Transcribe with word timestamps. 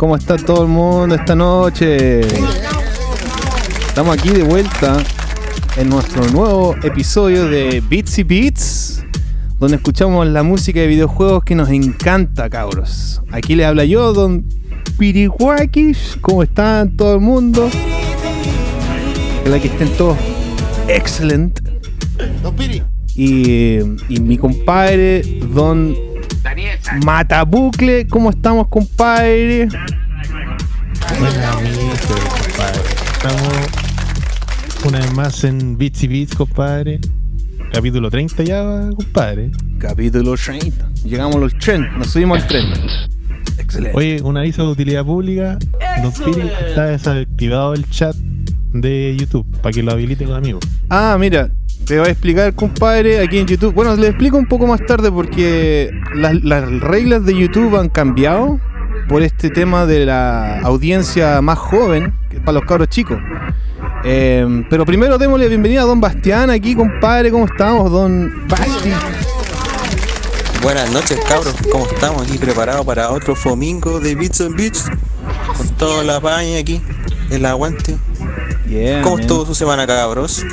¿cómo 0.00 0.16
está 0.16 0.38
todo 0.38 0.62
el 0.62 0.68
mundo 0.68 1.14
esta 1.14 1.36
noche? 1.36 2.20
Estamos 3.86 4.16
aquí 4.16 4.30
de 4.30 4.42
vuelta 4.42 4.96
en 5.76 5.90
nuestro 5.90 6.24
nuevo 6.30 6.74
episodio 6.82 7.46
de 7.46 7.82
Beats 7.86 8.18
y 8.18 8.22
Beats, 8.22 9.04
donde 9.58 9.76
escuchamos 9.76 10.26
la 10.26 10.42
música 10.42 10.80
de 10.80 10.86
videojuegos 10.86 11.44
que 11.44 11.54
nos 11.54 11.68
encanta, 11.68 12.48
cabros. 12.48 13.20
Aquí 13.30 13.54
le 13.54 13.66
habla 13.66 13.84
yo, 13.84 14.14
Don 14.14 14.46
Pirihuakis. 14.96 16.16
¿Cómo 16.22 16.44
están 16.44 16.96
todo 16.96 17.16
el 17.16 17.20
mundo? 17.20 17.68
Ojalá 19.42 19.60
que 19.60 19.68
estén 19.68 19.90
todos 19.98 20.16
excelente. 20.88 21.60
Don 22.42 22.56
Piri. 22.56 22.82
Y, 23.14 23.80
y 24.08 24.20
mi 24.20 24.38
compadre, 24.38 25.20
Don 25.52 25.94
Matabucle, 27.04 28.06
¿cómo 28.06 28.30
estamos, 28.30 28.68
compadre? 28.68 29.68
Una 34.90 34.98
vez 34.98 35.14
más 35.14 35.44
en 35.44 35.78
Bits 35.78 36.02
y 36.02 36.08
Bits, 36.08 36.34
compadre. 36.34 36.98
Capítulo 37.72 38.10
30 38.10 38.42
ya, 38.42 38.90
compadre. 38.96 39.52
Capítulo 39.78 40.34
30. 40.34 40.90
Llegamos 41.04 41.36
a 41.36 41.38
los 41.38 41.56
tren, 41.58 41.86
nos 41.96 42.08
subimos 42.08 42.42
al 42.42 42.48
tren. 42.48 42.64
Excelente. 43.56 43.96
Oye, 43.96 44.20
un 44.20 44.36
aviso 44.36 44.66
de 44.66 44.72
utilidad 44.72 45.04
pública. 45.04 45.60
Don 46.02 46.12
Piri 46.12 46.48
está 46.68 46.86
desactivado 46.86 47.74
el 47.74 47.88
chat 47.88 48.16
de 48.16 49.16
YouTube 49.16 49.46
para 49.60 49.72
que 49.72 49.84
lo 49.84 49.92
habilite 49.92 50.24
con 50.24 50.34
amigos. 50.34 50.64
Ah, 50.88 51.16
mira, 51.20 51.50
te 51.86 51.96
voy 51.96 52.08
a 52.08 52.10
explicar, 52.10 52.52
compadre, 52.54 53.20
aquí 53.20 53.38
en 53.38 53.46
YouTube. 53.46 53.72
Bueno, 53.72 53.94
le 53.94 54.08
explico 54.08 54.38
un 54.38 54.46
poco 54.46 54.66
más 54.66 54.84
tarde 54.86 55.12
porque 55.12 55.92
las, 56.16 56.42
las 56.42 56.68
reglas 56.80 57.24
de 57.24 57.38
YouTube 57.38 57.76
han 57.76 57.90
cambiado 57.90 58.58
por 59.08 59.22
este 59.22 59.50
tema 59.50 59.86
de 59.86 60.04
la 60.04 60.58
audiencia 60.62 61.40
más 61.42 61.58
joven, 61.58 62.12
que 62.28 62.38
es 62.38 62.42
para 62.42 62.58
los 62.58 62.64
cabros 62.64 62.88
chicos. 62.88 63.18
Eh, 64.02 64.64
pero 64.70 64.86
primero 64.86 65.18
démosle 65.18 65.48
bienvenida 65.48 65.82
a 65.82 65.84
Don 65.84 66.00
Bastián 66.00 66.50
aquí, 66.50 66.74
compadre. 66.74 67.30
¿Cómo 67.30 67.46
estamos, 67.46 67.90
Don 67.90 68.46
Basti? 68.48 68.90
Buenas 70.62 70.90
noches, 70.90 71.18
cabros. 71.28 71.54
¿Cómo 71.70 71.86
estamos? 71.86 72.22
Aquí 72.22 72.38
preparados 72.38 72.86
para 72.86 73.10
otro 73.10 73.34
fomingo 73.34 74.00
de 74.00 74.14
Beats 74.14 74.40
and 74.40 74.56
Beats. 74.56 74.86
Con 75.56 75.68
toda 75.76 76.02
la 76.02 76.20
paña 76.20 76.58
aquí, 76.58 76.80
el 77.30 77.44
aguante. 77.44 77.96
Yeah, 78.68 79.02
¿Cómo 79.02 79.16
man. 79.16 79.22
estuvo 79.22 79.44
su 79.44 79.54
semana, 79.54 79.86
cabros? 79.86 80.46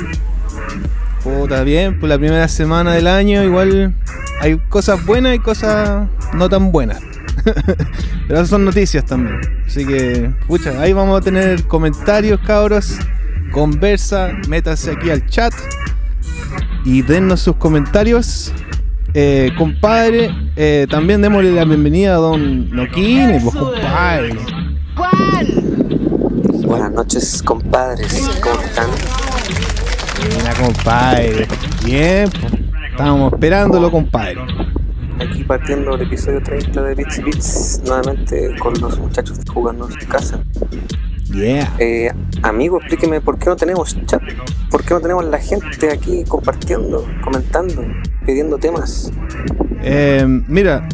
Puta, 1.22 1.62
bien, 1.62 1.98
pues 1.98 2.10
la 2.10 2.18
primera 2.18 2.48
semana 2.48 2.92
del 2.92 3.06
año 3.06 3.42
igual 3.44 3.94
hay 4.40 4.58
cosas 4.68 5.04
buenas 5.06 5.34
y 5.34 5.38
cosas 5.38 6.08
no 6.34 6.48
tan 6.48 6.70
buenas. 6.70 7.00
Pero 8.28 8.40
esas 8.40 8.50
son 8.50 8.64
noticias 8.64 9.04
también. 9.06 9.40
Así 9.66 9.86
que, 9.86 10.30
pucha, 10.46 10.80
ahí 10.80 10.92
vamos 10.92 11.18
a 11.18 11.24
tener 11.24 11.64
comentarios, 11.64 12.40
cabros. 12.40 12.98
Conversa, 13.52 14.32
métanse 14.48 14.92
aquí 14.92 15.10
al 15.10 15.26
chat 15.26 15.52
y 16.84 17.02
dennos 17.02 17.40
sus 17.40 17.56
comentarios. 17.56 18.52
Eh, 19.14 19.50
compadre, 19.56 20.30
eh, 20.56 20.86
también 20.90 21.22
démosle 21.22 21.52
la 21.52 21.64
bienvenida 21.64 22.14
a 22.14 22.18
Don 22.18 22.70
Noquini, 22.70 23.40
pues 23.40 23.54
compadre. 23.54 24.36
Buenas 26.64 26.92
noches, 26.92 27.42
compadres. 27.42 28.28
¿Cómo 28.42 28.60
están? 28.60 28.90
Mira, 30.36 30.54
compadre. 30.54 31.48
Bien, 31.84 32.28
pues. 32.30 32.52
Estábamos 32.90 33.32
esperándolo, 33.32 33.90
compadre. 33.90 34.36
Aquí 35.20 35.44
partiendo 35.44 35.94
el 35.94 36.02
episodio 36.02 36.42
30 36.42 36.82
de 36.82 36.94
Bits 36.94 37.18
y 37.18 37.22
Bits, 37.22 37.82
nuevamente 37.86 38.56
con 38.58 38.74
los 38.80 38.98
muchachos 38.98 39.38
jugando 39.52 39.88
en 39.88 40.06
casa. 40.08 40.40
Yeah. 41.32 41.74
Eh, 41.78 42.10
amigo, 42.42 42.78
explíqueme 42.78 43.20
por 43.20 43.38
qué 43.38 43.46
no 43.46 43.56
tenemos 43.56 43.96
chat, 44.06 44.22
por 44.70 44.82
qué 44.84 44.94
no 44.94 45.00
tenemos 45.00 45.24
la 45.26 45.38
gente 45.38 45.90
aquí 45.92 46.24
compartiendo, 46.26 47.06
comentando, 47.22 47.82
pidiendo 48.24 48.56
temas. 48.58 49.12
Eh, 49.82 50.24
mira, 50.48 50.88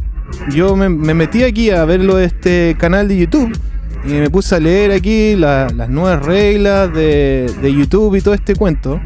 yo 0.50 0.74
me, 0.76 0.88
me 0.88 1.14
metí 1.14 1.44
aquí 1.44 1.70
a 1.70 1.84
verlo 1.84 2.16
de 2.16 2.24
este 2.26 2.76
canal 2.78 3.06
de 3.08 3.16
YouTube 3.16 3.56
y 4.04 4.08
me 4.14 4.28
puse 4.28 4.56
a 4.56 4.60
leer 4.60 4.90
aquí 4.90 5.36
la- 5.36 5.68
las 5.74 5.88
nuevas 5.88 6.24
reglas 6.24 6.92
de, 6.92 7.50
de 7.62 7.72
YouTube 7.74 8.16
y 8.16 8.20
todo 8.20 8.34
este 8.34 8.54
cuento. 8.56 9.00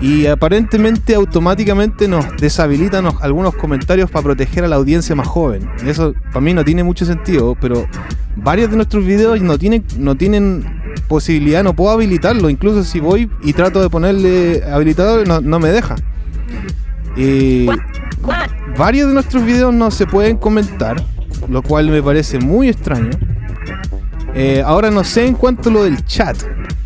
Y 0.00 0.26
aparentemente 0.26 1.14
automáticamente 1.14 2.08
nos 2.08 2.24
deshabilitan 2.38 3.06
algunos 3.20 3.54
comentarios 3.54 4.10
para 4.10 4.22
proteger 4.22 4.64
a 4.64 4.68
la 4.68 4.76
audiencia 4.76 5.14
más 5.14 5.26
joven. 5.26 5.68
Eso 5.84 6.14
para 6.28 6.40
mí 6.40 6.54
no 6.54 6.64
tiene 6.64 6.82
mucho 6.82 7.04
sentido, 7.04 7.54
pero 7.60 7.86
varios 8.36 8.70
de 8.70 8.76
nuestros 8.76 9.04
videos 9.04 9.40
no 9.42 9.58
tienen, 9.58 9.84
no 9.98 10.16
posibilidad, 11.06 11.62
no 11.62 11.74
puedo 11.74 11.90
habilitarlo. 11.90 12.48
Incluso 12.48 12.82
si 12.84 13.00
voy 13.00 13.30
y 13.42 13.52
trato 13.52 13.82
de 13.82 13.90
ponerle 13.90 14.62
habilitador, 14.64 15.26
no, 15.42 15.58
me 15.58 15.68
deja. 15.68 15.96
Y 17.16 17.66
varios 18.78 19.08
de 19.08 19.14
nuestros 19.14 19.44
videos 19.44 19.74
no 19.74 19.90
se 19.90 20.06
pueden 20.06 20.36
comentar, 20.38 21.02
lo 21.48 21.62
cual 21.62 21.90
me 21.90 22.02
parece 22.02 22.38
muy 22.38 22.68
extraño. 22.68 23.10
Eh, 24.34 24.62
ahora 24.64 24.90
no 24.90 25.02
sé 25.02 25.26
en 25.26 25.34
cuanto 25.34 25.68
a 25.68 25.72
lo 25.72 25.82
del 25.82 26.04
chat, 26.04 26.36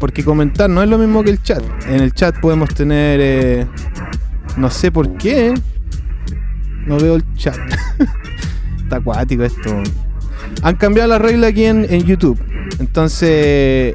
porque 0.04 0.22
comentar 0.22 0.68
no 0.68 0.82
es 0.82 0.88
lo 0.90 0.98
mismo 0.98 1.24
que 1.24 1.30
el 1.30 1.42
chat. 1.42 1.62
En 1.88 2.00
el 2.00 2.12
chat 2.12 2.38
podemos 2.38 2.68
tener, 2.74 3.20
eh, 3.22 3.66
no 4.58 4.68
sé 4.68 4.92
por 4.92 5.16
qué, 5.16 5.54
no 6.86 6.98
veo 6.98 7.14
el 7.16 7.24
chat. 7.36 7.56
Está 8.82 8.96
acuático 8.96 9.44
esto. 9.44 9.82
Han 10.62 10.76
cambiado 10.76 11.08
la 11.08 11.18
regla 11.18 11.46
aquí 11.46 11.64
en, 11.64 11.86
en 11.88 12.04
YouTube, 12.04 12.38
entonces... 12.80 13.30
eh, 13.30 13.94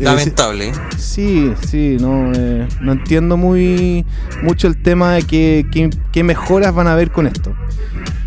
Lamentable, 0.00 0.70
¿eh? 0.70 0.72
Sí, 0.96 1.52
sí, 1.64 1.98
no, 2.00 2.32
eh, 2.34 2.66
no 2.80 2.90
entiendo 2.90 3.36
muy 3.36 4.04
mucho 4.42 4.66
el 4.66 4.76
tema 4.82 5.12
de 5.12 5.22
qué, 5.22 5.66
qué- 5.70 5.90
qué 6.10 6.24
mejoras 6.24 6.74
van 6.74 6.88
a 6.88 6.94
haber 6.94 7.12
con 7.12 7.28
esto. 7.28 7.54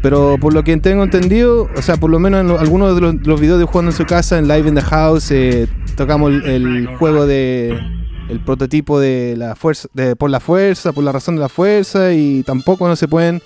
Pero 0.01 0.37
por 0.41 0.53
lo 0.53 0.63
que 0.63 0.75
tengo 0.77 1.03
entendido, 1.03 1.69
o 1.75 1.81
sea, 1.81 1.97
por 1.97 2.09
lo 2.09 2.17
menos 2.19 2.41
en 2.41 2.47
lo- 2.47 2.59
algunos 2.59 2.95
de 2.95 3.01
los, 3.01 3.15
los 3.27 3.39
videos 3.39 3.59
de 3.59 3.65
jugando 3.65 3.91
en 3.91 3.97
su 3.97 4.05
casa, 4.05 4.37
en 4.39 4.47
Live 4.47 4.67
in 4.67 4.75
the 4.75 4.81
House, 4.81 5.29
eh, 5.31 5.67
tocamos 5.95 6.31
el, 6.31 6.43
el 6.45 6.87
juego 6.97 7.27
de 7.27 7.77
el 8.29 8.39
prototipo 8.39 8.99
de 8.99 9.35
la 9.37 9.55
fuerza, 9.55 9.89
de 9.93 10.15
por 10.15 10.29
la 10.29 10.39
fuerza, 10.39 10.93
por 10.93 11.03
la 11.03 11.11
razón 11.11 11.35
de 11.35 11.41
la 11.41 11.49
fuerza, 11.49 12.13
y 12.13 12.43
tampoco 12.43 12.87
no 12.87 12.95
se 12.95 13.07
pueden. 13.07 13.41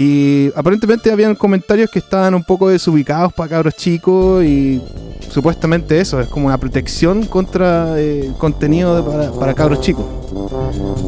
Y 0.00 0.52
aparentemente 0.54 1.10
habían 1.10 1.34
comentarios 1.34 1.90
que 1.90 1.98
estaban 1.98 2.32
un 2.32 2.44
poco 2.44 2.68
desubicados 2.68 3.32
para 3.32 3.50
cabros 3.50 3.74
chicos 3.74 4.44
y 4.44 4.80
supuestamente 5.28 6.00
eso, 6.00 6.20
es 6.20 6.28
como 6.28 6.46
una 6.46 6.56
protección 6.56 7.26
contra 7.26 7.94
eh, 8.00 8.30
contenido 8.38 8.94
de- 8.94 9.02
para, 9.10 9.32
para 9.32 9.54
cabros 9.54 9.80
chicos. 9.80 10.04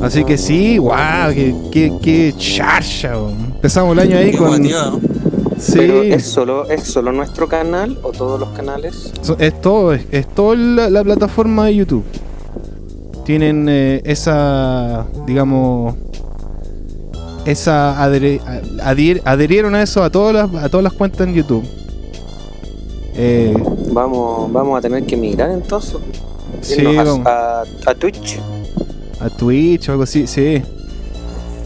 Así 0.03 0.25
que 0.25 0.37
sí, 0.37 0.79
wow, 0.79 0.93
qué, 1.33 1.55
qué, 1.71 1.93
qué 2.03 2.35
charcha. 2.37 3.17
weón. 3.17 3.53
Empezamos 3.55 3.93
el 3.93 3.99
año 4.01 4.17
ahí 4.19 4.33
con... 4.37 4.61
Sí, 5.57 5.75
Pero 5.77 6.03
¿es 6.03 6.25
solo, 6.27 6.69
¿es 6.71 6.85
solo 6.85 7.13
nuestro 7.13 7.47
canal 7.47 7.97
o 8.03 8.11
todos 8.13 8.41
los 8.41 8.49
canales? 8.51 9.13
So- 9.23 9.37
Es 9.39 9.61
todo, 9.61 9.93
es, 9.93 10.05
es 10.11 10.27
toda 10.27 10.57
la, 10.57 10.91
la 10.91 11.05
plataforma 11.05 11.67
de 11.67 11.77
YouTube. 11.77 12.05
Tienen 13.25 13.69
eh, 13.69 14.01
esa, 14.05 15.07
digamos, 15.27 15.95
esa 17.45 18.03
adherieron 18.03 19.75
a 19.75 19.83
eso 19.83 20.03
a 20.03 20.11
todas 20.11 20.35
las, 20.35 20.65
a 20.65 20.69
todas 20.69 20.85
las 20.85 20.93
cuentas 20.93 21.27
en 21.27 21.35
YouTube. 21.35 21.65
Eh, 23.15 23.55
Vamos, 23.93 24.53
vamos 24.53 24.79
a 24.79 24.81
tener 24.81 25.05
que 25.05 25.17
migrar 25.17 25.51
entonces. 25.51 25.97
sí, 26.61 26.85
a- 26.97 27.03
vamos, 27.03 27.27
a, 27.27 27.63
a 27.87 27.95
Twitch. 27.95 28.39
a 29.21 29.29
Twitch 29.31 29.89
o 29.89 29.93
algo 29.93 30.05
así, 30.05 30.27
sí. 30.27 30.63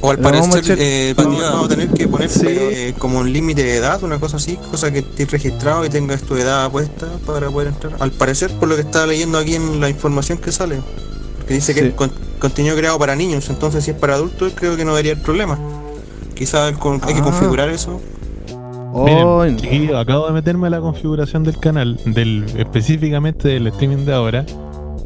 O 0.00 0.10
al 0.10 0.18
parecer, 0.18 0.76
eh, 0.80 1.14
vamos, 1.16 1.40
vamos 1.40 1.66
a 1.66 1.68
tener 1.68 1.88
que 1.88 2.06
poner 2.08 2.28
Sí. 2.28 2.44
eh, 2.46 2.94
como 2.98 3.20
un 3.20 3.32
límite 3.32 3.62
de 3.62 3.76
edad, 3.76 4.02
una 4.02 4.18
cosa 4.20 4.36
así, 4.36 4.56
cosa 4.70 4.90
que 4.92 4.98
estés 4.98 5.30
registrado 5.30 5.84
y 5.84 5.88
tengas 5.88 6.22
tu 6.22 6.34
edad 6.36 6.70
puesta 6.70 7.06
para 7.26 7.48
poder 7.50 7.68
entrar. 7.68 7.94
Al 8.00 8.10
parecer, 8.10 8.50
por 8.52 8.68
lo 8.68 8.74
que 8.74 8.82
estaba 8.82 9.06
leyendo 9.06 9.38
aquí 9.38 9.54
en 9.54 9.80
la 9.80 9.88
información 9.88 10.36
que 10.38 10.52
sale, 10.52 10.80
que 11.46 11.54
dice 11.54 11.74
que 11.74 11.88
es 11.88 11.94
con- 11.94 12.12
contenido 12.38 12.76
creado 12.76 12.98
para 12.98 13.14
niños, 13.16 13.48
entonces 13.50 13.84
si 13.84 13.90
es 13.92 13.96
para 13.96 14.14
adultos, 14.14 14.52
creo 14.54 14.76
que 14.76 14.84
no 14.84 14.92
debería 14.92 15.12
haber 15.12 15.24
problema. 15.24 15.58
Quizás 16.34 16.72
hay 16.72 17.12
que 17.14 17.20
Ah. 17.20 17.22
configurar 17.22 17.68
eso. 17.68 18.00
Oh, 18.96 19.04
Miren, 19.42 19.56
chiquillos, 19.58 19.96
acabo 19.96 20.26
de 20.26 20.32
meterme 20.32 20.68
a 20.68 20.70
la 20.70 20.80
configuración 20.80 21.42
del 21.42 21.58
canal, 21.58 21.98
del 22.04 22.44
específicamente 22.56 23.48
del 23.48 23.66
streaming 23.68 24.04
de 24.04 24.12
ahora. 24.14 24.46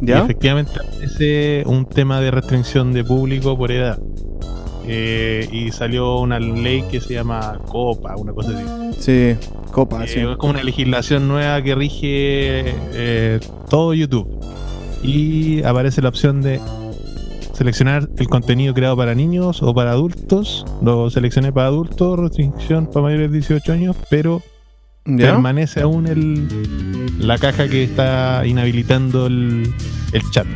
Y 0.00 0.12
efectivamente 0.12 0.72
es 1.02 1.66
un 1.66 1.84
tema 1.86 2.20
de 2.20 2.30
restricción 2.30 2.92
de 2.92 3.02
público 3.02 3.56
por 3.56 3.72
edad. 3.72 3.98
Eh, 4.86 5.48
y 5.52 5.70
salió 5.72 6.20
una 6.20 6.38
ley 6.38 6.82
que 6.90 7.00
se 7.00 7.14
llama 7.14 7.58
COPA, 7.66 8.16
una 8.16 8.32
cosa 8.32 8.50
así. 8.50 9.00
Sí, 9.00 9.36
copa, 9.72 10.04
Eh, 10.04 10.08
sí. 10.08 10.20
Es 10.20 10.36
como 10.38 10.52
una 10.52 10.62
legislación 10.62 11.28
nueva 11.28 11.60
que 11.62 11.74
rige 11.74 12.74
eh, 12.94 13.40
todo 13.68 13.92
YouTube. 13.92 14.28
Y 15.02 15.62
aparece 15.62 16.02
la 16.02 16.08
opción 16.08 16.42
de 16.42 16.60
seleccionar 17.52 18.08
el 18.16 18.28
contenido 18.28 18.72
creado 18.72 18.96
para 18.96 19.14
niños 19.14 19.62
o 19.62 19.74
para 19.74 19.90
adultos. 19.92 20.64
Lo 20.82 21.10
seleccioné 21.10 21.52
para 21.52 21.68
adultos, 21.68 22.18
restricción 22.18 22.86
para 22.86 23.02
mayores 23.02 23.30
de 23.30 23.38
18 23.38 23.72
años, 23.72 23.96
pero 24.10 24.42
¿Ya? 25.04 25.32
permanece 25.32 25.80
aún 25.80 26.06
el, 26.06 26.48
la 27.18 27.38
caja 27.38 27.68
que 27.68 27.84
está 27.84 28.46
inhabilitando 28.46 29.26
el, 29.26 29.72
el 30.12 30.30
chat. 30.30 30.46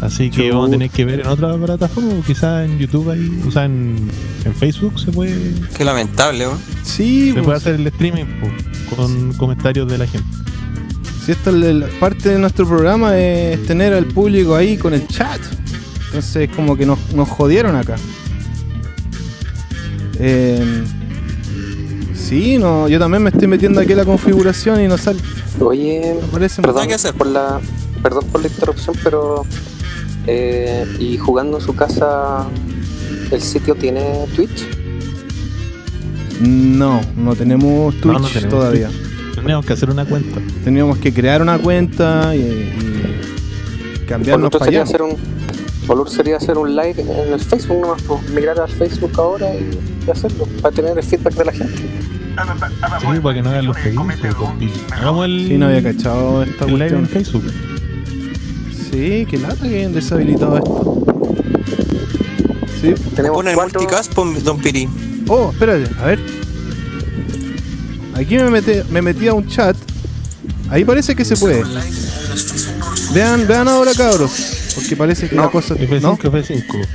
Así 0.00 0.28
que 0.28 0.50
vamos 0.50 0.68
a 0.68 0.72
tener 0.72 0.90
que 0.90 1.04
ver 1.04 1.20
en 1.20 1.26
otra 1.26 1.56
plataforma, 1.56 2.12
o 2.12 2.22
quizás 2.22 2.68
en 2.68 2.78
YouTube 2.78 3.10
ahí, 3.10 3.42
o 3.48 3.50
sea, 3.50 3.64
en, 3.64 4.10
en 4.44 4.54
Facebook 4.54 5.00
se 5.00 5.10
puede, 5.10 5.54
Qué 5.76 5.84
lamentable, 5.84 6.46
weón. 6.46 6.58
Sí, 6.82 7.28
se 7.28 7.32
puede 7.34 7.44
pues, 7.44 7.56
hacer 7.56 7.76
el 7.76 7.86
streaming 7.86 8.26
po, 8.40 8.96
con 8.96 9.32
comentarios 9.34 9.88
de 9.88 9.98
la 9.98 10.06
gente. 10.06 10.28
Si 11.24 11.32
esta 11.32 11.50
es 11.50 11.56
la- 11.56 11.86
parte 12.00 12.28
de 12.30 12.38
nuestro 12.38 12.66
programa 12.68 13.18
es 13.18 13.64
tener 13.66 13.92
al 13.94 14.04
público 14.06 14.54
ahí 14.54 14.76
con 14.76 14.92
el 14.94 15.06
chat. 15.08 15.40
Entonces 16.06 16.48
como 16.54 16.76
que 16.76 16.86
nos, 16.86 16.98
nos 17.14 17.28
jodieron 17.28 17.74
acá. 17.76 17.96
Eh, 20.18 20.84
sí, 22.14 22.58
no, 22.58 22.88
yo 22.88 22.98
también 22.98 23.22
me 23.22 23.30
estoy 23.30 23.48
metiendo 23.48 23.80
aquí 23.80 23.92
en 23.92 23.98
la 23.98 24.04
configuración 24.04 24.80
y 24.80 24.88
no 24.88 24.96
sale. 24.98 25.20
Oye, 25.60 26.16
parece 26.32 26.62
perdón 26.62 26.88
que 26.88 26.94
hacer. 26.94 27.14
por 27.14 27.26
la, 27.26 27.60
perdón 28.02 28.24
por 28.30 28.40
la 28.42 28.48
interrupción, 28.48 28.96
pero 29.02 29.44
eh, 30.26 30.84
y 30.98 31.16
jugando 31.18 31.58
en 31.58 31.64
su 31.64 31.74
casa, 31.74 32.46
¿el 33.30 33.40
sitio 33.42 33.74
tiene 33.74 34.26
Twitch? 34.34 34.66
No, 36.40 37.00
no 37.16 37.34
tenemos 37.36 37.94
Twitch 37.94 38.04
No, 38.06 38.18
no 38.20 38.28
tenemos 38.28 38.54
todavía. 38.54 38.88
Twitch. 38.88 39.03
Tenemos 39.44 39.66
que 39.66 39.72
hacer 39.74 39.90
una 39.90 40.04
cuenta. 40.04 40.40
Teníamos 40.64 40.98
que 40.98 41.12
crear 41.12 41.42
una 41.42 41.58
cuenta 41.58 42.34
y, 42.34 42.38
y 42.40 44.06
cambiarnos 44.08 44.50
para 44.50 44.64
sería 44.64 44.80
allá. 44.80 44.88
hacer 44.88 45.02
un, 45.02 45.16
otro 45.86 46.06
sería 46.06 46.36
hacer 46.38 46.56
un 46.56 46.74
live 46.74 46.94
en 46.98 47.32
el 47.32 47.40
Facebook 47.40 47.80
nomás, 47.80 48.02
pues, 48.02 48.28
migrar 48.30 48.58
al 48.58 48.70
Facebook 48.70 49.12
ahora 49.18 49.48
y, 49.54 50.10
hacerlo, 50.10 50.46
para 50.62 50.74
tener 50.74 50.96
el 50.96 51.04
feedback 51.04 51.34
de 51.34 51.44
la 51.44 51.52
gente. 51.52 51.76
Sí, 51.76 53.20
para 53.22 53.34
que 53.34 53.42
no 53.42 53.50
hagan 53.50 53.66
los 53.66 53.76
pedidos. 53.76 54.04
pues. 54.58 54.72
Hagamos 54.92 55.26
el, 55.26 55.46
Sí, 55.48 55.58
no 55.58 55.66
había 55.66 55.82
cachado 55.82 56.42
esta 56.42 56.64
el 56.64 56.72
live 56.72 56.96
en. 56.96 57.06
Facebook. 57.08 57.44
Sí, 58.90 59.26
qué 59.30 59.38
lata 59.38 59.68
que 59.68 59.78
hayan 59.78 59.92
deshabilitado 59.92 60.56
esto. 60.56 61.04
Sí. 62.80 62.94
Tenemos 63.14 63.36
Pon 63.38 63.48
el 63.48 63.54
cuatro, 63.54 63.80
multicast, 63.80 64.14
Don 64.14 64.58
Piri. 64.58 64.88
Oh, 65.28 65.50
espérate, 65.52 65.90
a 66.00 66.06
ver. 66.06 66.43
Aquí 68.14 68.36
me 68.36 68.50
metí, 68.50 68.72
me 68.90 69.02
metí 69.02 69.28
a 69.28 69.34
un 69.34 69.46
chat. 69.48 69.76
Ahí 70.70 70.84
parece 70.84 71.14
que 71.14 71.24
se 71.24 71.36
puede. 71.36 71.62
Vean, 73.12 73.46
vean 73.46 73.68
ahora 73.68 73.92
cabros. 73.94 74.72
Porque 74.74 74.96
parece 74.96 75.28
que 75.28 75.36
No, 75.36 75.42
la 75.42 75.50
cosa. 75.50 75.74
F5, 75.74 76.00
¿no? 76.00 76.16
F5. 76.18 76.86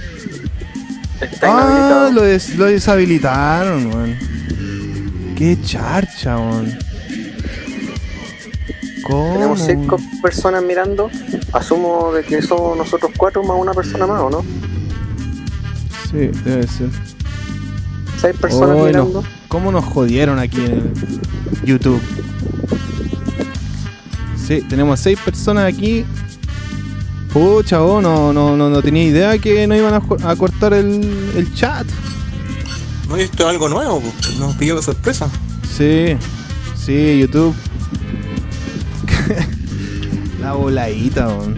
está 1.21 1.47
Ah, 2.05 2.09
lo, 2.11 2.21
des- 2.23 2.55
lo 2.55 2.65
deshabilitaron, 2.65 3.87
weón. 3.87 4.17
Qué 5.37 5.57
charcha, 5.63 6.37
weón. 6.37 6.77
¿Cómo? 9.03 9.33
Tenemos 9.33 9.61
cinco 9.65 9.97
personas 10.21 10.63
mirando. 10.63 11.09
Asumo 11.53 12.11
de 12.13 12.23
que 12.23 12.41
somos 12.41 12.77
nosotros 12.77 13.11
cuatro 13.17 13.43
más 13.43 13.57
una 13.59 13.73
persona 13.73 14.05
más, 14.05 14.21
¿o 14.21 14.29
no? 14.29 14.41
Sí, 16.11 16.29
debe 16.43 16.67
ser. 16.67 16.89
Seis 18.19 18.35
personas 18.35 18.71
Ay, 18.71 18.77
no. 18.77 18.85
mirando. 18.85 19.23
¿Cómo 19.47 19.71
nos 19.71 19.85
jodieron 19.85 20.39
aquí 20.39 20.57
en 20.57 20.71
el 20.71 20.93
YouTube? 21.65 22.01
Sí, 24.35 24.61
tenemos 24.67 24.99
seis 24.99 25.17
personas 25.23 25.71
aquí. 25.71 26.05
Pucha, 27.31 27.81
oh, 27.83 28.01
no, 28.01 28.33
no, 28.33 28.57
no, 28.57 28.69
no 28.69 28.81
tenía 28.81 29.03
idea 29.03 29.37
que 29.37 29.67
no 29.67 29.75
iban 29.75 29.93
a, 29.93 30.35
cortar 30.35 30.73
el, 30.73 31.31
el 31.35 31.53
chat. 31.53 31.85
No, 33.07 33.17
y 33.17 33.21
esto 33.21 33.43
es 33.43 33.49
algo 33.49 33.69
nuevo, 33.69 34.01
pues, 34.01 34.37
nos 34.37 34.55
pilló 34.55 34.75
de 34.75 34.81
sorpresa. 34.81 35.29
Sí, 35.77 36.17
sí, 36.75 37.19
YouTube. 37.19 37.55
La 40.41 40.53
voladita, 40.53 41.27
weón. 41.27 41.57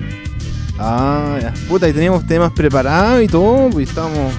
Ah, 0.78 1.38
ya. 1.42 1.54
Puta, 1.70 1.88
y 1.88 1.94
teníamos 1.94 2.26
temas 2.28 2.52
preparados 2.52 3.24
y 3.24 3.28
todo, 3.28 3.70
pues 3.70 3.90
estábamos. 3.90 4.34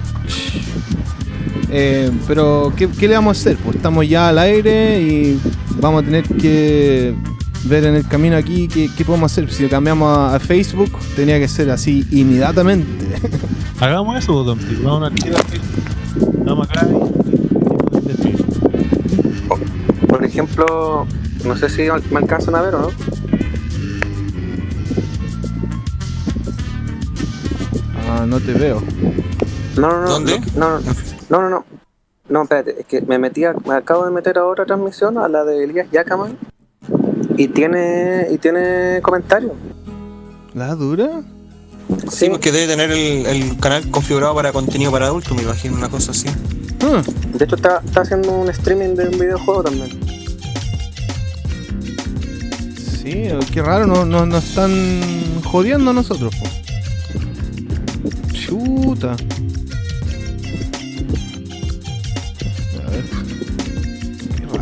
Eh, 1.74 2.10
pero, 2.28 2.70
¿qué, 2.76 2.86
qué 2.88 3.08
le 3.08 3.14
vamos 3.14 3.38
a 3.38 3.40
hacer? 3.40 3.56
Pues 3.56 3.76
estamos 3.76 4.06
ya 4.06 4.28
al 4.28 4.38
aire 4.38 5.00
y 5.00 5.40
vamos 5.80 6.02
a 6.02 6.04
tener 6.04 6.24
que 6.24 7.14
ver 7.64 7.84
en 7.86 7.94
el 7.94 8.06
camino 8.06 8.36
aquí 8.36 8.68
qué, 8.68 8.90
qué 8.94 9.04
podemos 9.06 9.32
hacer. 9.32 9.50
Si 9.50 9.66
cambiamos 9.68 10.16
a, 10.18 10.34
a 10.34 10.38
Facebook, 10.38 10.90
tenía 11.16 11.38
que 11.38 11.48
ser 11.48 11.70
así 11.70 12.06
inmediatamente. 12.10 13.06
Hagamos 13.80 14.18
eso, 14.22 14.44
Don 14.44 14.58
Pili. 14.58 14.82
Vamos 14.82 15.10
a 15.10 15.14
tirar 15.14 15.42
Facebook. 15.46 16.44
Vamos 16.44 16.68
acá 16.68 16.86
y- 16.86 17.96
y- 17.96 18.00
de 18.08 18.14
Facebook. 18.14 18.70
Por 20.08 20.24
ejemplo, 20.24 21.06
no 21.46 21.56
sé 21.56 21.68
si 21.70 21.82
me 22.10 22.18
alcanzan 22.18 22.54
a 22.54 22.60
ver 22.62 22.74
o 22.74 22.82
no. 22.82 22.90
ah, 28.08 28.26
no 28.26 28.40
te 28.40 28.52
veo. 28.52 28.82
No, 29.76 29.88
no, 29.88 30.02
no. 30.02 30.08
¿Dónde? 30.08 30.40
No, 30.54 30.70
no, 30.70 30.80
no, 30.80 30.92
no, 31.40 31.48
no. 31.50 31.64
No, 32.28 32.42
espérate, 32.44 32.80
es 32.80 32.86
que 32.86 33.00
me 33.02 33.18
metí 33.18 33.44
a- 33.44 33.54
me 33.66 33.74
acabo 33.74 34.04
de 34.04 34.10
meter 34.12 34.38
a 34.38 34.46
otra 34.46 34.64
transmisión, 34.64 35.18
a 35.18 35.28
la 35.28 35.44
de 35.44 35.64
Elías 35.64 35.88
Yacaman, 35.90 36.38
y 37.36 37.48
tiene, 37.48 38.28
y 38.30 38.38
tiene 38.38 39.00
comentarios. 39.02 39.52
¿La 40.54 40.74
dura? 40.74 41.22
Sí, 42.10 42.28
porque 42.30 42.52
debe 42.52 42.68
tener 42.68 42.90
el, 42.92 43.26
el 43.26 43.58
canal 43.58 43.90
configurado 43.90 44.34
para 44.34 44.52
contenido 44.52 44.90
para 44.92 45.06
adultos, 45.06 45.34
me 45.36 45.42
imagino, 45.42 45.76
una 45.76 45.88
cosa 45.90 46.12
así. 46.12 46.28
Ah, 46.84 47.02
De 47.34 47.44
hecho 47.44 47.56
está, 47.56 47.82
está 47.84 48.02
haciendo 48.02 48.30
un 48.32 48.48
streaming 48.48 48.94
de 48.94 49.08
un 49.08 49.18
videojuego 49.18 49.62
también. 49.64 49.90
Sí, 52.76 53.28
qué 53.52 53.62
raro, 53.62 53.86
no- 53.86 54.04
no- 54.04 54.26
nos 54.26 54.44
están 54.44 54.70
jodiendo 55.44 55.90
a 55.90 55.94
nosotros. 55.94 56.32
po. 56.36 56.48
Chuta. 58.32 59.16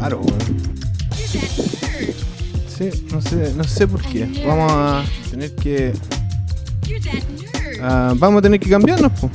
Raro, 0.00 0.20
weón. 0.20 0.70
Sí, 2.76 2.90
no 3.12 3.20
sé, 3.20 3.52
no 3.56 3.64
sé 3.64 3.86
por 3.86 4.00
qué. 4.02 4.26
Vamos 4.46 4.72
a 4.72 5.02
tener 5.30 5.54
que. 5.54 5.92
ah, 7.82 8.14
vamos 8.16 8.38
a 8.38 8.42
tener 8.42 8.58
que 8.60 8.70
cambiarnos, 8.70 9.12
po. 9.12 9.30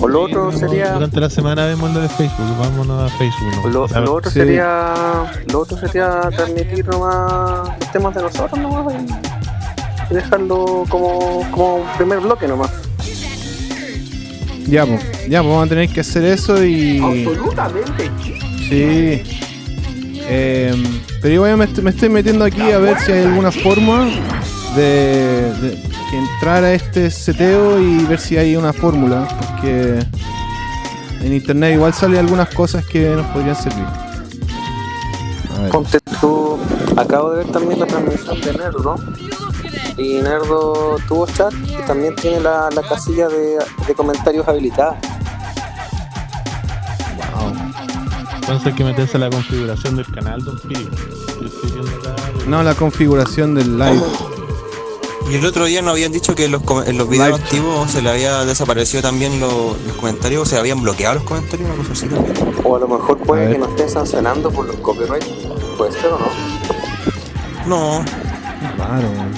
O 0.00 0.08
lo 0.08 0.22
otro 0.22 0.46
Vamos- 0.46 0.58
sería. 0.60 0.92
Durante 0.94 1.20
la 1.20 1.30
semana 1.30 1.66
vemos 1.66 1.92
lo 1.92 2.00
de 2.00 2.08
Facebook. 2.08 2.56
Vámonos 2.58 3.12
a 3.12 3.16
Facebook. 3.18 3.52
¿no? 3.64 3.68
Lo, 3.68 3.84
A 3.84 3.86
ver, 3.88 4.02
lo 4.02 4.14
otro 4.14 4.30
sí. 4.30 4.38
sería. 4.40 4.94
Lo 5.52 5.60
otro 5.60 5.76
sería 5.78 6.20
transmitir 6.34 6.86
nomás 6.86 7.68
los 7.80 7.92
temas 7.92 8.14
de 8.14 8.22
nosotros 8.22 8.58
nomás 8.60 8.94
y, 8.94 10.12
y 10.12 10.14
dejarlo 10.14 10.84
como, 10.88 11.48
como 11.52 11.84
primer 11.96 12.20
bloque 12.20 12.46
nomás. 12.48 12.70
Ya, 14.66 14.86
pues. 14.86 15.02
Ya, 15.28 15.40
pues 15.42 15.50
vamos 15.52 15.66
a 15.66 15.68
tener 15.68 15.88
que 15.88 16.00
hacer 16.00 16.24
eso 16.24 16.64
y. 16.64 16.98
Absolutamente. 17.00 18.10
Sí. 18.72 19.22
Em, 20.28 20.82
pero 21.20 21.34
igual 21.34 21.56
me, 21.58 21.64
estoy- 21.66 21.84
me 21.84 21.90
estoy 21.90 22.08
metiendo 22.08 22.44
aquí 22.44 22.62
a 22.70 22.78
ver 22.78 22.98
si 23.00 23.12
hay 23.12 23.24
alguna 23.24 23.52
forma 23.52 24.08
de, 24.74 25.78
entrar 26.12 26.64
a 26.64 26.72
este 26.72 27.10
seteo 27.10 27.78
y 27.80 28.04
ver 28.06 28.18
si 28.18 28.38
hay 28.38 28.56
una 28.56 28.72
fórmula. 28.72 29.28
Porque 29.38 29.98
en 31.20 31.32
internet 31.34 31.74
igual 31.74 31.92
salen 31.92 32.20
algunas 32.20 32.48
cosas 32.48 32.86
que 32.86 33.10
nos 33.10 33.26
podrían 33.26 33.56
servir. 33.56 33.84
Ponte 35.70 35.98
tú. 36.20 36.56
Acabo 36.96 37.30
de 37.32 37.44
ver 37.44 37.52
también 37.52 37.78
la 37.80 37.86
transmisión 37.86 38.40
de 38.40 38.52
Nerdo. 38.54 38.96
Y 39.98 40.14
Nerdo 40.22 40.96
tuvo 41.08 41.26
chat 41.26 41.52
y 41.68 41.86
también 41.86 42.14
tiene 42.16 42.40
la, 42.40 42.70
la 42.74 42.82
casilla 42.82 43.28
de 43.28 43.94
comentarios 43.94 44.48
habilitada. 44.48 44.98
Entonces 48.52 48.72
hay 48.72 48.76
que 48.76 48.84
meterse 48.84 49.16
a 49.16 49.20
la 49.20 49.30
configuración 49.30 49.96
del 49.96 50.06
canal, 50.12 50.44
Don 50.44 50.56
acá. 50.56 52.16
No, 52.46 52.62
la 52.62 52.74
configuración 52.74 53.54
del 53.54 53.78
live. 53.78 54.02
Y 55.30 55.36
el 55.36 55.46
otro 55.46 55.64
día 55.64 55.80
nos 55.80 55.92
habían 55.92 56.12
dicho 56.12 56.34
que 56.34 56.44
en 56.44 56.52
los, 56.52 56.62
com- 56.62 56.82
en 56.84 56.98
los 56.98 57.08
videos 57.08 57.28
Live. 57.28 57.42
activos 57.42 57.90
se 57.90 58.02
le 58.02 58.10
había 58.10 58.44
desaparecido 58.44 59.02
también 59.02 59.40
lo- 59.40 59.74
los 59.86 59.96
comentarios, 59.98 60.42
o 60.42 60.44
se 60.44 60.58
habían 60.58 60.82
bloqueado 60.82 61.14
los 61.14 61.24
comentarios, 61.24 61.66
una 61.70 61.78
cosa 61.78 61.92
así 61.92 62.06
también. 62.08 62.34
O 62.62 62.76
a 62.76 62.80
lo 62.80 62.88
mejor 62.88 63.16
puede 63.18 63.52
que 63.52 63.58
nos 63.58 63.70
estén 63.70 63.88
sancionando 63.88 64.50
por 64.50 64.66
los 64.66 64.76
copyrights. 64.76 65.26
Puede 65.78 65.92
ser 65.92 66.10
o 66.12 66.18
no. 66.18 66.26
No, 67.66 68.04
weón. 68.78 69.32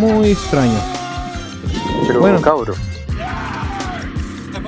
Muy 0.00 0.30
extraño. 0.30 0.78
Pero 2.06 2.20
Bueno. 2.20 2.40
cabro. 2.40 2.74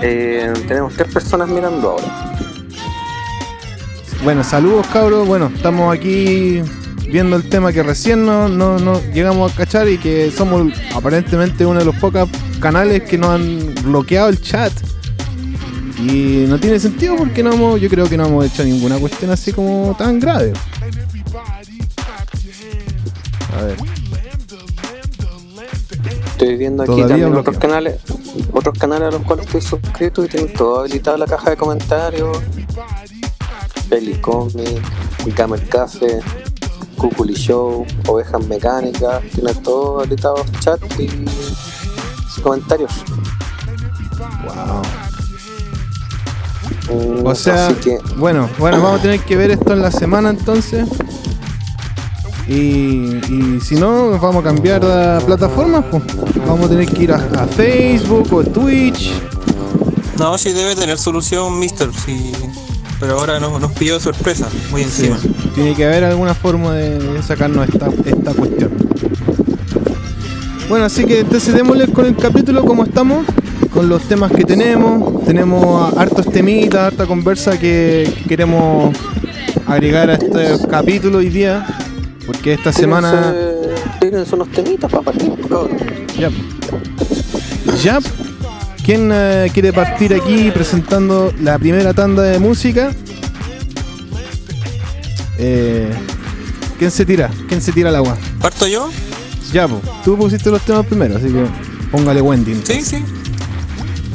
Eh, 0.03 0.53
tenemos 0.67 0.93
tres 0.95 1.13
personas 1.13 1.49
mirando 1.49 1.91
ahora. 1.93 2.26
Bueno, 4.27 4.43
saludos 4.43 4.89
cabros. 4.89 5.25
Bueno, 5.25 5.53
estamos 5.55 5.97
aquí 5.97 6.61
viendo 7.09 7.37
el 7.37 7.49
tema 7.49 7.73
que 7.73 7.85
recién 7.85 8.27
no, 8.27 8.49
no, 8.49 8.77
no 8.77 9.01
llegamos 9.15 9.53
a 9.53 9.55
cachar 9.55 9.89
y 9.89 9.99
que 9.99 10.33
somos 10.33 10.73
aparentemente 10.93 11.65
uno 11.65 11.79
de 11.79 11.85
los 11.85 11.95
pocos 11.95 12.29
canales 12.59 13.05
que 13.05 13.19
nos 13.19 13.31
han 13.31 13.73
bloqueado 13.85 14.29
el 14.29 14.41
chat. 14.43 14.73
Y 16.01 16.45
no 16.49 16.59
tiene 16.59 16.81
sentido 16.81 17.15
porque 17.15 17.45
no 17.45 17.53
hemos, 17.53 17.81
yo 17.81 17.89
creo 17.89 18.09
que 18.09 18.17
no 18.17 18.27
hemos 18.27 18.47
hecho 18.47 18.65
ninguna 18.65 18.99
cuestión 18.99 19.31
así 19.31 19.53
como 19.53 19.95
tan 19.97 20.19
grave. 20.19 20.53
A 23.57 23.63
ver. 23.63 23.77
Estoy 26.33 26.57
viendo 26.57 26.83
aquí 26.83 26.91
Todavía 26.91 27.17
también 27.17 27.35
otros 27.37 27.59
canales, 27.59 28.01
otros 28.53 28.77
canales 28.77 29.07
a 29.07 29.11
los 29.13 29.23
cuales 29.23 29.47
estoy 29.47 29.61
suscrito 29.61 30.25
y 30.25 30.29
tienen 30.29 30.53
todo 30.53 30.81
habilitado 30.81 31.17
la 31.17 31.27
caja 31.27 31.51
de 31.51 31.57
comentarios. 31.57 32.39
Pelicomic, 33.97 34.83
Gamer 35.35 35.69
Café, 35.71 36.21
Cuculi 36.99 37.33
Show, 37.33 37.87
Ovejas 38.09 38.47
Mecánicas, 38.47 39.23
tienen 39.35 39.63
todo 39.63 40.01
habilitado 40.01 40.45
chat 40.61 40.79
y 40.99 41.09
comentarios. 42.43 42.93
Wow. 44.45 44.83
Mm, 46.95 47.27
O 47.27 47.35
sea, 47.35 47.69
así 47.69 47.75
que 47.77 47.99
bueno, 48.19 48.51
bueno, 48.59 48.83
vamos 48.83 49.01
a 49.01 49.03
tener 49.03 49.21
que 49.21 49.35
ver 49.35 49.51
esto 49.53 49.73
en 49.73 49.81
la 49.81 49.91
semana 49.91 50.29
entonces. 50.29 50.87
Y, 52.47 53.17
y 53.33 53.61
si 53.63 53.77
no, 53.77 54.11
nos 54.11 54.21
vamos 54.21 54.43
a 54.43 54.49
cambiar 54.49 54.85
de 54.85 55.25
plataforma. 55.25 55.81
Pues. 55.91 56.03
Vamos 56.47 56.67
a 56.67 56.69
tener 56.69 56.87
que 56.87 57.05
ir 57.05 57.13
a, 57.13 57.17
a 57.17 57.47
Facebook 57.47 58.31
o 58.33 58.45
Twitch. 58.45 59.11
No, 60.19 60.37
sí 60.37 60.53
debe 60.53 60.77
tener 60.77 60.99
solución, 60.99 61.59
Mister. 61.59 61.91
Sí. 61.93 62.35
Pero 62.99 63.19
ahora 63.19 63.39
nos, 63.39 63.61
nos 63.61 63.73
pilló 63.73 63.95
de 63.95 64.01
sorpresa, 64.01 64.49
muy 64.71 64.83
encima. 64.83 65.19
Tiene 65.55 65.75
que 65.75 65.85
haber 65.85 66.05
alguna 66.05 66.35
forma 66.35 66.75
de, 66.75 67.23
sacarnos 67.23 67.69
esta, 67.69 67.89
esta 68.05 68.33
cuestión. 68.33 68.71
Bueno, 70.69 70.87
así 70.87 71.05
que 71.05 71.21
entonces 71.21 71.55
démosle 71.55 71.87
con 71.89 72.07
el 72.07 72.17
capítulo 72.17 72.65
como 72.65 72.85
estamos, 72.85 73.25
con 73.73 73.89
los 73.89 74.03
temas 74.03 74.33
que 74.33 74.45
tenemos. 74.45 75.25
Tenemos 75.25 75.97
hartos 75.97 76.27
temitas, 76.27 76.87
harta 76.87 77.07
conversa 77.07 77.59
que 77.59 78.13
queremos 78.27 78.97
agregar 79.67 80.11
a 80.11 80.15
este 80.15 80.67
capítulo 80.69 81.19
hoy 81.19 81.29
día. 81.29 81.67
Porque 82.27 82.55
esta 82.55 82.73
semana. 82.73 83.35
tírense 84.01 84.35
unos 84.35 84.51
temitas 84.51 84.91
para 84.91 85.05
partir, 85.05 85.33
cabrón. 85.49 85.71
Ya. 86.19 86.31
Ya. 87.83 88.01
¿Quién 88.87 89.11
eh, 89.13 89.51
quiere 89.53 89.73
partir 89.73 90.15
aquí 90.15 90.49
presentando 90.53 91.35
la 91.41 91.59
primera 91.59 91.93
tanda 91.93 92.23
de 92.23 92.39
música? 92.39 92.95
Eh, 95.39 95.93
¿Quién 96.79 96.93
se 96.93 97.05
tira? 97.05 97.29
¿Quién 97.49 97.61
se 97.61 97.73
tira 97.73 97.89
al 97.89 97.97
agua? 97.97 98.17
¿Parto 98.41 98.69
yo? 98.69 98.89
Ya, 99.53 99.67
pues. 99.67 99.83
Tú 100.05 100.17
pusiste 100.17 100.51
los 100.51 100.63
temas 100.63 100.87
primero, 100.87 101.17
así 101.17 101.27
que 101.27 101.47
póngale 101.91 102.21
Wendy. 102.21 102.63
Sí, 102.63 102.81
sí. 102.81 103.05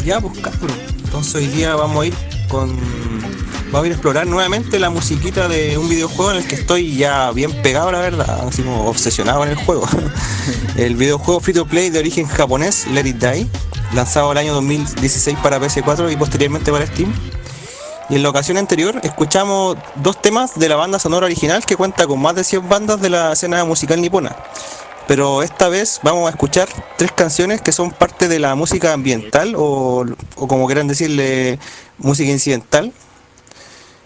Ya, 0.05 0.21
pues 0.21 0.39
cabrón. 0.39 0.77
Entonces 1.03 1.35
hoy 1.35 1.47
día 1.47 1.75
vamos 1.75 2.05
a 2.05 2.07
ir 2.07 2.13
con. 2.47 2.69
Vamos 3.73 3.83
a 3.83 3.87
ir 3.87 3.91
a 3.91 3.95
explorar 3.95 4.25
nuevamente 4.25 4.79
la 4.79 4.89
musiquita 4.89 5.49
de 5.49 5.77
un 5.77 5.89
videojuego 5.89 6.31
en 6.31 6.37
el 6.37 6.47
que 6.47 6.55
estoy 6.55 6.95
ya 6.95 7.29
bien 7.31 7.51
pegado, 7.61 7.91
la 7.91 7.99
verdad, 7.99 8.47
así 8.47 8.61
como 8.61 8.85
obsesionado 8.85 9.43
en 9.43 9.49
el 9.49 9.57
juego. 9.57 9.85
el 10.77 10.95
videojuego 10.95 11.41
free 11.41 11.53
to 11.53 11.65
play 11.65 11.89
de 11.89 11.99
origen 11.99 12.25
japonés, 12.25 12.87
Let 12.87 13.05
It 13.05 13.17
Die, 13.17 13.47
lanzado 13.93 14.31
el 14.31 14.37
año 14.37 14.53
2016 14.53 15.37
para 15.41 15.59
PS4 15.59 16.11
y 16.11 16.15
posteriormente 16.15 16.71
para 16.71 16.85
Steam. 16.87 17.13
Y 18.09 18.15
en 18.15 18.23
la 18.23 18.29
ocasión 18.29 18.57
anterior 18.57 18.99
escuchamos 19.03 19.77
dos 19.95 20.21
temas 20.21 20.59
de 20.59 20.67
la 20.67 20.75
banda 20.75 20.99
sonora 20.99 21.25
original 21.25 21.65
que 21.65 21.75
cuenta 21.75 22.07
con 22.07 22.21
más 22.21 22.35
de 22.35 22.43
100 22.43 22.67
bandas 22.67 23.01
de 23.01 23.09
la 23.09 23.33
escena 23.33 23.63
musical 23.63 24.01
nipona. 24.01 24.35
Pero 25.07 25.43
esta 25.43 25.69
vez 25.69 25.99
vamos 26.03 26.27
a 26.27 26.31
escuchar 26.31 26.69
tres 26.97 27.11
canciones 27.11 27.61
que 27.61 27.71
son 27.71 27.91
parte 27.91 28.27
de 28.27 28.39
la 28.39 28.55
música 28.55 28.93
ambiental 28.93 29.55
o, 29.57 30.05
o 30.35 30.47
como 30.47 30.67
quieran 30.67 30.87
decirle, 30.87 31.59
música 31.97 32.31
incidental. 32.31 32.93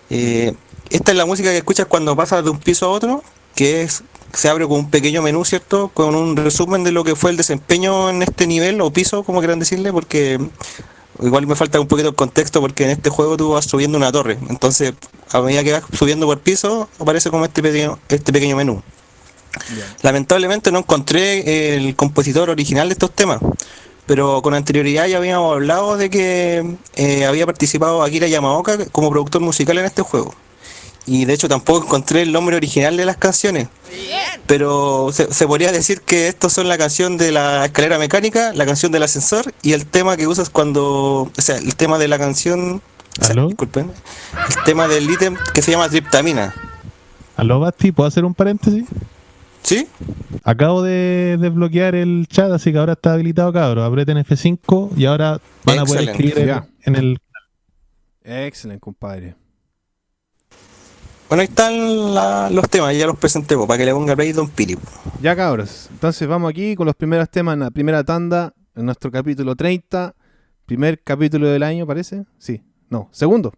Eh, 0.09 0.53
esta 0.89 1.11
es 1.11 1.17
la 1.17 1.25
música 1.25 1.49
que 1.49 1.57
escuchas 1.57 1.87
cuando 1.87 2.15
pasas 2.15 2.43
de 2.43 2.49
un 2.49 2.59
piso 2.59 2.85
a 2.85 2.89
otro, 2.89 3.23
que 3.55 3.83
es 3.83 4.03
se 4.35 4.49
abre 4.49 4.67
con 4.67 4.79
un 4.79 4.89
pequeño 4.89 5.21
menú, 5.21 5.45
¿cierto? 5.45 5.89
Con 5.93 6.15
un 6.15 6.35
resumen 6.35 6.83
de 6.83 6.91
lo 6.91 7.03
que 7.03 7.15
fue 7.15 7.31
el 7.31 7.37
desempeño 7.37 8.09
en 8.09 8.21
este 8.21 8.47
nivel 8.47 8.81
o 8.81 8.91
piso, 8.91 9.23
como 9.23 9.39
quieran 9.39 9.59
decirle, 9.59 9.91
porque 9.91 10.39
igual 11.21 11.47
me 11.47 11.55
falta 11.55 11.79
un 11.79 11.87
poquito 11.87 12.09
el 12.09 12.15
contexto 12.15 12.61
porque 12.61 12.83
en 12.83 12.89
este 12.91 13.09
juego 13.09 13.37
tú 13.37 13.51
vas 13.51 13.65
subiendo 13.65 13.97
una 13.97 14.11
torre. 14.11 14.37
Entonces, 14.49 14.93
a 15.31 15.41
medida 15.41 15.63
que 15.63 15.71
vas 15.71 15.83
subiendo 15.93 16.25
por 16.25 16.39
piso, 16.39 16.89
aparece 16.99 17.29
como 17.29 17.45
este 17.45 17.61
pequeño, 17.61 17.99
este 18.09 18.31
pequeño 18.33 18.55
menú. 18.55 18.81
Lamentablemente 20.01 20.71
no 20.71 20.79
encontré 20.79 21.75
el 21.75 21.95
compositor 21.95 22.49
original 22.49 22.89
de 22.89 22.93
estos 22.93 23.11
temas, 23.11 23.39
pero 24.05 24.41
con 24.41 24.53
anterioridad 24.53 25.07
ya 25.07 25.17
habíamos 25.17 25.53
hablado 25.53 25.97
de 25.97 26.09
que 26.09 26.75
eh, 26.95 27.25
había 27.25 27.45
participado 27.45 28.03
Akira 28.03 28.27
Yamaoka 28.27 28.85
como 28.91 29.09
productor 29.09 29.41
musical 29.41 29.77
en 29.77 29.85
este 29.85 30.01
juego. 30.01 30.35
Y 31.07 31.25
de 31.25 31.33
hecho 31.33 31.47
tampoco 31.47 31.85
encontré 31.85 32.23
el 32.23 32.31
nombre 32.31 32.55
original 32.55 32.97
de 32.97 33.05
las 33.05 33.17
canciones. 33.17 33.67
Pero 34.47 35.09
se, 35.11 35.31
se 35.31 35.47
podría 35.47 35.71
decir 35.71 36.01
que 36.01 36.27
estos 36.27 36.53
son 36.53 36.67
la 36.67 36.77
canción 36.77 37.17
de 37.17 37.31
la 37.31 37.65
escalera 37.65 37.99
mecánica, 37.99 38.53
la 38.53 38.65
canción 38.65 38.91
del 38.91 39.03
ascensor 39.03 39.53
y 39.61 39.73
el 39.73 39.85
tema 39.85 40.17
que 40.17 40.27
usas 40.27 40.49
cuando... 40.49 41.31
O 41.37 41.41
sea, 41.41 41.57
el 41.57 41.75
tema 41.75 41.97
de 41.97 42.07
la 42.07 42.17
canción... 42.17 42.81
o 43.21 43.47
disculpen. 43.47 43.91
El 44.49 44.63
tema 44.65 44.87
del 44.87 45.09
ítem 45.09 45.35
que 45.53 45.61
se 45.61 45.71
llama 45.71 45.89
Triptamina. 45.89 46.53
Aló, 47.37 47.59
Basti, 47.59 47.91
¿puedo 47.91 48.07
hacer 48.07 48.25
un 48.25 48.33
paréntesis? 48.33 48.85
¿Sí? 49.61 49.87
Acabo 50.43 50.83
de 50.83 51.37
desbloquear 51.39 51.95
el 51.95 52.27
chat, 52.29 52.51
así 52.51 52.71
que 52.71 52.77
ahora 52.77 52.93
está 52.93 53.13
habilitado, 53.13 53.51
cabros. 53.51 53.83
Aprieten 53.83 54.17
F5 54.17 54.91
y 54.95 55.05
ahora 55.05 55.41
van 55.63 55.79
a 55.79 55.85
poder 55.85 56.09
escribir 56.09 56.37
en, 56.37 56.63
en 56.83 56.95
el. 56.95 57.17
Excelente, 58.23 58.79
compadre. 58.79 59.35
Bueno, 61.35 61.41
ahí 61.41 61.47
están 61.49 62.13
la- 62.13 62.49
los 62.49 62.69
temas, 62.69 62.97
ya 62.97 63.05
los 63.07 63.17
presenté, 63.17 63.57
po, 63.57 63.67
para 63.67 63.77
que 63.79 63.83
le 63.85 63.91
ponga 63.91 64.15
play 64.15 64.31
Don 64.31 64.47
Piri. 64.47 64.77
po. 64.77 64.87
Ya 65.21 65.35
cabros, 65.35 65.89
entonces 65.91 66.25
vamos 66.29 66.49
aquí 66.49 66.75
con 66.77 66.85
los 66.85 66.95
primeros 66.95 67.29
temas 67.29 67.55
en 67.55 67.59
la 67.59 67.71
primera 67.71 68.05
tanda, 68.05 68.53
en 68.73 68.85
nuestro 68.85 69.11
capítulo 69.11 69.53
30, 69.53 70.15
primer 70.65 71.01
capítulo 71.03 71.49
del 71.49 71.63
año, 71.63 71.85
parece. 71.85 72.23
Sí, 72.37 72.61
no, 72.89 73.09
segundo. 73.11 73.51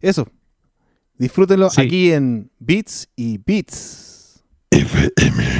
Eso. 0.00 0.26
Disfrútenlo 1.18 1.68
Sí. 1.68 1.82
aquí 1.82 2.10
en 2.10 2.50
Beats 2.58 3.06
y 3.16 3.36
Beats. 3.36 4.42
Thank 4.70 5.59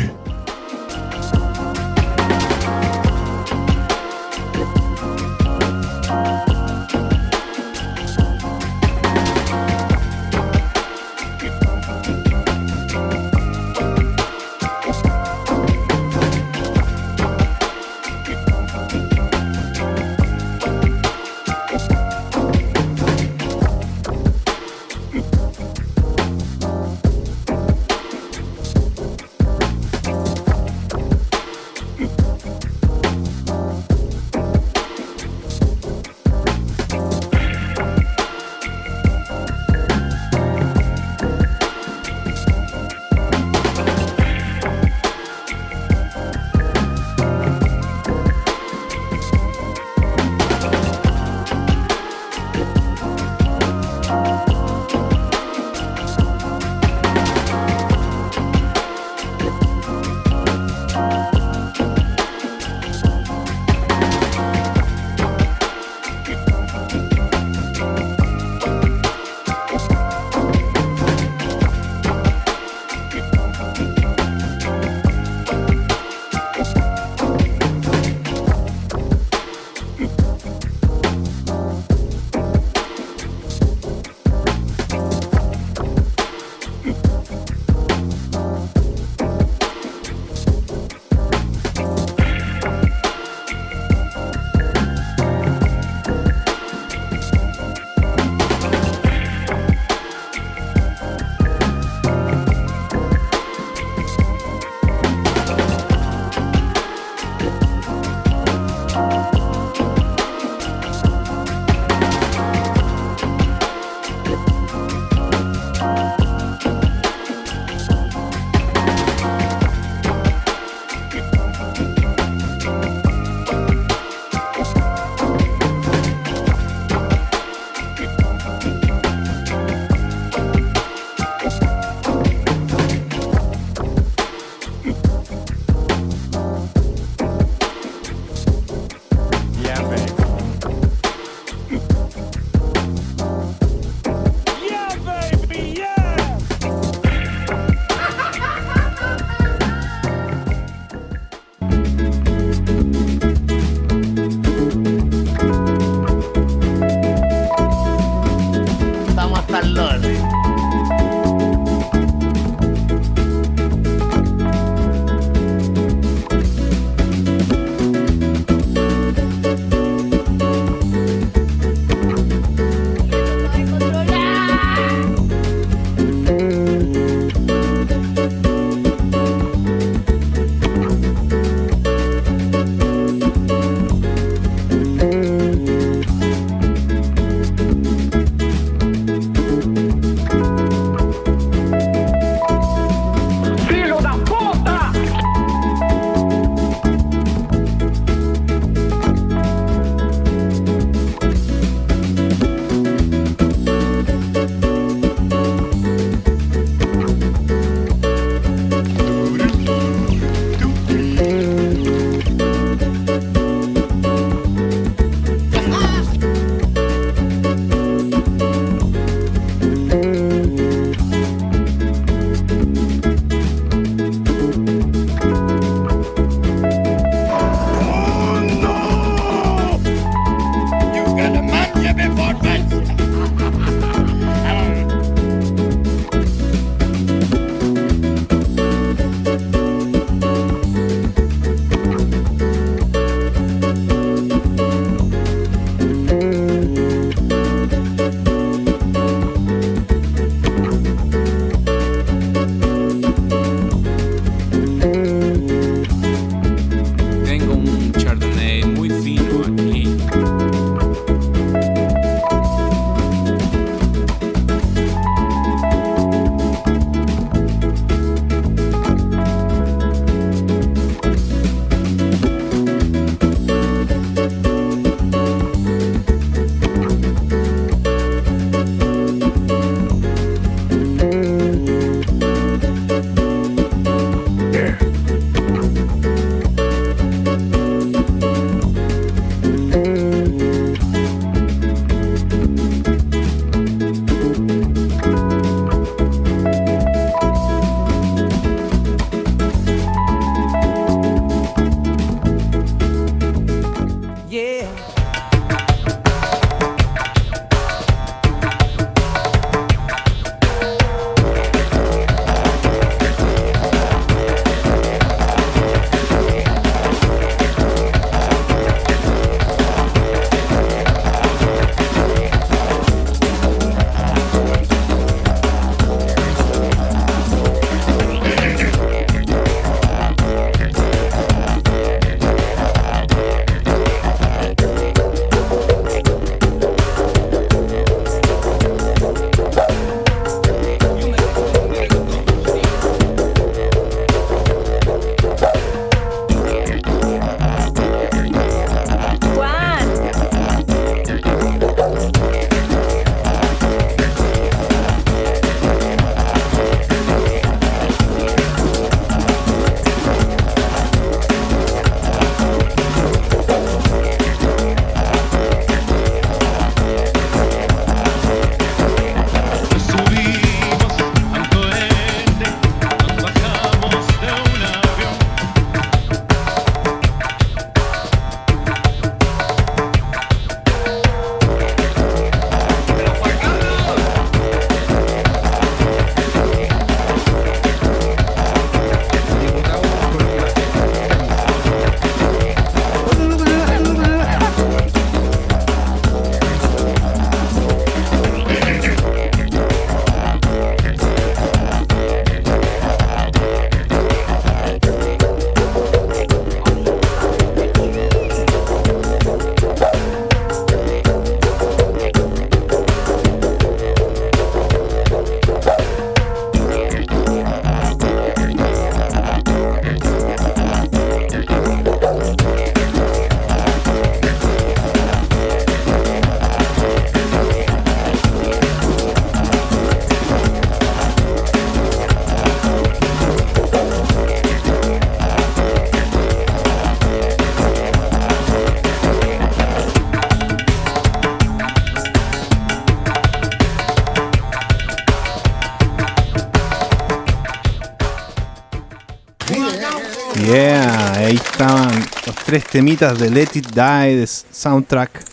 tres 452.51 452.65
temitas 452.65 453.17
de 453.17 453.31
Let 453.31 453.51
It 453.55 453.69
Die 453.69 454.17
de 454.17 454.27
soundtrack. 454.27 455.25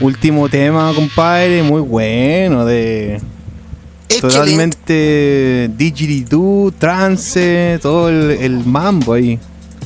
Último 0.00 0.48
tema, 0.48 0.90
compadre, 0.94 1.62
muy 1.62 1.82
bueno, 1.82 2.64
de 2.64 3.20
Excelente. 4.08 4.20
totalmente 4.20 5.70
didgeridoo, 5.76 6.72
trance, 6.78 7.78
todo 7.82 8.08
el, 8.08 8.30
el 8.30 8.64
mambo 8.64 9.12
ahí. 9.12 9.38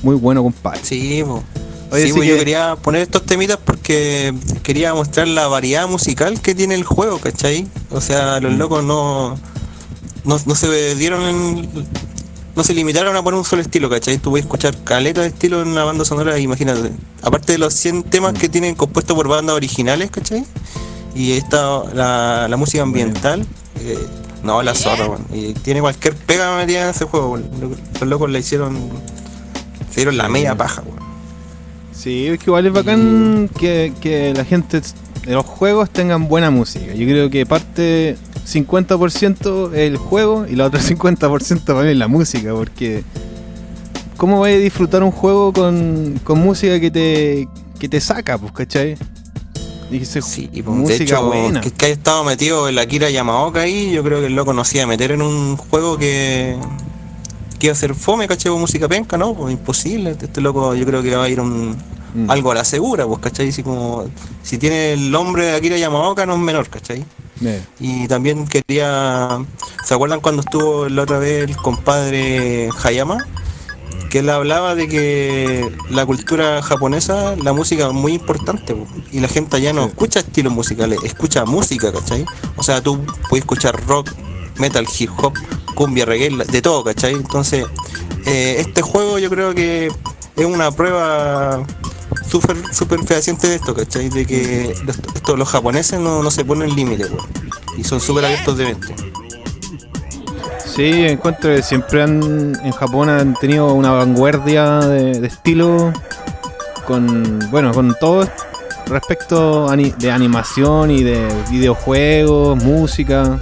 Muy 0.05 0.15
bueno, 0.15 0.45
compadre. 0.45 0.79
Sí, 0.85 1.21
po. 1.25 1.43
Oye, 1.91 2.07
Sí, 2.07 2.13
po, 2.13 2.23
yo 2.23 2.35
que- 2.35 2.39
quería 2.39 2.77
poner 2.77 3.03
estos 3.03 3.27
temitas 3.27 3.59
porque 3.65 4.33
quería 4.63 4.95
mostrar 4.95 5.27
la 5.27 5.49
variedad 5.49 5.89
musical 5.89 6.41
que 6.41 6.55
tiene 6.55 6.77
el 6.77 6.85
juego, 6.85 7.19
¿cachai? 7.19 7.67
O 7.91 8.01
sea, 8.01 8.39
Mm. 8.39 8.43
los 8.45 8.53
locos 8.55 8.85
no, 8.85 9.37
no, 10.25 10.41
no 10.47 10.55
se 10.55 10.95
dieron 10.95 11.23
en- 11.25 11.69
no 12.57 12.65
se 12.65 12.75
limitaron 12.75 13.17
a 13.17 13.23
poner 13.23 13.39
un 13.39 13.45
solo 13.45 13.63
estilo, 13.63 13.89
¿cachai? 13.89 14.19
Tú 14.19 14.31
puedes 14.31 14.45
escuchar 14.45 14.77
caleta 14.85 15.23
de 15.23 15.29
estilo 15.29 15.63
en 15.63 15.69
una 15.69 15.85
banda 15.85 16.05
sonora, 16.05 16.39
imagínate. 16.39 16.91
Aparte 17.23 17.53
de 17.53 17.59
los 17.59 17.75
100 17.75 18.05
temas 18.05 18.35
que 18.35 18.49
tienen 18.49 18.75
compuestos 18.75 19.17
por 19.17 19.29
bandas 19.29 19.57
originales, 19.57 20.11
¿cachai? 20.11 20.45
Y 21.15 21.33
esta, 21.33 21.85
la, 21.95 22.47
la 22.49 22.57
música 22.57 22.83
ambiental, 22.83 23.47
eh, 23.81 23.99
no, 24.43 24.63
la 24.63 24.75
zorra, 24.75 25.07
weón. 25.07 25.27
Y 25.33 25.55
tiene 25.55 25.81
cualquier 25.81 26.15
pega 26.15 26.57
metida 26.57 26.85
en 26.85 26.91
ese 26.91 27.05
juego, 27.05 27.33
weón. 27.33 27.51
Los 28.01 28.09
locos 28.09 28.31
la 28.31 28.39
hicieron, 28.39 28.77
se 29.91 29.97
dieron 29.97 30.17
la 30.17 30.29
media 30.29 30.55
paja, 30.55 30.83
weón. 30.83 31.01
Sí, 31.93 32.29
es 32.29 32.39
que 32.39 32.47
igual 32.47 32.67
es 32.67 32.73
bacán 32.73 33.51
que, 33.59 33.93
que 34.01 34.33
la 34.35 34.45
gente 34.45 34.81
de 35.27 35.33
los 35.35 35.45
juegos 35.45 35.91
tengan 35.91 36.29
buena 36.29 36.51
música. 36.51 36.95
Yo 36.95 37.07
creo 37.07 37.29
que 37.29 37.45
parte 37.45 38.17
50% 38.53 39.73
el 39.75 39.97
juego 39.97 40.47
y 40.49 40.57
la 40.57 40.67
otra 40.67 40.81
50% 40.83 41.65
para 41.65 41.83
mí 41.83 41.91
es 41.91 41.97
la 41.97 42.09
música, 42.09 42.53
porque 42.53 43.05
¿cómo 44.17 44.41
vas 44.41 44.51
a 44.53 44.57
disfrutar 44.57 45.03
un 45.03 45.11
juego 45.11 45.53
con, 45.53 46.21
con 46.25 46.39
música 46.41 46.79
que 46.81 46.91
te, 46.91 47.49
que 47.79 47.89
te 47.89 48.01
saca, 48.01 48.39
pues, 48.39 48.53
cachai? 48.53 48.97
Y 49.91 50.05
se- 50.05 50.23
Sí, 50.23 50.49
pues, 50.53 50.65
música 50.67 50.99
de 50.99 51.05
hecho, 51.05 51.27
buena. 51.27 51.61
Que, 51.61 51.71
que 51.71 51.87
haya 51.87 51.95
estado 51.95 52.23
metido 52.25 52.69
el 52.69 52.79
Akira 52.79 53.11
Yamaoka 53.11 53.61
ahí, 53.61 53.91
yo 53.93 54.03
creo 54.05 54.21
que 54.21 54.27
el 54.27 54.35
loco 54.35 54.53
no 54.53 54.65
se 54.65 54.77
iba 54.79 54.85
a 54.85 54.87
meter 54.89 55.11
en 55.13 55.23
un 55.23 55.57
juego 55.57 55.97
que, 55.99 56.57
que 57.59 57.67
iba 57.67 57.73
a 57.73 57.77
ser 57.77 57.95
fome, 57.95 58.29
¿cachai? 58.29 58.53
Con 58.53 58.61
música 58.61 58.89
penca, 58.89 59.17
¿no? 59.19 59.35
Pues 59.35 59.53
imposible. 59.53 60.17
Este 60.21 60.41
loco 60.41 60.75
yo 60.75 60.87
creo 60.87 61.03
que 61.03 61.15
va 61.17 61.25
a 61.25 61.29
ir 61.29 61.41
un, 61.41 61.77
Mm. 62.13 62.29
algo 62.29 62.51
a 62.51 62.57
la 62.57 62.65
segura, 62.65 63.07
pues, 63.07 63.21
¿cachai? 63.21 63.51
Así 63.51 63.63
como, 63.63 64.05
si 64.43 64.59
tiene 64.59 64.95
el 64.95 65.13
nombre 65.13 65.45
de 65.47 65.55
Akira 65.55 65.77
Yamaoka 65.79 66.27
no 66.27 66.35
es 66.35 66.41
menor, 66.41 66.69
¿cachai? 66.69 67.05
Y 67.79 68.07
también 68.09 68.47
quería. 68.47 69.45
¿Se 69.85 69.95
acuerdan 69.95 70.21
cuando 70.21 70.43
estuvo 70.43 70.89
la 70.89 71.03
otra 71.03 71.19
vez 71.19 71.49
el 71.49 71.57
compadre 71.57 72.69
Hayama? 72.83 73.19
Que 74.11 74.19
él 74.19 74.31
hablaba 74.31 74.75
de 74.75 74.89
que 74.89 75.71
la 75.89 76.05
cultura 76.05 76.63
japonesa, 76.63 77.37
la 77.37 77.53
música 77.53 77.87
es 77.87 77.93
muy 77.93 78.15
importante. 78.15 78.75
po, 78.75 78.87
Y 79.13 79.21
la 79.21 79.29
gente 79.29 79.57
allá 79.57 79.73
no 79.73 79.87
escucha 79.87 80.21
estilos 80.21 80.53
musicales, 80.53 80.99
escucha 81.05 81.45
música, 81.45 81.93
¿cachai? 81.93 82.25
O 82.57 82.63
sea, 82.63 82.83
tú 82.83 83.01
puedes 83.29 83.45
escuchar 83.45 83.81
rock, 83.87 84.11
metal, 84.57 84.87
hip 84.99 85.11
hop, 85.17 85.33
cumbia, 85.75 86.05
reggae, 86.05 86.31
de 86.45 86.63
todo, 86.63 86.83
¿cachai? 86.85 87.15
Entonces, 87.15 87.65
eh, 88.27 88.57
este 88.59 88.83
juego 88.83 89.19
yo 89.19 89.31
creo 89.31 89.55
que 89.55 89.91
es 90.37 90.45
una 90.45 90.71
prueba 90.73 91.65
súper 92.31 92.57
super 92.73 93.03
fehaciente 93.05 93.49
de 93.49 93.57
esto, 93.57 93.75
¿cachai? 93.75 94.09
De 94.09 94.25
que 94.27 94.75
los, 94.85 94.97
esto- 95.15 95.37
los 95.37 95.49
japoneses 95.49 95.99
no, 96.01 96.23
no 96.23 96.31
se 96.31 96.45
ponen 96.45 96.75
límites, 96.75 97.11
weón. 97.11 97.27
Y 97.77 97.85
son 97.85 98.01
súper 98.01 98.25
abiertos 98.25 98.57
de 98.59 98.65
mente. 98.65 98.95
Sí, 100.65 101.05
encuentro 101.07 101.51
que 101.55 101.63
siempre 101.63 102.03
han, 102.03 102.57
en 102.65 102.73
Japón 102.73 103.09
han 103.09 103.35
tenido 103.35 103.73
una 103.75 103.91
vanguardia 103.93 104.79
de, 104.81 105.21
de 105.21 105.27
estilo 105.27 105.93
con, 106.87 107.39
bueno, 107.51 107.73
con 107.75 107.95
todo 108.01 108.29
respecto 108.87 109.69
ani- 109.69 109.93
de 109.99 110.11
animación 110.11 110.91
y 110.91 111.03
de 111.03 111.27
videojuegos, 111.51 112.63
música. 112.63 113.39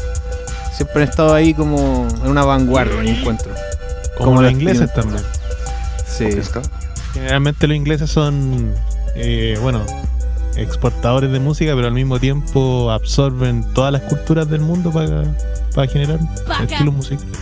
Siempre 0.74 1.02
han 1.02 1.08
estado 1.08 1.34
ahí 1.34 1.52
como 1.54 2.06
en 2.24 2.30
una 2.30 2.44
vanguardia, 2.44 3.02
encuentro. 3.02 3.50
Como, 4.16 4.30
Como 4.30 4.42
los 4.42 4.52
ingleses 4.52 4.92
también. 4.94 5.22
Sí. 6.06 6.24
Generalmente 7.14 7.66
los 7.66 7.76
ingleses 7.76 8.10
son, 8.10 8.72
eh, 9.16 9.58
bueno, 9.62 9.84
exportadores 10.56 11.30
de 11.32 11.40
música, 11.40 11.74
pero 11.74 11.86
al 11.88 11.92
mismo 11.94 12.18
tiempo 12.18 12.90
absorben 12.90 13.64
todas 13.74 13.92
las 13.92 14.02
culturas 14.02 14.48
del 14.48 14.60
mundo 14.60 14.90
para, 14.90 15.22
para 15.74 15.90
generar 15.90 16.18
estilos 16.62 16.94
musicales. 16.94 17.38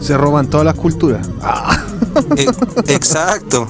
Se 0.00 0.16
roban 0.16 0.48
todas 0.48 0.64
las 0.64 0.74
culturas. 0.74 1.28
Ah, 1.42 1.84
Eh, 2.36 2.46
exacto. 2.88 3.68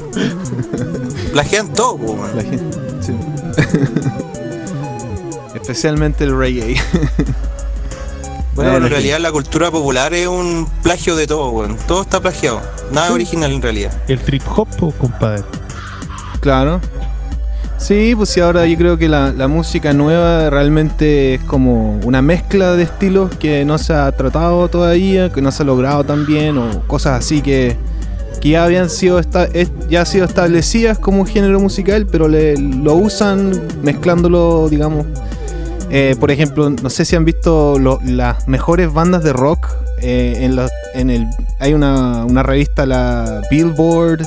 Plagian 1.33 1.73
todo, 1.75 1.99
la 2.35 2.43
gente. 2.43 2.77
sí. 3.01 3.13
Especialmente 5.55 6.25
el 6.25 6.37
reggae. 6.39 6.77
Bueno, 8.65 8.87
en 8.87 8.91
realidad 8.91 9.21
la 9.21 9.31
cultura 9.33 9.71
popular 9.71 10.13
es 10.15 10.27
un 10.27 10.69
plagio 10.83 11.15
de 11.17 11.27
todo, 11.27 11.51
weón. 11.51 11.77
Todo 11.87 12.03
está 12.03 12.21
plagiado. 12.21 12.61
Nada 12.93 13.13
original 13.13 13.53
en 13.53 13.63
realidad. 13.63 13.93
El 14.09 14.19
trip 14.19 14.43
hop, 14.57 14.69
compadre. 14.99 15.43
Claro. 16.41 16.81
Sí, 17.77 18.15
pues 18.17 18.31
sí, 18.31 18.41
ahora 18.41 18.67
yo 18.67 18.77
creo 18.77 18.99
que 18.99 19.09
la, 19.09 19.33
la 19.33 19.47
música 19.47 19.93
nueva 19.93 20.51
realmente 20.51 21.35
es 21.35 21.45
como 21.45 22.01
una 22.03 22.21
mezcla 22.23 22.75
de 22.75 22.83
estilos 22.83 23.31
que 23.37 23.65
no 23.65 23.79
se 23.79 23.93
ha 23.95 24.11
tratado 24.11 24.67
todavía, 24.69 25.31
que 25.31 25.41
no 25.41 25.53
se 25.53 25.63
ha 25.63 25.67
logrado 25.67 26.03
tan 26.03 26.27
bien, 26.27 26.59
o 26.59 26.83
cosas 26.89 27.21
así 27.21 27.41
que, 27.41 27.77
que 28.41 28.49
ya 28.51 28.65
habían 28.65 28.91
sido 28.91 29.21
esta- 29.21 29.49
ya 29.89 30.05
sido 30.05 30.25
establecidas 30.27 30.99
como 30.99 31.21
un 31.21 31.27
género 31.29 31.61
musical, 31.61 32.07
pero 32.11 32.27
le, 32.27 32.57
lo 32.57 32.95
usan 32.95 33.53
mezclándolo, 33.85 34.69
digamos. 34.69 35.07
Eh, 35.91 36.17
por 36.21 36.31
ejemplo, 36.31 36.69
no 36.71 36.91
sé 36.91 37.05
si 37.05 37.17
han 37.17 37.25
visto 37.25 37.79
lo- 37.79 37.99
las 38.05 38.47
mejores 38.49 38.93
bandas 38.93 39.23
de 39.25 39.33
rock. 39.33 39.67
eh, 40.01 40.45
en, 40.45 40.57
en 40.95 41.11
el, 41.11 41.27
hay 41.59 41.75
una, 41.75 42.25
una 42.25 42.45
revista, 42.45 42.87
la 42.87 43.41
Billboard, 43.51 44.25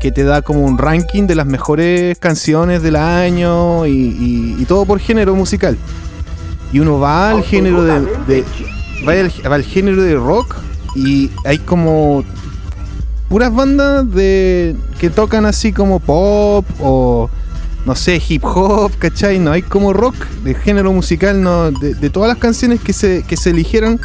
que 0.00 0.10
te 0.10 0.24
da 0.24 0.40
como 0.40 0.60
un 0.64 0.78
ranking 0.78 1.26
de 1.26 1.34
las 1.34 1.44
mejores 1.46 2.18
canciones 2.18 2.82
del 2.82 2.96
año 2.96 3.84
y, 3.86 3.90
y- 3.90 4.56
y 4.58 4.64
todo 4.64 4.86
por 4.86 4.98
género 5.00 5.34
musical. 5.34 5.76
Y 6.72 6.80
uno 6.80 6.98
va 6.98 7.30
al 7.30 7.42
género 7.42 7.82
de, 7.84 8.00
de- 8.26 8.44
va, 9.06 9.12
al, 9.12 9.30
va 9.50 9.56
al 9.56 9.64
género 9.64 10.02
de 10.02 10.14
rock 10.14 10.56
y 10.96 11.30
hay 11.44 11.58
como 11.58 12.24
puras 13.28 13.54
bandas 13.54 14.10
de 14.12 14.74
que 14.98 15.10
tocan 15.10 15.44
así 15.44 15.72
como 15.74 16.00
pop 16.00 16.64
o 16.80 17.28
no 17.84 17.94
sé, 17.96 18.22
hip 18.28 18.44
hop, 18.44 18.92
¿cachai? 18.98 19.38
No 19.38 19.50
hay 19.52 19.62
como 19.62 19.92
rock 19.92 20.14
de 20.44 20.54
género 20.54 20.92
musical, 20.92 21.42
no, 21.42 21.70
de, 21.70 21.94
de 21.94 22.10
todas 22.10 22.28
las 22.28 22.38
canciones 22.38 22.80
que 22.80 22.92
se, 22.92 23.22
que 23.24 23.36
se 23.36 23.50
eligieron, 23.50 24.00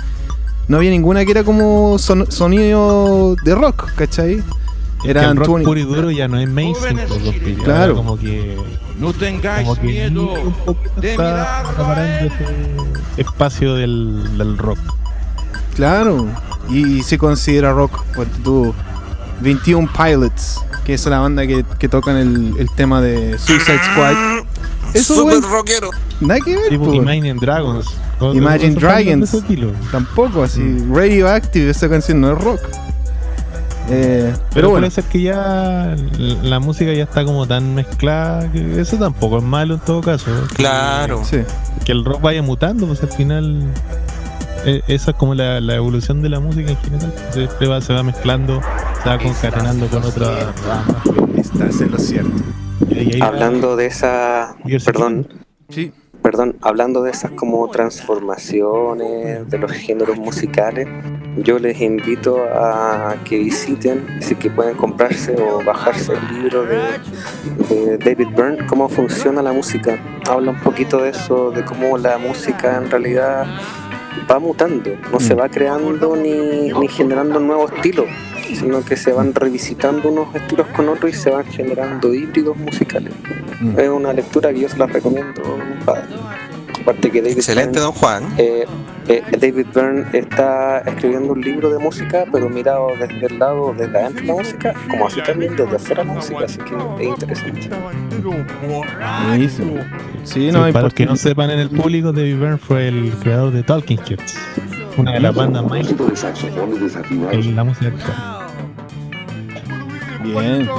no 0.67 0.77
había 0.77 0.89
ninguna 0.91 1.23
que 1.25 1.31
era 1.31 1.43
como 1.43 1.97
son- 1.99 2.31
sonido 2.31 3.35
de 3.43 3.55
rock, 3.55 3.91
¿cachai? 3.95 4.43
El 5.05 5.37
rock 5.37 5.47
20 5.47 5.63
puro 5.63 5.79
y 5.79 5.83
duro 5.83 6.11
ya 6.11 6.27
no 6.27 6.39
es 6.39 6.49
mainstream, 6.49 6.97
pues, 7.07 7.21
los 7.23 7.35
pillos. 7.35 7.63
Claro. 7.63 7.95
Como 7.95 8.17
que, 8.17 8.57
No 8.99 9.13
tengáis 9.13 9.67
como 9.67 9.79
que 9.79 9.87
miedo 9.87 10.33
de 10.99 11.11
está 11.11 11.23
mirar 11.23 11.65
acaparando 11.65 12.33
ese 12.33 13.21
espacio 13.21 13.75
del, 13.75 14.37
del 14.39 14.57
rock. 14.57 14.79
Claro, 15.75 16.25
y, 16.69 17.03
se 17.03 17.17
considera 17.19 17.71
rock, 17.73 18.03
pues 18.15 18.27
tú, 18.43 18.73
21 19.41 19.89
Pilots, 19.95 20.59
que 20.85 20.93
es 20.93 21.05
la 21.05 21.19
banda 21.19 21.45
que, 21.47 21.65
que 21.79 21.87
tocan 21.89 22.17
el, 22.17 22.53
el 22.59 22.69
tema 22.75 23.01
de 23.01 23.37
Suicide 23.37 23.79
Squad. 23.91 24.15
Eso, 24.93 25.15
Súper 25.15 25.39
güey, 25.39 25.51
rockero. 25.51 25.89
nada 26.21 26.39
que 26.39 26.55
ver, 26.55 26.69
Tipo 26.69 26.85
po. 26.85 26.93
Imagine 26.93 27.33
Dragons. 27.35 27.85
Imagine 28.33 28.75
Dragons. 28.75 29.35
tampoco 29.91 30.43
así. 30.43 30.61
Radioactive, 30.91 31.69
esa 31.69 31.89
canción 31.89 32.21
no 32.21 32.31
es 32.31 32.37
rock. 32.41 32.59
Eh, 33.89 34.31
pero, 34.33 34.43
Pero 34.53 34.69
bueno, 34.71 34.89
ser 34.89 35.05
que 35.05 35.21
ya 35.21 35.95
la 36.19 36.59
música 36.59 36.91
ya 36.91 37.03
está 37.03 37.23
como 37.23 37.47
tan 37.47 37.73
mezclada 37.73 38.51
que 38.51 38.81
eso 38.81 38.97
tampoco 38.97 39.37
es 39.37 39.43
malo 39.45 39.75
en 39.75 39.79
todo 39.79 40.01
caso. 40.01 40.25
Que- 40.49 40.55
Claro. 40.55 41.23
sí. 41.23 41.37
Que 41.85 41.93
el 41.93 42.03
rock 42.03 42.21
vaya 42.21 42.41
mutando, 42.41 42.85
pues 42.85 43.01
al 43.03 43.09
final 43.11 43.63
esa 44.87 45.11
es 45.11 45.17
como 45.17 45.33
la, 45.33 45.59
la 45.61 45.75
evolución 45.75 46.21
de 46.21 46.29
la 46.29 46.39
música 46.39 46.71
en 46.71 46.77
general. 46.77 47.13
Siempre 47.31 47.67
va, 47.67 47.81
se 47.81 47.93
va 47.93 48.03
mezclando, 48.03 48.61
se 49.03 49.09
va 49.09 49.17
concatenando 49.17 49.87
con 49.87 50.03
otras 50.03 50.45
ramas. 50.65 51.37
Estás 51.37 51.81
en 51.81 51.91
lo 51.91 51.97
cierto. 51.97 52.43
Hablando 53.21 53.75
de 53.75 53.85
esa, 53.85 54.55
perdón, 54.85 55.27
Sí. 55.69 55.91
perdón, 56.21 56.55
hablando 56.61 57.03
de 57.03 57.11
esas 57.11 57.31
como 57.31 57.67
transformaciones 57.69 59.49
de 59.49 59.57
los 59.57 59.71
géneros 59.71 60.17
musicales, 60.17 60.87
yo 61.37 61.59
les 61.59 61.79
invito 61.81 62.37
a 62.51 63.15
que 63.25 63.37
visiten, 63.37 64.05
si 64.21 64.35
que 64.35 64.49
pueden 64.49 64.75
comprarse 64.75 65.35
o 65.39 65.63
bajarse 65.63 66.13
el 66.13 66.41
libro 66.41 66.63
de, 66.63 66.79
de 67.69 67.97
David 67.97 68.27
Byrne, 68.35 68.65
cómo 68.67 68.89
funciona 68.89 69.41
la 69.41 69.53
música. 69.53 69.97
Habla 70.27 70.51
un 70.51 70.59
poquito 70.61 70.97
de 71.01 71.09
eso, 71.09 71.51
de 71.51 71.63
cómo 71.63 71.97
la 71.97 72.17
música 72.17 72.77
en 72.77 72.89
realidad 72.89 73.45
va 74.29 74.39
mutando, 74.39 74.91
no 75.11 75.19
se 75.19 75.33
va 75.33 75.49
creando 75.49 76.15
ni, 76.15 76.71
ni 76.71 76.87
generando 76.87 77.39
un 77.39 77.47
nuevo 77.47 77.67
estilo. 77.67 78.05
sino 78.53 78.83
que 78.83 78.95
se 78.95 79.11
van 79.11 79.33
revisitando 79.33 80.09
unos 80.09 80.33
estilos 80.33 80.67
con 80.67 80.87
otros 80.87 81.11
y 81.11 81.15
se 81.15 81.29
van 81.29 81.45
generando 81.45 82.13
híbridos 82.13 82.55
musicales. 82.57 83.13
Mm. 83.59 83.79
Es 83.79 83.89
una 83.89 84.13
lectura 84.13 84.53
que 84.53 84.61
yo 84.61 84.69
se 84.69 84.77
la 84.77 84.87
recomiendo, 84.87 85.41
padre. 85.85 86.03
Aparte 86.87 87.11
que 87.11 87.21
David 87.21 87.35
Excelente, 87.35 87.71
Byrne, 87.71 87.81
don 87.81 87.91
Juan. 87.91 88.23
eh, 88.37 88.65
eh, 89.09 89.21
David 89.37 89.65
Byrne 89.75 90.05
está 90.13 90.79
escribiendo 90.85 91.33
un 91.33 91.41
libro 91.41 91.69
de 91.69 91.79
música, 91.79 92.23
pero 92.31 92.49
mirado 92.49 92.87
desde 92.97 93.25
el 93.25 93.39
lado, 93.39 93.75
desde 93.77 93.97
adentro 93.97 94.21
de 94.21 94.27
la 94.27 94.33
música, 94.35 94.73
como 94.89 95.07
así 95.07 95.21
también 95.21 95.53
desde 95.57 95.75
afuera 95.75 96.03
de 96.03 96.07
la 96.07 96.13
música, 96.13 96.45
así 96.45 96.59
que 96.59 97.03
es 97.03 97.09
interesante. 97.09 97.69
Buenísimo. 99.27 99.73
Sí, 100.23 100.47
Sí, 100.47 100.51
no, 100.51 100.61
para 100.71 100.83
los 100.83 100.93
que 100.93 101.05
no 101.05 101.17
sepan 101.17 101.49
en 101.51 101.59
el 101.59 101.69
público, 101.69 102.13
David 102.13 102.37
Byrne 102.37 102.57
fue 102.57 102.87
el 102.87 103.11
creador 103.21 103.51
de 103.51 103.63
Talking 103.63 103.99
Heads, 104.07 104.37
una 104.95 105.11
de 105.11 105.19
las 105.19 105.35
bandas 105.35 105.65
más 105.65 105.89
importantes 105.89 106.45
en 107.33 107.53
la 107.53 107.65
música 107.65 107.87
actual. 107.89 108.47
Bien. 110.23 110.69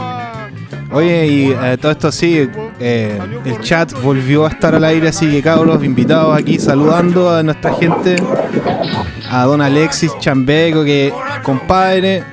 Oye, 0.90 1.26
y 1.26 1.50
eh, 1.50 1.76
todo 1.80 1.92
esto 1.92 2.10
sí, 2.10 2.48
eh, 2.80 3.18
el 3.44 3.60
chat 3.60 3.92
volvió 4.02 4.46
a 4.46 4.48
estar 4.48 4.74
al 4.74 4.84
aire, 4.84 5.08
así 5.08 5.30
que 5.30 5.42
cabros, 5.42 5.84
invitados 5.84 6.36
aquí 6.36 6.58
saludando 6.58 7.30
a 7.30 7.42
nuestra 7.42 7.74
gente, 7.74 8.16
a 9.30 9.44
don 9.44 9.60
Alexis 9.60 10.12
Chambeco, 10.18 10.84
que 10.84 11.12
compadre, 11.42 12.24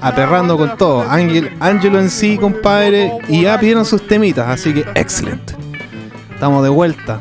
aperrando 0.00 0.56
con 0.56 0.76
todo, 0.76 1.02
Ángel, 1.02 1.50
Ángelo 1.58 1.98
en 1.98 2.08
sí, 2.08 2.38
compadre, 2.38 3.12
y 3.28 3.42
ya 3.42 3.58
pidieron 3.58 3.84
sus 3.84 4.06
temitas, 4.06 4.48
así 4.48 4.72
que 4.72 4.84
excelente. 4.94 5.54
Estamos 6.32 6.62
de 6.62 6.68
vuelta. 6.68 7.20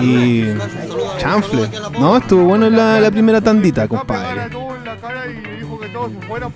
Y 0.00 0.44
chanfle, 1.18 1.68
no, 1.98 2.16
estuvo 2.16 2.44
bueno 2.44 2.68
la, 2.70 3.00
la 3.00 3.10
primera 3.10 3.40
tandita, 3.40 3.88
compadre. 3.88 4.50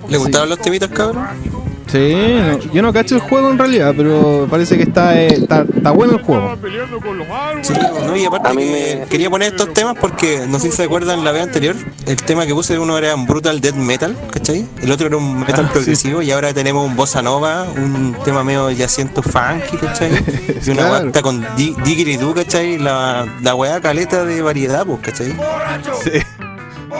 ¿Le 0.08 0.18
gustaron 0.18 0.48
los 0.48 0.58
temitas, 0.58 0.88
cabrón? 0.90 1.26
Sí, 1.90 2.14
no- 2.38 2.58
yo 2.72 2.82
no 2.82 2.92
cacho 2.92 3.14
el 3.14 3.20
juego 3.22 3.50
en 3.50 3.58
realidad, 3.58 3.94
pero 3.96 4.46
parece 4.50 4.76
que 4.76 4.82
está, 4.82 5.18
eh, 5.20 5.28
está, 5.28 5.62
está 5.74 5.90
bueno 5.90 6.14
el 6.16 6.22
juego. 6.22 6.54
Sí, 7.62 7.72
no, 8.06 8.14
y 8.16 8.24
aparte 8.26 8.48
A 8.50 8.52
mí 8.54 8.64
me- 8.66 9.06
quería 9.08 9.30
poner 9.30 9.48
estos 9.54 9.72
temas 9.72 9.96
porque 10.00 10.44
no 10.46 10.58
sé 10.58 10.70
si 10.70 10.76
se 10.76 10.82
acuerdan 10.84 11.24
la 11.24 11.32
vez 11.32 11.42
anterior, 11.44 11.74
el 12.06 12.16
tema 12.16 12.44
que 12.46 12.52
puse 12.54 12.78
uno 12.78 12.98
era 12.98 13.14
un 13.14 13.26
brutal 13.26 13.60
death 13.60 13.74
metal, 13.74 14.14
¿cachai? 14.30 14.66
El 14.82 14.90
otro 14.92 15.06
era 15.06 15.16
un 15.16 15.40
metal 15.40 15.64
Ah, 15.64 15.68
sí. 15.68 15.72
progresivo 15.72 16.20
y 16.22 16.30
ahora 16.30 16.52
tenemos 16.52 16.86
un 16.86 16.94
bossa 16.94 17.22
nova, 17.22 17.64
un 17.76 18.14
tema 18.24 18.44
medio 18.44 18.70
yaciento 18.70 19.22
funky, 19.22 19.76
¿cachai? 19.78 20.10
Y 20.66 20.70
una 20.70 20.88
Claro. 20.88 21.04
guata 21.04 21.22
con 21.22 21.46
di- 21.56 21.74
¿cachai? 22.34 22.78
La, 22.78 23.26
la 23.42 23.54
weá 23.54 23.80
caleta 23.80 24.24
de 24.24 24.42
variedad, 24.42 24.84
pues, 24.84 25.00
¿cachai? 25.00 25.34
Sí. 26.04 26.10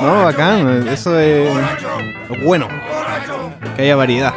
No, 0.00 0.24
bacán, 0.24 0.86
eso 0.88 1.18
es 1.18 1.50
es 2.30 2.44
bueno. 2.44 2.68
Que 3.76 3.82
haya 3.82 3.96
variedad. 3.96 4.32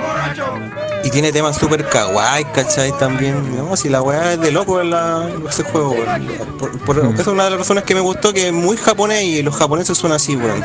Y 1.03 1.09
tiene 1.09 1.31
temas 1.31 1.57
super 1.57 1.83
kawaii, 1.87 2.45
¿cachai? 2.53 2.91
También, 2.99 3.55
no, 3.57 3.75
si 3.75 3.89
la 3.89 4.01
weá 4.01 4.33
es 4.33 4.39
de 4.41 4.51
loco 4.51 4.81
la, 4.83 5.27
ese 5.49 5.63
juego, 5.63 5.91
weón. 5.91 6.27
Por- 6.59 6.77
por- 6.79 7.03
Mm. 7.03 7.13
Esa 7.13 7.21
es 7.21 7.27
una 7.27 7.45
de 7.45 7.49
las 7.51 7.59
razones 7.59 7.83
que 7.83 7.95
me 7.95 8.01
gustó, 8.01 8.33
que 8.33 8.47
es 8.47 8.53
muy 8.53 8.77
japonés 8.77 9.23
y 9.23 9.41
los 9.41 9.55
japoneses 9.55 9.97
son 9.97 10.11
así, 10.11 10.35
weón. 10.35 10.61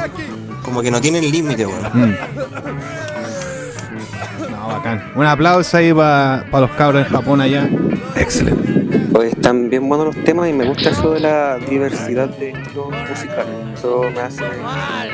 Como 0.63 0.83
que 0.83 0.91
no 0.91 1.01
tienen 1.01 1.31
límite, 1.31 1.65
weón. 1.67 1.83
Mm. 1.95 2.17
No, 4.67 4.75
bacán. 4.75 5.13
Un 5.15 5.25
aplauso 5.25 5.77
ahí 5.77 5.93
para 5.93 6.45
los 6.53 6.71
cabros 6.73 7.07
en 7.07 7.13
Japón 7.13 7.41
allá. 7.41 7.69
Excelente. 8.17 9.07
Pues 9.13 9.33
están 9.33 9.71
bien 9.71 9.89
buenos 9.89 10.15
los 10.15 10.25
temas 10.25 10.49
y 10.49 10.53
me 10.53 10.67
gusta 10.67 10.91
eso 10.91 11.13
de 11.13 11.21
la 11.21 11.59
diversidad 11.59 12.29
de 12.29 12.51
estilos 12.51 12.89
musicales. 13.09 13.55
Eso 13.75 14.03
me 14.15 14.21
hace, 14.21 14.45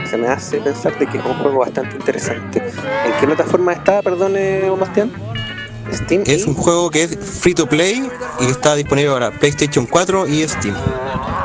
se 0.07 0.17
me 0.17 0.29
hace 0.29 0.59
pensar 0.59 0.99
de 0.99 1.07
que 1.07 1.19
es 1.19 1.25
un 1.25 1.35
juego 1.35 1.61
bastante 1.61 1.97
interesante. 1.97 2.59
¿En 2.61 3.12
qué 3.21 3.27
plataforma 3.27 3.73
está, 3.73 4.03
perdone, 4.03 4.71
Bastián? 4.71 5.11
Steam. 5.94 6.22
Es 6.26 6.40
y- 6.46 6.48
un 6.48 6.55
juego 6.55 6.90
que 6.90 7.05
es 7.05 7.16
free 7.16 7.55
to 7.55 7.66
play 7.68 8.09
y 8.40 8.44
que 8.46 8.50
está 8.50 8.74
disponible 8.74 9.11
ahora 9.11 9.31
PlayStation 9.31 9.87
4 9.87 10.28
y 10.28 10.46
Steam. 10.48 10.74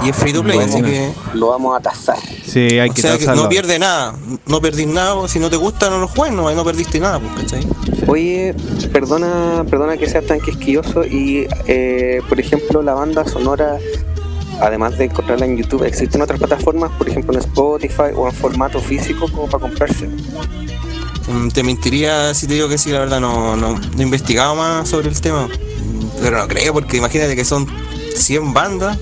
Y 0.04 0.10
es 0.10 0.16
free 0.16 0.32
to 0.34 0.44
play, 0.44 0.60
así 0.60 0.82
que. 0.82 1.12
Lo 1.34 1.48
vamos 1.50 1.76
a 1.78 1.80
tasar. 1.82 2.18
Sí, 2.46 2.80
hay 2.80 2.90
O 2.90 2.94
que 2.94 3.02
sea 3.02 3.18
que 3.18 3.26
no 3.26 3.50
pierde 3.50 3.80
nada, 3.80 4.16
no 4.46 4.62
perdís 4.62 4.88
nada, 4.88 5.28
si 5.28 5.40
no 5.40 5.50
te 5.50 5.56
gusta 5.58 5.90
no 5.90 6.00
lo 6.00 6.08
juegues, 6.08 6.36
no, 6.36 6.50
no 6.52 6.64
perdiste 6.64 7.00
nada, 7.00 7.20
pues, 7.20 7.34
¿cachai? 7.44 7.68
Oye, 8.08 8.54
perdona, 8.94 9.66
perdona 9.70 9.98
que 9.98 10.08
sea 10.08 10.22
tan 10.22 10.40
quisquilloso 10.40 11.04
y, 11.06 11.48
eh, 11.68 12.22
por 12.30 12.40
ejemplo, 12.40 12.82
la 12.82 12.94
banda 12.94 13.26
sonora, 13.28 13.78
además 14.62 14.98
de 14.98 15.06
encontrarla 15.06 15.46
en 15.46 15.58
YouTube, 15.58 15.84
¿existen 15.84 16.22
otras 16.22 16.40
plataformas, 16.40 16.92
por 16.92 17.10
ejemplo 17.10 17.34
en 17.34 17.40
Spotify 17.40 18.12
o 18.16 18.28
en 18.28 18.34
formato 18.34 18.80
físico 18.80 19.28
como 19.32 19.48
para 19.48 19.62
comprarse? 19.64 20.08
Mm, 21.28 21.50
Te 21.50 21.64
mentiría 21.64 22.34
si 22.34 22.48
te 22.48 22.54
digo 22.56 22.70
que 22.70 22.78
sí, 22.78 22.90
la 22.92 23.00
verdad 23.00 23.20
no, 23.20 23.56
no, 23.56 23.78
no 23.78 24.00
he 24.00 24.04
investigado 24.04 24.56
más 24.56 24.88
sobre 24.90 25.10
el 25.10 25.20
tema. 25.20 25.48
Pero 26.22 26.38
no 26.40 26.48
creo, 26.48 26.74
porque 26.74 26.98
imagínate 26.98 27.36
que 27.36 27.46
son 27.46 27.68
100 28.16 28.54
bandas, 28.54 28.98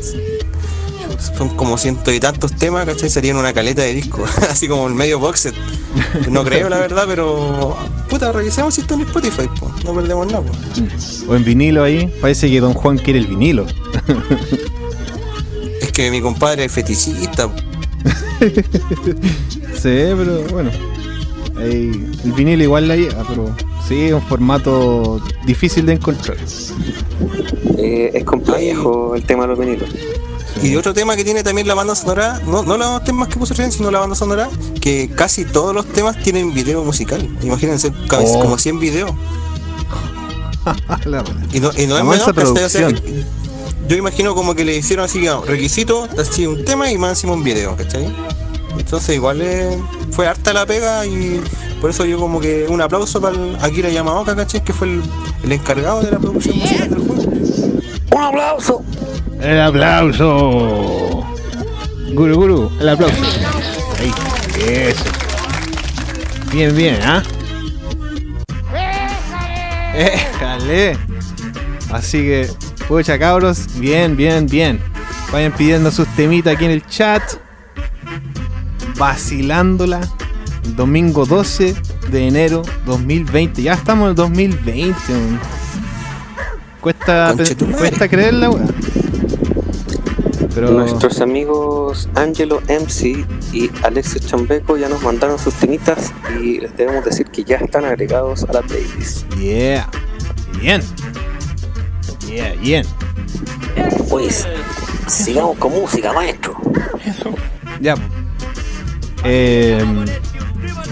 son 1.37 1.49
como 1.55 1.77
ciento 1.77 2.11
y 2.11 2.19
tantos 2.19 2.53
temas, 2.55 2.85
¿cachai? 2.85 3.09
Serían 3.09 3.37
una 3.37 3.53
caleta 3.53 3.81
de 3.83 3.93
disco, 3.93 4.25
así 4.49 4.67
como 4.67 4.87
el 4.87 4.93
medio 4.95 5.19
box 5.19 5.39
set. 5.41 5.55
No 6.29 6.43
creo, 6.43 6.67
la 6.67 6.77
verdad, 6.79 7.05
pero 7.07 7.77
puta, 8.09 8.31
revisemos 8.33 8.73
si 8.73 8.81
está 8.81 8.95
en 8.95 9.01
Spotify, 9.01 9.47
po. 9.59 9.71
no 9.85 9.93
perdemos 9.95 10.27
nada. 10.27 10.41
po. 10.41 11.31
O 11.31 11.35
en 11.35 11.45
vinilo 11.45 11.83
ahí. 11.83 12.13
Parece 12.21 12.49
que 12.49 12.59
Don 12.59 12.73
Juan 12.73 12.97
quiere 12.97 13.19
el 13.19 13.27
vinilo. 13.27 13.65
Es 15.81 15.91
que 15.93 16.11
mi 16.11 16.21
compadre 16.21 16.65
es 16.65 16.71
fetichista. 16.71 17.49
Sí, 19.75 19.91
pero 20.17 20.43
bueno. 20.51 20.71
El 21.59 22.33
vinilo 22.35 22.63
igual 22.63 22.87
la 22.87 22.95
llega, 22.95 23.23
pero 23.27 23.55
sí, 23.87 24.05
es 24.05 24.13
un 24.13 24.21
formato 24.21 25.21
difícil 25.45 25.85
de 25.85 25.93
encontrar. 25.93 26.37
Eh, 27.77 28.11
es 28.13 28.23
complejo 28.23 29.15
el 29.15 29.23
tema 29.23 29.43
de 29.43 29.47
los 29.49 29.59
vinilos. 29.59 29.89
Y 30.63 30.75
otro 30.75 30.93
tema 30.93 31.15
que 31.15 31.23
tiene 31.23 31.43
también 31.43 31.67
la 31.67 31.73
banda 31.73 31.95
sonora, 31.95 32.39
no, 32.47 32.63
no 32.63 32.77
los 32.77 33.03
temas 33.03 33.27
que 33.27 33.37
puso 33.37 33.53
recién, 33.53 33.71
sino 33.71 33.91
la 33.91 33.99
banda 33.99 34.15
sonora, 34.15 34.49
que 34.79 35.09
casi 35.13 35.43
todos 35.45 35.73
los 35.75 35.85
temas 35.87 36.21
tienen 36.23 36.53
video 36.53 36.83
musical. 36.83 37.27
Imagínense, 37.41 37.91
Oh. 38.11 38.39
como 38.39 38.57
100 38.57 38.79
videos. 38.79 39.11
Y 41.53 41.59
no, 41.59 41.69
y 41.77 41.85
no 41.85 41.93
La 41.95 42.01
es 42.01 42.05
menor, 42.05 42.33
¿cachai? 42.33 42.63
O 42.63 42.69
sea, 42.69 42.89
yo 43.87 43.95
imagino 43.95 44.33
como 44.33 44.55
que 44.55 44.65
le 44.65 44.75
hicieron 44.75 45.05
así, 45.05 45.27
requisito, 45.45 46.07
así 46.17 46.47
un 46.47 46.65
tema 46.65 46.91
y 46.91 46.97
más 46.97 47.11
encima 47.11 47.33
un 47.33 47.43
video, 47.43 47.75
¿cachai? 47.75 48.07
Entonces 48.77 49.15
igual 49.15 49.41
eh, 49.41 49.77
fue 50.11 50.27
harta 50.27 50.53
la 50.53 50.65
pega 50.65 51.05
y 51.05 51.41
por 51.81 51.89
eso 51.89 52.05
yo 52.05 52.19
como 52.19 52.39
que 52.39 52.65
un 52.67 52.81
aplauso 52.81 53.19
para 53.21 53.35
el 53.35 53.57
Akira 53.61 53.89
Yamaoka, 53.89 54.35
¿cachai? 54.35 54.63
Que 54.63 54.73
fue 54.73 54.87
el, 54.87 55.03
el 55.43 55.51
encargado 55.51 56.01
de 56.01 56.11
la 56.11 56.19
producción 56.19 56.57
musical 56.57 56.89
del 56.89 56.99
juego. 56.99 57.23
¡Un 58.15 58.21
aplauso! 58.21 58.83
El 59.41 59.59
aplauso. 59.59 61.25
Guru 62.13 62.35
Guru, 62.35 62.71
el 62.79 62.89
aplauso. 62.89 63.23
Ahí, 63.99 64.13
eso. 64.67 65.03
Bien, 66.51 66.75
bien, 66.75 66.97
¿ah? 67.03 67.21
Éjale. 69.93 70.97
Así 71.91 72.19
que, 72.19 72.49
pucha 72.87 73.19
cabros, 73.19 73.67
bien, 73.79 74.15
bien, 74.15 74.47
bien. 74.47 74.81
Vayan 75.31 75.51
pidiendo 75.51 75.91
sus 75.91 76.07
temitas 76.15 76.55
aquí 76.55 76.65
en 76.65 76.71
el 76.71 76.85
chat. 76.87 77.21
Vacilándola. 78.97 80.01
Domingo 80.75 81.25
12 81.25 81.75
de 82.11 82.27
enero 82.27 82.63
2020. 82.85 83.61
Ya 83.61 83.73
estamos 83.73 84.05
en 84.05 84.09
el 84.09 84.15
2020. 84.15 84.93
man. 85.13 85.39
Cuesta, 86.81 87.33
cuesta 87.77 88.07
creerla, 88.07 88.49
weón. 88.49 88.73
Pero 90.53 90.71
Nuestros 90.71 91.19
amigos 91.19 92.07
Angelo 92.15 92.61
MC 92.69 93.25
y 93.51 93.69
Alexis 93.83 94.25
Chambeco 94.25 94.77
ya 94.77 94.87
nos 94.87 95.01
mandaron 95.03 95.37
sus 95.37 95.53
temitas 95.55 96.13
y 96.39 96.61
les 96.61 96.77
debemos 96.77 97.03
decir 97.03 97.25
que 97.27 97.43
ya 97.43 97.57
están 97.57 97.83
agregados 97.83 98.45
a 98.45 98.53
la 98.53 98.61
playlist. 98.61 99.27
Yeah. 99.35 99.89
Bien. 100.61 100.81
Yeah, 102.25 102.55
bien. 102.55 102.85
Pues, 104.09 104.47
sigamos 105.07 105.57
con 105.57 105.73
música, 105.73 106.13
maestro. 106.13 106.55
Ya. 107.81 107.95
Eh, 109.25 109.83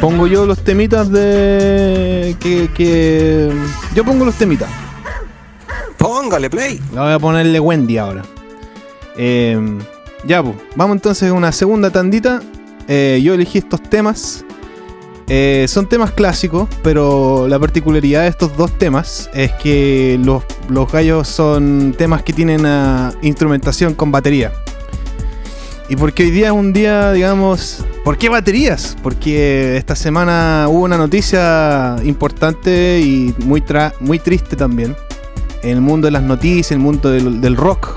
pongo 0.01 0.27
yo 0.27 0.45
los 0.45 0.63
temitas 0.63 1.11
de. 1.11 2.35
Que, 2.39 2.69
que. 2.73 3.51
Yo 3.95 4.03
pongo 4.03 4.25
los 4.25 4.35
temitas. 4.35 4.69
Póngale 5.97 6.49
play. 6.49 6.81
La 6.93 7.03
voy 7.03 7.13
a 7.13 7.19
ponerle 7.19 7.59
Wendy 7.59 7.97
ahora. 7.97 8.23
Eh, 9.15 9.57
ya, 10.25 10.41
pues. 10.41 10.55
Vamos 10.75 10.95
entonces 10.95 11.29
a 11.29 11.33
una 11.33 11.51
segunda 11.51 11.91
tandita. 11.91 12.41
Eh, 12.87 13.21
yo 13.23 13.35
elegí 13.35 13.59
estos 13.59 13.81
temas. 13.83 14.43
Eh, 15.27 15.65
son 15.69 15.87
temas 15.87 16.11
clásicos, 16.11 16.67
pero 16.81 17.47
la 17.47 17.57
particularidad 17.57 18.23
de 18.23 18.27
estos 18.27 18.57
dos 18.57 18.77
temas 18.77 19.29
es 19.33 19.53
que 19.53 20.19
los, 20.21 20.43
los 20.69 20.91
gallos 20.91 21.27
son 21.29 21.95
temas 21.97 22.23
que 22.23 22.33
tienen 22.33 22.65
ah, 22.65 23.13
instrumentación 23.21 23.93
con 23.93 24.11
batería. 24.11 24.51
Y 25.93 25.95
porque 25.95 26.23
hoy 26.23 26.31
día 26.31 26.47
es 26.47 26.53
un 26.53 26.73
día, 26.73 27.11
digamos, 27.11 27.85
¿por 28.03 28.17
qué 28.17 28.27
baterías? 28.27 28.97
Porque 29.03 29.77
esta 29.77 29.95
semana 29.95 30.65
hubo 30.67 30.85
una 30.85 30.97
noticia 30.97 31.97
importante 32.03 32.99
y 32.99 33.35
muy, 33.45 33.63
muy 33.99 34.17
triste 34.17 34.55
también 34.55 34.95
en 35.61 35.69
el 35.69 35.81
mundo 35.81 36.07
de 36.07 36.11
las 36.11 36.23
noticias, 36.23 36.71
el 36.71 36.79
mundo 36.79 37.11
del, 37.11 37.55
rock, 37.55 37.89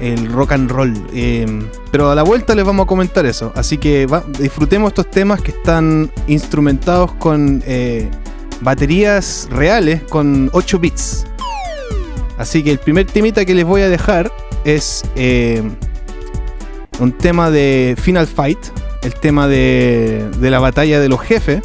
el 0.00 0.26
rock 0.32 0.50
and 0.50 0.72
roll. 0.72 0.92
Eh, 1.14 1.46
pero 1.92 2.10
a 2.10 2.16
la 2.16 2.24
vuelta 2.24 2.52
les 2.56 2.64
vamos 2.64 2.82
a 2.82 2.86
comentar 2.88 3.26
eso. 3.26 3.52
Así 3.54 3.78
que 3.78 4.08
disfrutemos 4.40 4.88
estos 4.88 5.08
temas 5.08 5.40
que 5.40 5.52
están 5.52 6.10
instrumentados 6.26 7.12
con 7.12 7.62
eh, 7.64 8.10
baterías 8.60 9.46
reales 9.52 10.02
con 10.08 10.50
8 10.52 10.80
bits. 10.80 11.26
Así 12.38 12.64
que 12.64 12.72
el 12.72 12.78
primer 12.80 13.06
temita 13.06 13.44
que 13.44 13.54
les 13.54 13.64
voy 13.64 13.82
a 13.82 13.88
dejar 13.88 14.32
es 14.64 15.04
eh, 15.14 15.62
un 17.00 17.12
tema 17.12 17.50
de 17.50 17.96
Final 18.00 18.26
Fight, 18.26 18.58
el 19.02 19.14
tema 19.14 19.48
de, 19.48 20.28
de 20.38 20.50
la 20.50 20.60
batalla 20.60 21.00
de 21.00 21.08
los 21.08 21.20
jefes. 21.20 21.62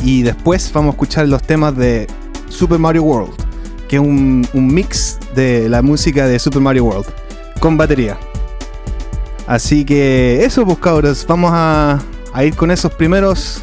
Y 0.00 0.22
después 0.22 0.70
vamos 0.72 0.90
a 0.90 0.92
escuchar 0.92 1.28
los 1.28 1.42
temas 1.42 1.76
de 1.76 2.06
Super 2.48 2.78
Mario 2.78 3.02
World, 3.02 3.34
que 3.88 3.96
es 3.96 4.02
un, 4.02 4.46
un 4.54 4.72
mix 4.72 5.18
de 5.34 5.68
la 5.68 5.82
música 5.82 6.26
de 6.26 6.38
Super 6.38 6.62
Mario 6.62 6.84
World 6.84 7.06
con 7.60 7.76
batería. 7.76 8.16
Así 9.46 9.84
que 9.84 10.44
eso, 10.44 10.64
pues 10.64 10.78
cabros, 10.78 11.26
vamos 11.26 11.50
a, 11.52 12.00
a 12.32 12.44
ir 12.44 12.54
con 12.54 12.70
esos 12.70 12.92
primeros 12.92 13.62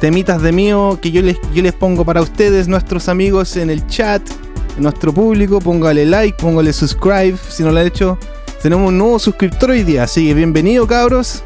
temitas 0.00 0.42
de 0.42 0.52
mío 0.52 0.98
que 1.00 1.10
yo 1.10 1.22
les, 1.22 1.38
yo 1.54 1.62
les 1.62 1.72
pongo 1.72 2.04
para 2.04 2.20
ustedes, 2.20 2.68
nuestros 2.68 3.08
amigos 3.08 3.56
en 3.56 3.70
el 3.70 3.86
chat, 3.86 4.20
nuestro 4.76 5.12
público. 5.14 5.60
Póngale 5.60 6.04
like, 6.04 6.36
póngale 6.38 6.72
subscribe 6.72 7.36
si 7.48 7.62
no 7.62 7.72
lo 7.72 7.78
ha 7.78 7.84
hecho. 7.84 8.18
Tenemos 8.64 8.88
un 8.88 8.96
nuevo 8.96 9.18
suscriptor 9.18 9.68
hoy 9.72 9.82
día, 9.82 10.04
así 10.04 10.26
que 10.26 10.32
bienvenido 10.32 10.86
cabros 10.86 11.44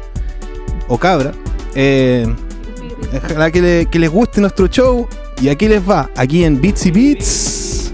o 0.87 0.97
cabra. 0.97 1.33
Eh, 1.75 2.25
ojalá 3.13 3.51
que, 3.51 3.61
le- 3.61 3.85
que 3.87 3.99
les 3.99 4.09
guste 4.09 4.39
nuestro 4.39 4.67
show. 4.67 5.05
Y 5.41 5.49
aquí 5.49 5.67
les 5.67 5.81
va, 5.81 6.09
aquí 6.15 6.45
en 6.45 6.61
Beats 6.61 6.85
y 6.85 6.91
Beats. 6.91 7.93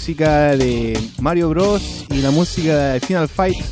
Música 0.00 0.56
de 0.56 0.98
Mario 1.18 1.50
Bros. 1.50 2.06
y 2.08 2.22
la 2.22 2.30
música 2.30 2.92
de 2.92 3.00
Final 3.00 3.28
Fight. 3.28 3.62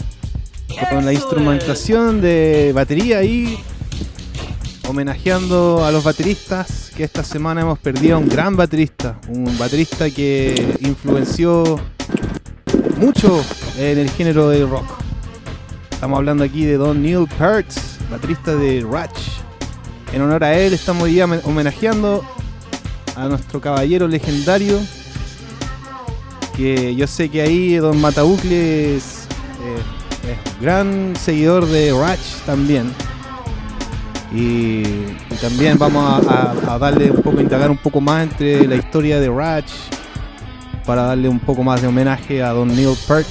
Con 0.91 1.07
la 1.07 1.15
instrumentación 1.15 2.21
de 2.21 2.71
batería 2.75 3.19
ahí. 3.19 3.59
Homenajeando 4.87 5.87
a 5.87 5.91
los 5.91 6.05
bateristas. 6.05 6.93
Que 6.95 7.05
esta 7.05 7.25
semana 7.25 7.63
hemos 7.63 7.79
perdido 7.79 8.17
a 8.17 8.19
un 8.19 8.29
gran 8.29 8.57
baterista. 8.57 9.19
Un 9.31 9.57
baterista 9.57 10.11
que 10.11 10.77
influenció 10.81 11.81
mucho 12.99 13.43
en 13.79 13.97
el 13.97 14.11
género 14.11 14.51
del 14.51 14.69
rock. 14.69 14.85
Estamos 15.91 16.19
hablando 16.19 16.45
aquí 16.45 16.67
de 16.67 16.77
Don 16.77 17.03
Neil 17.03 17.27
Peart, 17.39 17.73
baterista 18.11 18.55
de 18.55 18.87
Ratch. 18.87 19.19
En 20.13 20.21
honor 20.21 20.45
a 20.45 20.53
él 20.59 20.75
estamos 20.75 21.05
hoy 21.05 21.13
día 21.13 21.25
homenajeando 21.25 22.23
a 23.17 23.29
nuestro 23.29 23.63
caballero 23.63 24.07
legendario. 24.07 24.79
Que 26.59 26.97
yo 26.97 27.07
sé 27.07 27.29
que 27.29 27.41
ahí 27.41 27.77
Don 27.77 28.01
Matabucle 28.01 28.97
es, 28.97 29.29
eh, 29.63 30.33
es 30.33 30.61
gran 30.61 31.15
seguidor 31.15 31.65
de 31.67 31.93
Ratch 31.93 32.45
también. 32.45 32.93
Y, 34.33 34.83
y 34.83 35.37
también 35.41 35.79
vamos 35.79 36.21
a, 36.27 36.77
darle 36.81 37.13
un 37.13 37.23
poco, 37.23 37.41
indagar 37.41 37.71
un 37.71 37.77
poco 37.77 38.01
más 38.01 38.25
entre 38.25 38.67
la 38.67 38.75
historia 38.75 39.21
de 39.21 39.31
Ratch. 39.31 39.71
Para 40.85 41.03
darle 41.03 41.29
un 41.29 41.39
poco 41.39 41.63
más 41.63 41.81
de 41.81 41.87
homenaje 41.87 42.43
a 42.43 42.51
Don 42.51 42.67
Neil 42.75 42.97
Peart. 43.07 43.29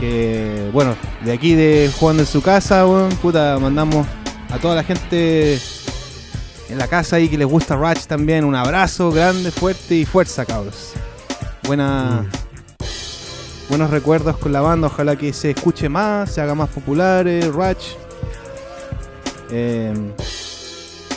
Que 0.00 0.70
bueno, 0.72 0.96
de 1.22 1.32
aquí 1.32 1.54
de 1.54 1.90
jugando 2.00 2.22
en 2.22 2.26
su 2.26 2.40
casa, 2.40 2.86
weón, 2.86 3.10
puta, 3.16 3.58
mandamos 3.60 4.06
a 4.50 4.56
toda 4.56 4.76
la 4.76 4.82
gente 4.82 5.60
en 6.70 6.78
la 6.78 6.88
casa 6.88 7.16
ahí 7.16 7.28
que 7.28 7.36
les 7.36 7.46
gusta 7.46 7.76
Ratch 7.76 8.06
también. 8.06 8.46
Un 8.46 8.54
abrazo 8.54 9.10
grande, 9.10 9.50
fuerte 9.50 9.94
y 9.94 10.06
fuerza, 10.06 10.46
cabros. 10.46 10.94
Buena, 11.64 12.26
Buenos 13.72 13.90
recuerdos 13.90 14.36
con 14.36 14.52
la 14.52 14.60
banda. 14.60 14.88
Ojalá 14.88 15.16
que 15.16 15.32
se 15.32 15.52
escuche 15.52 15.88
más, 15.88 16.30
se 16.30 16.42
haga 16.42 16.54
más 16.54 16.68
popular 16.68 17.26
eh, 17.26 17.50
Ratch. 17.50 17.94
Eh, 19.50 19.94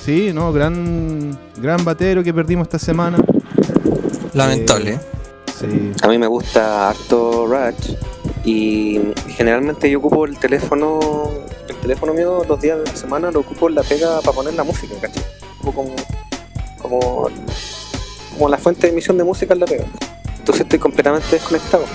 sí, 0.02 0.32
no, 0.34 0.54
gran, 0.54 1.38
gran 1.58 1.84
batero 1.84 2.24
que 2.24 2.34
perdimos 2.34 2.68
esta 2.68 2.80
semana. 2.80 3.18
Lamentable. 4.34 4.93
Eh. 4.93 5.00
Sí. 5.60 5.91
A 6.02 6.08
mí 6.08 6.18
me 6.18 6.28
gusta 6.28 6.89
harto 6.89 7.46
Ratch 7.46 7.89
y 8.46 9.02
generalmente 9.36 9.91
yo 9.91 10.00
ocupo 10.00 10.26
el 10.26 10.38
teléfono, 10.38 11.30
el 11.68 11.76
teléfono 11.76 12.14
mío 12.14 12.43
los 12.48 12.62
días 12.62 12.78
de 12.78 12.86
la 12.86 12.96
semana 12.96 13.32
lo 13.32 13.41
ocupo 13.41 13.68
en 13.68 13.76
la 13.76 13.84
pega 13.84 14.22
para 14.22 14.34
poner 14.34 14.54
la 14.54 14.64
música, 14.64 14.96
¿cachai? 15.02 15.24
Como, 15.62 15.93
como, 16.82 17.30
como 18.34 18.50
la 18.50 18.58
fuente 18.58 18.88
de 18.88 18.93
emisión 18.93 19.18
de 19.18 19.26
música 19.26 19.54
en 19.54 19.60
la 19.60 19.66
pega. 19.66 19.86
Entonces 20.46 20.62
estoy 20.62 20.78
completamente 20.78 21.28
desconectado. 21.32 21.86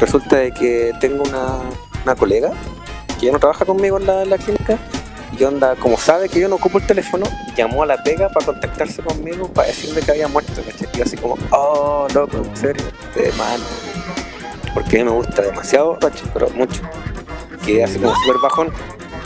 Resulta 0.00 0.36
de 0.36 0.50
que 0.50 0.94
tengo 0.98 1.22
una, 1.24 1.58
una 2.04 2.14
colega 2.14 2.50
que 3.20 3.26
ya 3.26 3.32
no 3.32 3.38
trabaja 3.38 3.66
conmigo 3.66 3.98
en 3.98 4.06
la, 4.06 4.24
la 4.24 4.38
clínica 4.38 4.78
y 5.38 5.44
onda, 5.44 5.76
como 5.76 5.98
sabe 5.98 6.30
que 6.30 6.40
yo 6.40 6.48
no 6.48 6.54
ocupo 6.54 6.78
el 6.78 6.86
teléfono, 6.86 7.26
llamó 7.54 7.82
a 7.82 7.86
la 7.86 8.02
pega 8.02 8.30
para 8.30 8.46
contactarse 8.46 9.02
conmigo 9.02 9.52
para 9.52 9.68
decirme 9.68 10.00
que 10.00 10.10
había 10.10 10.26
muerto. 10.26 10.62
Y 10.96 11.02
así 11.02 11.18
como, 11.18 11.36
oh, 11.50 12.08
loco, 12.14 12.38
en 12.38 12.56
serio, 12.56 12.82
de 13.14 13.30
mano. 13.32 13.64
Porque 14.72 14.96
a 14.96 15.04
mí 15.04 15.10
me 15.10 15.14
gusta 15.14 15.42
demasiado 15.42 15.98
Ratchet, 16.00 16.30
pero 16.32 16.48
mucho. 16.54 16.80
Que 17.62 17.84
así 17.84 17.98
como 17.98 18.14
súper 18.14 18.40
bajón, 18.40 18.72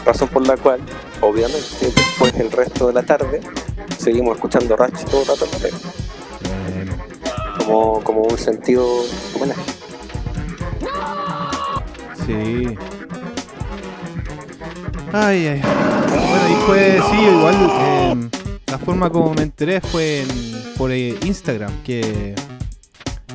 razón 0.04 0.26
por 0.26 0.44
la 0.44 0.56
cual, 0.56 0.80
obviamente, 1.20 1.92
después 1.94 2.34
el 2.34 2.50
resto 2.50 2.88
de 2.88 2.94
la 2.94 3.04
tarde, 3.04 3.40
seguimos 3.96 4.34
escuchando 4.34 4.76
Ratchet 4.76 5.08
todo 5.08 5.20
el 5.20 5.28
rato 5.28 5.44
en 5.44 5.50
la 5.52 5.58
pega. 5.58 5.78
Como, 7.64 8.00
como 8.02 8.22
un 8.22 8.38
sentido 8.38 8.86
homenaje. 9.36 9.60
Sí. 12.26 12.66
Ay, 15.12 15.46
ay. 15.48 15.60
Bueno, 15.62 16.48
y 16.50 16.66
fue, 16.66 17.00
sí, 17.10 17.16
igual. 17.22 17.56
eh, 17.80 18.28
la 18.70 18.78
forma 18.78 19.10
como 19.10 19.34
me 19.34 19.42
enteré 19.42 19.80
fue 19.80 20.22
en- 20.22 20.60
por 20.76 20.92
eh, 20.92 21.16
Instagram, 21.24 21.82
que 21.82 22.34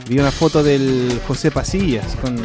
vi 0.08 0.18
una 0.20 0.32
foto 0.32 0.64
del 0.64 1.20
José 1.28 1.52
Pasillas 1.52 2.16
con 2.22 2.36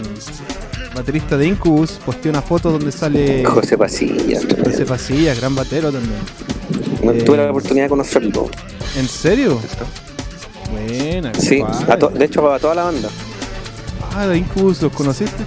baterista 0.95 1.37
de 1.37 1.47
Incubus. 1.47 1.93
Posteó 2.05 2.31
una 2.33 2.43
foto 2.43 2.71
donde 2.73 2.91
sale 2.93 3.45
José 3.45 3.79
Pasilla. 3.79 4.41
José 4.65 4.85
Pasillas, 4.85 5.39
gran 5.41 5.55
batero 5.55 5.91
también. 5.93 6.19
No 7.03 7.13
tuve 7.25 7.37
la 7.39 7.51
oportunidad 7.51 7.85
de 7.87 7.91
conocerlo. 7.91 8.51
¿En 8.97 9.09
serio? 9.09 9.61
Buena, 10.71 11.33
Sí, 11.35 11.63
a 11.89 11.97
de 11.97 12.25
hecho 12.25 12.53
a 12.53 12.59
toda 12.59 12.75
la 12.75 12.85
banda. 12.85 13.09
Ah, 14.15 14.27
de 14.27 14.39
Incubus, 14.39 14.81
¿los 14.83 14.93
conociste? 14.93 15.45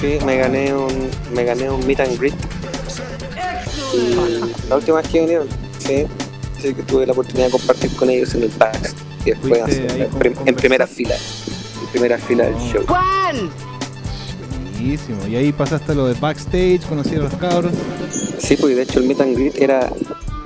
Sí, 0.00 0.18
me 0.24 0.36
gané 0.36 0.72
un, 0.74 1.10
me 1.34 1.44
gané 1.44 1.70
un 1.70 1.84
meet 1.86 2.00
and 2.00 2.18
greet. 2.18 2.34
Y 3.94 4.68
la 4.68 4.76
última 4.76 4.98
vez 4.98 5.08
que 5.08 5.20
vinieron, 5.20 5.48
sí, 5.78 6.04
sí 6.60 6.74
que 6.74 6.82
tuve 6.82 7.06
la 7.06 7.12
oportunidad 7.12 7.46
de 7.46 7.52
compartir 7.52 7.90
con 7.96 8.10
ellos 8.10 8.34
en 8.34 8.42
el 8.44 8.50
PAX. 8.50 8.94
Y 9.24 9.30
después 9.30 9.60
¿Fuiste 9.62 9.86
así, 9.86 9.94
ahí 9.94 10.02
en, 10.02 10.08
con- 10.10 10.18
prim- 10.18 10.32
en 10.32 10.36
conversar? 10.36 10.60
primera 10.60 10.86
fila. 10.86 11.14
En 11.80 11.86
primera 11.92 12.18
fila 12.18 12.44
del 12.44 12.56
show. 12.58 12.84
¿Cuál? 12.86 13.50
Buenísimo. 14.74 15.26
Y 15.26 15.36
ahí 15.36 15.52
pasaste 15.52 15.94
lo 15.94 16.06
de 16.06 16.14
backstage, 16.14 16.82
conocí 16.88 17.14
a 17.16 17.20
los 17.20 17.34
cabros. 17.34 17.72
Sí, 18.38 18.56
pues 18.56 18.76
de 18.76 18.82
hecho 18.82 19.00
el 19.00 19.06
meet 19.06 19.20
and 19.20 19.34
greet 19.36 19.56
era 19.60 19.90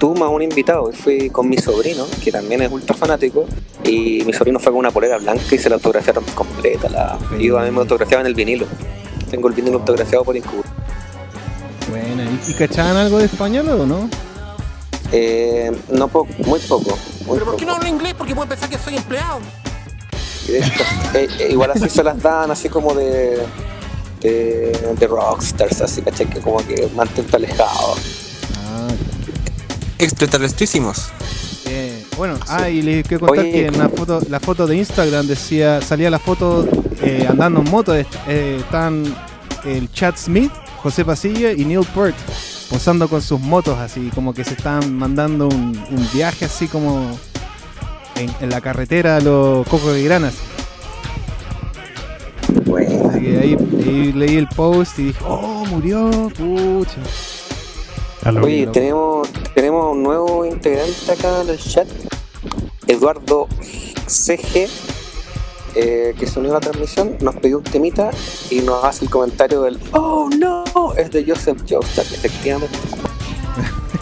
tú 0.02 0.16
más 0.16 0.28
un 0.30 0.42
invitado. 0.42 0.90
Y 0.90 0.96
fui 0.96 1.30
con 1.30 1.48
mi 1.48 1.56
sobrino, 1.58 2.04
que 2.24 2.32
también 2.32 2.60
es 2.62 2.72
ultra 2.72 2.96
fanático. 2.96 3.46
Y 3.84 4.24
mi 4.26 4.32
sobrino 4.32 4.58
fue 4.58 4.72
con 4.72 4.80
una 4.80 4.90
polera 4.90 5.16
blanca 5.18 5.54
y 5.54 5.58
se 5.58 5.68
la 5.68 5.76
autografiaron 5.76 6.24
completa. 6.34 6.88
La... 6.88 7.16
Y 7.38 7.46
yo 7.46 7.58
a 7.58 7.62
mí 7.62 7.70
me 7.70 7.78
autografiaban 7.78 8.26
el 8.26 8.34
vinilo. 8.34 8.66
Tengo 9.30 9.46
el 9.46 9.54
vinilo 9.54 9.78
autografiado 9.78 10.24
por 10.24 10.36
Incubus. 10.36 10.66
Buena. 11.88 12.24
¿Y, 12.24 12.50
y 12.50 12.54
cachaban 12.54 12.96
algo 12.96 13.18
de 13.18 13.26
español 13.26 13.68
o 13.68 13.86
no? 13.86 14.10
Eh, 15.12 15.70
no 15.90 16.08
po- 16.08 16.26
muy 16.46 16.58
poco. 16.58 16.98
Muy 17.26 17.34
¿Pero 17.38 17.44
por 17.52 17.56
qué 17.56 17.64
no 17.66 17.74
hablo 17.74 17.88
inglés? 17.88 18.14
Porque 18.18 18.34
pueden 18.34 18.48
pensar 18.48 18.68
que 18.68 18.78
soy 18.78 18.96
empleado. 18.96 19.38
Eh, 21.14 21.28
eh, 21.38 21.48
igual 21.52 21.70
así 21.70 21.88
se 21.88 22.02
las 22.02 22.20
dan, 22.20 22.50
así 22.50 22.68
como 22.68 22.94
de, 22.94 23.38
de, 24.20 24.72
de 24.98 25.06
rockstars, 25.06 25.80
así, 25.82 26.02
¿cachai? 26.02 26.26
Que 26.28 26.40
como 26.40 26.56
que 26.66 26.88
mantente 26.96 27.36
alejado. 27.36 27.94
Ah, 28.66 28.88
Extraterrestrísimos. 30.02 31.10
Eh, 31.66 32.04
bueno, 32.16 32.38
ah, 32.48 32.68
y 32.68 32.82
les 32.82 33.06
quiero 33.06 33.26
contar 33.26 33.44
Oye. 33.44 33.52
que 33.52 33.66
en 33.66 33.78
la 33.78 33.88
foto, 33.88 34.20
la 34.28 34.40
foto 34.40 34.66
de 34.66 34.76
Instagram 34.76 35.26
decía, 35.26 35.80
salía 35.80 36.10
la 36.10 36.18
foto 36.18 36.68
eh, 37.02 37.26
andando 37.28 37.60
en 37.60 37.70
moto, 37.70 37.94
eh, 37.94 38.06
están 38.58 39.04
el 39.64 39.90
Chad 39.92 40.14
Smith, 40.16 40.52
José 40.82 41.04
Pasilla 41.04 41.52
y 41.52 41.64
Neil 41.64 41.86
Peart 41.94 42.16
posando 42.68 43.08
con 43.08 43.22
sus 43.22 43.40
motos 43.40 43.78
así, 43.78 44.10
como 44.14 44.34
que 44.34 44.44
se 44.44 44.54
están 44.54 44.96
mandando 44.96 45.46
un, 45.46 45.78
un 45.90 46.08
viaje 46.12 46.46
así 46.46 46.66
como 46.66 47.18
en, 48.16 48.30
en 48.40 48.50
la 48.50 48.60
carretera 48.60 49.16
a 49.16 49.20
los 49.20 49.66
Cocos 49.68 49.94
de 49.94 50.02
Granas. 50.02 50.34
Bueno, 52.64 53.08
Así 53.10 53.20
que 53.20 53.38
ahí, 53.38 53.56
ahí 53.86 54.12
leí 54.12 54.36
el 54.36 54.48
post 54.48 54.98
y 54.98 55.04
dije, 55.04 55.20
oh, 55.26 55.64
murió, 55.66 56.10
pucha. 56.36 56.98
Oye, 58.24 58.68
tenemos, 58.68 59.28
tenemos 59.52 59.96
un 59.96 60.04
nuevo 60.04 60.46
integrante 60.46 61.10
acá 61.10 61.42
en 61.42 61.48
el 61.50 61.58
chat, 61.58 61.88
Eduardo 62.86 63.48
CG, 64.06 64.68
eh, 65.74 66.14
que 66.16 66.26
se 66.28 66.38
unió 66.38 66.52
a 66.52 66.54
la 66.54 66.60
transmisión, 66.60 67.16
nos 67.20 67.34
pidió 67.36 67.58
un 67.58 67.64
temita 67.64 68.10
y 68.48 68.60
nos 68.60 68.84
hace 68.84 69.06
el 69.06 69.10
comentario 69.10 69.62
del 69.62 69.80
Oh 69.90 70.30
no, 70.38 70.64
es 70.96 71.10
de 71.10 71.24
Joseph 71.26 71.62
Joestar, 71.68 72.04
efectivamente. 72.04 72.78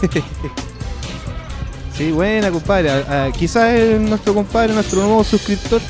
Sí, 1.97 2.11
buena, 2.11 2.49
compadre. 2.49 3.03
Quizás 3.37 3.73
es 3.73 3.99
nuestro 3.99 4.33
compadre, 4.33 4.73
nuestro 4.73 5.01
nuevo 5.03 5.23
suscriptor. 5.23 5.81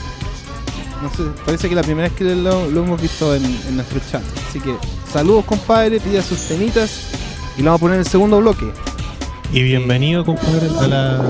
No 1.01 1.09
sé, 1.13 1.23
parece 1.45 1.69
que 1.69 1.75
la 1.75 1.83
primera 1.83 2.09
vez 2.09 2.17
que 2.17 2.23
lo, 2.35 2.67
lo 2.69 2.83
hemos 2.83 3.01
visto 3.01 3.33
en, 3.33 3.45
en 3.45 3.75
nuestro 3.75 4.01
chat. 4.11 4.23
Así 4.49 4.59
que 4.59 4.75
saludos, 5.13 5.45
compadre, 5.45 6.01
pida 6.01 6.21
sus 6.21 6.39
temitas 6.41 7.11
y 7.61 7.63
lo 7.63 7.69
vamos 7.69 7.79
a 7.79 7.81
poner 7.81 7.95
en 7.97 7.99
el 7.99 8.07
segundo 8.07 8.39
bloque. 8.39 8.65
Y 9.53 9.61
bienvenido, 9.61 10.25
compadre, 10.25 10.67
a 10.79 10.87
la, 10.87 11.21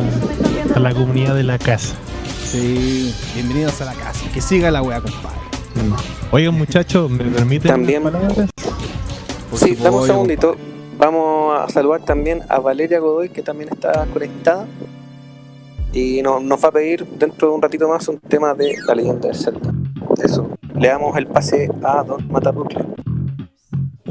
a 0.75 0.79
la 0.79 0.93
comunidad 0.93 1.35
de 1.35 1.43
la 1.43 1.57
casa. 1.59 1.93
Sí, 2.45 3.13
bienvenidos 3.33 3.81
a 3.81 3.85
la 3.85 3.93
casa. 3.93 4.29
Que 4.33 4.39
siga 4.39 4.71
la 4.71 4.81
wea, 4.81 5.01
compadre. 5.01 5.35
Oigan, 6.31 6.53
muchachos, 6.57 7.11
¿me 7.11 7.25
permiten 7.25 7.69
También- 7.71 8.03
palabras? 8.03 8.49
Sí, 9.55 9.75
dame 9.75 9.97
un 9.97 10.07
segundito. 10.07 10.55
Vamos 10.97 11.59
a 11.59 11.67
saludar 11.67 12.05
también 12.05 12.43
a 12.47 12.59
Valeria 12.59 12.99
Godoy, 12.99 13.27
que 13.27 13.41
también 13.41 13.69
está 13.73 14.05
conectada. 14.13 14.65
Y 15.91 16.21
no- 16.21 16.39
nos 16.39 16.63
va 16.63 16.69
a 16.69 16.71
pedir 16.71 17.05
dentro 17.05 17.49
de 17.49 17.55
un 17.55 17.61
ratito 17.61 17.89
más 17.89 18.07
un 18.07 18.17
tema 18.19 18.53
de 18.53 18.73
la 18.87 18.95
leyenda 18.95 19.27
del 19.27 19.35
Zelda. 19.37 19.73
Eso. 20.23 20.49
Le 20.75 20.87
damos 20.87 21.17
el 21.17 21.27
pase 21.27 21.69
a 21.83 22.03
Don 22.03 22.25
Matabucle. 22.31 22.85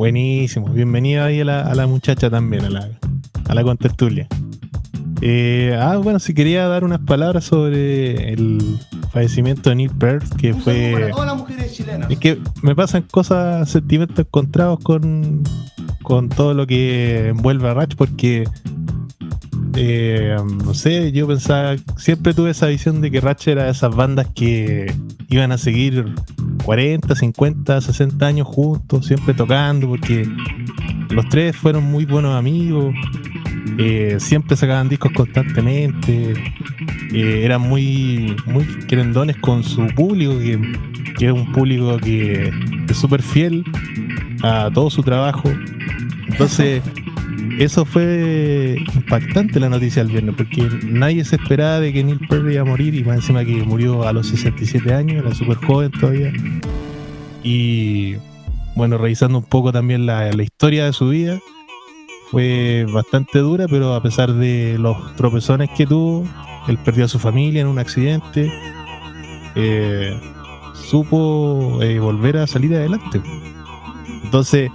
Buenísimo, 0.01 0.70
bienvenido 0.70 1.24
ahí 1.24 1.42
a 1.42 1.44
la, 1.44 1.61
a 1.61 1.74
la 1.74 1.86
muchacha 1.86 2.30
también, 2.30 2.64
a 2.64 2.70
la, 2.70 2.88
a 3.46 3.55
la 3.55 3.62
contertulia. 3.62 4.26
Eh, 5.20 5.78
ah, 5.78 5.98
bueno, 5.98 6.18
si 6.18 6.32
quería 6.32 6.66
dar 6.68 6.84
unas 6.84 7.01
palabras 7.01 7.44
sobre 7.44 8.32
el 8.32 8.78
fallecimiento 9.12 9.68
de 9.68 9.76
Neil 9.76 9.90
Peart, 9.90 10.24
que 10.36 10.55
fue... 10.55 11.11
Es 12.09 12.18
que 12.18 12.38
me 12.62 12.74
pasan 12.74 13.03
cosas, 13.11 13.68
sentimientos 13.68 14.20
encontrados 14.20 14.78
con, 14.82 15.42
con 16.03 16.30
todo 16.30 16.55
lo 16.55 16.66
que 16.66 17.28
envuelve 17.28 17.68
a 17.68 17.74
Ratch, 17.74 17.94
porque 17.94 18.48
no 19.73 20.75
sé, 20.75 21.12
yo 21.12 21.27
pensaba, 21.27 21.77
siempre 21.97 22.35
tuve 22.35 22.51
esa 22.51 22.66
visión 22.66 23.01
de 23.01 23.11
que 23.11 23.21
Ratch 23.21 23.49
era 23.49 23.64
de 23.64 23.71
esas 23.71 23.95
bandas 23.95 24.27
que 24.35 24.93
iban 25.29 25.53
a 25.53 25.59
seguir 25.59 26.12
40, 26.64 27.14
50, 27.14 27.81
60 27.81 28.27
años 28.27 28.47
juntos, 28.47 29.07
siempre 29.07 29.35
tocando, 29.35 29.89
porque 29.89 30.29
los 31.11 31.29
tres 31.29 31.57
fueron 31.57 31.85
muy 31.85 32.05
buenos 32.05 32.35
amigos, 32.35 32.95
eh, 33.79 34.16
siempre 34.18 34.57
sacaban 34.57 34.89
discos 34.89 35.12
constantemente, 35.12 36.35
eh, 37.12 37.43
eran 37.45 37.62
muy, 37.62 38.37
muy 38.47 38.64
querendones 38.87 39.37
con 39.37 39.62
su 39.62 39.87
público, 39.89 40.39
que, 40.39 40.61
que 41.18 41.27
es 41.27 41.33
un 41.33 41.51
público 41.53 41.97
que 41.99 42.53
es 42.89 42.97
súper 42.97 43.23
fiel 43.23 43.64
a 44.43 44.71
todo 44.73 44.91
su 44.91 45.03
trabajo. 45.03 45.51
Entonces, 46.29 46.83
eso 47.61 47.84
fue 47.84 48.76
impactante 48.94 49.61
la 49.61 49.68
noticia 49.68 50.02
el 50.02 50.08
viernes, 50.08 50.34
porque 50.36 50.68
nadie 50.84 51.24
se 51.24 51.36
esperaba 51.36 51.78
de 51.78 51.92
que 51.92 52.02
Neil 52.02 52.18
Peart 52.26 52.50
iba 52.50 52.62
a 52.62 52.64
morir, 52.64 52.94
y 52.94 53.04
más 53.04 53.16
encima 53.16 53.44
que 53.44 53.62
murió 53.62 54.08
a 54.08 54.12
los 54.12 54.28
67 54.28 54.92
años, 54.92 55.24
era 55.24 55.34
súper 55.34 55.56
joven 55.58 55.90
todavía. 55.92 56.32
Y 57.42 58.16
bueno, 58.74 58.98
revisando 58.98 59.38
un 59.38 59.44
poco 59.44 59.72
también 59.72 60.06
la, 60.06 60.32
la 60.32 60.42
historia 60.42 60.86
de 60.86 60.92
su 60.92 61.11
vida, 61.11 61.38
fue 62.30 62.86
bastante 62.92 63.40
dura, 63.40 63.66
pero 63.68 63.94
a 63.94 64.02
pesar 64.02 64.32
de 64.32 64.78
los 64.78 65.16
tropezones 65.16 65.68
que 65.76 65.86
tuvo, 65.86 66.24
él 66.68 66.78
perdió 66.78 67.04
a 67.04 67.08
su 67.08 67.18
familia 67.18 67.61
en 67.61 67.66
un 67.66 67.78
accidente, 67.78 68.52
eh, 69.54 70.18
supo 70.72 71.78
eh, 71.82 71.98
volver 71.98 72.36
a 72.38 72.46
salir 72.46 72.74
adelante. 72.74 73.20
Entonces, 74.24 74.70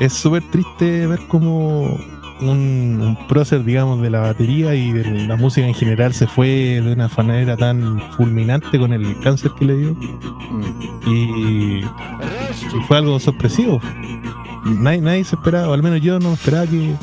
es 0.00 0.12
súper 0.12 0.42
triste 0.50 1.06
ver 1.06 1.20
cómo 1.28 1.98
un, 2.40 3.00
un 3.00 3.26
prócer, 3.28 3.64
digamos, 3.64 4.00
de 4.02 4.10
la 4.10 4.20
batería 4.20 4.74
y 4.74 4.92
de 4.92 5.26
la 5.26 5.36
música 5.36 5.66
en 5.66 5.74
general 5.74 6.12
se 6.12 6.26
fue 6.26 6.80
de 6.80 6.92
una 6.92 7.08
manera 7.16 7.56
tan 7.56 8.00
fulminante 8.12 8.78
con 8.78 8.92
el 8.92 9.18
cáncer 9.20 9.52
que 9.58 9.64
le 9.64 9.76
dio. 9.76 9.94
Mm. 9.94 11.10
Y, 11.10 11.78
y 11.80 12.80
fue 12.86 12.98
algo 12.98 13.18
sorpresivo. 13.20 13.80
Nadie, 14.64 15.00
nadie 15.00 15.24
se 15.24 15.36
esperaba, 15.36 15.68
o 15.68 15.74
al 15.74 15.82
menos 15.82 16.00
yo 16.00 16.18
no 16.18 16.32
esperaba 16.32 16.66
que, 16.66 16.94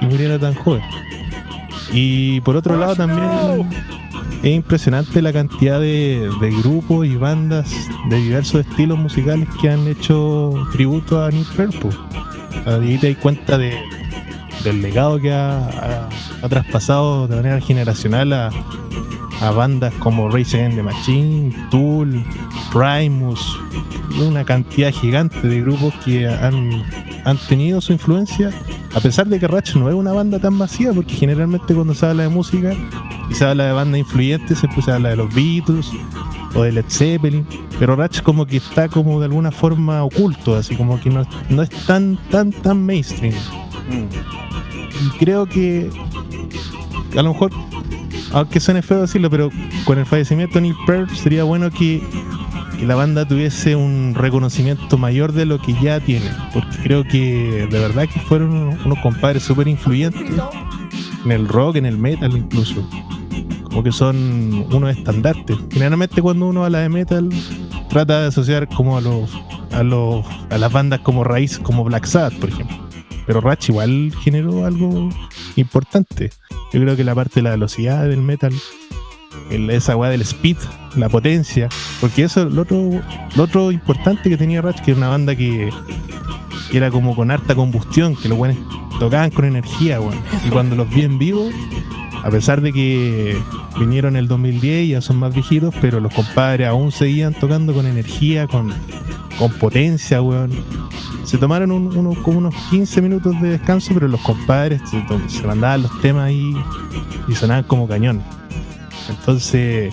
que 0.00 0.06
muriera 0.06 0.38
tan 0.38 0.54
joven. 0.54 0.82
Y 1.92 2.40
por 2.40 2.56
otro 2.56 2.76
lado 2.76 2.96
también 2.96 3.28
es 4.42 4.50
impresionante 4.54 5.22
la 5.22 5.32
cantidad 5.32 5.80
de, 5.80 6.30
de 6.40 6.50
grupos 6.50 7.06
y 7.06 7.16
bandas 7.16 7.70
de 8.10 8.16
diversos 8.16 8.66
estilos 8.66 8.98
musicales 8.98 9.48
que 9.60 9.70
han 9.70 9.86
hecho 9.88 10.52
tributo 10.72 11.22
a 11.24 11.30
Peart. 11.56 11.74
po. 11.76 11.90
Ahí 12.66 12.98
te 12.98 13.12
das 13.12 13.22
cuenta 13.22 13.58
de, 13.58 13.78
del 14.64 14.82
legado 14.82 15.20
que 15.20 15.32
ha, 15.32 15.58
ha- 15.68 16.08
ha 16.42 16.48
traspasado 16.48 17.26
de 17.28 17.36
manera 17.36 17.60
generacional 17.60 18.32
a, 18.32 18.50
a 19.40 19.50
bandas 19.50 19.92
como 19.94 20.28
Rage 20.28 20.56
Against 20.56 20.76
the 20.76 20.82
Machine, 20.82 21.68
Tool, 21.70 22.24
Primus, 22.72 23.58
una 24.20 24.44
cantidad 24.44 24.92
gigante 24.92 25.46
de 25.46 25.60
grupos 25.60 25.94
que 26.04 26.26
han, 26.26 26.84
han 27.24 27.38
tenido 27.48 27.80
su 27.80 27.92
influencia, 27.92 28.50
a 28.94 29.00
pesar 29.00 29.26
de 29.26 29.38
que 29.38 29.48
Ratch 29.48 29.76
no 29.76 29.88
es 29.88 29.94
una 29.94 30.12
banda 30.12 30.38
tan 30.38 30.54
masiva, 30.54 30.92
porque 30.92 31.14
generalmente 31.14 31.74
cuando 31.74 31.94
se 31.94 32.06
habla 32.06 32.24
de 32.24 32.28
música 32.28 32.72
y 33.30 33.34
se 33.34 33.44
habla 33.44 33.66
de 33.66 33.72
bandas 33.72 33.98
influyentes, 34.00 34.58
siempre 34.58 34.82
se 34.82 34.92
habla 34.92 35.10
de 35.10 35.16
los 35.16 35.34
Beatles 35.34 35.90
o 36.54 36.62
de 36.62 36.72
Led 36.72 36.84
Zeppelin, 36.88 37.46
pero 37.78 37.96
Ratch 37.96 38.22
como 38.22 38.46
que 38.46 38.58
está 38.58 38.88
como 38.88 39.18
de 39.18 39.26
alguna 39.26 39.50
forma 39.50 40.04
oculto, 40.04 40.54
así 40.56 40.76
como 40.76 41.00
que 41.00 41.10
no, 41.10 41.26
no 41.48 41.62
es 41.62 41.70
tan, 41.70 42.18
tan, 42.30 42.52
tan 42.52 42.84
mainstream. 42.84 43.34
Mm. 43.88 45.06
Y 45.06 45.10
creo 45.18 45.46
que 45.46 45.90
a 47.18 47.22
lo 47.22 47.32
mejor, 47.32 47.52
aunque 48.32 48.60
suene 48.60 48.82
feo 48.82 49.02
decirlo, 49.02 49.30
pero 49.30 49.50
con 49.84 49.98
el 49.98 50.06
fallecimiento 50.06 50.54
de 50.54 50.62
Neil 50.62 50.76
Peart 50.86 51.10
sería 51.10 51.44
bueno 51.44 51.70
que, 51.70 52.02
la 52.84 52.96
banda 52.96 53.26
tuviese 53.26 53.76
un 53.76 54.14
reconocimiento 54.14 54.98
mayor 54.98 55.32
de 55.32 55.46
lo 55.46 55.58
que 55.58 55.74
ya 55.80 56.00
tiene, 56.00 56.26
porque 56.52 56.76
creo 56.82 57.04
que 57.04 57.66
de 57.70 57.78
verdad 57.78 58.06
que 58.12 58.20
fueron 58.20 58.50
unos, 58.50 58.84
unos 58.84 58.98
compadres 58.98 59.42
súper 59.42 59.68
influyentes 59.68 60.22
en 61.24 61.32
el 61.32 61.48
rock, 61.48 61.76
en 61.76 61.86
el 61.86 61.96
metal 61.96 62.36
incluso. 62.36 62.86
Como 63.62 63.82
que 63.82 63.92
son 63.92 64.66
unos 64.70 64.96
estandartes. 64.96 65.56
Generalmente 65.70 66.20
cuando 66.20 66.46
uno 66.46 66.64
habla 66.64 66.80
de 66.80 66.88
metal 66.88 67.30
trata 67.88 68.22
de 68.22 68.26
asociar 68.28 68.68
como 68.68 68.98
a 68.98 69.00
los 69.00 69.30
a 69.72 69.82
los 69.82 70.24
a 70.50 70.58
las 70.58 70.72
bandas 70.72 71.00
como 71.00 71.24
raíz 71.24 71.58
como 71.58 71.84
Black 71.84 72.04
Sabbath, 72.04 72.38
por 72.38 72.50
ejemplo. 72.50 72.76
Pero 73.26 73.40
Ratch 73.40 73.68
igual 73.70 74.12
generó 74.22 74.64
algo 74.66 75.08
importante. 75.56 76.30
Yo 76.72 76.80
creo 76.80 76.96
que 76.96 77.04
la 77.04 77.14
parte 77.14 77.34
de 77.36 77.42
la 77.42 77.50
velocidad 77.50 78.04
del 78.08 78.20
metal, 78.22 78.52
el- 79.50 79.70
esa 79.70 79.96
weá 79.96 80.10
del 80.10 80.22
speed, 80.22 80.56
la 80.96 81.08
potencia, 81.08 81.68
porque 82.00 82.24
eso 82.24 82.44
lo 82.46 82.62
otro, 82.62 82.90
lo 83.36 83.42
otro 83.42 83.70
importante 83.72 84.28
que 84.30 84.36
tenía 84.36 84.62
Ratch, 84.62 84.80
que 84.80 84.92
era 84.92 84.98
una 84.98 85.08
banda 85.08 85.34
que, 85.36 85.70
que 86.70 86.76
era 86.76 86.90
como 86.90 87.14
con 87.16 87.30
harta 87.30 87.54
combustión, 87.54 88.16
que 88.16 88.28
los 88.28 88.38
weones 88.38 88.58
tocaban 88.98 89.30
con 89.30 89.44
energía, 89.44 90.00
weón. 90.00 90.18
Y 90.46 90.50
cuando 90.50 90.76
los 90.76 90.88
vi 90.90 91.02
en 91.02 91.18
vivo, 91.18 91.50
a 92.24 92.30
pesar 92.30 92.60
de 92.62 92.72
que 92.72 93.36
vinieron 93.78 94.14
en 94.16 94.20
el 94.20 94.28
2010 94.28 94.84
y 94.86 94.88
ya 94.90 95.00
son 95.02 95.18
más 95.18 95.34
viejitos, 95.34 95.74
pero 95.80 96.00
los 96.00 96.12
compadres 96.12 96.66
aún 96.68 96.90
seguían 96.90 97.34
tocando 97.34 97.74
con 97.74 97.86
energía, 97.86 98.46
con, 98.48 98.72
con 99.38 99.52
potencia, 99.52 100.22
weón. 100.22 100.50
Se 101.24 101.36
tomaron 101.38 101.70
un- 101.70 101.96
unos, 101.96 102.18
como 102.18 102.38
unos 102.38 102.54
15 102.70 103.02
minutos 103.02 103.38
de 103.42 103.50
descanso, 103.50 103.92
pero 103.94 104.08
los 104.08 104.20
compadres 104.20 104.80
se, 105.28 105.46
mandaban 105.46 105.82
los 105.82 106.00
temas 106.00 106.24
ahí 106.24 106.54
y 107.28 107.34
sonaban 107.34 107.64
como 107.64 107.86
cañón. 107.88 108.22
Entonces, 109.08 109.92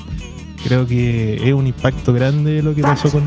creo 0.64 0.86
que 0.88 1.36
es 1.48 1.54
un 1.54 1.68
impacto 1.68 2.14
grande 2.14 2.62
lo 2.62 2.74
que 2.76 2.82
pasó 2.82 3.10
con 3.12 3.24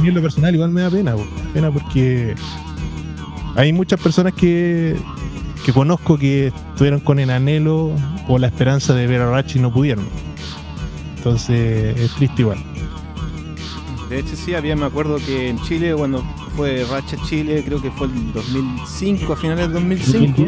mí 0.00 0.08
en 0.08 0.14
lo 0.14 0.22
personal 0.22 0.54
igual 0.54 0.70
me 0.70 0.80
da 0.80 0.90
pena, 0.90 1.14
pena 1.52 1.70
porque 1.70 2.34
hay 3.56 3.72
muchas 3.72 4.00
personas 4.00 4.32
que, 4.32 4.96
que 5.64 5.72
conozco 5.72 6.16
que 6.18 6.48
estuvieron 6.48 7.00
con 7.00 7.18
el 7.18 7.30
anhelo 7.30 7.92
o 8.28 8.38
la 8.38 8.46
esperanza 8.46 8.94
de 8.94 9.06
ver 9.06 9.20
a 9.20 9.30
Ratch 9.30 9.56
y 9.56 9.58
no 9.58 9.72
pudieron. 9.72 10.06
Entonces 11.16 11.98
es 11.98 12.14
triste 12.14 12.42
igual. 12.42 12.58
De 14.08 14.18
hecho, 14.18 14.34
sí, 14.34 14.54
había, 14.54 14.74
me 14.74 14.86
acuerdo 14.86 15.18
que 15.18 15.48
en 15.50 15.60
Chile, 15.62 15.94
cuando 15.94 16.24
fue 16.56 16.84
Racha 16.90 17.16
Chile, 17.28 17.62
creo 17.64 17.80
que 17.80 17.90
fue 17.92 18.08
el 18.08 18.32
2005, 18.32 19.32
a 19.32 19.36
finales 19.36 19.64
del 19.66 19.74
2005. 19.74 20.42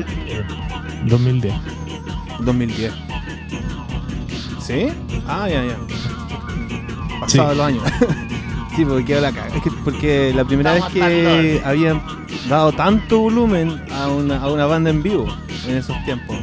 2010. 1.06 1.54
2010. 2.40 2.92
¿Sí? 4.60 4.86
Ah, 5.28 5.48
ya, 5.48 5.64
ya. 5.64 5.76
Pasados 7.20 7.52
Sí. 7.52 7.56
los 7.58 7.66
años. 7.66 7.82
sí, 8.76 8.84
porque 8.84 9.04
quedó 9.04 9.20
la 9.20 9.32
caga. 9.32 9.56
Es 9.56 9.62
que 9.62 9.70
porque 9.84 10.32
la 10.34 10.44
primera 10.44 10.72
vez 10.72 10.84
que 10.92 11.62
habían 11.64 12.02
dado 12.48 12.72
tanto 12.72 13.20
volumen 13.20 13.82
a 13.92 14.08
una, 14.08 14.42
a 14.42 14.50
una 14.50 14.66
banda 14.66 14.90
en 14.90 15.02
vivo 15.02 15.26
en 15.66 15.76
esos 15.76 15.96
tiempos. 16.04 16.36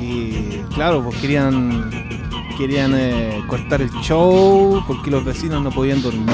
Y 0.00 0.58
claro, 0.74 1.02
pues 1.02 1.16
querían 1.20 1.90
querían 2.56 2.94
eh, 2.94 3.42
cortar 3.48 3.82
el 3.82 3.90
show 4.02 4.82
porque 4.86 5.10
los 5.10 5.24
vecinos 5.24 5.62
no 5.62 5.70
podían 5.70 6.00
dormir. 6.02 6.24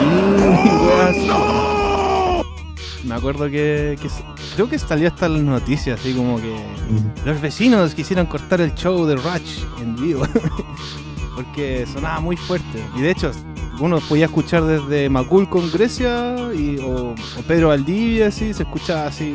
Me 3.04 3.14
acuerdo 3.14 3.46
que, 3.46 3.98
que 4.00 4.08
creo 4.54 4.68
que 4.68 4.78
salió 4.78 5.08
hasta 5.08 5.28
las 5.28 5.42
noticias, 5.42 5.98
así 5.98 6.12
como 6.12 6.36
que 6.36 6.54
los 7.24 7.40
vecinos 7.40 7.94
quisieron 7.94 8.26
cortar 8.26 8.60
el 8.60 8.74
show 8.74 9.06
de 9.06 9.16
Ratch 9.16 9.64
en 9.80 9.96
vivo 9.96 10.22
porque 11.34 11.86
sonaba 11.92 12.20
muy 12.20 12.36
fuerte. 12.36 12.84
Y 12.94 13.00
de 13.00 13.10
hecho, 13.10 13.32
uno 13.80 13.98
podía 14.00 14.26
escuchar 14.26 14.64
desde 14.64 15.08
Macul 15.08 15.48
con 15.48 15.70
Grecia 15.72 16.34
y, 16.54 16.78
o, 16.78 17.14
Pedro 17.48 17.68
Valdivia, 17.68 18.28
así, 18.28 18.52
se 18.54 18.62
escuchaba 18.64 19.06
así, 19.06 19.34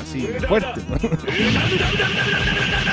así 0.00 0.26
fuerte. 0.48 0.80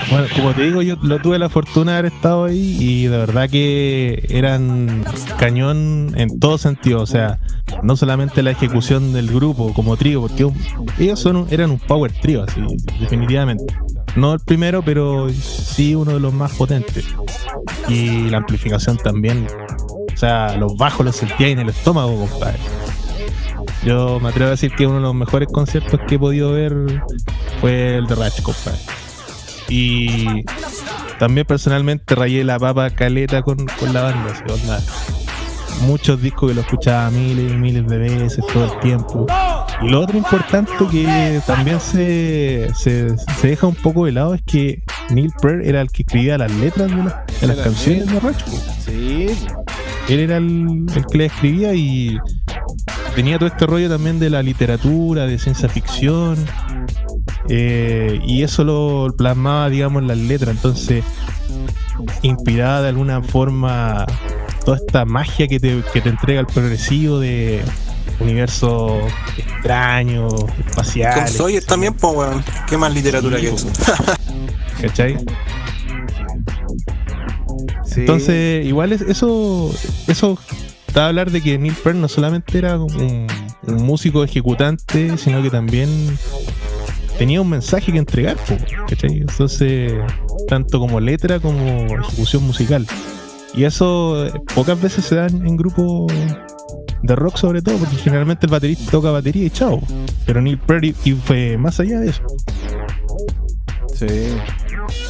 Bueno, 0.09 0.27
como 0.35 0.53
te 0.53 0.63
digo, 0.63 0.81
yo 0.81 0.95
lo 1.03 1.19
tuve 1.19 1.37
la 1.37 1.49
fortuna 1.49 1.91
de 1.93 1.97
haber 1.99 2.13
estado 2.13 2.45
ahí 2.45 2.77
y 2.79 3.03
de 3.05 3.17
verdad 3.17 3.47
que 3.49 4.25
eran 4.29 5.03
cañón 5.37 6.13
en 6.15 6.39
todo 6.39 6.57
sentido. 6.57 7.01
O 7.01 7.05
sea, 7.05 7.39
no 7.83 7.95
solamente 7.95 8.41
la 8.41 8.51
ejecución 8.51 9.13
del 9.13 9.27
grupo 9.31 9.71
como 9.73 9.97
trío, 9.97 10.21
porque 10.21 10.47
ellos 10.97 11.19
son 11.19 11.35
un- 11.35 11.47
eran 11.51 11.69
un 11.69 11.77
power 11.79 12.11
trío, 12.11 12.43
así, 12.43 12.59
definitivamente. 12.99 13.65
No 14.15 14.33
el 14.33 14.39
primero, 14.39 14.81
pero 14.81 15.29
sí 15.29 15.93
uno 15.93 16.13
de 16.13 16.19
los 16.19 16.33
más 16.33 16.53
potentes. 16.53 17.05
Y 17.87 18.29
la 18.29 18.37
amplificación 18.37 18.97
también. 18.97 19.45
O 20.19 20.25
sea, 20.27 20.57
los 20.57 20.75
bajos 20.75 21.05
los 21.05 21.15
sentía 21.15 21.47
en 21.47 21.59
el 21.59 21.69
estómago, 21.69 22.27
compadre. 22.27 22.59
Yo 23.85 24.19
me 24.19 24.27
atrevo 24.27 24.47
a 24.47 24.51
decir 24.51 24.69
que 24.75 24.85
uno 24.85 24.97
de 24.97 25.01
los 25.03 25.15
mejores 25.15 25.47
conciertos 25.47 25.97
que 26.09 26.15
he 26.15 26.19
podido 26.19 26.51
ver 26.51 26.75
fue 27.61 27.95
el 27.95 28.05
de 28.05 28.15
Ratch, 28.15 28.41
compadre. 28.41 28.79
Y 29.69 30.43
también 31.19 31.47
personalmente 31.47 32.15
rayé 32.15 32.43
la 32.43 32.59
papa 32.59 32.89
caleta 32.89 33.43
con, 33.43 33.65
con 33.79 33.93
la 33.93 34.01
banda. 34.01 34.33
onda. 34.49 34.81
Muchos 35.83 36.21
discos 36.21 36.49
que 36.49 36.55
lo 36.55 36.61
escuchaba 36.63 37.09
miles 37.11 37.53
y 37.53 37.55
miles 37.55 37.87
de 37.87 37.97
veces 37.97 38.45
todo 38.51 38.73
el 38.73 38.79
tiempo. 38.81 39.25
Y 39.81 39.89
lo 39.89 40.01
otro 40.01 40.17
importante 40.17 40.71
que 40.91 41.41
también 41.47 41.79
se, 41.79 42.69
se, 42.75 43.17
se 43.17 43.47
deja 43.47 43.65
un 43.67 43.75
poco 43.75 44.05
de 44.05 44.11
lado 44.11 44.33
es 44.33 44.41
que 44.45 44.83
Neil 45.09 45.31
Peart 45.41 45.63
era 45.63 45.81
el 45.81 45.89
que 45.89 46.01
escribía 46.03 46.37
las 46.37 46.51
letras 46.51 46.89
de, 46.89 46.97
la- 46.97 47.23
de 47.39 47.47
las 47.47 47.57
canciones 47.57 48.11
de 48.11 48.19
po. 48.19 48.29
Sí, 48.85 49.27
Él 50.09 50.19
era 50.19 50.37
el, 50.37 50.85
el 50.93 51.05
que 51.05 51.17
la 51.17 51.25
escribía 51.25 51.73
y 51.73 52.17
tenía 53.15 53.37
todo 53.39 53.47
este 53.47 53.65
rollo 53.65 53.89
también 53.89 54.19
de 54.19 54.29
la 54.29 54.43
literatura, 54.43 55.25
de 55.25 55.39
ciencia 55.39 55.69
ficción. 55.69 56.37
eh, 57.47 58.19
y 58.25 58.43
eso 58.43 58.63
lo 58.65 59.13
plasmaba, 59.17 59.69
digamos, 59.69 60.01
en 60.01 60.07
las 60.09 60.17
letras. 60.17 60.55
Entonces, 60.55 61.03
inspirada 62.21 62.81
de 62.83 62.89
alguna 62.89 63.21
forma 63.23 64.05
toda 64.65 64.77
esta 64.77 65.05
magia 65.05 65.47
que 65.47 65.59
te, 65.59 65.81
que 65.93 66.01
te 66.01 66.09
entrega 66.09 66.41
el 66.41 66.47
progresivo 66.47 67.17
de 67.19 67.61
universos 68.19 69.03
extraños, 69.37 70.33
Con 70.33 70.49
espaciales. 70.67 71.33
Sawyer 71.33 71.63
también, 71.63 71.93
pues, 71.93 72.13
weón. 72.15 72.43
¿Qué 72.67 72.77
más 72.77 72.93
literatura 72.93 73.37
Sí, 73.37 73.43
que 73.43 73.53
eso? 73.53 73.67
¿Cachai? 74.81 75.17
sí. 77.85 78.01
Entonces, 78.01 78.65
igual 78.65 78.93
es, 78.93 79.01
eso, 79.01 79.73
eso 80.07 80.37
da 80.93 81.05
a 81.05 81.07
hablar 81.07 81.31
de 81.31 81.41
que 81.41 81.57
Neil 81.57 81.75
Peart 81.75 81.97
no 81.97 82.07
solamente 82.07 82.57
era 82.57 82.77
un, 82.77 83.27
un 83.67 83.83
músico 83.83 84.23
ejecutante, 84.23 85.17
sino 85.17 85.41
que 85.41 85.49
también 85.49 85.89
tenía 87.17 87.41
un 87.41 87.49
mensaje 87.49 87.91
que 87.91 87.97
entregar, 87.97 88.37
po, 88.37 88.57
¿cachai? 88.87 89.17
Entonces, 89.17 89.93
tanto 90.47 90.79
como 90.79 90.99
letra 90.99 91.39
como 91.39 91.85
ejecución 91.99 92.43
musical. 92.43 92.87
Y 93.53 93.65
eso 93.65 94.25
eh, 94.27 94.31
pocas 94.55 94.79
veces 94.81 95.05
se 95.05 95.15
dan 95.15 95.45
en 95.45 95.57
grupos 95.57 96.11
de 97.03 97.15
rock 97.15 97.37
sobre 97.37 97.61
todo, 97.61 97.77
porque 97.77 97.95
generalmente 97.95 98.45
el 98.45 98.51
baterista 98.51 98.91
toca 98.91 99.11
batería 99.11 99.45
y 99.45 99.49
chao. 99.49 99.81
Pero 100.25 100.41
Neil 100.41 100.57
Peart 100.57 100.83
y- 100.83 101.13
fue 101.13 101.57
más 101.57 101.79
allá 101.79 101.99
de 101.99 102.09
eso. 102.09 102.21
Sí. 103.95 104.07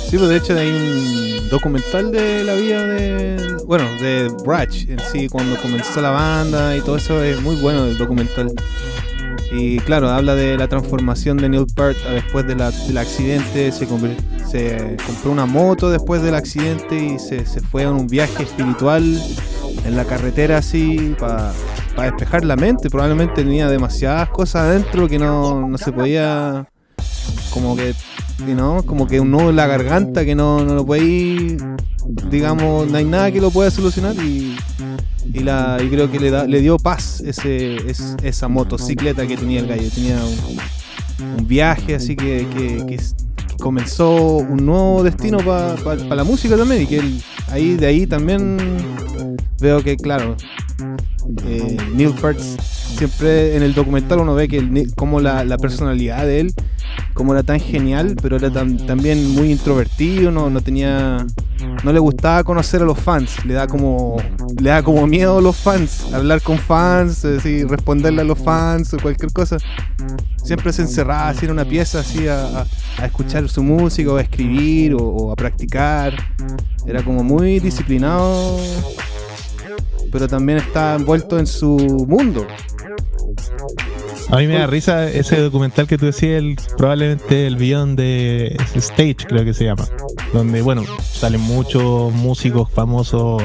Sí, 0.09 0.17
pues 0.17 0.29
de 0.29 0.37
hecho 0.37 0.57
hay 0.57 0.69
un 0.69 1.49
documental 1.49 2.11
de 2.11 2.43
la 2.43 2.53
vida 2.55 2.83
de. 2.85 3.57
Bueno, 3.65 3.85
de 4.01 4.31
Ratch 4.45 4.87
en 4.89 4.99
sí, 5.11 5.29
cuando 5.29 5.55
comenzó 5.61 6.01
la 6.01 6.09
banda 6.09 6.75
y 6.75 6.81
todo 6.81 6.97
eso, 6.97 7.21
es 7.23 7.39
muy 7.41 7.55
bueno 7.57 7.85
el 7.85 7.97
documental. 7.97 8.51
Y 9.51 9.79
claro, 9.79 10.09
habla 10.09 10.35
de 10.35 10.57
la 10.57 10.67
transformación 10.67 11.37
de 11.37 11.49
Neil 11.49 11.65
Peart 11.75 11.97
después 12.13 12.45
de 12.47 12.55
la- 12.55 12.71
del 12.71 12.97
accidente. 12.97 13.71
Se, 13.71 13.85
se 13.87 14.97
compró 15.07 15.31
una 15.31 15.45
moto 15.45 15.89
después 15.89 16.21
del 16.21 16.35
accidente 16.35 16.95
y 17.03 17.19
se, 17.19 17.45
se 17.45 17.59
fue 17.61 17.83
a 17.85 17.91
un 17.91 18.07
viaje 18.07 18.43
espiritual 18.43 19.03
en 19.85 19.95
la 19.95 20.05
carretera 20.05 20.57
así 20.57 21.15
para 21.19 21.51
despejar 21.97 22.45
la 22.45 22.55
mente. 22.55 22.89
Probablemente 22.89 23.43
tenía 23.43 23.67
demasiadas 23.69 24.29
cosas 24.29 24.63
adentro 24.63 25.07
que 25.07 25.17
no, 25.17 25.67
no 25.67 25.77
se 25.77 25.91
podía 25.91 26.67
como 27.51 27.75
que 27.75 27.93
no 28.47 28.83
como 28.85 29.07
que 29.07 29.19
un 29.19 29.31
nudo 29.31 29.49
en 29.49 29.55
la 29.57 29.67
garganta 29.67 30.23
que 30.25 30.33
no, 30.35 30.63
no 30.63 30.73
lo 30.75 30.85
puede 30.85 31.57
digamos 32.29 32.89
no 32.89 32.97
hay 32.97 33.05
nada 33.05 33.31
que 33.31 33.41
lo 33.41 33.51
pueda 33.51 33.69
solucionar 33.69 34.15
y, 34.15 34.55
y 35.33 35.39
la 35.39 35.77
y 35.83 35.89
creo 35.89 36.09
que 36.09 36.19
le 36.19 36.31
da 36.31 36.45
le 36.45 36.61
dio 36.61 36.77
paz 36.77 37.21
ese 37.25 37.75
es- 37.89 38.15
esa 38.23 38.47
motocicleta 38.47 39.27
que 39.27 39.35
tenía 39.37 39.59
el 39.59 39.67
gallo. 39.67 39.89
Tenía 39.93 40.17
un, 40.23 41.47
viaje 41.47 41.95
así 41.95 42.15
que, 42.15 42.47
que- 42.55 42.99
comenzó 43.59 44.37
un 44.37 44.65
nuevo 44.65 45.03
destino 45.03 45.39
para 45.39 46.15
la 46.15 46.23
música 46.23 46.55
también 46.55 46.83
y 46.83 46.85
que 46.87 47.01
ahí 47.51 47.75
de 47.75 47.87
ahí 47.87 48.07
también 48.07 48.57
veo 49.59 49.83
que 49.83 49.97
claro 49.97 50.35
eh, 51.45 51.77
Neil 51.93 52.13
Peart 52.13 52.39
siempre 52.39 53.55
en 53.55 53.63
el 53.63 53.73
documental 53.73 54.19
uno 54.19 54.33
ve 54.35 54.47
que 54.47 54.87
como 54.95 55.19
la, 55.19 55.57
personalidad 55.57 56.25
de 56.25 56.39
él 56.41 56.53
como 57.13 57.33
era 57.33 57.43
tan 57.43 57.59
genial 57.59 58.15
pero 58.21 58.37
era 58.37 58.49
tan- 58.51 58.77
también 58.85 59.31
muy 59.35 59.51
introvertido 59.51 60.31
no, 60.31 60.49
no 60.49 60.61
tenía 60.61 61.25
no 61.83 61.93
le 61.93 61.99
gustaba 61.99 62.43
conocer 62.43 62.81
a 62.81 62.85
los 62.85 62.97
fans 62.97 63.45
le 63.45 63.53
da 63.53 63.67
como 63.67 64.17
le 64.59 64.69
da 64.69 64.81
como 64.81 65.05
miedo 65.07 65.37
a 65.37 65.41
los 65.41 65.55
fans 65.55 66.11
hablar 66.13 66.41
con 66.41 66.57
fans 66.57 67.23
así, 67.25 67.63
responderle 67.63 68.21
a 68.21 68.25
los 68.25 68.39
fans 68.39 68.93
o 68.93 68.97
cualquier 68.97 69.31
cosa. 69.31 69.57
Siempre 70.43 70.73
se 70.73 70.81
encerraba 70.81 71.29
así 71.29 71.45
en 71.45 71.51
una 71.51 71.65
pieza 71.65 71.99
así 71.99 72.27
a, 72.27 72.61
a- 72.97 73.05
escuchar 73.05 73.47
su 73.49 73.61
música 73.63 74.11
o 74.11 74.17
a 74.17 74.21
escribir 74.21 74.95
o 74.99 75.31
a 75.31 75.35
practicar. 75.35 76.13
Era 76.87 77.03
como 77.03 77.23
muy 77.23 77.59
disciplinado 77.59 78.57
pero 80.11 80.27
también 80.27 80.59
está 80.59 80.95
envuelto 80.95 81.37
en 81.39 81.47
su 81.47 82.05
mundo 82.07 82.45
A 84.31 84.37
mí 84.37 84.47
me 84.47 84.55
da 84.59 84.67
risa 84.67 85.09
ese 85.09 85.39
documental 85.39 85.87
que 85.87 85.97
tú 85.97 86.05
decías, 86.05 86.39
el, 86.39 86.57
probablemente 86.77 87.47
el 87.47 87.55
billón 87.55 87.95
de 87.95 88.55
Stage, 88.75 89.15
creo 89.27 89.43
que 89.43 89.53
se 89.53 89.65
llama. 89.65 89.87
Donde, 90.33 90.61
bueno, 90.61 90.83
salen 91.01 91.41
muchos 91.41 92.13
músicos 92.13 92.69
famosos 92.71 93.41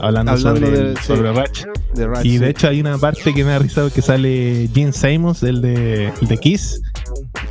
hablando, 0.00 0.32
Hablando 0.32 0.66
sobre, 0.66 0.70
de- 0.70 0.96
sí. 1.00 1.14
Ratch. 1.14 1.64
De 1.94 2.06
Ratch, 2.06 2.26
Y 2.26 2.38
de 2.38 2.50
hecho 2.50 2.68
hay 2.68 2.80
una 2.80 2.98
parte 2.98 3.32
que 3.32 3.44
me 3.44 3.50
da 3.52 3.58
risa 3.60 3.88
que 3.94 4.02
sale 4.02 4.68
Gene 4.74 4.92
Simons, 4.92 5.42
el 5.42 5.60
de, 5.62 6.12
el 6.20 6.28
de 6.28 6.36
Kiss, 6.38 6.82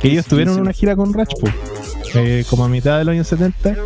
que 0.00 0.08
ellos 0.08 0.26
tuvieron 0.26 0.60
una 0.60 0.72
gira 0.72 0.94
con 0.94 1.12
Ratch, 1.14 1.34
eh, 2.14 2.44
como 2.48 2.64
a 2.64 2.68
mitad 2.68 2.98
de 2.98 3.04
los 3.04 3.12
años 3.12 3.26
70. 3.26 3.76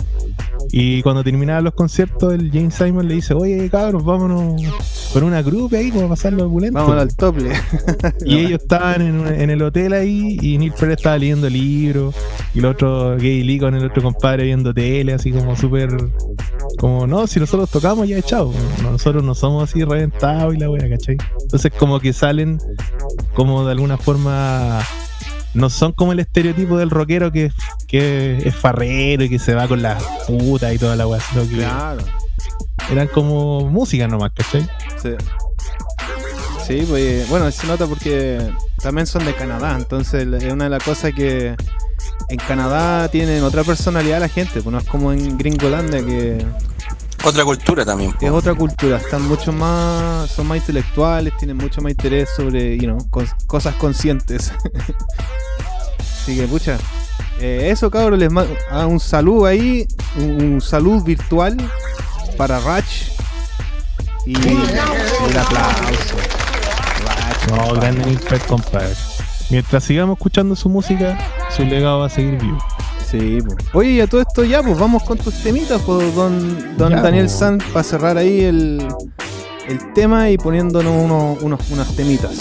Y 0.72 1.02
cuando 1.02 1.24
terminaban 1.24 1.64
los 1.64 1.74
conciertos, 1.74 2.32
el 2.32 2.50
Gene 2.52 2.70
Simon 2.70 3.08
le 3.08 3.14
dice, 3.14 3.34
oye 3.34 3.68
cabros, 3.70 4.04
vámonos 4.04 4.62
con 5.12 5.24
una 5.24 5.42
grupa 5.42 5.76
ahí 5.78 5.90
para 5.90 6.06
pasarlo 6.08 6.46
opulento. 6.46 6.78
Vamos 6.78 6.96
al 6.96 7.16
tople. 7.16 7.50
Y 8.24 8.38
ellos 8.38 8.60
estaban 8.62 9.02
en, 9.02 9.20
un- 9.20 9.26
en 9.26 9.50
el 9.50 9.60
hotel 9.62 9.92
ahí 9.92 10.38
y 10.40 10.58
Neil 10.58 10.72
Peart 10.72 10.92
estaba 10.92 11.18
leyendo 11.18 11.48
libros 11.50 12.14
y 12.54 12.60
el 12.60 12.66
otro 12.66 13.16
Gay 13.16 13.42
Lee 13.42 13.58
con 13.58 13.74
el 13.74 13.84
otro 13.84 14.02
compadre 14.02 14.44
viendo 14.44 14.72
tele, 14.72 15.12
así 15.12 15.32
como 15.32 15.56
súper... 15.56 15.90
Como, 16.78 17.06
no, 17.06 17.26
si 17.26 17.40
nosotros 17.40 17.68
tocamos 17.70 18.08
ya 18.08 18.16
echado. 18.18 18.52
Nosotros 18.82 19.24
no 19.24 19.34
somos 19.34 19.68
así 19.68 19.82
reventados 19.84 20.54
y 20.54 20.58
la 20.58 20.70
wea, 20.70 20.88
¿cachai? 20.88 21.16
Entonces 21.42 21.72
como 21.78 21.98
que 22.00 22.12
salen 22.12 22.58
como 23.34 23.64
de 23.66 23.72
alguna 23.72 23.98
forma... 23.98 24.80
No 25.54 25.68
son 25.70 25.92
como 25.92 26.12
el 26.12 26.20
estereotipo 26.20 26.76
del 26.78 26.90
rockero 26.90 27.32
que, 27.32 27.50
que 27.88 28.38
es 28.44 28.54
farrero 28.54 29.24
y 29.24 29.28
que 29.28 29.38
se 29.38 29.54
va 29.54 29.66
con 29.66 29.82
las 29.82 30.02
putas 30.26 30.72
y 30.74 30.78
toda 30.78 30.94
la 30.96 31.04
que 31.06 31.56
Claro. 31.56 32.02
eran 32.90 33.08
como 33.08 33.68
música 33.68 34.06
nomás, 34.06 34.30
¿cachai? 34.34 34.68
Sí. 35.02 35.10
Sí, 36.66 36.86
pues 36.88 37.28
bueno, 37.28 37.50
se 37.50 37.66
nota 37.66 37.86
porque 37.86 38.40
también 38.80 39.06
son 39.06 39.24
de 39.24 39.34
Canadá, 39.34 39.74
entonces 39.76 40.26
es 40.40 40.52
una 40.52 40.64
de 40.64 40.70
las 40.70 40.82
cosas 40.84 41.12
que 41.12 41.56
en 42.28 42.36
Canadá 42.46 43.08
tienen 43.08 43.42
otra 43.42 43.64
personalidad 43.64 44.20
la 44.20 44.28
gente, 44.28 44.62
pues 44.62 44.66
no 44.66 44.78
es 44.78 44.84
como 44.86 45.12
en 45.12 45.36
Gringolandia 45.36 46.00
que 46.04 46.38
Otra 47.24 47.44
cultura 47.44 47.84
también. 47.84 48.12
po. 48.12 48.24
es 48.26 48.32
otra 48.32 48.54
cultura, 48.54 48.96
están 48.96 49.28
mucho 49.28 49.52
más, 49.52 50.30
son 50.30 50.46
más 50.46 50.58
intelectuales, 50.58 51.36
tienen 51.36 51.56
mucho 51.56 51.82
más 51.82 51.90
interés 51.92 52.30
sobre, 52.34 52.76
you 52.78 52.84
know, 52.84 52.98
cos- 53.10 53.34
cosas 53.46 53.74
conscientes. 53.76 54.52
Así 55.98 56.36
que, 56.36 56.46
pucha, 56.46 56.78
eh, 57.40 57.68
eso 57.70 57.90
cabros, 57.90 58.18
les 58.18 58.30
mando 58.30 58.54
un 58.88 59.00
saludo 59.00 59.46
ahí, 59.46 59.86
un, 60.16 60.42
un 60.54 60.60
saludo 60.60 61.02
virtual 61.02 61.56
para 62.38 62.58
Ratch 62.60 63.08
y, 64.26 64.32
y 64.38 64.48
el 65.28 65.38
aplauso. 65.38 66.16
Ratch, 67.06 67.50
No, 67.50 67.74
grande 67.74 68.18
compadre. 68.48 68.94
Mientras 69.50 69.82
sigamos 69.84 70.16
escuchando 70.16 70.54
su 70.56 70.68
música, 70.68 71.18
su 71.54 71.64
legado 71.64 71.98
va 72.00 72.06
a 72.06 72.10
seguir 72.10 72.38
vivo. 72.38 72.58
Sí, 73.10 73.38
pues. 73.44 73.56
Oye, 73.74 73.90
y 73.92 74.00
a 74.00 74.06
todo 74.06 74.20
esto 74.20 74.44
ya, 74.44 74.62
pues 74.62 74.78
vamos 74.78 75.02
con 75.02 75.18
tus 75.18 75.34
temitas, 75.42 75.82
pues, 75.82 76.14
don, 76.14 76.76
don 76.76 76.92
Ya, 76.92 77.02
Daniel 77.02 77.24
pues. 77.26 77.38
Sanz, 77.38 77.64
para 77.72 77.82
cerrar 77.82 78.16
ahí 78.16 78.42
el, 78.42 78.82
el 79.68 79.92
tema 79.94 80.30
y 80.30 80.38
poniéndonos 80.38 80.92
unos, 81.04 81.42
unos, 81.42 81.70
unas 81.70 81.96
temitas. 81.96 82.38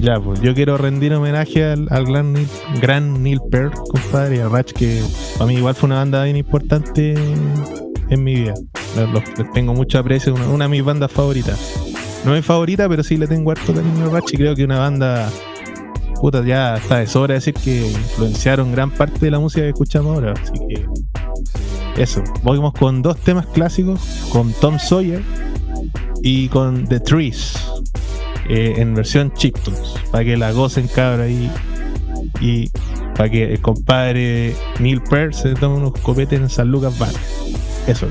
Ya, 0.00 0.20
pues 0.20 0.40
yo 0.40 0.54
quiero 0.54 0.76
rendir 0.76 1.14
homenaje 1.14 1.64
al, 1.64 1.86
al 1.90 2.04
gran, 2.04 2.32
Neil, 2.32 2.48
gran 2.82 3.22
Neil 3.22 3.40
Peart, 3.50 3.74
compadre, 3.88 4.36
y 4.36 4.40
a 4.40 4.48
Ratch, 4.48 4.72
que 4.72 5.02
para 5.38 5.46
mí 5.46 5.54
igual 5.54 5.74
fue 5.74 5.86
una 5.86 5.96
banda 5.96 6.24
bien 6.24 6.36
importante 6.36 7.14
en 8.10 8.24
mi 8.24 8.34
vida. 8.34 8.54
Les, 9.38 9.52
tengo 9.52 9.72
mucho 9.72 9.98
aprecio, 9.98 10.34
una, 10.34 10.48
una 10.48 10.64
de 10.66 10.70
mis 10.70 10.84
bandas 10.84 11.10
favoritas. 11.10 11.58
No 12.24 12.34
es 12.34 12.38
mi 12.38 12.42
favorita, 12.42 12.88
pero 12.88 13.02
sí 13.02 13.16
le 13.16 13.26
tengo 13.26 13.52
harto 13.52 13.72
cariño 13.72 14.06
a 14.06 14.10
Ratch 14.10 14.34
y 14.34 14.36
creo 14.36 14.54
que 14.54 14.64
una 14.64 14.80
banda, 14.80 15.30
puta, 16.20 16.44
ya 16.44 16.76
está 16.76 16.98
de 16.98 17.06
sobra 17.06 17.34
decir 17.34 17.54
que 17.54 17.86
influenciaron 17.86 18.72
gran 18.72 18.90
parte 18.90 19.18
de 19.20 19.30
la 19.30 19.38
música 19.38 19.62
que 19.62 19.70
escuchamos 19.70 20.14
ahora. 20.14 20.32
Así 20.32 20.52
que 20.68 20.86
eso, 22.02 22.22
vamos 22.42 22.74
con 22.74 23.02
dos 23.02 23.16
temas 23.18 23.46
clásicos, 23.46 24.00
con 24.30 24.52
Tom 24.54 24.78
Sawyer 24.78 25.22
y 26.22 26.48
con 26.48 26.86
The 26.86 27.00
Trees, 27.00 27.54
eh, 28.48 28.74
en 28.76 28.94
versión 28.94 29.32
chiptunes, 29.32 29.94
para 30.10 30.24
que 30.24 30.36
la 30.36 30.52
gocen 30.52 30.88
cabra 30.88 31.24
ahí 31.24 31.50
y 32.40 32.70
para 33.16 33.30
que 33.30 33.54
el 33.54 33.60
compadre 33.60 34.54
Neil 34.78 35.00
Peart 35.02 35.32
se 35.32 35.54
tome 35.54 35.76
unos 35.76 35.92
copetes 36.00 36.40
en 36.40 36.50
San 36.50 36.70
Lucas 36.70 36.98
Bar. 36.98 37.12
Eso. 37.86 38.06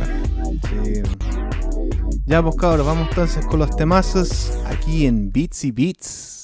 Ya, 2.26 2.42
pues 2.42 2.56
cabros, 2.56 2.88
vamos 2.88 3.08
entonces 3.10 3.46
con 3.46 3.60
los 3.60 3.76
temazos 3.76 4.52
aquí 4.66 5.06
en 5.06 5.32
Beats 5.32 5.64
y 5.66 5.72
Beats. 5.72 6.35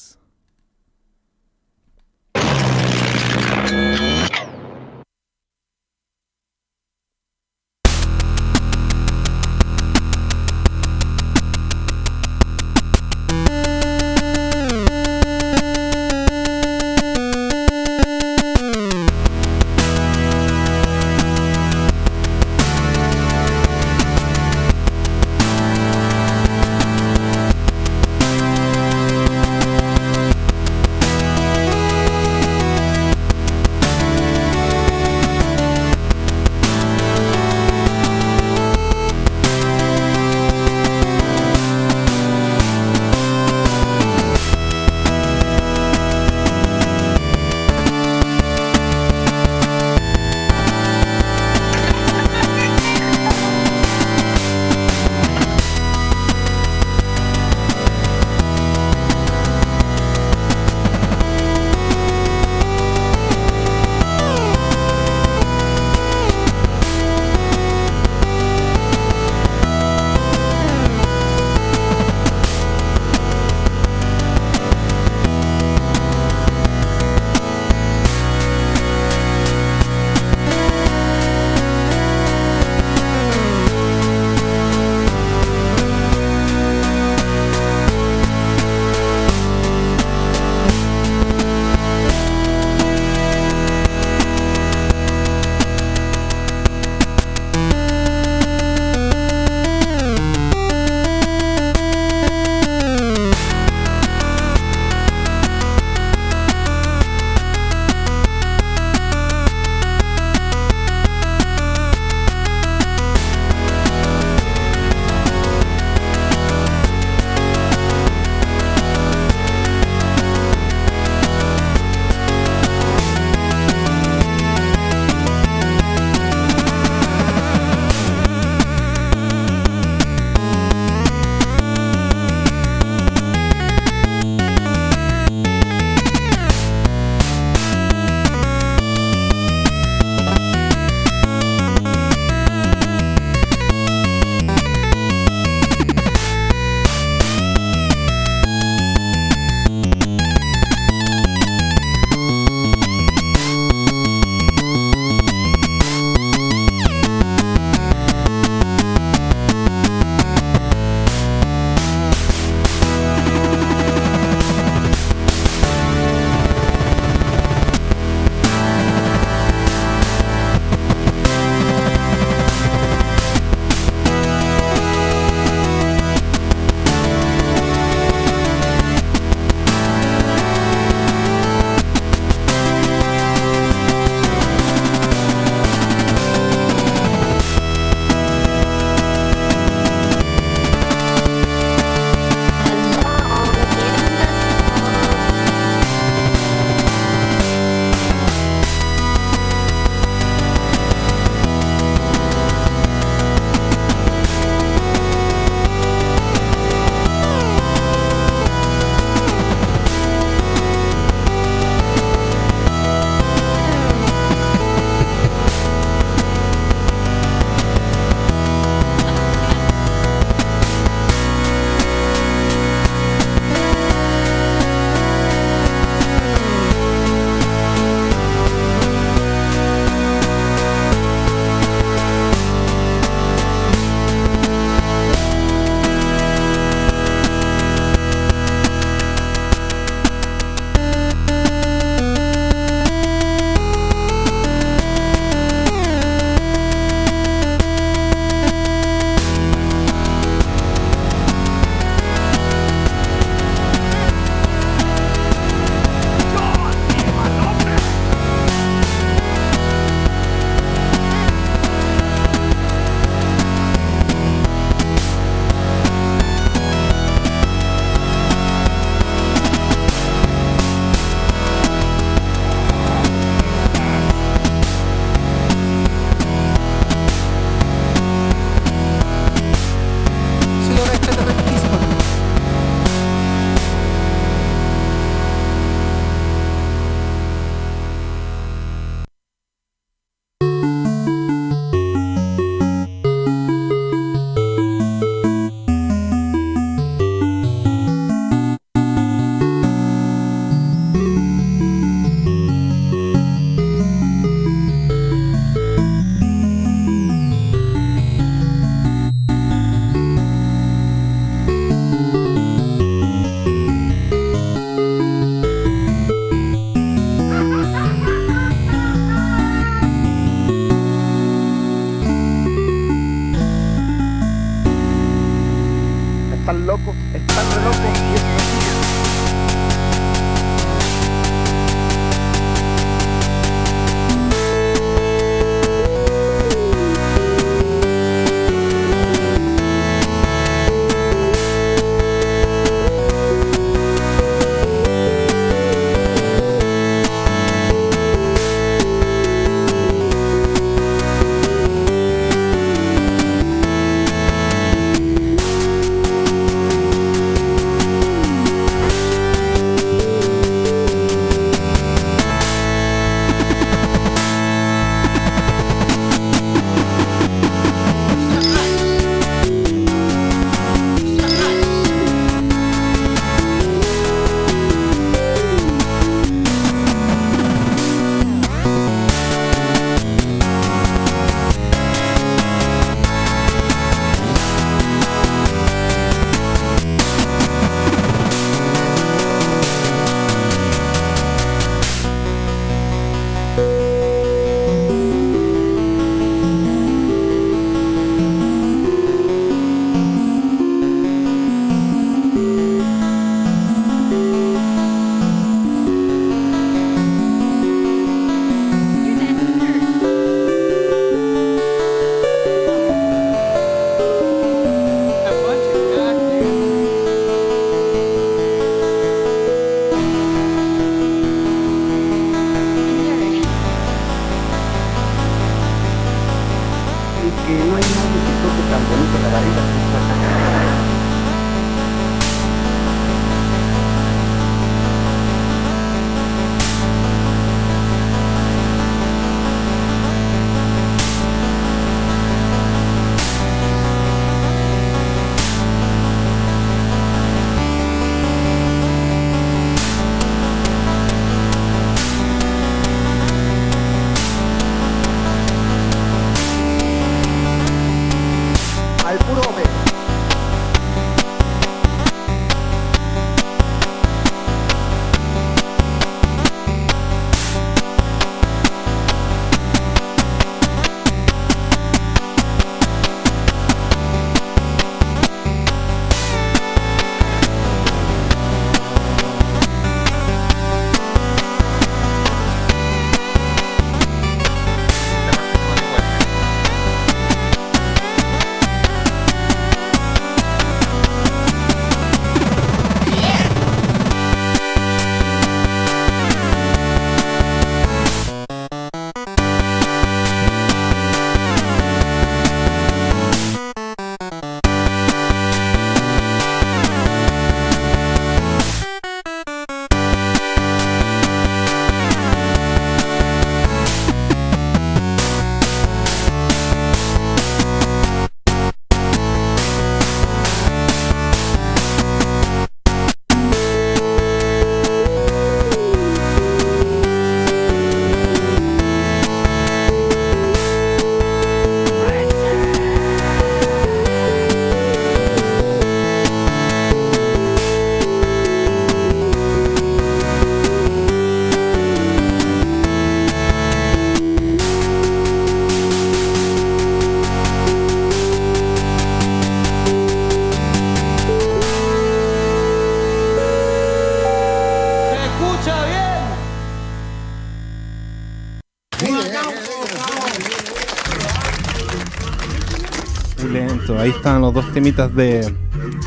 Los 564.41 564.53
dos 564.55 564.73
temitas 564.73 565.13
de 565.15 565.53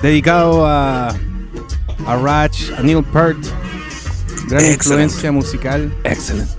dedicados 0.02 0.64
a 0.66 1.14
a 2.06 2.16
Ratch, 2.16 2.70
a 2.76 2.82
Neil 2.82 3.02
Peart. 3.02 3.38
Gran 4.48 4.64
influencia 4.72 5.32
musical. 5.32 5.92
Excelente. 6.04 6.52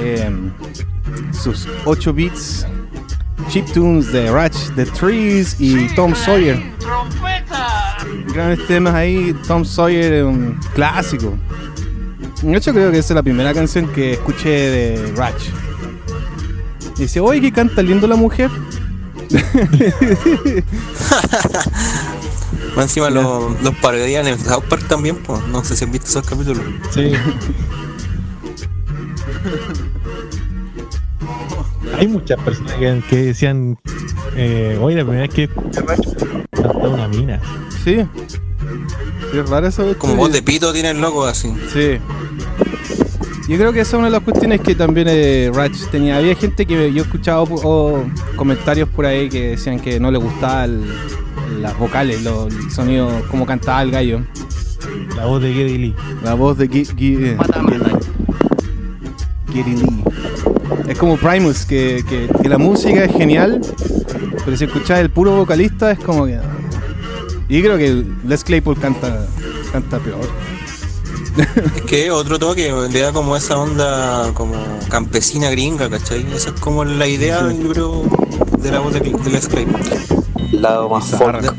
Em, 0.00 0.50
sus 1.32 1.66
8 1.84 2.12
beats, 2.12 2.66
chiptunes 3.48 4.12
de 4.12 4.30
Ratch, 4.30 4.56
The 4.74 4.86
Trees 4.86 5.56
y 5.58 5.88
Tom 5.94 6.14
Sawyer. 6.14 6.62
Grandes 8.32 8.66
temas 8.66 8.94
ahí. 8.94 9.34
Tom 9.46 9.64
Sawyer 9.64 10.24
un 10.24 10.58
clásico. 10.74 11.36
De 12.42 12.56
hecho, 12.56 12.72
creo 12.72 12.90
que 12.90 12.98
esa 12.98 13.14
es 13.14 13.16
la 13.16 13.22
primera 13.22 13.52
canción 13.52 13.88
que 13.88 14.12
escuché 14.12 14.50
de 14.50 15.12
Ratch. 15.16 15.50
Y 16.96 17.02
dice, 17.02 17.20
oye, 17.20 17.40
que 17.40 17.52
canta 17.52 17.82
lindo 17.82 18.06
la 18.06 18.16
mujer. 18.16 18.50
Más 22.76 22.84
encima 22.84 23.10
los, 23.10 23.60
los 23.62 23.74
parodian 23.76 24.26
en 24.26 24.38
South 24.38 24.64
Park 24.68 24.86
también, 24.88 25.16
pues. 25.16 25.40
No 25.48 25.64
sé 25.64 25.76
si 25.76 25.84
han 25.84 25.92
visto 25.92 26.08
esos 26.08 26.26
capítulos. 26.26 26.62
Sí. 26.90 27.12
Hay 31.98 32.08
muchas 32.08 32.38
personas 32.40 32.72
que, 32.74 33.02
que 33.08 33.16
decían, 33.16 33.78
eh, 34.36 34.78
oye, 34.80 34.96
la 34.96 35.04
primera 35.04 35.22
vez 35.22 35.34
que 35.34 35.48
cantaba 35.48 36.88
una 36.88 37.08
mina. 37.08 37.40
Sí. 37.84 38.06
Sí, 39.30 39.38
es 39.38 39.48
raro 39.48 39.66
eso. 39.66 39.96
Como 39.98 40.12
sí. 40.12 40.18
voz 40.18 40.32
de 40.32 40.42
pito 40.42 40.72
tiene 40.72 40.90
el 40.90 41.00
loco 41.00 41.24
así. 41.24 41.52
Sí. 41.72 41.98
Yo 43.48 43.56
creo 43.56 43.72
que 43.72 43.80
esa 43.80 43.90
es 43.90 43.98
una 43.98 44.06
de 44.06 44.10
las 44.12 44.22
cuestiones 44.22 44.60
que 44.60 44.74
también 44.74 45.06
eh, 45.08 45.50
Ratch 45.54 45.86
tenía. 45.92 46.16
Había 46.18 46.34
gente 46.34 46.66
que 46.66 46.92
yo 46.92 47.02
he 47.02 47.04
escuchado 47.06 47.44
o, 47.44 48.04
comentarios 48.34 48.88
por 48.88 49.06
ahí 49.06 49.28
que 49.28 49.50
decían 49.50 49.78
que 49.78 50.00
no 50.00 50.10
le 50.10 50.18
gustaban 50.18 50.82
las 51.60 51.78
vocales, 51.78 52.24
los, 52.24 52.52
el 52.52 52.70
sonido, 52.72 53.08
como 53.30 53.46
cantaba 53.46 53.82
el 53.82 53.90
gallo. 53.92 54.20
La 55.16 55.26
voz 55.26 55.42
de 55.42 55.52
Geddy 55.52 55.78
Lee. 55.78 55.94
La 56.24 56.34
voz 56.34 56.58
de 56.58 56.64
eh, 56.64 56.68
Geddy 59.52 59.76
Lee. 59.76 60.04
Es 60.88 60.98
como 60.98 61.16
Primus, 61.16 61.64
que, 61.64 62.04
que- 62.08 62.28
que 62.42 62.48
la 62.48 62.58
música 62.58 63.04
es 63.04 63.12
genial, 63.12 63.60
pero 64.44 64.56
si 64.56 64.64
escuchas 64.64 64.98
el 65.00 65.10
puro 65.10 65.36
vocalista 65.36 65.92
es 65.92 65.98
como 66.00 66.26
que... 66.26 66.38
Y 67.48 67.62
creo 67.62 67.78
que 67.78 68.04
Les 68.26 68.42
Claypool 68.42 68.76
canta, 68.78 69.24
canta 69.72 69.98
peor. 70.00 70.20
Es 71.38 71.82
que 71.82 72.10
otro 72.10 72.38
toque, 72.38 72.72
le 72.90 73.00
da 73.00 73.12
como 73.12 73.36
esa 73.36 73.58
onda 73.58 74.30
como 74.34 74.54
campesina 74.88 75.50
gringa, 75.50 75.88
¿cachai? 75.90 76.26
Esa 76.34 76.50
es 76.50 76.60
como 76.60 76.84
la 76.84 77.06
idea, 77.06 77.46
Sí. 77.50 77.58
yo 77.62 77.68
creo, 77.72 78.02
de 78.58 78.70
la 78.70 78.78
voz 78.80 78.92
de, 78.94 79.00
de 79.00 79.30
Les 79.30 79.46
Claypool. 79.48 79.80
Lado 80.52 80.88
más 80.88 81.04
folk. 81.06 81.54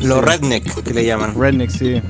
Los 0.00 0.22
redneck 0.22 0.82
que 0.82 0.94
le 0.94 1.04
llaman. 1.04 1.34
Redneck, 1.38 1.70
sí. 1.70 2.02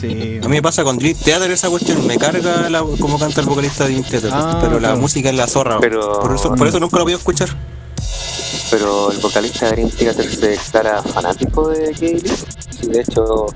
Sí. 0.00 0.38
A 0.42 0.48
mí 0.48 0.56
me 0.56 0.62
pasa 0.62 0.82
con 0.84 0.98
Dream 0.98 1.16
Theater 1.16 1.50
esa 1.50 1.68
cuestión, 1.70 2.06
me 2.06 2.16
carga 2.18 2.68
la, 2.68 2.80
como 2.80 3.18
canta 3.18 3.40
el 3.40 3.46
vocalista 3.46 3.84
de 3.84 3.90
Dream 3.90 4.04
Theater, 4.08 4.30
Ah, 4.32 4.58
pero 4.60 4.80
la 4.80 4.94
música 4.96 5.30
es 5.30 5.36
la 5.36 5.46
zorra. 5.46 5.78
Pero- 5.80 6.20
por, 6.20 6.34
eso, 6.34 6.54
por 6.54 6.66
eso 6.66 6.80
nunca 6.80 6.98
lo 6.98 7.04
voy 7.04 7.12
a 7.12 7.16
escuchar. 7.16 7.48
Pero 8.70 9.12
el 9.12 9.18
vocalista 9.18 9.66
de 9.66 9.72
Dream 9.72 9.90
Theater 9.90 10.34
se 10.34 10.46
declara 10.48 11.02
fanático 11.02 11.68
de. 11.68 11.94
Sí, 11.94 12.88
de 12.88 13.00
hecho, 13.00 13.46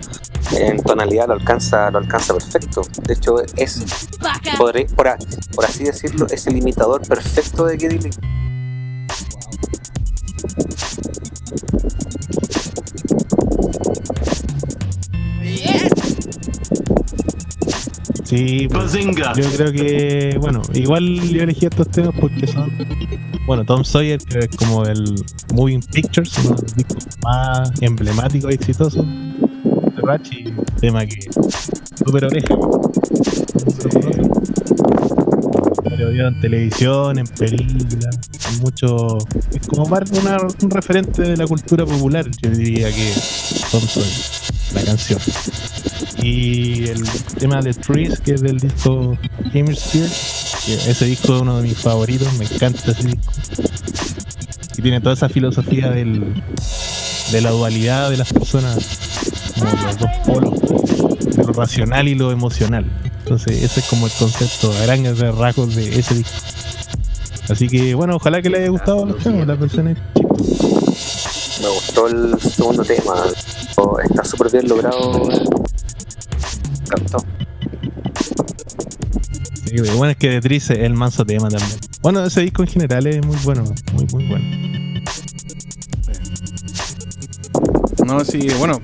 en 0.53 0.83
tonalidad 0.83 1.29
lo 1.29 1.35
alcanza, 1.35 1.91
lo 1.91 1.99
alcanza 1.99 2.35
perfecto. 2.35 2.83
De 3.03 3.15
hecho, 3.15 3.37
es, 3.57 4.09
por, 4.57 5.65
así 5.65 5.85
decirlo, 5.85 6.27
es 6.31 6.47
el 6.47 6.57
imitador 6.57 7.07
perfecto 7.07 7.67
de 7.67 7.79
Geddy 7.79 7.99
Lee. 7.99 8.11
Sí, 18.25 18.69
yo 18.69 19.51
creo 19.57 19.73
que, 19.73 20.37
bueno, 20.39 20.61
igual 20.75 21.19
yo 21.31 21.43
elegí 21.43 21.65
estos 21.65 21.89
temas 21.91 22.15
porque 22.21 22.47
son, 22.47 22.71
bueno, 23.47 23.65
Tom 23.65 23.85
Sawyer, 23.85 24.19
que 24.19 24.41
es 24.41 24.49
como 24.49 24.85
el 24.85 25.15
Moving 25.55 25.81
Pictures, 25.81 26.37
uno 26.45 26.57
de 26.57 26.63
los 26.63 26.75
discos 26.75 27.07
más 27.23 27.71
emblemáticos 27.81 28.51
y 28.51 28.55
exitosos 28.55 29.07
tema 30.81 31.05
que 31.07 31.19
súper 32.05 32.25
oreja. 32.25 32.55
Lo 35.99 36.11
vio 36.11 36.29
en 36.29 36.41
televisión, 36.41 37.19
en 37.19 37.27
películas, 37.27 38.17
en 38.53 38.61
mucho. 38.61 39.19
Es 39.53 39.67
como 39.67 39.85
una- 39.85 40.39
un 40.63 40.71
referente 40.71 41.23
de 41.23 41.37
la 41.37 41.47
cultura 41.47 41.85
popular, 41.85 42.25
yo 42.43 42.51
diría 42.51 42.89
que 42.93 43.13
Sawyer, 43.13 44.07
la 44.75 44.83
canción. 44.85 45.21
Y 46.23 46.89
el 46.89 47.03
tema 47.39 47.61
de 47.61 47.75
Trees, 47.75 48.21
que 48.21 48.35
es 48.35 48.43
del 48.43 48.59
disco 48.59 49.19
Hemisphere, 49.53 50.07
ese 50.07 51.05
disco 51.05 51.35
es 51.37 51.43
uno 51.43 51.57
de 51.61 51.69
mis 51.69 51.77
favoritos, 51.79 52.33
me 52.39 52.45
encanta 52.45 52.93
ese 52.93 53.03
disco. 53.09 53.33
Y 54.77 54.83
tiene 54.83 55.01
toda 55.01 55.15
esa 55.15 55.29
filosofía 55.29 55.91
del, 55.91 56.33
de 57.33 57.41
la 57.41 57.51
dualidad 57.51 58.11
de 58.11 58.17
las 58.19 58.33
personas, 58.33 58.79
como 59.59 59.73
los 59.73 59.99
dos 59.99 60.11
polos, 60.27 61.37
de 61.37 61.45
lo 61.45 61.53
racional 61.53 62.09
y 62.09 62.15
lo 62.15 62.31
emocional. 62.33 62.85
Entonces, 63.21 63.63
ese 63.63 63.81
es 63.81 63.87
como 63.87 64.07
el 64.07 64.13
concepto 64.13 64.73
a 64.73 64.83
grandes 64.83 65.19
rasgos 65.19 65.75
de 65.75 65.99
ese 65.99 66.15
disco. 66.15 66.37
Así 67.51 67.69
que, 67.69 67.95
bueno, 67.95 68.17
ojalá 68.17 68.43
que 68.43 68.51
le 68.51 68.59
haya 68.59 68.69
gustado 68.69 69.03
a 69.03 69.07
versiones 69.55 69.99
chicas. 70.15 71.61
Me 71.61 71.69
gustó 71.69 72.07
el 72.09 72.41
segundo 72.41 72.85
tema. 72.85 73.15
Oh, 73.77 73.99
Está 74.01 74.25
súper 74.25 74.51
bien 74.53 74.69
logrado. 74.69 75.25
Me 75.25 75.35
encantó. 76.85 77.19
Sí, 79.65 79.77
bueno, 79.97 80.11
es 80.11 80.17
que 80.17 80.31
de 80.31 80.41
Tris 80.41 80.71
es 80.71 80.79
el 80.79 80.95
manso 80.95 81.25
tema 81.25 81.49
también. 81.49 81.79
Bueno, 82.01 82.25
ese 82.25 82.43
disco 82.43 82.63
en 82.63 82.69
general 82.69 83.07
es 83.07 83.27
muy 83.27 83.37
bueno, 83.45 83.65
muy, 83.93 84.07
muy 84.13 84.27
bueno. 84.27 84.45
No, 88.09 88.25
sí, 88.25 88.49
bueno, 88.59 88.81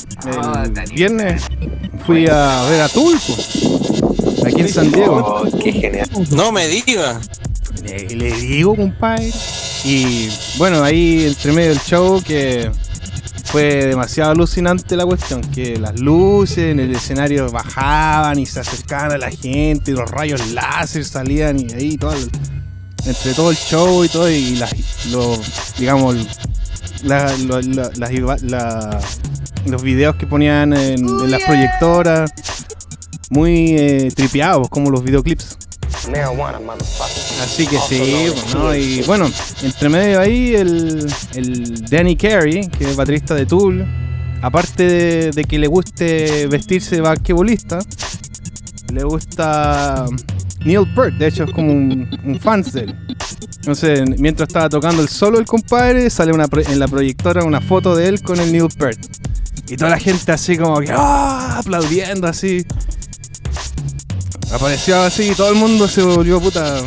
el 0.64 0.92
viernes 0.94 1.44
fui 2.04 2.26
a 2.26 2.62
ver 2.68 2.82
a 2.82 2.88
Tulpo, 2.90 3.34
aquí 4.46 4.60
en 4.60 4.68
San 4.68 4.92
Diego. 4.92 5.16
Oh, 5.46 5.58
qué 5.58 5.72
genial. 5.72 6.08
No 6.30 6.52
me 6.52 6.68
diga. 6.68 7.18
Le, 7.82 8.06
le 8.14 8.32
digo, 8.32 8.76
compadre. 8.76 9.30
Y 9.82 10.28
bueno, 10.58 10.82
ahí 10.84 11.24
entre 11.26 11.52
medio 11.52 11.70
del 11.70 11.80
show 11.80 12.22
que 12.22 12.70
fue 13.44 13.86
demasiado 13.86 14.32
alucinante 14.32 14.94
la 14.94 15.06
cuestión, 15.06 15.40
que 15.40 15.78
las 15.78 15.98
luces 15.98 16.58
en 16.72 16.80
el 16.80 16.94
escenario 16.94 17.50
bajaban 17.50 18.38
y 18.38 18.44
se 18.44 18.60
acercaban 18.60 19.12
a 19.12 19.18
la 19.18 19.30
gente, 19.30 19.90
y 19.90 19.94
los 19.94 20.10
rayos 20.10 20.46
láser 20.52 21.02
salían 21.04 21.58
y 21.60 21.72
ahí 21.72 21.96
todo 21.96 22.12
el- 22.12 22.30
entre 23.06 23.32
todo 23.34 23.50
el 23.50 23.56
show 23.56 24.04
y 24.04 24.08
todo 24.08 24.30
y 24.30 24.56
las 24.56 24.74
los 25.10 25.40
digamos 25.78 26.16
la- 27.04 29.00
los 29.66 29.82
videos 29.82 30.16
que 30.16 30.26
ponían 30.26 30.72
en, 30.74 30.98
en 31.06 31.30
las 31.30 31.42
proyectoras 31.42 32.30
muy 33.30 33.70
eh, 33.78 34.12
tripeados 34.14 34.68
como 34.68 34.90
los 34.90 35.02
videoclips. 35.02 35.56
Así 37.42 37.66
que 37.66 37.78
sí, 37.88 38.26
¿no? 38.54 38.74
y 38.74 39.02
bueno, 39.02 39.30
entre 39.62 39.88
medio 39.88 40.20
ahí 40.20 40.54
el, 40.54 41.06
el 41.34 41.84
Danny 41.86 42.16
Carey, 42.16 42.68
que 42.68 42.90
es 42.90 42.96
baterista 42.96 43.34
de 43.34 43.46
Tool, 43.46 43.86
aparte 44.42 44.84
de, 44.86 45.30
de 45.30 45.44
que 45.44 45.58
le 45.58 45.66
guste 45.66 46.46
vestirse 46.48 46.96
de 46.96 47.00
basquetbolista, 47.00 47.78
le 48.92 49.02
gusta 49.04 50.04
Neil 50.64 50.86
Peart, 50.94 51.14
de 51.14 51.26
hecho 51.26 51.44
es 51.44 51.50
como 51.52 51.72
un, 51.72 52.08
un 52.24 52.40
fan 52.40 52.62
de 52.62 52.80
él. 52.80 52.96
Entonces, 53.56 54.02
mientras 54.18 54.48
estaba 54.48 54.68
tocando 54.68 55.02
el 55.02 55.08
solo 55.08 55.38
el 55.38 55.46
compadre, 55.46 56.10
sale 56.10 56.32
una 56.32 56.46
en 56.52 56.78
la 56.78 56.88
proyectora 56.88 57.44
una 57.44 57.60
foto 57.60 57.94
de 57.96 58.08
él 58.08 58.22
con 58.22 58.38
el 58.38 58.52
Neil 58.52 58.68
Peart. 58.76 58.98
Y 59.68 59.76
toda 59.76 59.90
la 59.90 59.98
gente 59.98 60.30
así 60.32 60.56
como 60.58 60.80
que 60.80 60.92
¡ah! 60.92 61.58
aplaudiendo 61.58 62.26
así. 62.26 62.66
Apareció 64.52 65.02
así 65.02 65.30
y 65.30 65.34
todo 65.34 65.50
el 65.50 65.56
mundo 65.56 65.88
se 65.88 66.02
volvió 66.02 66.40
puta. 66.40 66.80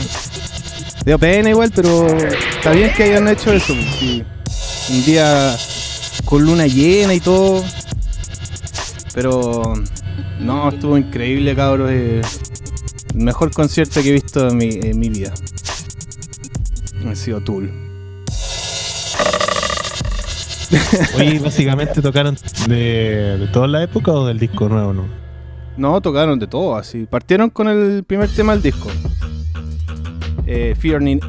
Dio 1.05 1.17
pena 1.17 1.49
igual, 1.49 1.71
pero 1.73 2.07
está 2.57 2.71
bien 2.71 2.91
que 2.95 3.03
hayan 3.03 3.27
hecho 3.27 3.51
eso. 3.51 3.73
Un 3.73 5.05
día 5.05 5.55
con 6.25 6.43
luna 6.43 6.67
llena 6.67 7.13
y 7.13 7.19
todo. 7.19 7.63
Pero 9.15 9.73
no, 10.39 10.69
estuvo 10.69 10.97
increíble, 10.97 11.55
cabros. 11.55 11.89
eh, 11.91 12.21
el 13.17 13.23
mejor 13.23 13.51
concierto 13.51 14.01
que 14.01 14.09
he 14.09 14.13
visto 14.13 14.47
en 14.47 14.57
mi, 14.57 14.69
en 14.69 14.99
mi 14.99 15.09
vida. 15.09 15.33
Ha 17.05 17.15
sido 17.15 17.41
Tool. 17.41 17.71
Oye, 21.17 21.39
básicamente 21.39 22.01
tocaron 22.01 22.37
de, 22.67 23.37
de 23.39 23.47
toda 23.47 23.67
la 23.67 23.83
época 23.83 24.11
o 24.11 24.25
del 24.27 24.37
disco 24.37 24.69
nuevo, 24.69 24.93
¿no? 24.93 25.05
No, 25.77 26.01
tocaron 26.01 26.37
de 26.37 26.47
todo, 26.47 26.75
así. 26.75 27.05
Partieron 27.05 27.49
con 27.49 27.67
el 27.67 28.03
primer 28.03 28.29
tema 28.29 28.53
del 28.53 28.61
disco. 28.61 28.89
Eh, 30.45 30.75
Fear 30.77 31.01
in 31.03 31.19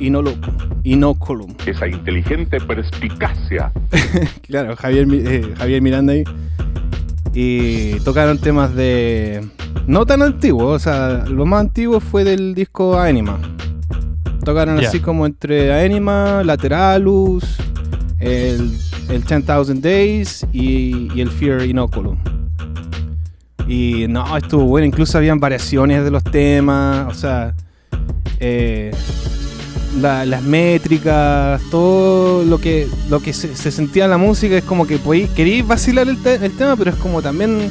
Inoculum. 0.85 1.55
Esa 1.66 1.89
inteligente 1.89 2.60
perspicacia. 2.60 3.73
Claro, 4.43 4.77
Javier, 4.77 5.06
eh, 5.12 5.55
Javier 5.59 5.82
Miranda 5.82 6.15
ahí. 6.15 6.24
Y 7.35 8.01
tocaron 8.01 8.39
temas 8.39 8.74
de. 8.74 9.47
No 9.86 10.04
tan 10.04 10.22
antiguos, 10.22 10.76
o 10.76 10.78
sea, 10.78 11.24
lo 11.26 11.46
más 11.46 11.60
antiguo 11.60 12.00
fue 12.00 12.24
del 12.24 12.54
disco 12.54 12.98
Anima. 12.98 13.38
Tocaron 14.44 14.78
así 14.88 15.00
como 15.00 15.26
entre 15.26 15.84
Anima, 15.84 16.42
Lateralus, 16.44 17.44
el, 18.18 18.70
el 19.08 19.22
10,000 19.24 19.80
Days 19.80 20.46
y, 20.52 21.08
y 21.14 21.20
el 21.20 21.30
Fear 21.30 21.64
Inoculum. 21.64 22.16
Y 23.66 24.06
no, 24.08 24.36
estuvo 24.36 24.64
bueno, 24.64 24.86
incluso 24.86 25.18
habían 25.18 25.40
variaciones 25.40 26.02
de 26.04 26.10
los 26.10 26.24
temas, 26.24 27.06
o 27.08 27.14
sea, 27.14 27.54
eh, 28.40 28.90
la- 30.00 30.24
las 30.24 30.42
métricas, 30.42 31.60
todo 31.70 32.44
lo 32.44 32.58
que 32.58 32.86
lo 33.10 33.20
que 33.20 33.32
se, 33.34 33.54
se 33.56 33.70
sentía 33.70 34.04
en 34.04 34.10
la 34.10 34.18
música 34.18 34.56
es 34.56 34.64
como 34.64 34.86
que 34.86 34.98
podí- 34.98 35.28
queréis 35.34 35.66
vacilar 35.66 36.08
el, 36.08 36.16
te- 36.22 36.36
el 36.44 36.52
tema, 36.56 36.76
pero 36.76 36.90
es 36.90 36.96
como 36.96 37.20
también 37.20 37.70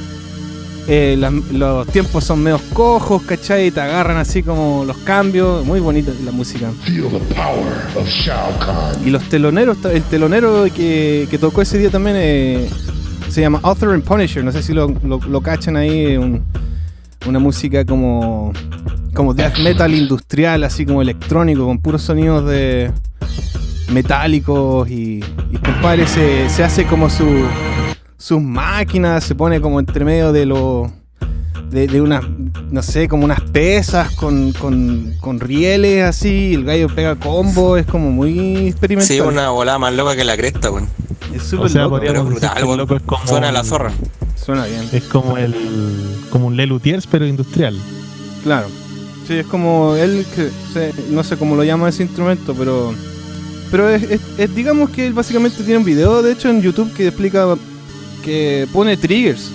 eh, 0.87 1.17
los 1.51 1.85
tiempos 1.87 2.23
son 2.23 2.41
medios 2.43 2.61
cojos, 2.73 3.21
¿cachai? 3.23 3.67
Y 3.67 3.71
te 3.71 3.81
agarran 3.81 4.17
así 4.17 4.41
como 4.43 4.83
los 4.85 4.97
cambios, 4.99 5.65
muy 5.65 5.79
bonita 5.79 6.11
la 6.23 6.31
música. 6.31 6.69
Y 9.05 9.09
los 9.09 9.23
teloneros, 9.29 9.77
el 9.85 10.03
telonero 10.03 10.65
que, 10.73 11.27
que 11.29 11.37
tocó 11.37 11.61
ese 11.61 11.77
día 11.77 11.89
también 11.89 12.15
eh, 12.19 12.69
se 13.29 13.41
llama 13.41 13.59
Author 13.63 13.93
and 13.93 14.03
Punisher, 14.03 14.43
no 14.43 14.51
sé 14.51 14.63
si 14.63 14.73
lo, 14.73 14.87
lo, 15.03 15.19
lo 15.19 15.41
cachan 15.41 15.75
ahí, 15.75 16.15
un- 16.17 16.43
una 17.27 17.39
música 17.39 17.83
como, 17.83 18.53
como 19.13 19.33
death 19.33 19.57
metal 19.59 19.93
industrial, 19.93 20.63
así 20.63 20.85
como 20.85 21.01
electrónico, 21.01 21.65
con 21.65 21.79
puros 21.79 22.01
sonidos 22.03 22.47
de 22.49 22.91
metálicos 23.91 24.89
y, 24.89 25.19
y 25.51 25.57
compadre 25.57 26.07
se, 26.07 26.49
se 26.49 26.63
hace 26.63 26.85
como 26.85 27.09
su, 27.09 27.25
sus 28.17 28.41
máquinas, 28.41 29.23
se 29.23 29.35
pone 29.35 29.61
como 29.61 29.79
entre 29.79 30.03
medio 30.05 30.31
de 30.31 30.45
lo 30.45 30.91
de, 31.69 31.87
de 31.87 32.01
unas, 32.01 32.23
no 32.71 32.81
sé, 32.81 33.07
como 33.09 33.25
unas 33.25 33.41
pesas 33.41 34.11
con, 34.15 34.53
con, 34.53 35.13
con 35.19 35.39
rieles 35.39 36.03
así, 36.03 36.53
el 36.53 36.63
gallo 36.63 36.87
pega 36.93 37.15
combo, 37.15 37.75
es 37.77 37.85
como 37.85 38.09
muy 38.11 38.67
experimental. 38.67 39.07
Sí, 39.15 39.19
una 39.21 39.49
volada 39.49 39.77
más 39.77 39.93
loca 39.93 40.15
que 40.15 40.23
la 40.23 40.37
cresta, 40.37 40.71
weón. 40.71 40.87
Es 41.33 41.43
O 41.43 41.45
súper 41.57 41.69
sea, 41.69 41.81
loco, 41.83 41.99
Pero 41.99 42.23
brutal, 42.23 42.77
loco 42.77 42.95
es 42.95 43.01
como 43.03 43.27
Suena 43.27 43.49
a 43.49 43.51
la 43.51 43.63
zorra. 43.63 43.91
suena 44.35 44.65
bien. 44.65 44.87
Es 44.93 45.03
como 45.05 45.37
el 45.37 45.53
como 46.29 46.47
un 46.47 46.55
Lelutiers 46.55 47.05
pero 47.05 47.25
industrial. 47.27 47.77
Claro. 48.43 48.67
Sí, 49.27 49.33
es 49.33 49.45
como 49.47 49.95
él, 49.95 50.25
que 50.33 50.49
se- 50.71 50.93
no 51.11 51.21
sé 51.23 51.35
cómo 51.35 51.57
lo 51.57 51.63
llama 51.65 51.89
ese 51.89 52.03
instrumento, 52.03 52.55
pero 52.57 52.93
pero 53.69 53.89
es, 53.89 54.03
es- 54.03 54.21
es- 54.37 54.55
digamos 54.55 54.89
que 54.91 55.05
él 55.05 55.11
básicamente 55.13 55.57
tiene 55.63 55.79
un 55.79 55.83
video, 55.83 56.21
de 56.21 56.31
hecho, 56.31 56.49
en 56.49 56.61
YouTube 56.61 56.93
que 56.93 57.07
explica 57.07 57.57
que 58.27 58.67
pone 58.73 58.97
triggers. 58.97 59.51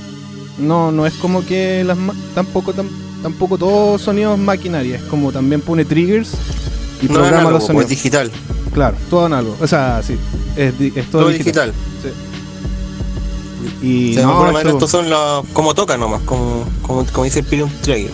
No, 0.59 0.91
no 0.91 1.07
es 1.07 1.13
como 1.15 1.45
que 1.45 1.85
las 1.85 1.97
ma- 1.99 2.15
tampoco 2.35 2.73
tam- 2.75 2.89
tampoco 3.23 3.59
todos 3.59 4.01
sonidos 4.01 4.39
maquinaria, 4.39 4.97
es 4.97 5.03
como 5.03 5.31
también 5.31 5.61
pone 5.61 5.85
triggers 5.85 6.31
y 7.03 7.07
No 7.07 7.13
es 7.13 7.19
programa 7.19 7.29
análogo, 7.29 7.51
los 7.51 7.59
pues, 7.65 7.67
sonidos. 7.67 7.89
digital. 7.91 8.31
Claro, 8.73 8.97
todo 9.11 9.27
análogo. 9.27 9.57
O 9.61 9.67
sea, 9.67 10.03
sí, 10.03 10.17
es, 10.57 10.79
di- 10.79 10.93
es 10.97 11.11
todo, 11.11 11.23
Todo 11.23 11.31
digital. 11.33 11.73
digital. 11.73 12.13
Y 13.83 14.11
O 14.11 14.15
sea, 14.15 14.21
de 14.23 14.27
no, 14.27 14.33
alguna 14.33 14.53
manera 14.53 14.71
esto- 14.71 14.87
estos 14.87 14.91
son 14.91 15.11
los. 15.11 15.47
como 15.53 15.75
toca 15.75 15.97
nomás, 15.97 16.23
como, 16.23 16.65
como, 16.83 17.05
como 17.07 17.25
dice 17.25 17.41
el 17.41 17.45
Pirion 17.47 17.71
Trigger. 17.83 18.11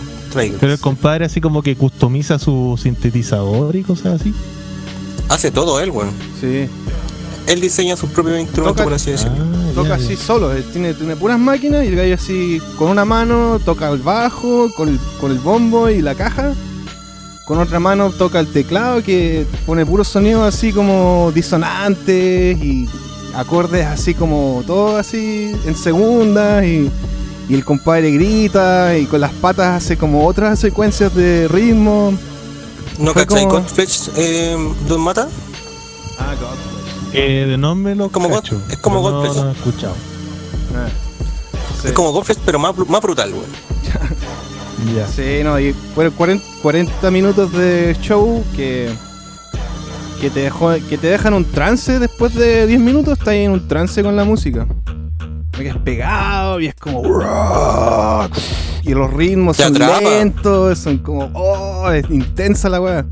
Pero 0.59 0.73
el 0.73 0.79
compadre 0.79 1.25
así 1.25 1.41
como 1.41 1.63
que 1.63 1.75
customiza 1.75 2.37
su 2.37 2.79
sintetizador 2.81 3.75
y 3.75 3.81
cosas 3.83 4.21
así. 4.21 4.33
Hace 5.27 5.49
todo 5.51 5.79
él, 5.79 5.89
weón. 5.91 6.11
sí, 6.39 6.67
Él 7.49 7.61
diseña 7.61 7.95
sus 7.97 8.09
propios 8.11 8.39
instrumentos, 8.39 8.75
Toca- 8.77 8.83
por 8.85 8.93
así 8.93 9.11
decirlo. 9.11 9.33
Ah, 9.43 9.71
toca 9.75 9.89
ya, 9.89 9.95
así 9.95 10.15
ya. 10.15 10.21
solo, 10.23 10.53
eh, 10.55 10.63
tiene, 10.71 10.93
tiene 10.93 11.15
puras 11.15 11.37
máquinas 11.39 11.83
y 11.83 11.87
el 11.87 11.95
gallo 11.95 12.15
así 12.15 12.61
con 12.77 12.89
una 12.89 13.05
mano 13.05 13.59
toca 13.65 13.89
el 13.89 13.99
bajo, 13.99 14.71
con 14.75 14.89
el, 14.89 14.99
con 15.19 15.31
el 15.31 15.39
bombo 15.39 15.89
y 15.89 16.01
la 16.01 16.15
caja. 16.15 16.53
Con 17.45 17.57
otra 17.59 17.79
mano 17.79 18.11
toca 18.11 18.39
el 18.39 18.47
teclado 18.47 19.01
que 19.03 19.47
pone 19.65 19.83
puros 19.85 20.07
sonidos 20.07 20.43
así 20.53 20.71
como 20.71 21.31
disonantes 21.33 22.57
y 22.63 22.87
acordes 23.33 23.85
así 23.87 24.13
como 24.13 24.63
todo 24.67 24.97
así 24.97 25.51
en 25.65 25.75
segundas 25.75 26.63
y, 26.65 26.91
y 27.49 27.53
el 27.55 27.65
compadre 27.65 28.11
grita 28.11 28.95
y 28.95 29.05
con 29.07 29.21
las 29.21 29.33
patas 29.33 29.83
hace 29.83 29.97
como 29.97 30.27
otras 30.27 30.59
secuencias 30.59 31.15
de 31.15 31.47
ritmo. 31.47 32.13
¿No 32.99 33.13
cachai 33.13 33.45
como- 33.47 33.61
Godflesh 33.61 34.11
eh, 34.15 34.55
Don 34.87 35.01
Mata? 35.01 35.27
Ah, 36.19 36.35
Eh, 37.13 37.45
de 37.47 37.57
nombre 37.57 37.95
lo 37.95 38.09
Como 38.09 38.29
God- 38.29 38.35
cacho, 38.35 38.61
es 38.69 38.77
como 38.77 38.97
no, 38.97 39.01
Godflesh. 39.01 39.35
no 39.43 39.49
he 39.49 39.53
escuchado. 39.53 39.95
Es 41.83 41.91
como 41.93 42.11
Godflesh, 42.11 42.37
pero 42.45 42.59
más, 42.59 42.75
más 42.87 43.01
brutal, 43.01 43.31
weón. 43.33 43.45
Ya. 44.95 45.05
Sí, 45.07 45.41
no, 45.43 45.59
y 45.59 45.73
fueron 45.93 46.13
40, 46.13 46.45
40 46.61 47.11
minutos 47.11 47.51
de 47.51 47.97
show 48.01 48.41
que 48.55 48.89
que 50.21 50.29
te 50.29 50.39
dejó, 50.41 50.71
que 50.89 50.97
te 50.97 51.07
dejan 51.07 51.33
un 51.33 51.43
trance 51.45 51.99
después 51.99 52.33
de 52.33 52.65
10 52.65 52.79
minutos, 52.79 53.13
estás 53.13 53.29
ahí 53.29 53.43
en 53.43 53.51
un 53.51 53.67
trance 53.67 54.01
con 54.03 54.15
la 54.15 54.23
música. 54.23 54.65
Me 55.57 55.63
quedas 55.65 55.77
pegado 55.83 56.59
y 56.61 56.67
es 56.67 56.75
como 56.75 57.01
y 58.83 58.93
los 58.93 59.11
ritmos 59.13 59.57
Te 59.57 59.63
son 59.63 59.75
atrapa. 59.75 60.01
lentos, 60.01 60.79
son 60.79 60.97
como 60.99 61.29
oh, 61.33 61.91
es 61.91 62.09
intensa 62.09 62.69
la 62.69 62.79
weá. 62.79 63.05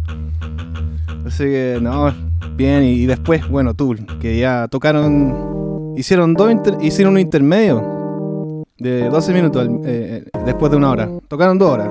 Así 1.25 1.43
que 1.43 1.79
no, 1.81 2.13
bien 2.57 2.83
y, 2.83 3.05
después, 3.05 3.47
bueno, 3.47 3.73
Tool, 3.73 4.05
que 4.19 4.37
ya 4.37 4.67
tocaron 4.67 5.93
hicieron 5.95 6.33
dos 6.33 6.53
hicieron 6.81 7.13
un 7.13 7.19
intermedio 7.19 8.63
de 8.77 9.09
12 9.09 9.33
minutos 9.33 9.67
eh, 9.85 10.23
eh, 10.33 10.39
después 10.45 10.71
de 10.71 10.77
una 10.77 10.91
hora. 10.91 11.09
Tocaron 11.27 11.57
dos 11.57 11.71
horas 11.71 11.89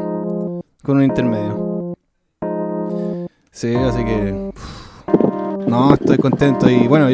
con 0.83 0.99
un 0.99 1.03
intermedio. 1.03 1.95
Sí, 3.51 3.75
así 3.75 4.05
que. 4.05 4.53
no, 5.67 5.95
estoy 5.95 6.19
contento. 6.19 6.69
Y 6.69 6.87
bueno, 6.87 7.09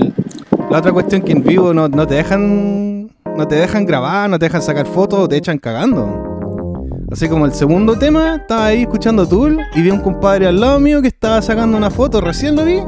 la 0.71 0.79
otra 0.79 0.93
cuestión 0.93 1.23
que 1.23 1.33
en 1.33 1.43
vivo 1.43 1.73
no, 1.73 1.89
no 1.89 2.07
te 2.07 2.15
dejan. 2.15 3.03
No 3.35 3.49
te 3.49 3.55
dejan 3.55 3.87
grabar, 3.87 4.29
no 4.29 4.39
te 4.39 4.45
dejan 4.45 4.61
sacar 4.61 4.85
fotos, 4.85 5.27
te 5.27 5.39
echan 5.39 5.57
cagando. 5.57 6.33
Así 7.11 7.29
como 7.29 7.47
el 7.47 7.55
segundo 7.55 7.99
tema, 7.99 8.37
estaba 8.37 8.67
ahí 8.67 8.83
escuchando 8.83 9.27
Tool 9.27 9.59
y 9.75 9.81
vi 9.81 9.89
a 9.89 9.95
un 9.95 10.01
compadre 10.01 10.47
al 10.47 10.61
lado 10.61 10.79
mío 10.81 11.01
que 11.01 11.09
estaba 11.09 11.41
sacando 11.41 11.79
una 11.79 11.91
foto, 11.91 12.21
recién 12.21 12.57
lo 12.57 12.65
vi. 12.65 12.81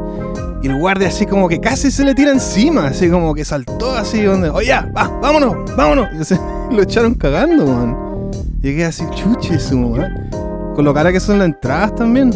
Y 0.65 0.67
el 0.67 0.77
guardia 0.77 1.09
así 1.09 1.27
como 1.27 1.47
que 1.47 1.61
casi 1.61 1.91
se 1.91 2.07
le 2.07 2.15
tira 2.15 2.31
encima, 2.31 2.87
así 2.87 3.11
como 3.11 3.35
que 3.35 3.45
saltó 3.45 3.95
así 3.95 4.23
donde, 4.23 4.49
oye, 4.49 4.69
ya, 4.69 4.91
va, 4.97 5.09
vámonos, 5.21 5.77
vámonos. 5.77 6.09
Y 6.15 6.23
así, 6.23 6.37
lo 6.71 6.81
echaron 6.81 7.13
cagando, 7.17 7.67
man. 7.67 7.95
Y 8.63 8.75
quedé 8.75 8.87
así, 8.87 9.05
chuche 9.15 9.59
su 9.59 9.77
madre. 9.77 10.09
Con 10.75 10.87
lo 10.87 10.95
cara 10.95 11.13
que 11.13 11.21
son 11.21 11.39
las 11.39 11.49
entradas 11.49 11.95
también. 11.95 12.33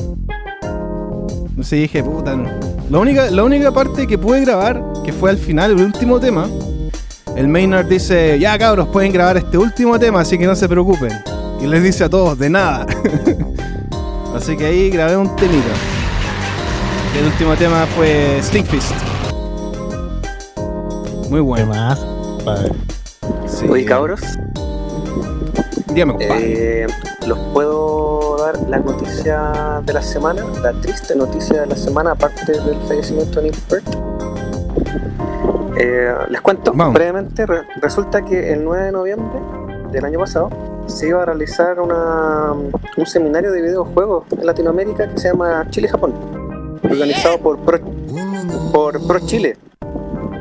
No 1.57 1.65
sé, 1.65 1.77
dije, 1.77 2.05
puta. 2.05 2.37
no. 2.37 2.51
La 2.91 2.99
única, 2.99 3.31
la 3.31 3.45
única 3.45 3.73
parte 3.73 4.07
que 4.07 4.19
pude 4.19 4.43
grabar, 4.43 4.85
que 5.07 5.13
fue 5.15 5.31
al 5.31 5.39
final, 5.39 5.71
el 5.71 5.81
último 5.87 6.21
tema, 6.21 6.47
el 7.35 7.49
Maynard 7.49 7.89
dice, 7.89 8.39
ya 8.39 8.59
cabros, 8.59 8.89
pueden 8.89 9.11
grabar 9.11 9.39
este 9.39 9.57
último 9.57 9.99
tema, 9.99 10.21
así 10.21 10.37
que 10.37 10.45
no 10.45 10.55
se 10.55 10.69
preocupen. 10.69 11.13
Y 11.63 11.67
les 11.67 11.83
dice 11.83 12.05
a 12.05 12.11
todos, 12.11 12.39
de 12.39 12.51
nada. 12.51 12.87
así 14.37 14.55
que 14.55 14.67
ahí 14.67 14.91
grabé 14.91 15.17
un 15.17 15.35
temita. 15.35 15.98
El 17.19 17.27
último 17.27 17.55
tema 17.57 17.87
fue 17.97 18.39
Stinkfist. 18.43 18.93
Muy 21.29 21.39
¿Qué 21.39 21.41
bueno. 21.41 21.67
más? 21.67 22.05
Sí. 23.47 23.67
Oye, 23.69 23.85
cabros, 23.85 24.21
Dígame, 25.93 26.13
compadre. 26.13 26.83
eh, 26.85 26.87
¿los 27.27 27.39
puedo 27.53 28.37
dar 28.39 28.59
la 28.69 28.79
noticia 28.79 29.83
de 29.85 29.93
la 29.93 30.01
semana? 30.03 30.43
La 30.63 30.73
triste 30.81 31.15
noticia 31.17 31.61
de 31.63 31.67
la 31.67 31.77
semana, 31.77 32.13
aparte 32.13 32.53
del 32.53 32.77
fallecimiento 32.87 33.41
de 33.41 33.51
Neil 33.51 33.63
Peart. 33.69 33.85
Eh, 35.77 36.15
les 36.31 36.41
cuento 36.41 36.73
Vamos. 36.75 36.95
brevemente. 36.95 37.45
re- 37.47 37.63
resulta 37.83 38.25
que 38.25 38.53
el 38.53 38.65
9 38.65 38.85
de 38.87 38.93
noviembre 38.93 39.39
del 39.93 40.05
año 40.05 40.19
pasado 40.21 40.51
se 40.87 41.09
iba 41.09 41.23
a 41.23 41.27
realizar 41.27 41.81
una, 41.81 42.53
un 42.97 43.07
seminario 43.07 43.53
de 43.53 43.61
videojuegos 43.61 44.25
en 44.33 44.47
Latinoamérica 44.47 45.09
que 45.09 45.19
se 45.19 45.29
llama 45.29 45.67
Chile-Japón, 45.71 46.15
organizado 46.83 47.39
por 47.39 47.59
Pro, 47.59 47.81
por 48.73 49.07
Pro 49.07 49.21
Chile, 49.21 49.57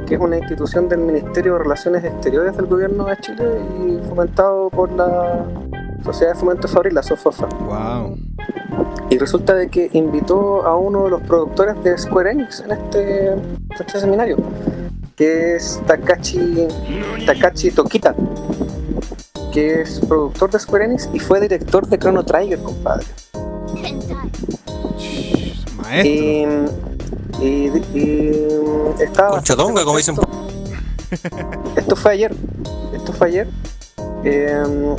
que 0.06 0.16
es 0.16 0.20
una 0.20 0.38
institución 0.38 0.88
del 0.90 1.00
Ministerio 1.00 1.54
de 1.54 1.60
Relaciones 1.60 2.04
Exteriores 2.04 2.56
del 2.56 2.66
Gobierno 2.66 3.06
de 3.06 3.18
Chile 3.18 3.46
y 3.86 4.08
fomentado 4.08 4.70
por 4.70 4.92
la 4.92 5.46
Sociedad 6.04 6.34
de 6.34 6.40
Fomento 6.40 6.68
Fabril, 6.68 6.94
la 6.94 7.04
SOFOFA. 7.04 7.48
Wow. 7.48 8.18
Y 9.10 9.18
resulta 9.18 9.56
de 9.56 9.70
que 9.70 9.90
invitó 9.94 10.66
a 10.66 10.78
uno 10.78 11.06
de 11.06 11.10
los 11.12 11.22
productores 11.22 11.82
de 11.84 11.98
Square 11.98 12.32
Enix 12.32 12.62
en 12.62 12.72
este, 12.72 13.28
en 13.32 13.58
este 13.72 14.00
seminario, 14.00 14.38
que 15.16 15.56
es 15.56 15.82
Takashi, 15.88 16.68
Takashi 17.26 17.72
Tokita, 17.72 18.14
que 18.14 19.58
que 19.58 19.82
es 19.82 20.00
productor 20.02 20.52
de 20.52 20.60
Square 20.60 20.86
Enix 20.86 21.10
y 21.14 21.20
fue 21.20 21.42
director 21.42 21.88
de 21.88 21.98
Chrono 21.98 22.24
Trigger, 22.24 22.60
compadre. 22.60 23.08
Maestro. 25.88 26.12
Y, 26.12 27.46
y, 27.46 27.72
y 27.94 28.32
estaba 29.00 29.30
Concha 29.30 29.56
tonga, 29.56 29.84
como 29.84 29.98
dicen. 29.98 30.16
Esto 31.76 31.96
fue 31.96 32.12
ayer. 32.12 32.36
Esto 32.94 33.14
fue 33.14 33.28
ayer. 33.28 33.48
Eh, 34.24 34.96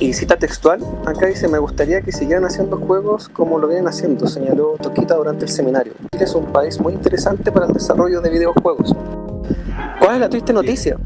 y 0.00 0.12
cita 0.12 0.36
textual, 0.36 0.80
acá 1.06 1.26
dice, 1.26 1.46
me 1.48 1.58
gustaría 1.58 2.02
que 2.02 2.10
siguieran 2.10 2.44
haciendo 2.44 2.76
juegos 2.76 3.28
como 3.28 3.58
lo 3.58 3.68
vienen 3.68 3.86
haciendo, 3.86 4.26
señaló 4.26 4.74
Toquita 4.82 5.14
durante 5.14 5.44
el 5.44 5.50
seminario. 5.50 5.94
Chile 6.12 6.24
es 6.24 6.34
un 6.34 6.46
país 6.46 6.80
muy 6.80 6.94
interesante 6.94 7.52
para 7.52 7.66
el 7.66 7.72
desarrollo 7.72 8.20
de 8.20 8.28
videojuegos. 8.28 8.92
¿Cuál 10.00 10.14
es 10.14 10.20
la 10.20 10.28
triste 10.28 10.52
noticia? 10.52 10.98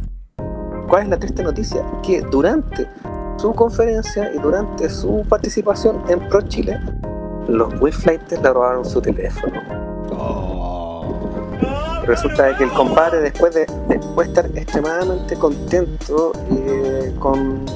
¿Cuál 0.89 1.03
es 1.03 1.09
la 1.11 1.19
triste 1.19 1.43
noticia? 1.43 1.85
Que 2.03 2.23
durante 2.23 2.89
su 3.37 3.53
conferencia 3.55 4.33
y 4.35 4.39
durante 4.39 4.89
su 4.89 5.25
participación 5.29 6.03
en 6.09 6.27
Pro 6.29 6.41
Chile, 6.43 6.81
los 7.49 7.73
Wi-Flighters 7.81 8.43
le 8.43 8.53
robaron 8.53 8.85
su 8.85 9.01
teléfono. 9.01 9.61
Resulta 12.05 12.57
que 12.57 12.65
el 12.65 12.71
compadre, 12.71 13.21
después 13.21 13.55
de, 13.55 13.67
después 13.89 14.29
de 14.29 14.41
estar 14.41 14.47
extremadamente 14.57 15.35
contento 15.37 16.33
eh, 16.51 17.15
con, 17.19 17.67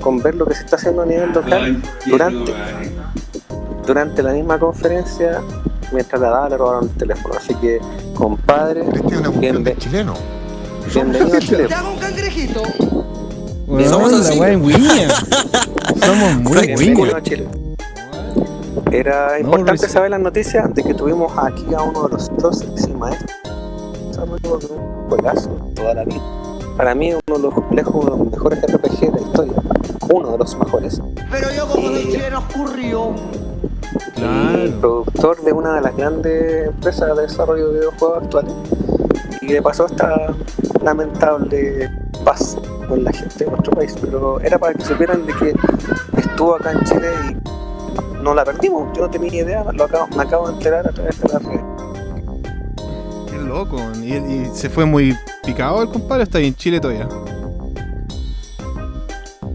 con 0.00 0.22
ver 0.22 0.34
lo 0.34 0.46
que 0.46 0.54
se 0.54 0.64
está 0.64 0.76
haciendo 0.76 1.02
a 1.02 1.06
nivel 1.06 1.30
local, 1.32 1.82
durante, 2.06 2.54
durante 3.86 4.22
la 4.22 4.32
misma 4.32 4.58
conferencia, 4.58 5.42
mientras 5.92 6.20
la 6.22 6.30
daba, 6.30 6.48
le 6.48 6.56
robaron 6.56 6.84
el 6.84 6.90
teléfono. 6.96 7.34
Así 7.36 7.54
que, 7.56 7.80
compadre, 8.14 8.80
Este 8.82 8.96
es 8.98 9.04
una 9.04 9.28
cuestión 9.30 9.64
de 9.64 9.72
bienve- 9.74 9.78
chileno. 9.78 10.14
bienvenido 10.94 11.36
a 11.36 11.40
Chile. 11.40 11.68
Somos 13.88 14.12
así. 14.14 14.38
muy 14.40 14.74
Bienvenido 16.62 17.16
a 17.16 17.22
Chile. 17.22 17.48
Era 18.90 19.38
No, 19.40 19.48
importante 19.50 19.88
saber 19.88 20.10
las 20.10 20.20
noticias 20.20 20.72
de 20.74 20.82
que 20.82 20.94
tuvimos 20.94 21.32
aquí 21.38 21.66
a 21.74 21.82
uno 21.82 22.04
de 22.04 22.14
los 22.14 22.30
próceres 22.30 22.86
y 22.88 22.92
maestros 22.94 23.30
de 24.42 24.66
un 24.74 25.08
juegazo 25.08 25.50
toda 25.74 25.94
la 25.94 26.04
vida. 26.04 26.20
Para 26.76 26.94
mí, 26.94 27.12
uno 27.12 27.36
de 27.36 27.42
los, 27.42 27.54
lejos 27.72 27.94
uno 27.94 28.16
de 28.16 28.18
los 28.24 28.30
mejores 28.32 28.62
RPG 28.62 29.00
de 29.00 29.20
la 29.20 29.26
historia. 29.26 29.54
Uno 30.12 30.32
de 30.32 30.38
los 30.38 30.56
mejores. 30.58 31.02
Pero 31.30 31.48
yo 31.56 31.66
como 31.68 31.90
Y- 31.90 32.10
chileno 32.12 32.38
oscurrió. 32.38 33.10
Y 34.16 34.20
Claro. 34.20 34.80
productor 34.80 35.42
de 35.42 35.52
una 35.52 35.74
de 35.74 35.80
las 35.82 35.96
grandes 35.96 36.68
empresas 36.68 37.16
de 37.16 37.22
desarrollo 37.22 37.68
de 37.68 37.78
videojuegos 37.80 38.22
actuales. 38.22 38.52
Y 39.42 39.48
le 39.48 39.60
pasó 39.62 39.86
esta 39.86 40.32
lamentable 40.82 41.90
paz 42.24 42.56
con 42.88 43.04
la 43.04 43.12
gente 43.12 43.44
de 43.44 43.50
nuestro 43.50 43.72
país. 43.72 43.94
Pero 44.00 44.40
era 44.40 44.58
para 44.58 44.72
que 44.74 44.84
supieran 44.84 45.26
de 45.26 45.32
que 45.34 45.54
estuvo 46.16 46.54
acá 46.54 46.72
en 46.72 46.84
Chile 46.84 47.08
y 47.30 47.36
no 48.22 48.34
la 48.34 48.44
perdimos. 48.44 48.96
Yo 48.96 49.02
no 49.02 49.10
tenía 49.10 49.42
idea, 49.42 49.64
lo 49.72 49.84
acabo, 49.84 50.06
me 50.16 50.22
acabo 50.22 50.48
de 50.48 50.54
enterar 50.54 50.86
a 50.86 50.90
través 50.90 51.20
de 51.20 51.28
las 51.28 51.42
redes. 51.42 51.64
Qué 53.30 53.38
loco. 53.38 53.80
¿Y, 54.02 54.14
y 54.14 54.50
se 54.54 54.70
fue 54.70 54.84
muy 54.84 55.16
picado 55.44 55.82
el 55.82 55.88
compadre? 55.88 56.22
o 56.22 56.24
¿Está 56.24 56.38
ahí 56.38 56.46
en 56.46 56.54
Chile 56.56 56.80
todavía? 56.80 57.08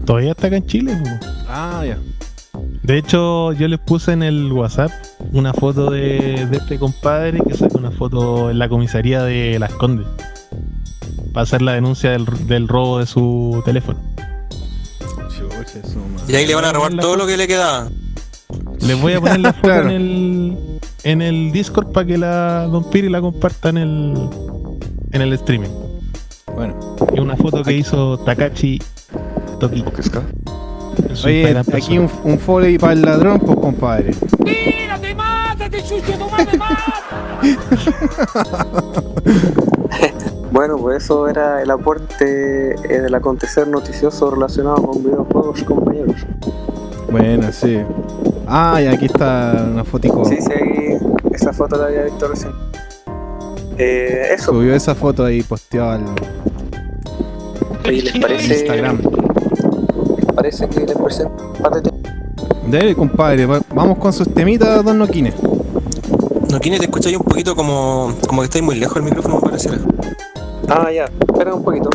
Todavía 0.04 0.30
está 0.30 0.46
acá 0.46 0.56
en 0.56 0.66
Chile. 0.66 1.02
Ah, 1.48 1.84
ya. 1.86 1.98
De 2.82 2.96
hecho, 2.96 3.52
yo 3.52 3.68
les 3.68 3.78
puse 3.78 4.12
en 4.12 4.22
el 4.22 4.50
WhatsApp 4.50 4.90
una 5.32 5.52
foto 5.52 5.90
de, 5.90 6.46
de 6.50 6.56
este 6.56 6.78
compadre 6.78 7.40
que 7.46 7.54
sacó 7.54 7.76
una 7.76 7.90
foto 7.90 8.50
en 8.50 8.58
la 8.58 8.68
comisaría 8.68 9.22
de 9.22 9.58
Las 9.58 9.72
Condes. 9.74 10.06
Para 11.34 11.42
hacer 11.42 11.60
la 11.60 11.74
denuncia 11.74 12.10
del, 12.10 12.24
del 12.46 12.66
robo 12.66 13.00
de 13.00 13.06
su 13.06 13.62
teléfono. 13.64 14.00
Chucha. 15.28 15.80
Y 16.26 16.34
ahí 16.34 16.46
le 16.46 16.54
van 16.54 16.64
a 16.64 16.72
robar 16.72 16.96
todo 16.96 17.16
lo 17.16 17.26
que 17.26 17.36
le 17.36 17.46
quedaba. 17.46 17.88
Les 18.80 19.00
voy 19.00 19.12
a 19.14 19.20
poner 19.20 19.40
la 19.40 19.52
foto 19.52 19.68
Claro. 19.68 19.90
en 19.90 19.96
el 19.96 20.58
en 21.04 21.22
el 21.22 21.52
Discord 21.52 21.92
para 21.92 22.06
que 22.06 22.18
la 22.18 22.66
Don 22.66 22.90
Piri 22.90 23.08
la 23.08 23.20
comparta 23.20 23.68
en 23.70 23.78
el 23.78 24.28
en 25.12 25.22
el 25.22 25.32
streaming. 25.34 25.70
Bueno. 26.54 26.96
Es 27.14 27.20
una 27.20 27.36
foto 27.36 27.62
que 27.62 27.72
hizo 27.72 28.18
Takachi 28.18 28.80
Toki. 29.60 29.84
Oye, 31.24 31.56
aquí 31.72 31.98
un, 31.98 32.10
un 32.24 32.38
foley 32.38 32.76
para 32.78 32.92
el 32.92 33.02
ladrón, 33.02 33.38
pues 33.40 33.58
compadre. 33.58 34.12
¡Tírate, 34.44 35.14
mátate, 35.14 35.82
chucho, 35.82 36.12
tu 36.18 36.28
madre, 36.28 36.58
mátate! 36.58 36.92
Bueno, 40.50 40.76
pues 40.78 41.04
eso 41.04 41.28
era 41.28 41.62
el 41.62 41.70
aporte 41.70 42.74
eh, 42.74 43.00
del 43.00 43.14
acontecer 43.14 43.68
noticioso 43.68 44.30
relacionado 44.30 44.82
con 44.82 45.04
videojuegos, 45.04 45.62
compañeros. 45.62 46.16
Bueno, 47.10 47.52
sí. 47.52 47.78
Ah, 48.48 48.80
y 48.82 48.86
aquí 48.86 49.06
está 49.06 49.66
una 49.72 49.84
fotico. 49.84 50.24
Sí, 50.24 50.38
sí, 50.40 50.52
ahí 50.52 50.96
esa 51.32 51.52
foto 51.52 51.76
la 51.76 51.86
había 51.86 52.04
visto 52.04 52.28
recién. 52.28 52.52
Eh, 53.76 54.30
eso, 54.34 54.52
Subió 54.52 54.74
esa 54.74 54.94
foto 54.94 55.24
ahí 55.24 55.42
posteada 55.42 55.94
al 55.94 57.92
¿y 57.92 58.00
les 58.02 58.18
parece, 58.18 58.54
Instagram. 58.54 58.98
les 60.16 60.26
parece 60.34 60.68
que 60.68 60.80
les 60.80 60.96
presento 60.96 61.52
un 61.56 61.62
par 61.62 61.80
de? 61.82 61.90
Dale, 62.70 62.94
compadre. 62.94 63.46
va- 63.46 63.60
Vamos 63.74 63.98
con 63.98 64.12
sus 64.12 64.32
temitas, 64.34 64.82
don 64.84 64.98
Noquines. 64.98 65.34
No, 66.50 66.58
Kine, 66.60 66.78
te 66.78 66.84
escucháis 66.86 67.16
un 67.16 67.22
poquito 67.24 67.54
como, 67.54 68.14
como 68.26 68.40
que 68.42 68.46
estáis 68.46 68.64
muy 68.64 68.74
lejos 68.76 68.94
del 68.96 69.04
micrófono, 69.04 69.36
me 69.36 69.42
pareciera. 69.42 69.78
Ah, 70.68 70.90
ya, 70.90 71.04
espera 71.04 71.54
un 71.54 71.62
poquito. 71.62 71.88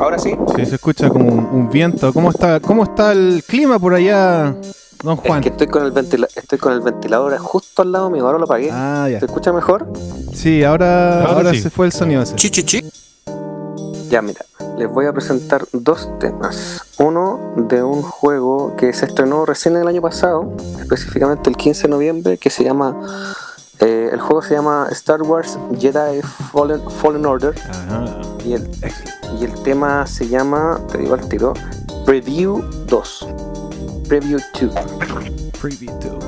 Ahora 0.00 0.18
sí, 0.18 0.34
Sí, 0.56 0.66
se 0.66 0.74
escucha 0.74 1.08
como 1.08 1.26
un, 1.30 1.38
un 1.52 1.70
viento. 1.70 2.12
¿Cómo 2.12 2.30
está, 2.30 2.60
¿Cómo 2.60 2.82
está 2.84 3.12
el 3.12 3.42
clima 3.46 3.78
por 3.78 3.94
allá, 3.94 4.54
don 5.04 5.16
Juan? 5.16 5.38
es 5.38 5.42
que 5.44 5.48
estoy 5.50 5.66
con 5.68 5.84
el 5.84 5.92
ventila 5.92 6.26
estoy 6.34 6.58
con 6.58 6.72
el 6.72 6.80
ventilador 6.80 7.36
justo 7.38 7.82
al 7.82 7.92
lado 7.92 8.10
mío, 8.10 8.26
ahora 8.26 8.38
lo 8.38 8.44
apagué. 8.44 8.70
Ah, 8.72 9.08
ya. 9.10 9.20
¿Se 9.20 9.26
escucha 9.26 9.52
mejor? 9.52 9.86
Sí, 10.32 10.64
ahora, 10.64 11.20
Ahora 11.20 11.32
ahora 11.32 11.50
sí. 11.52 11.60
se 11.62 11.70
fue 11.70 11.86
el 11.86 11.92
sonido 11.92 12.22
ese. 12.22 12.34
Chi, 12.34 12.50
chi, 12.50 12.62
chi. 12.64 12.84
Ya, 14.10 14.20
mira, 14.22 14.44
les 14.76 14.88
voy 14.90 15.06
a 15.06 15.12
presentar 15.12 15.64
dos 15.72 16.08
temas. 16.20 16.82
Uno 16.98 17.54
de 17.56 17.82
un 17.82 18.02
juego 18.02 18.76
que 18.76 18.92
se 18.92 19.06
estrenó 19.06 19.44
recién 19.46 19.76
el 19.76 19.88
año 19.88 20.00
pasado, 20.02 20.52
específicamente 20.80 21.50
el 21.50 21.56
15 21.56 21.82
de 21.82 21.88
noviembre, 21.88 22.38
que 22.38 22.50
se 22.50 22.62
llama. 22.64 22.94
eh, 23.80 24.10
el 24.12 24.20
juego 24.20 24.40
se 24.42 24.54
llama 24.54 24.86
Star 24.92 25.22
Wars 25.22 25.58
Jedi 25.78 26.20
Fallen, 26.52 26.80
Fallen 26.90 27.26
Order 27.26 27.54
Ajá. 27.68 28.04
y 28.44 28.52
el, 28.52 28.70
y 29.40 29.44
el 29.44 29.52
tema 29.64 30.06
se 30.06 30.28
llama, 30.28 30.78
te 30.92 30.98
digo 30.98 31.14
al 31.14 31.28
tiro, 31.28 31.54
Preview 32.06 32.62
2. 32.86 33.26
Preview 34.08 34.38
2. 34.60 34.74
Preview 35.60 35.98
two. 35.98 36.18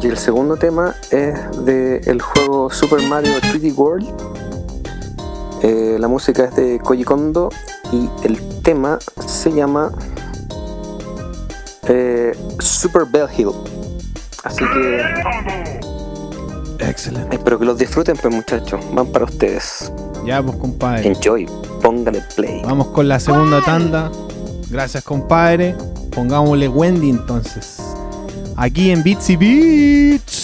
Y 0.00 0.06
el 0.06 0.16
segundo 0.16 0.56
tema 0.56 0.94
es 1.10 1.64
del 1.64 2.22
juego 2.22 2.70
Super 2.70 3.02
Mario 3.08 3.32
3D 3.40 3.74
World. 3.76 4.06
Eh, 5.62 5.96
la 5.98 6.08
música 6.08 6.44
es 6.44 6.56
de 6.56 6.78
Koji 6.78 7.04
Kondo 7.04 7.50
y 7.92 8.08
el 8.24 8.38
tema 8.62 8.98
se 9.26 9.52
llama 9.52 9.90
eh, 11.88 12.32
Super 12.60 13.04
Bell 13.04 13.26
Hill. 13.36 13.50
Así 14.44 14.64
que 14.72 15.02
Excelente. 16.78 17.36
espero 17.36 17.58
que 17.58 17.64
los 17.64 17.76
disfruten, 17.76 18.16
pues 18.16 18.32
muchachos. 18.32 18.80
Van 18.94 19.06
para 19.08 19.24
ustedes. 19.24 19.92
Ya, 20.24 20.42
pues, 20.42 20.56
compadre. 20.56 21.08
Enjoy. 21.08 21.46
Póngale 21.82 22.22
play. 22.36 22.62
Vamos 22.64 22.88
con 22.88 23.08
la 23.08 23.18
segunda 23.18 23.60
tanda. 23.60 24.10
Gracias, 24.70 25.02
compadre. 25.02 25.74
Pongámosle 26.12 26.68
Wendy 26.68 27.10
entonces. 27.10 27.78
Aquí 28.56 28.90
en 28.90 29.02
Bitsy 29.02 29.36
Beats. 29.36 30.39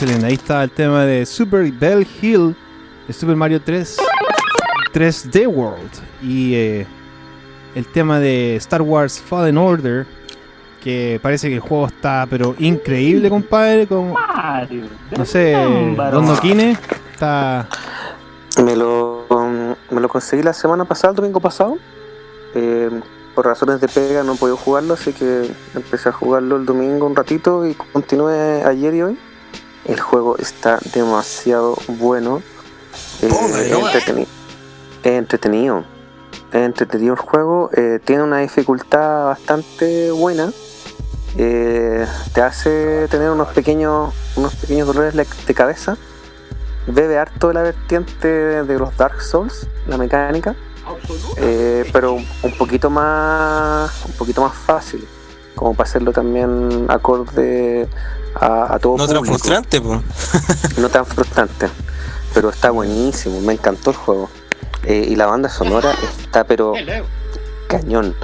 Ahí 0.00 0.32
está 0.32 0.64
el 0.64 0.70
tema 0.70 1.04
de 1.04 1.26
Super 1.26 1.70
Bell 1.72 2.06
Hill 2.22 2.56
de 3.06 3.12
Super 3.12 3.36
Mario 3.36 3.60
3 3.60 3.98
3D 4.94 5.46
World 5.46 5.90
y 6.22 6.54
eh, 6.54 6.86
el 7.74 7.86
tema 7.86 8.18
de 8.18 8.56
Star 8.56 8.80
Wars 8.80 9.20
Fallen 9.20 9.58
Order 9.58 10.06
que 10.82 11.20
parece 11.22 11.50
que 11.50 11.56
el 11.56 11.60
juego 11.60 11.86
está 11.88 12.26
pero 12.30 12.54
increíble, 12.58 13.28
compadre, 13.28 13.86
como 13.86 14.16
no 15.18 15.24
sé, 15.26 15.52
Don 15.52 16.26
Doquine 16.26 16.78
está 17.12 17.68
Me 18.64 18.74
lo, 18.74 19.26
me 19.90 20.00
lo 20.00 20.08
conseguí 20.08 20.42
la 20.42 20.54
semana 20.54 20.86
pasada, 20.86 21.10
el 21.10 21.16
domingo 21.16 21.40
pasado. 21.40 21.76
Eh, 22.54 22.88
por 23.34 23.44
razones 23.44 23.82
de 23.82 23.88
pega 23.88 24.22
no 24.22 24.32
he 24.32 24.36
podido 24.38 24.56
jugarlo, 24.56 24.94
así 24.94 25.12
que 25.12 25.50
empecé 25.74 26.08
a 26.08 26.12
jugarlo 26.12 26.56
el 26.56 26.64
domingo 26.64 27.06
un 27.06 27.14
ratito 27.14 27.66
y 27.66 27.74
continué 27.74 28.64
ayer 28.64 28.94
y 28.94 29.02
hoy. 29.02 29.18
El 30.10 30.16
juego 30.16 30.38
está 30.38 30.80
demasiado 30.92 31.76
bueno. 31.86 32.42
Eh, 33.22 33.28
es 35.04 35.12
entretenido. 35.12 35.84
Es 36.52 36.62
entretenido 36.62 37.14
el 37.14 37.20
juego. 37.20 37.70
eh, 37.74 38.00
tiene 38.04 38.24
una 38.24 38.38
dificultad 38.38 39.26
bastante 39.26 40.10
buena. 40.10 40.50
eh, 41.38 42.04
te 42.32 42.42
hace 42.42 43.06
tener 43.06 43.30
unos 43.30 43.50
pequeños, 43.50 44.12
unos 44.34 44.56
pequeños 44.56 44.88
dolores 44.88 45.14
de 45.14 45.24
de 45.46 45.54
cabeza. 45.54 45.96
Bebe 46.88 47.16
harto 47.16 47.46
de 47.46 47.54
la 47.54 47.62
vertiente 47.62 48.26
de 48.64 48.78
los 48.80 48.96
Dark 48.96 49.22
Souls, 49.22 49.68
la 49.86 49.96
mecánica. 49.96 50.56
Eh, 51.36 51.88
pero 51.92 52.14
un 52.14 52.58
poquito 52.58 52.90
más 52.90 53.92
un 54.06 54.12
poquito 54.14 54.42
más 54.42 54.56
fácil 54.56 55.06
como 55.54 55.74
para 55.74 55.88
hacerlo 55.88 56.12
también 56.12 56.86
acorde 56.88 57.88
a, 58.34 58.74
a 58.74 58.78
todo 58.78 58.96
No 58.96 59.06
tan 59.08 59.24
frustrante, 59.24 59.80
pues. 59.80 60.00
no 60.78 60.88
tan 60.88 61.04
frustrante 61.06 61.68
pero 62.32 62.50
está 62.50 62.70
buenísimo 62.70 63.40
me 63.40 63.52
encantó 63.54 63.90
el 63.90 63.96
juego 63.96 64.30
Eh, 64.84 65.04
y 65.10 65.14
la 65.16 65.26
banda 65.26 65.48
sonora 65.50 65.92
está 66.22 66.44
pero 66.44 66.72
cañón 67.68 68.14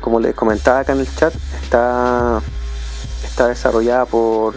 como 0.00 0.20
les 0.20 0.34
comentaba 0.34 0.80
acá 0.80 0.92
en 0.92 1.00
el 1.00 1.08
chat 1.16 1.34
está 1.62 2.40
está 3.24 3.48
desarrollada 3.48 4.04
por 4.06 4.54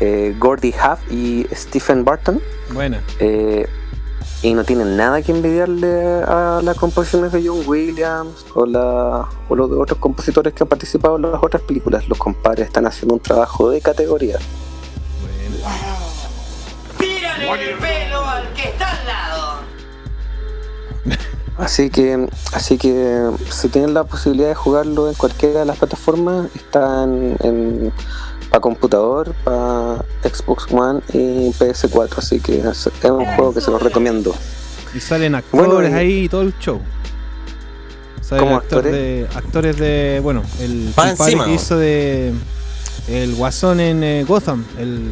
eh, 0.00 0.34
Gordy 0.38 0.70
Huff 0.72 1.00
y 1.12 1.46
Stephen 1.54 2.04
Barton 2.04 2.40
buena. 2.72 3.02
eh, 3.18 3.68
y 4.42 4.54
no 4.54 4.64
tienen 4.64 4.96
nada 4.96 5.20
que 5.20 5.32
envidiarle 5.32 6.22
a 6.26 6.60
las 6.62 6.76
composiciones 6.76 7.32
de 7.32 7.46
John 7.46 7.62
Williams 7.66 8.46
o, 8.54 8.64
la, 8.64 9.28
o 9.48 9.54
los 9.54 9.70
de 9.70 9.76
otros 9.76 9.98
compositores 9.98 10.54
que 10.54 10.62
han 10.62 10.68
participado 10.68 11.16
en 11.16 11.22
las 11.22 11.42
otras 11.42 11.62
películas. 11.62 12.08
Los 12.08 12.16
compadres 12.16 12.68
están 12.68 12.86
haciendo 12.86 13.14
un 13.14 13.20
trabajo 13.20 13.68
de 13.68 13.80
categoría. 13.82 14.38
Tírale 16.98 17.70
el 17.70 17.78
pelo 17.78 18.26
al 18.26 18.52
que 18.54 18.68
está 18.68 18.90
al 18.90 19.06
lado. 19.06 19.60
Así 21.58 21.90
que, 21.90 22.26
así 22.54 22.78
que 22.78 23.30
si 23.50 23.68
tienen 23.68 23.92
la 23.92 24.04
posibilidad 24.04 24.48
de 24.48 24.54
jugarlo 24.54 25.08
en 25.08 25.14
cualquiera 25.14 25.60
de 25.60 25.66
las 25.66 25.76
plataformas, 25.76 26.46
está 26.54 27.02
en, 27.02 27.92
para 28.50 28.60
computador, 28.60 29.34
para 29.44 30.04
Xbox 30.22 30.66
One 30.72 31.00
y 31.12 31.50
PS4. 31.52 32.18
Así 32.18 32.40
que 32.40 32.58
es, 32.58 32.86
es 33.02 33.10
un 33.10 33.24
juego 33.24 33.54
que 33.54 33.60
se 33.60 33.70
los 33.70 33.82
recomiendo. 33.82 34.34
Y 34.94 35.00
salen 35.00 35.34
actores 35.36 35.66
Bueno, 35.68 35.88
y- 35.88 35.92
ahí 35.98 36.18
y 36.24 36.28
todo 36.28 36.42
el 36.42 36.58
show. 36.58 36.80
Salen 38.20 38.44
¿Cómo 38.44 38.56
actor 38.58 38.78
actores? 38.78 38.92
De, 38.92 39.26
actores 39.34 39.76
de. 39.78 40.20
Bueno, 40.22 40.42
el 40.60 40.92
encima, 40.96 41.44
que 41.46 41.54
hizo 41.54 41.76
de. 41.78 42.32
El 43.08 43.34
Guasón 43.34 43.80
en 43.80 44.04
eh, 44.04 44.24
Gotham, 44.24 44.64
el, 44.78 45.10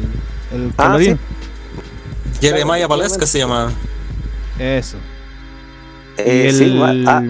el 0.53 0.71
Ah, 0.77 0.85
colorín. 0.87 1.19
Jeremiah 2.39 2.87
Paleska 2.87 3.25
se 3.25 3.39
llama. 3.39 3.71
Eso. 4.57 4.97
Eh, 6.17 6.43
y 6.45 6.47
el. 6.47 6.55
sí, 6.55 7.05
ah, 7.07 7.21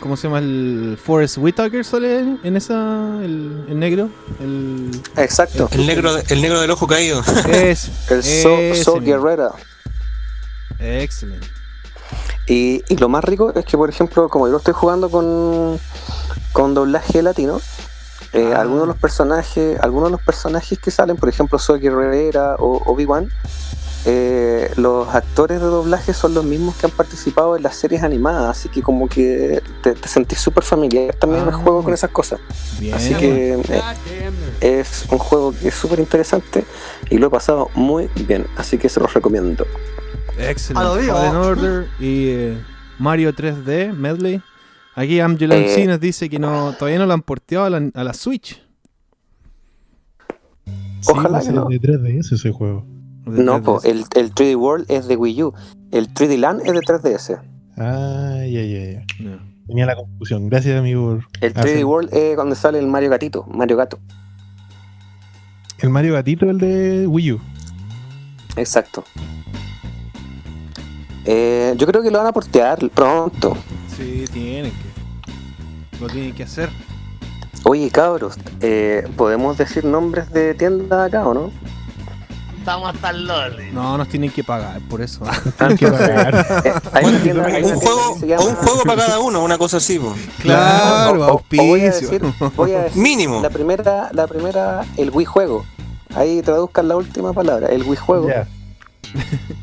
¿Cómo 0.00 0.16
se 0.16 0.28
llama? 0.28 0.38
El 0.38 0.98
Forrest 1.02 1.38
Whitaker 1.38 1.84
sale 1.84 2.20
en, 2.42 2.56
esa. 2.56 2.74
El, 3.22 3.64
el 3.68 3.78
negro. 3.78 4.10
El. 4.40 4.90
exacto. 5.16 5.68
El 5.72 5.86
negro, 5.86 6.16
el 6.16 6.40
negro 6.42 6.60
del 6.60 6.70
ojo 6.70 6.86
caído. 6.86 7.22
Es. 7.50 7.90
El 8.10 8.22
So, 8.22 8.56
So. 8.84 9.00
Guerrera. 9.00 9.50
Excelente. 10.78 11.46
Y, 12.46 12.82
y 12.88 12.96
lo 12.96 13.08
más 13.08 13.24
rico 13.24 13.52
es 13.54 13.64
que, 13.64 13.76
por 13.76 13.90
ejemplo, 13.90 14.28
como 14.28 14.46
yo 14.46 14.52
lo 14.52 14.58
estoy 14.58 14.72
jugando 14.74 15.10
con, 15.10 15.78
con 16.52 16.74
doblaje 16.74 17.22
latino, 17.22 17.60
eh, 18.32 18.52
Ah. 18.54 18.60
algunos 18.60 18.82
de 18.84 18.86
los 18.88 18.96
personajes, 18.96 19.78
algunos 19.80 20.08
de 20.08 20.12
los 20.12 20.22
personajes 20.22 20.78
que 20.78 20.90
salen, 20.90 21.16
por 21.16 21.28
ejemplo, 21.28 21.58
Soy 21.58 21.80
Guerrera 21.80 22.54
o 22.58 22.82
Obi-Wan, 22.86 23.30
eh, 24.06 24.70
los 24.76 25.08
actores 25.14 25.60
de 25.60 25.66
doblaje 25.66 26.14
son 26.14 26.32
los 26.34 26.44
mismos 26.44 26.76
que 26.76 26.86
han 26.86 26.92
participado 26.92 27.56
en 27.56 27.62
las 27.62 27.76
series 27.76 28.02
animadas, 28.02 28.56
así 28.58 28.68
que 28.68 28.80
como 28.82 29.08
que 29.08 29.60
te, 29.82 29.94
te 29.94 30.08
sentís 30.08 30.38
súper 30.38 30.62
familiar 30.64 31.14
también 31.16 31.42
en 31.42 31.48
el 31.48 31.54
Ah. 31.54 31.58
juego 31.58 31.82
con 31.82 31.92
esas 31.92 32.10
cosas. 32.10 32.40
Bien. 32.78 32.94
Así 32.94 33.14
que 33.14 33.54
eh, 33.68 33.82
es 34.60 35.06
un 35.10 35.18
juego 35.18 35.52
que 35.52 35.68
es 35.68 35.74
súper 35.74 35.98
interesante 36.00 36.64
y 37.10 37.18
lo 37.18 37.26
he 37.26 37.30
pasado 37.30 37.70
muy 37.74 38.08
bien, 38.26 38.46
así 38.56 38.78
que 38.78 38.88
se 38.88 39.00
los 39.00 39.12
recomiendo. 39.12 39.66
Excelente. 40.38 41.10
Order 41.10 41.88
y 41.98 42.28
eh, 42.28 42.64
Mario 42.98 43.32
3D 43.34 43.92
Medley. 43.92 44.40
Aquí 44.94 45.20
Angela 45.20 45.56
Eh. 45.56 45.86
Nos 45.86 46.00
dice 46.00 46.28
que 46.28 46.38
no, 46.38 46.72
todavía 46.74 46.98
no 46.98 47.06
lo 47.06 47.12
han 47.14 47.22
porteado 47.22 47.64
a 47.66 47.70
la, 47.70 47.90
a 47.94 48.04
la 48.04 48.14
Switch. 48.14 48.62
Ojalá 51.06 51.28
pues, 51.38 51.46
que 51.46 51.52
no. 51.52 51.68
es 51.70 51.80
de 51.80 51.88
3DS 51.88 52.32
ese 52.34 52.50
juego. 52.52 52.84
De 53.28 53.42
No, 53.44 53.58
3DS. 53.58 53.62
po, 53.64 53.80
el, 53.84 54.04
el 54.14 54.34
3D 54.34 54.56
World 54.56 54.86
es 54.88 55.06
de 55.08 55.16
Wii 55.16 55.42
U, 55.44 55.54
el 55.92 56.12
3D 56.12 56.36
Land 56.38 56.60
es 56.64 56.72
de 56.72 56.80
3DS. 56.80 57.40
Ah, 57.76 58.38
ya, 58.44 58.62
ya, 58.62 58.92
ya. 58.92 59.38
Tenía 59.66 59.86
la 59.86 59.94
confusión. 59.96 60.48
Gracias, 60.48 60.78
amigo. 60.78 61.06
por 61.18 61.24
El 61.40 61.54
3D 61.54 61.60
hacer- 61.60 61.84
World 61.84 62.14
es 62.14 62.34
cuando 62.36 62.54
sale 62.54 62.78
el 62.78 62.86
Mario 62.86 63.10
Gatito, 63.10 63.44
Mario 63.50 63.76
Gato. 63.76 63.98
El 65.78 65.90
Mario 65.90 66.14
Gatito, 66.14 66.48
el 66.50 66.58
de 66.58 67.06
Wii 67.06 67.32
U. 67.32 67.40
Exacto. 68.56 69.04
Eh, 71.24 71.74
yo 71.76 71.86
creo 71.86 72.02
que 72.02 72.10
lo 72.10 72.18
van 72.18 72.26
a 72.28 72.32
portear 72.32 72.78
pronto. 72.90 73.56
Sí, 73.96 74.24
tienen 74.32 74.72
que. 74.72 75.98
Lo 76.00 76.06
tienen 76.08 76.34
que 76.34 76.44
hacer. 76.44 76.70
Oye, 77.64 77.90
cabros, 77.90 78.38
eh, 78.60 79.06
¿podemos 79.16 79.58
decir 79.58 79.84
nombres 79.84 80.32
de 80.32 80.54
tiendas 80.54 81.08
acá 81.08 81.26
o 81.28 81.34
no? 81.34 81.50
Estamos 82.68 82.94
hasta 82.94 83.10
el 83.10 83.26
lore. 83.26 83.72
No, 83.72 83.96
nos 83.96 84.08
tienen 84.08 84.30
que 84.30 84.44
pagar, 84.44 84.78
por 84.90 85.00
eso. 85.00 85.20
Que 85.78 85.86
pagar. 85.88 86.62
Eh, 86.64 86.72
hay 86.92 87.04
una 87.06 87.18
tienda- 87.22 87.44
hay 87.46 87.62
una 87.62 87.74
Un 87.74 87.80
tienda 87.80 87.80
juego, 87.80 88.14
que 88.14 88.20
se 88.20 88.26
llama- 88.26 88.42
o 88.44 88.48
un 88.48 88.54
juego 88.56 88.82
para 88.82 89.06
cada 89.06 89.18
uno, 89.20 89.42
una 89.42 89.56
cosa 89.56 89.78
así, 89.78 89.98
po. 89.98 90.14
claro, 90.42 91.20
o- 91.26 91.32
o- 91.32 91.34
o 91.36 91.42
voy 91.66 91.80
a 91.84 91.86
auspicio. 91.88 92.10
decir, 92.10 92.50
voy 92.56 92.72
a 92.74 92.82
decir 92.84 93.02
Mínimo. 93.02 93.40
la 93.40 93.48
primera, 93.48 94.10
la 94.12 94.26
primera, 94.26 94.84
el 94.98 95.10
Wii 95.10 95.24
Juego. 95.24 95.64
Ahí 96.14 96.42
traduzcan 96.42 96.88
la 96.88 96.96
última 96.96 97.32
palabra, 97.32 97.68
el 97.68 97.84
Wii 97.84 97.96
Juego. 97.96 98.28
Ya. 98.28 98.46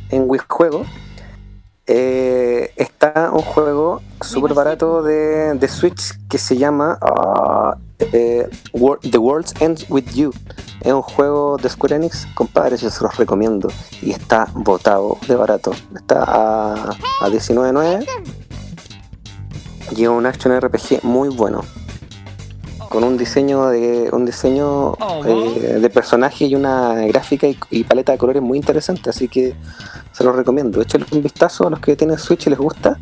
en 0.10 0.23
Wii 0.27 0.41
Juego 0.48 0.86
eh, 1.88 2.72
está 2.76 3.30
un 3.32 3.41
juego 3.41 4.02
súper 4.22 4.53
barato 4.53 5.03
de, 5.03 5.53
de 5.53 5.68
Switch 5.68 6.18
que 6.28 6.38
se 6.38 6.57
llama 6.57 6.98
ah, 7.02 7.78
eh, 7.99 8.49
The 9.10 9.18
World 9.18 9.53
Ends 9.60 9.86
With 9.90 10.12
You. 10.14 10.32
Es 10.82 10.94
un 10.94 11.02
juego 11.02 11.57
de 11.57 11.70
Square 11.70 11.95
Enix, 11.95 12.28
compadres, 12.36 12.82
yo 12.82 12.90
se 12.90 13.03
los 13.03 13.16
recomiendo. 13.18 13.70
Y 14.02 14.12
está 14.12 14.48
botado 14.53 15.18
de 15.28 15.36
barato. 15.36 15.72
Está 15.95 16.24
a, 16.24 16.74
a 17.22 17.30
19.9 17.30 18.06
y 19.95 20.03
es 20.03 20.10
un 20.10 20.26
action 20.26 20.60
RPG 20.60 21.03
muy 21.03 21.30
bueno. 21.30 21.64
Con 22.90 23.03
un 23.03 23.18
diseño 23.18 23.68
de 23.68 24.10
un 24.12 24.26
diseño 24.26 24.94
eh, 25.26 25.80
de 25.82 25.90
personaje 25.90 26.45
y 26.45 26.56
una 26.56 26.95
gráfica 27.07 27.48
y, 27.48 27.57
y 27.70 27.84
paleta 27.84 28.14
de 28.14 28.18
colores 28.18 28.41
muy 28.41 28.57
interesante, 28.57 29.10
así 29.10 29.28
que 29.28 29.53
se 30.15 30.23
los 30.23 30.35
recomiendo. 30.35 30.81
Échenle 30.81 31.07
un 31.11 31.21
vistazo 31.21 31.67
a 31.67 31.69
los 31.69 31.79
que 31.79 31.95
tienen 31.95 32.17
Switch 32.17 32.47
y 32.47 32.49
les 32.49 32.59
gusta. 32.59 32.97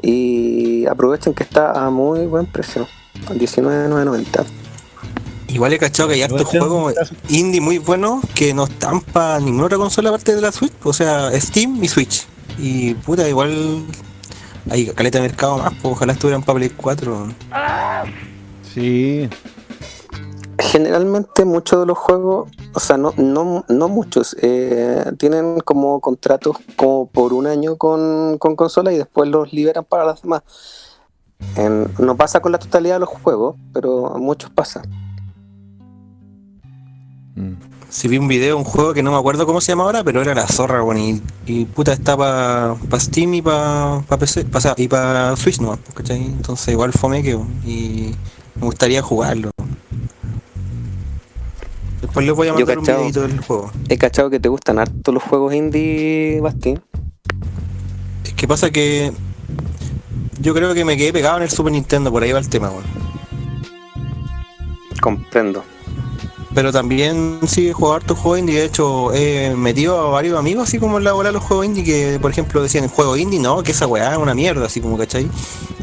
Y 0.00 0.86
aprovechen 0.86 1.34
que 1.34 1.42
está 1.42 1.72
a 1.72 1.90
muy 1.90 2.26
buen 2.26 2.46
precio. 2.46 2.86
19.990. 3.28 4.44
Igual 5.48 5.72
he 5.72 5.78
cachado 5.78 6.08
que 6.08 6.16
hay 6.16 6.22
hartos 6.22 6.44
juegos 6.44 6.94
indie 7.28 7.60
muy 7.60 7.78
buenos 7.78 8.22
que 8.34 8.52
no 8.52 8.64
están 8.64 9.00
para 9.00 9.40
ninguna 9.40 9.66
otra 9.66 9.78
consola 9.78 10.10
aparte 10.10 10.34
de 10.34 10.40
la 10.40 10.52
Switch. 10.52 10.72
O 10.84 10.92
sea, 10.92 11.30
Steam 11.40 11.82
y 11.82 11.88
Switch. 11.88 12.26
Y 12.58 12.94
puta, 12.94 13.28
igual 13.28 13.84
hay 14.70 14.86
caleta 14.86 15.18
de 15.18 15.28
mercado 15.28 15.58
más, 15.58 15.72
pues 15.82 15.94
ojalá 15.94 16.12
estuvieran 16.12 16.42
para 16.42 16.58
Play 16.58 16.70
4. 16.70 17.28
Sí. 18.72 19.28
Generalmente 20.58 21.44
muchos 21.44 21.80
de 21.80 21.86
los 21.86 21.98
juegos, 21.98 22.50
o 22.72 22.80
sea, 22.80 22.96
no, 22.96 23.12
no, 23.18 23.64
no 23.68 23.88
muchos, 23.88 24.34
eh, 24.40 25.04
tienen 25.18 25.60
como 25.60 26.00
contratos 26.00 26.56
como 26.76 27.06
por 27.08 27.32
un 27.34 27.46
año 27.46 27.76
con, 27.76 28.38
con 28.38 28.56
consola 28.56 28.92
y 28.92 28.96
después 28.96 29.28
los 29.28 29.52
liberan 29.52 29.84
para 29.84 30.04
las 30.06 30.22
demás. 30.22 30.42
No 31.98 32.16
pasa 32.16 32.40
con 32.40 32.52
la 32.52 32.58
totalidad 32.58 32.94
de 32.94 33.00
los 33.00 33.10
juegos, 33.10 33.56
pero 33.74 34.14
muchos 34.18 34.48
pasa. 34.50 34.82
Mm. 37.34 37.52
Si 37.90 38.08
vi 38.08 38.16
un 38.18 38.26
video, 38.26 38.56
un 38.56 38.64
juego 38.64 38.94
que 38.94 39.02
no 39.02 39.12
me 39.12 39.18
acuerdo 39.18 39.46
cómo 39.46 39.60
se 39.60 39.72
llama 39.72 39.84
ahora, 39.84 40.02
pero 40.02 40.20
era 40.22 40.34
la 40.34 40.46
zorra, 40.48 40.80
bueno, 40.80 41.00
y, 41.00 41.22
y 41.46 41.66
puta 41.66 41.92
está 41.92 42.16
para 42.16 42.74
Steam 42.98 43.34
y 43.34 43.42
para 43.42 44.02
PC, 44.18 44.46
pa- 44.46 44.58
o 44.58 44.60
sea, 44.60 44.74
y 44.76 44.88
para 44.88 45.36
Switch 45.36 45.58
pues, 45.58 45.78
¿cachai? 45.94 46.24
Entonces 46.24 46.68
igual 46.68 46.92
fome 46.92 47.22
que 47.22 47.32
y 47.64 48.14
me 48.54 48.62
gustaría 48.64 49.02
jugarlo. 49.02 49.50
Después 52.16 52.28
les 52.28 52.34
voy 52.34 52.48
a 52.48 52.50
Yo 52.52 52.66
mandar 52.66 52.78
un 52.78 52.84
videito 52.84 53.20
del 53.28 53.40
juego. 53.40 53.70
He 53.90 53.98
cachado 53.98 54.30
que 54.30 54.40
te 54.40 54.48
gustan 54.48 54.78
harto 54.78 55.12
los 55.12 55.22
juegos 55.22 55.52
indie, 55.52 56.40
Basti. 56.40 56.78
Es 58.24 58.32
que 58.32 58.48
pasa 58.48 58.70
que 58.70 59.12
yo 60.40 60.54
creo 60.54 60.72
que 60.72 60.86
me 60.86 60.96
quedé 60.96 61.12
pegado 61.12 61.36
en 61.36 61.42
el 61.42 61.50
Super 61.50 61.72
Nintendo, 61.72 62.10
por 62.10 62.22
ahí 62.22 62.32
va 62.32 62.38
el 62.38 62.48
tema, 62.48 62.70
weón. 62.70 62.84
Comprendo. 64.98 65.62
Pero 66.54 66.72
también 66.72 67.40
sí 67.46 67.68
he 67.68 67.74
jugado 67.74 67.96
hartos 67.96 68.18
juegos 68.18 68.38
indie, 68.38 68.60
de 68.60 68.64
hecho 68.64 69.12
he 69.12 69.54
metido 69.54 70.00
a 70.00 70.10
varios 70.10 70.38
amigos 70.38 70.68
así 70.68 70.78
como 70.78 70.96
en 70.96 71.04
la 71.04 71.12
bola 71.12 71.28
de 71.28 71.34
los 71.34 71.42
juegos 71.42 71.66
indie 71.66 71.84
que 71.84 72.18
por 72.18 72.30
ejemplo 72.30 72.62
decían 72.62 72.88
juego 72.88 73.18
indie, 73.18 73.38
no, 73.38 73.62
que 73.62 73.72
esa 73.72 73.86
weá 73.86 74.12
es 74.12 74.18
una 74.18 74.34
mierda, 74.34 74.64
así 74.64 74.80
como 74.80 74.96
cachai. 74.96 75.28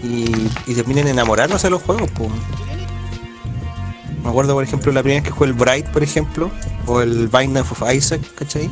Y, 0.01 0.49
y 0.65 0.73
terminan 0.73 1.07
enamorándose 1.07 1.67
de 1.67 1.71
los 1.71 1.83
juegos, 1.83 2.09
pues. 2.15 2.31
Me 4.23 4.29
acuerdo 4.29 4.53
por 4.53 4.63
ejemplo 4.63 4.91
la 4.91 5.01
primera 5.01 5.21
vez 5.21 5.29
que 5.29 5.35
jugué 5.35 5.49
el 5.49 5.53
Bright, 5.53 5.87
por 5.87 6.01
ejemplo, 6.01 6.49
o 6.87 7.01
el 7.01 7.27
Bind 7.27 7.57
of 7.57 7.83
Isaac, 7.93 8.21
¿cachai? 8.35 8.69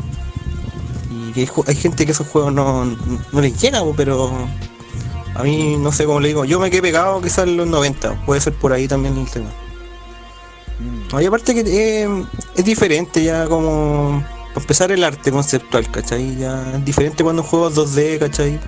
Y 1.10 1.34
que 1.34 1.42
hay, 1.42 1.50
hay 1.68 1.76
gente 1.76 2.06
que 2.06 2.14
esos 2.14 2.28
juegos 2.28 2.54
no, 2.54 2.86
no 2.86 3.42
les 3.42 3.60
llega, 3.62 3.82
pero 3.96 4.32
a 5.36 5.44
mí 5.44 5.76
no 5.78 5.92
sé 5.92 6.06
cómo 6.06 6.20
le 6.20 6.30
digo, 6.30 6.46
yo 6.46 6.60
me 6.60 6.70
quedé 6.70 6.82
pegado 6.82 7.22
quizás 7.22 7.48
en 7.48 7.58
los 7.58 7.68
90, 7.68 8.26
puede 8.26 8.40
ser 8.40 8.54
por 8.54 8.72
ahí 8.72 8.88
también 8.88 9.18
el 9.18 9.30
tema. 9.30 9.50
No, 11.12 11.22
y 11.22 11.26
aparte 11.26 11.54
que 11.54 12.04
eh, 12.04 12.26
es 12.56 12.66
diferente 12.66 13.24
ya 13.24 13.46
como 13.46 14.24
para 14.50 14.62
empezar 14.62 14.92
el 14.92 15.04
arte 15.04 15.32
conceptual, 15.32 15.90
¿cachai? 15.92 16.38
Ya 16.38 16.76
es 16.76 16.86
diferente 16.86 17.24
cuando 17.24 17.44
juegas 17.44 17.76
2D, 17.76 18.20
¿cachai? 18.20 18.60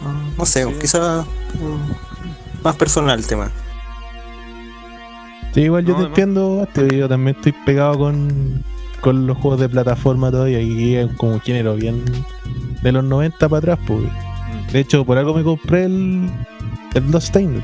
No, 0.00 0.12
no 0.38 0.46
sé, 0.46 0.66
quizás 0.80 1.26
mm, 1.26 2.62
más 2.62 2.76
personal 2.76 3.18
el 3.18 3.26
tema. 3.26 3.50
Sí, 5.54 5.62
igual 5.62 5.84
yo 5.84 5.92
te 5.94 6.00
además- 6.00 6.08
entiendo, 6.18 6.68
yo 6.92 7.08
también 7.08 7.36
estoy 7.36 7.52
pegado 7.64 7.96
con, 7.98 8.64
con 9.00 9.26
los 9.26 9.38
juegos 9.38 9.60
de 9.60 9.68
plataforma 9.68 10.30
todavía 10.30 10.60
y 10.60 10.96
es 10.96 11.12
como 11.16 11.34
un 11.34 11.40
género 11.40 11.76
bien 11.76 12.04
de 12.82 12.92
los 12.92 13.04
90 13.04 13.48
para 13.48 13.58
atrás, 13.58 13.78
pues. 13.86 14.00
De 14.72 14.80
hecho, 14.80 15.04
por 15.04 15.16
algo 15.16 15.32
me 15.34 15.44
compré 15.44 15.84
el, 15.84 16.28
el 16.94 17.00
Bloodstained. 17.02 17.62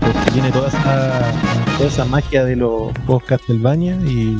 Porque 0.00 0.30
tiene 0.32 0.52
toda 0.52 0.68
esa, 0.68 1.32
toda 1.78 1.88
esa 1.88 2.04
magia 2.04 2.44
de 2.44 2.54
los 2.54 2.92
juegos 3.06 3.24
Castlevania 3.24 3.96
y 4.06 4.36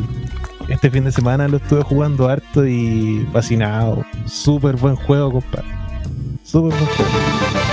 este 0.69 0.91
fin 0.91 1.05
de 1.05 1.11
semana 1.13 1.49
lo 1.49 1.57
estuve 1.57 1.83
jugando 1.83 2.29
harto 2.29 2.65
y 2.67 3.27
fascinado. 3.33 4.05
Súper 4.27 4.77
buen 4.77 4.95
juego, 4.95 5.33
compadre. 5.33 5.67
Súper 6.45 6.71
buen 6.79 6.87
juego. 6.87 7.66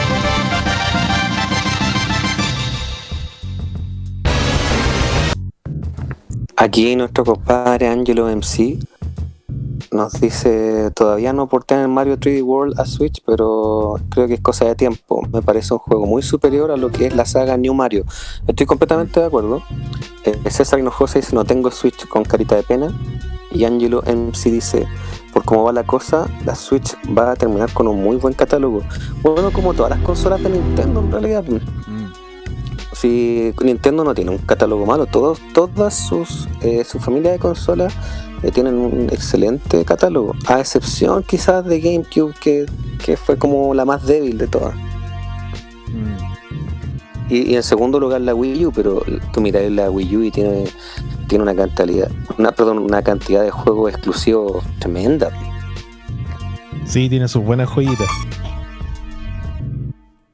Aquí 6.63 6.95
nuestro 6.95 7.25
compadre 7.25 7.89
Angelo 7.89 8.33
MC 8.33 8.79
nos 9.91 10.13
dice, 10.21 10.91
todavía 10.91 11.33
no 11.33 11.49
portean 11.49 11.81
el 11.81 11.89
Mario 11.89 12.17
3D 12.17 12.41
World 12.41 12.79
a 12.79 12.85
Switch, 12.85 13.21
pero 13.25 13.95
creo 14.09 14.27
que 14.29 14.35
es 14.35 14.39
cosa 14.39 14.63
de 14.63 14.73
tiempo. 14.73 15.27
Me 15.33 15.41
parece 15.41 15.73
un 15.73 15.81
juego 15.81 16.05
muy 16.05 16.23
superior 16.23 16.71
a 16.71 16.77
lo 16.77 16.89
que 16.89 17.07
es 17.07 17.15
la 17.17 17.25
saga 17.25 17.57
New 17.57 17.73
Mario. 17.73 18.05
Estoy 18.47 18.65
completamente 18.65 19.19
de 19.19 19.25
acuerdo. 19.25 19.61
Eh, 20.23 20.39
César 20.49 20.79
Hinojosa 20.79 21.19
dice, 21.19 21.35
no 21.35 21.43
tengo 21.43 21.69
Switch 21.69 22.07
con 22.07 22.23
carita 22.23 22.55
de 22.55 22.63
pena. 22.63 22.97
Y 23.51 23.65
Angelo 23.65 24.01
MC 24.03 24.49
dice, 24.49 24.87
por 25.33 25.43
cómo 25.43 25.65
va 25.65 25.73
la 25.73 25.83
cosa, 25.83 26.29
la 26.45 26.55
Switch 26.55 26.95
va 27.15 27.31
a 27.31 27.35
terminar 27.35 27.73
con 27.73 27.89
un 27.89 28.01
muy 28.01 28.15
buen 28.15 28.35
catálogo. 28.35 28.83
Bueno, 29.21 29.51
como 29.51 29.73
todas 29.73 29.89
las 29.89 29.99
consolas 29.99 30.41
de 30.41 30.49
Nintendo 30.49 31.01
en 31.01 31.11
realidad. 31.11 31.43
Si 32.93 33.53
Nintendo 33.63 34.03
no 34.03 34.13
tiene 34.13 34.31
un 34.31 34.37
catálogo 34.37 34.85
malo, 34.85 35.05
todos, 35.05 35.39
todas 35.53 35.93
sus 35.93 36.47
eh, 36.61 36.83
su 36.83 36.99
familia 36.99 37.31
de 37.31 37.39
consolas 37.39 37.93
eh, 38.43 38.51
tienen 38.51 38.75
un 38.75 39.09
excelente 39.11 39.83
catálogo, 39.83 40.35
a 40.47 40.59
excepción 40.59 41.23
quizás 41.23 41.65
de 41.65 41.79
GameCube 41.79 42.33
que, 42.39 42.65
que 43.03 43.17
fue 43.17 43.37
como 43.37 43.73
la 43.73 43.85
más 43.85 44.05
débil 44.05 44.37
de 44.37 44.47
todas. 44.47 44.75
Mm. 45.87 47.29
Y, 47.29 47.51
y 47.51 47.55
en 47.55 47.63
segundo 47.63 47.99
lugar 47.99 48.21
la 48.21 48.35
Wii 48.35 48.65
U, 48.65 48.71
pero 48.71 49.03
tú 49.33 49.41
miras 49.41 49.69
la 49.71 49.89
Wii 49.89 50.17
U 50.17 50.23
y 50.23 50.31
tiene 50.31 50.65
tiene 51.27 51.43
una 51.43 51.55
cantidad, 51.55 52.11
una, 52.37 52.51
perdón, 52.51 52.79
una 52.79 53.01
cantidad 53.01 53.43
de 53.43 53.51
juegos 53.51 53.91
exclusivos 53.91 54.63
tremenda. 54.79 55.31
Sí, 56.85 57.09
tiene 57.09 57.27
sus 57.27 57.43
buenas 57.43 57.69
joyitas. 57.69 58.07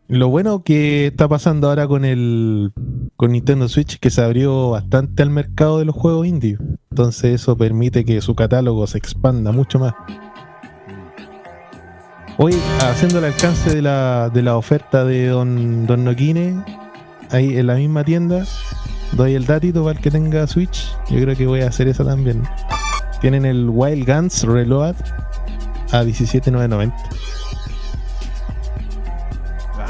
Lo 0.09 0.27
bueno 0.27 0.63
que 0.63 1.05
está 1.05 1.27
pasando 1.27 1.69
ahora 1.69 1.87
con 1.87 2.03
el 2.03 2.71
con 3.15 3.31
Nintendo 3.31 3.69
Switch 3.69 3.93
es 3.93 3.99
que 3.99 4.09
se 4.09 4.23
abrió 4.23 4.71
bastante 4.71 5.21
al 5.21 5.29
mercado 5.29 5.77
de 5.77 5.85
los 5.85 5.93
juegos 5.93 6.25
indie. 6.25 6.57
Entonces 6.89 7.35
eso 7.35 7.55
permite 7.55 8.03
que 8.03 8.19
su 8.19 8.33
catálogo 8.33 8.87
se 8.87 8.97
expanda 8.97 9.51
mucho 9.51 9.77
más. 9.77 9.93
Hoy, 12.39 12.55
haciendo 12.81 13.19
el 13.19 13.25
alcance 13.25 13.75
de 13.75 13.83
la, 13.83 14.31
de 14.33 14.41
la 14.41 14.57
oferta 14.57 15.05
de 15.05 15.27
Don, 15.27 15.85
Don 15.85 16.03
Noquine, 16.03 16.65
ahí 17.29 17.59
en 17.59 17.67
la 17.67 17.75
misma 17.75 18.03
tienda, 18.03 18.45
doy 19.11 19.35
el 19.35 19.45
datito 19.45 19.83
para 19.83 19.95
el 19.95 20.03
que 20.03 20.09
tenga 20.09 20.47
Switch. 20.47 20.91
Yo 21.11 21.21
creo 21.21 21.35
que 21.35 21.45
voy 21.45 21.61
a 21.61 21.67
hacer 21.67 21.87
eso 21.87 22.03
también. 22.03 22.41
Tienen 23.21 23.45
el 23.45 23.69
Wild 23.69 24.07
Guns 24.07 24.41
Reload 24.41 24.95
a 25.91 26.03
17.990. 26.03 26.95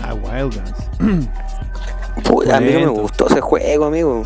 Ah, 0.10 0.14
Wild 0.16 0.56
Guns. 0.56 1.28
Puta, 2.24 2.58
a 2.58 2.60
mí 2.60 2.72
no 2.74 2.80
me 2.80 2.88
gustó 3.02 3.28
ese 3.28 3.42
juego, 3.42 3.86
amigo. 3.86 4.24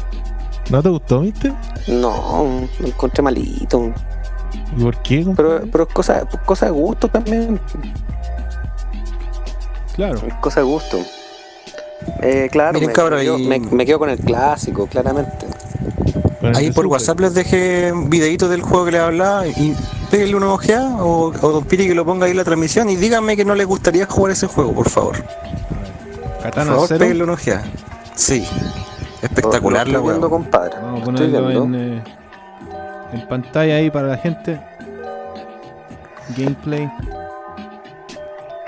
¿No 0.70 0.82
te 0.82 0.90
gustó, 0.90 1.22
viste? 1.22 1.54
No, 1.88 2.68
lo 2.80 2.88
encontré 2.88 3.22
malito. 3.22 3.92
¿Y 4.78 4.82
por 4.84 4.98
qué? 5.04 5.18
Pero, 5.36 5.50
compadre? 5.50 5.70
pero 5.72 5.84
es 5.88 5.94
cosa, 5.94 6.26
cosa 6.46 6.66
de 6.68 6.72
gusto 6.72 7.08
también. 7.08 7.60
Claro. 9.96 10.20
Es 10.28 10.34
cosa 10.36 10.62
de 10.62 10.66
gusto. 10.66 10.98
Eh, 12.22 12.50
claro, 12.52 12.74
Miren, 12.74 12.88
me, 12.88 12.94
cabros, 12.94 13.20
me 13.20 13.26
quedo- 13.26 13.36
ahí- 13.36 13.48
me- 13.48 13.60
me 13.60 13.86
quedo 13.86 14.00
con 14.00 14.10
el 14.10 14.20
clásico, 14.20 14.88
claramente. 14.88 15.46
Ahí 16.56 16.68
por 16.72 16.84
Super. 16.84 16.86
WhatsApp 16.88 17.20
les 17.22 17.34
dejé 17.36 17.92
un 17.94 18.10
videito 18.10 18.50
del 18.50 18.62
juego 18.62 18.86
que 18.86 18.92
les 18.94 19.02
hablaba 19.02 19.48
y 19.48 19.76
péguenle 20.14 20.36
una 20.36 20.54
ojeada 20.54 21.04
o, 21.04 21.30
o 21.30 21.52
Don 21.52 21.66
Piri 21.66 21.88
que 21.88 21.96
lo 21.96 22.06
ponga 22.06 22.26
ahí 22.26 22.32
en 22.32 22.38
la 22.38 22.44
transmisión 22.44 22.88
y 22.88 22.96
díganme 22.96 23.36
que 23.36 23.44
no 23.44 23.56
les 23.56 23.66
gustaría 23.66 24.06
jugar 24.06 24.34
ese 24.34 24.46
juego, 24.46 24.72
por 24.72 24.88
favor. 24.88 25.16
Por 25.24 26.40
Katana 26.44 26.72
favor, 26.74 26.88
Zero. 26.88 27.00
péguenle 27.00 27.24
una 27.24 27.34
ojeada. 27.34 27.64
Sí. 28.14 28.48
Espectacular 29.24 29.88
Lo 29.88 29.94
estoy 29.98 30.10
viendo, 30.12 30.30
compadre. 30.30 30.76
Vamos 30.80 31.02
a 31.02 31.06
ponerlo 31.06 31.48
viendo. 31.48 31.64
en, 31.64 31.76
eh, 31.98 32.04
en 33.14 33.28
pantalla 33.28 33.78
ahí 33.78 33.90
para 33.90 34.10
la 34.10 34.18
gente. 34.18 34.62
Gameplay. 36.38 36.88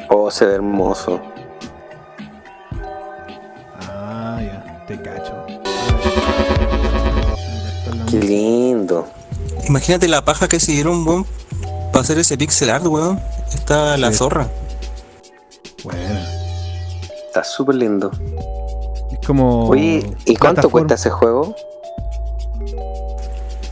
Oh, 0.10 0.32
se 0.32 0.46
ve 0.48 0.56
hermoso. 0.56 1.22
Ah, 3.88 4.40
ya, 4.42 4.84
te 4.88 5.00
cacho. 5.00 5.46
Qué 8.10 8.20
lindo. 8.20 9.08
Imagínate 9.68 10.08
la 10.08 10.24
paja 10.24 10.48
que 10.48 10.60
se 10.60 10.72
dieron, 10.74 11.08
weón, 11.08 11.26
para 11.92 12.02
hacer 12.02 12.20
ese 12.20 12.38
pixel 12.38 12.70
art, 12.70 12.86
weón. 12.86 13.20
Está 13.54 13.98
la 13.98 14.12
zorra. 14.12 14.48
Bueno. 15.84 16.20
Está 17.28 17.44
súper 17.44 17.76
lindo. 17.76 18.12
Es 19.12 19.26
como. 19.26 19.68
Oye, 19.68 20.00
¿y 20.26 20.36
cuánto 20.36 20.62
plataforma. 20.62 20.72
cuesta 20.72 20.94
ese 20.96 21.10
juego? 21.10 21.56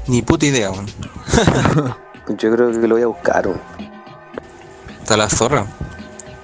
Ni 0.07 0.21
puta 0.21 0.45
idea, 0.45 0.71
weón. 0.71 0.87
Yo 2.37 2.51
creo 2.53 2.71
que 2.71 2.87
lo 2.87 2.95
voy 2.95 3.03
a 3.03 3.07
buscar. 3.07 3.47
weón. 3.47 3.61
Está 5.01 5.17
la 5.17 5.29
zorra. 5.29 5.65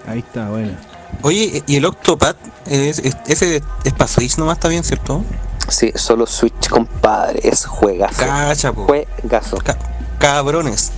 Ahí 0.07 0.19
está, 0.19 0.49
bueno. 0.49 0.88
Oye, 1.21 1.63
y 1.67 1.75
el 1.75 1.85
Octopad, 1.85 2.35
es, 2.65 2.99
es- 2.99 3.17
ese 3.27 3.61
es 3.83 3.93
para 3.93 4.07
Switch 4.07 4.37
nomás, 4.37 4.57
está 4.57 4.67
bien, 4.69 4.83
¿cierto? 4.83 5.23
Sí, 5.67 5.91
solo 5.95 6.25
Switch, 6.25 6.69
compadre. 6.69 7.41
Es 7.47 7.65
juegazo. 7.65 8.25
Cacha, 8.25 8.71
po. 8.73 8.85
Juegazo. 8.85 9.57
Ca- 9.57 9.77
cabrones. 10.17 10.91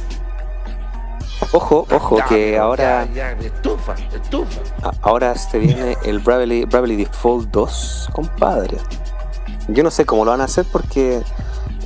Ojo, 1.54 1.86
ojo, 1.92 2.18
Ya, 2.20 2.26
que 2.26 2.52
ya, 2.52 2.62
ahora, 2.62 3.08
Ya, 3.14 3.32
estufa, 3.32 3.96
estufa. 4.14 4.62
ahora 5.02 5.36
se 5.36 5.58
viene 5.60 5.98
el 6.04 6.20
Bravely, 6.20 6.66
Bravely 6.66 6.96
Default 6.98 7.50
2, 7.50 8.10
compadre. 8.14 8.78
Yo 9.68 9.84
no 9.84 9.92
sé 9.92 10.06
cómo 10.06 10.24
lo 10.24 10.32
van 10.32 10.42
a 10.42 10.46
hacer 10.46 10.66
porque 10.72 11.22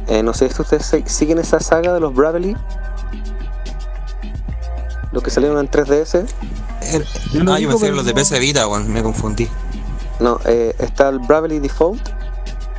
eh, 0.07 0.21
no 0.23 0.33
sé 0.33 0.49
si 0.51 0.61
ustedes 0.61 0.93
siguen 1.05 1.39
esa 1.39 1.59
saga 1.61 1.93
de 1.93 1.99
los 1.99 2.13
Bravely. 2.13 2.55
Los 5.11 5.23
que 5.23 5.29
salieron 5.31 5.57
en 5.59 5.69
3DS. 5.71 6.25
Yo 7.33 7.43
lo 7.43 7.53
ah, 7.53 7.59
yo 7.59 7.69
pensé 7.69 7.87
que 7.87 7.91
los 7.91 8.05
de 8.05 8.11
no- 8.11 8.15
PC 8.15 8.39
Vita, 8.39 8.67
weón, 8.67 8.91
me 8.91 9.01
confundí. 9.03 9.47
No, 10.19 10.39
eh, 10.45 10.73
está 10.79 11.09
el 11.09 11.19
Bravely 11.19 11.59
Default, 11.59 12.01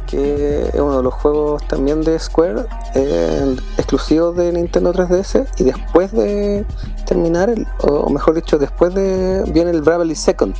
que 0.06 0.68
es 0.72 0.80
uno 0.80 0.96
de 0.98 1.02
los 1.02 1.12
juegos 1.14 1.66
también 1.68 2.02
de 2.02 2.18
Square, 2.18 2.64
eh, 2.94 3.56
exclusivo 3.76 4.32
de 4.32 4.52
Nintendo 4.52 4.92
3DS. 4.92 5.46
Y 5.58 5.64
después 5.64 6.12
de 6.12 6.64
terminar, 7.06 7.50
el- 7.50 7.66
o 7.80 7.88
o 8.06 8.10
mejor 8.10 8.34
dicho, 8.34 8.58
después 8.58 8.94
de 8.94 9.44
viene 9.48 9.70
el 9.70 9.82
Bravely 9.82 10.14
Second, 10.14 10.54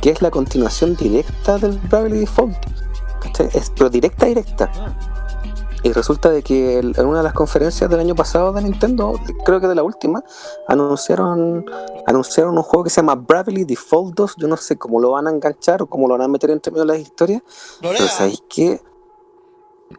que 0.00 0.10
es 0.10 0.20
la 0.22 0.30
continuación 0.30 0.96
directa 0.96 1.56
del 1.58 1.78
Bravely 1.78 2.20
Default. 2.20 2.56
¿cachai? 3.22 3.48
Es, 3.54 3.70
pero 3.74 3.88
directa, 3.88 4.26
directa. 4.26 4.70
Y 5.84 5.92
resulta 5.92 6.30
de 6.30 6.42
que 6.42 6.78
en 6.78 7.06
una 7.06 7.18
de 7.18 7.24
las 7.24 7.34
conferencias 7.34 7.90
del 7.90 8.00
año 8.00 8.14
pasado 8.14 8.54
de 8.54 8.62
Nintendo, 8.62 9.20
creo 9.44 9.60
que 9.60 9.68
de 9.68 9.74
la 9.74 9.82
última, 9.82 10.24
anunciaron 10.66 11.66
anunciaron 12.06 12.56
un 12.56 12.62
juego 12.62 12.84
que 12.84 12.90
se 12.90 13.02
llama 13.02 13.16
Bravely 13.16 13.64
Default 13.64 14.14
2. 14.14 14.36
Yo 14.38 14.48
no 14.48 14.56
sé 14.56 14.78
cómo 14.78 14.98
lo 14.98 15.10
van 15.10 15.26
a 15.26 15.30
enganchar 15.30 15.82
o 15.82 15.86
cómo 15.86 16.08
lo 16.08 16.14
van 16.14 16.22
a 16.22 16.28
meter 16.28 16.50
entre 16.50 16.72
medio 16.72 16.86
de 16.86 16.92
las 16.94 17.00
historias. 17.00 17.42
Pero 17.82 18.06
¿sabéis 18.06 18.42
qué? 18.48 18.80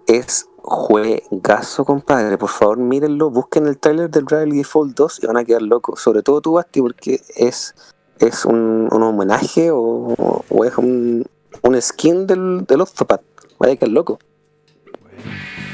Es 0.07 0.49
juegazo, 0.63 1.85
compadre. 1.85 2.39
Por 2.39 2.49
favor, 2.49 2.79
mírenlo, 2.79 3.29
busquen 3.29 3.67
el 3.67 3.77
tráiler 3.77 4.09
del 4.09 4.23
Bravely 4.23 4.57
Default 4.57 4.97
2 4.97 5.19
y 5.21 5.27
van 5.27 5.37
a 5.37 5.45
quedar 5.45 5.61
locos. 5.61 6.01
Sobre 6.01 6.23
todo 6.23 6.41
tú, 6.41 6.53
Basti, 6.53 6.81
porque 6.81 7.21
es, 7.35 7.75
es 8.17 8.43
un, 8.45 8.89
un 8.91 9.03
homenaje 9.03 9.69
o, 9.69 10.15
o 10.49 10.65
es 10.65 10.75
un, 10.79 11.25
un 11.61 11.81
skin 11.81 12.25
del, 12.25 12.65
del 12.65 12.81
Octopath. 12.81 13.21
Vaya 13.59 13.73
a 13.73 13.75
quedar 13.75 13.91
loco. 13.91 14.17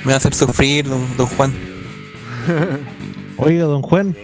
Me 0.03 0.07
va 0.07 0.13
a 0.13 0.17
hacer 0.17 0.33
sufrir, 0.33 0.87
don, 0.87 1.05
don 1.17 1.27
Juan. 1.27 1.53
Oiga, 3.37 3.65
don 3.65 3.81
Juan, 3.81 4.15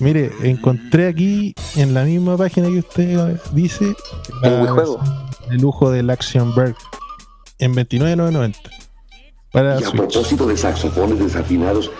mire, 0.00 0.30
encontré 0.42 1.08
aquí 1.08 1.54
en 1.76 1.94
la 1.94 2.04
misma 2.04 2.36
página 2.36 2.68
que 2.68 2.78
usted 2.78 3.40
dice 3.52 3.94
la- 4.42 4.66
Juego. 4.72 5.00
el 5.50 5.60
lujo 5.60 5.90
del 5.90 6.10
Action 6.10 6.54
Berg 6.54 6.76
en 7.58 7.74
29.990 7.74 8.56
para 9.52 9.74
Y 9.80 9.84
a 9.84 9.86
Switch. 9.88 9.96
propósito 9.96 10.46
de 10.46 10.56
saxofones 10.56 11.18
desafinados, 11.18 11.90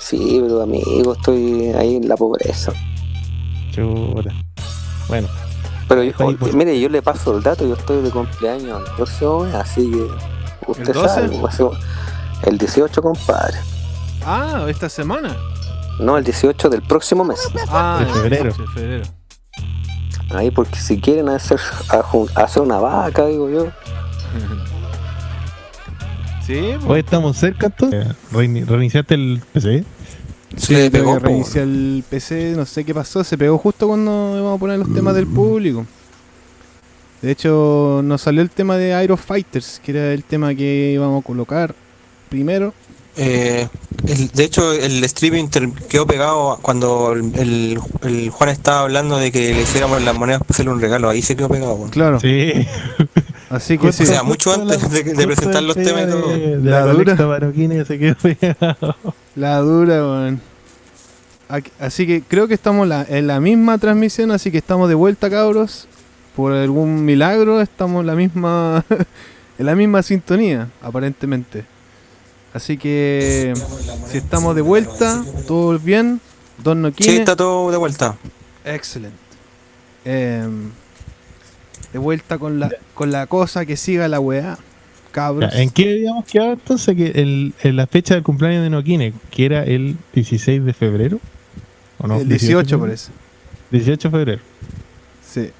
Sí, 0.00 0.40
pero 0.42 0.62
amigo, 0.62 1.12
estoy 1.14 1.68
ahí 1.78 1.96
en 1.96 2.08
la 2.08 2.16
pobreza. 2.16 2.72
Chuta. 3.70 4.30
Bueno, 5.08 5.28
Pero 5.88 6.02
yo, 6.04 6.12
Ahí, 6.18 6.34
pues. 6.34 6.54
mire, 6.54 6.78
yo 6.80 6.88
le 6.88 7.00
paso 7.02 7.36
el 7.36 7.42
dato, 7.42 7.66
yo 7.66 7.74
estoy 7.74 8.02
de 8.02 8.10
cumpleaños 8.10 8.80
el 8.88 8.94
próximo 8.96 9.44
mes, 9.44 9.54
así 9.54 9.90
que 9.90 10.06
usted 10.66 10.92
12? 10.94 11.08
sabe, 11.08 11.28
ser 11.52 11.66
el 12.46 12.58
18, 12.58 13.02
compadre. 13.02 13.58
Ah, 14.24 14.66
esta 14.68 14.88
semana. 14.88 15.36
No, 15.98 16.16
el 16.16 16.24
18 16.24 16.68
del 16.70 16.82
próximo 16.82 17.24
mes. 17.24 17.40
Ah, 17.68 17.98
De 18.06 18.12
febrero. 18.12 18.52
De 18.54 18.66
febrero. 18.68 19.04
Ahí, 20.30 20.50
porque 20.50 20.78
si 20.78 21.00
quieren 21.00 21.28
hacer, 21.28 21.58
hacer 22.36 22.62
una 22.62 22.78
vaca, 22.78 23.26
digo 23.26 23.50
yo. 23.50 23.66
Sí, 26.46 26.60
pues. 26.80 26.90
hoy 26.90 26.98
estamos 27.00 27.36
cerca 27.36 27.66
entonces. 27.66 28.06
Reini- 28.32 28.66
¿Reiniciaste 28.66 29.14
el 29.14 29.42
PC? 29.52 29.84
Le 30.68 30.90
tengo 30.90 31.12
pegó, 31.14 31.18
reiniciar 31.20 31.62
el 31.64 32.02
PC, 32.08 32.54
no 32.56 32.66
sé 32.66 32.84
qué 32.84 32.92
pasó, 32.92 33.22
se 33.22 33.38
pegó 33.38 33.56
justo 33.56 33.86
cuando 33.86 34.32
íbamos 34.36 34.56
a 34.56 34.58
poner 34.58 34.78
los 34.78 34.92
temas 34.92 35.14
del 35.14 35.28
público. 35.28 35.86
De 37.22 37.30
hecho, 37.30 38.00
nos 38.02 38.22
salió 38.22 38.40
el 38.42 38.50
tema 38.50 38.76
de 38.78 38.94
Aero 38.94 39.16
Fighters, 39.16 39.80
que 39.84 39.92
era 39.92 40.12
el 40.12 40.24
tema 40.24 40.54
que 40.54 40.92
íbamos 40.94 41.22
a 41.22 41.26
colocar 41.26 41.74
primero. 42.30 42.72
Eh, 43.16 43.68
el- 44.06 44.28
de 44.28 44.44
hecho, 44.44 44.72
el 44.72 45.02
streaming 45.04 45.48
ter- 45.48 45.70
quedó 45.88 46.06
pegado 46.06 46.58
cuando 46.62 47.12
el, 47.12 47.32
el- 47.38 47.78
el 48.02 48.30
Juan 48.30 48.48
estaba 48.50 48.82
hablando 48.82 49.18
de 49.18 49.30
que 49.32 49.52
le 49.52 49.62
hiciéramos 49.62 50.00
las 50.02 50.16
monedas 50.16 50.40
para 50.40 50.50
hacerle 50.52 50.72
un 50.72 50.80
regalo. 50.80 51.10
Ahí 51.10 51.20
se 51.20 51.36
quedó 51.36 51.48
pegado, 51.48 51.74
weón. 51.74 51.90
Claro, 51.90 52.20
Sí. 52.20 52.52
así 53.50 53.76
que 53.76 53.92
sí. 53.92 54.04
O 54.04 54.06
sea, 54.06 54.22
mucho 54.22 54.54
antes 54.54 54.88
de- 54.90 55.02
de 55.02 55.26
presentar 55.26 55.62
los 55.62 55.74
temas 55.76 56.04
y 56.06 56.10
todo. 56.10 56.28
De, 56.30 56.56
de 56.56 56.70
La 56.70 56.86
la, 56.86 56.92
dura. 56.92 57.16
se 57.84 57.98
quedó 57.98 58.14
pegado. 58.22 58.96
La 59.34 59.58
dura, 59.58 59.94
weón. 60.06 60.40
Así 61.80 62.06
que 62.06 62.22
creo 62.22 62.46
que 62.48 62.54
estamos 62.54 62.86
la- 62.86 63.04
en 63.08 63.26
la 63.26 63.40
misma 63.40 63.76
transmisión, 63.76 64.30
así 64.30 64.50
que 64.52 64.58
estamos 64.58 64.88
de 64.88 64.94
vuelta, 64.94 65.28
cabros. 65.28 65.88
Por 66.36 66.52
algún 66.52 67.04
milagro 67.04 67.60
estamos 67.60 68.00
en 68.00 68.06
la 68.06 68.14
misma 68.14 68.84
en 69.58 69.66
la 69.66 69.74
misma 69.74 70.02
sintonía, 70.02 70.68
aparentemente. 70.82 71.64
Así 72.54 72.76
que 72.76 73.52
si 74.08 74.18
estamos 74.18 74.54
de 74.56 74.62
vuelta, 74.62 75.24
todo 75.46 75.78
bien. 75.78 76.20
Don 76.62 76.78
Sí, 76.78 76.82
Noquine, 76.82 77.16
está 77.16 77.36
todo 77.36 77.70
de 77.70 77.76
vuelta. 77.78 78.16
excelente. 78.64 79.16
Em, 80.04 80.70
de 81.92 81.98
vuelta 81.98 82.38
con 82.38 82.58
la 82.60 82.70
con 82.94 83.10
la 83.12 83.26
cosa 83.26 83.64
que 83.66 83.76
siga 83.76 84.08
la 84.08 84.20
weá. 84.20 84.58
cabros. 85.10 85.52
¿En 85.54 85.70
qué 85.70 85.90
habíamos 85.92 86.24
quedado 86.26 86.52
entonces? 86.52 86.94
Que 86.96 87.06
el, 87.20 87.52
en 87.62 87.76
la 87.76 87.86
fecha 87.86 88.14
del 88.14 88.22
cumpleaños 88.22 88.62
de 88.62 88.70
Nokine, 88.70 89.12
que 89.30 89.44
era 89.46 89.64
el 89.64 89.96
16 90.14 90.64
de 90.64 90.72
febrero. 90.72 91.18
¿O 91.98 92.06
no? 92.06 92.20
el 92.20 92.28
18 92.28 92.76
de 92.76 92.80
parece. 92.80 93.10
18 93.70 94.08
de 94.08 94.12
febrero. 94.16 94.42
Sí. 95.28 95.50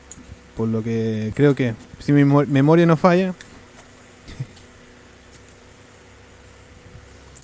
Por 0.61 0.69
lo 0.69 0.83
que 0.83 1.33
creo 1.35 1.55
que, 1.55 1.75
si 2.01 2.13
mi 2.13 2.23
mo- 2.23 2.45
memoria 2.47 2.85
no 2.85 2.99
falla. 2.99 3.33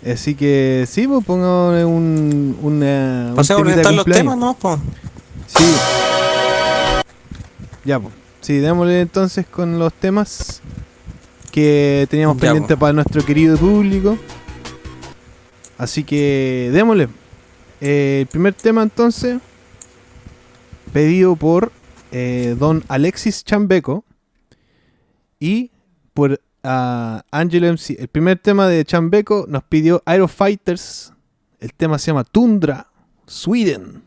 Así 0.12 0.34
que 0.34 0.84
sí, 0.86 1.08
pues 1.08 1.24
pongo 1.24 1.70
un, 1.88 2.58
una. 2.60 3.28
un 3.30 3.34
Pasemos 3.36 3.62
a 3.62 3.64
temita 3.64 3.80
de 3.80 3.86
orientar 3.88 3.94
los 3.94 4.04
temas, 4.04 4.36
¿no? 4.36 4.52
Po. 4.52 4.78
Sí. 5.46 5.64
Ya, 7.86 7.98
pues. 7.98 8.12
Sí, 8.42 8.58
démosle 8.58 9.00
entonces 9.00 9.46
con 9.46 9.78
los 9.78 9.94
temas 9.94 10.60
que 11.50 12.06
teníamos 12.10 12.36
Ya, 12.36 12.40
pendientes 12.42 12.76
po. 12.76 12.80
para 12.80 12.92
nuestro 12.92 13.24
querido 13.24 13.56
público. 13.56 14.18
Así 15.78 16.04
que 16.04 16.68
démosle. 16.70 17.08
Eh, 17.80 18.18
el 18.20 18.26
primer 18.26 18.52
tema 18.52 18.82
entonces, 18.82 19.38
pedido 20.92 21.34
por 21.34 21.72
eh, 22.12 22.56
don 22.58 22.84
Alexis 22.88 23.44
Chambeco 23.44 24.04
y 25.38 25.70
por 26.14 26.40
ah, 26.62 27.24
Angelo 27.30 27.68
MC. 27.72 27.96
El 27.98 28.08
primer 28.08 28.38
tema 28.38 28.68
de 28.68 28.84
Chambeco 28.84 29.46
nos 29.48 29.64
pidió 29.64 30.02
Aero 30.06 30.28
Fighters. 30.28 31.12
El 31.60 31.72
tema 31.72 31.98
se 31.98 32.08
llama 32.08 32.24
Tundra, 32.24 32.88
Sweden. 33.26 34.02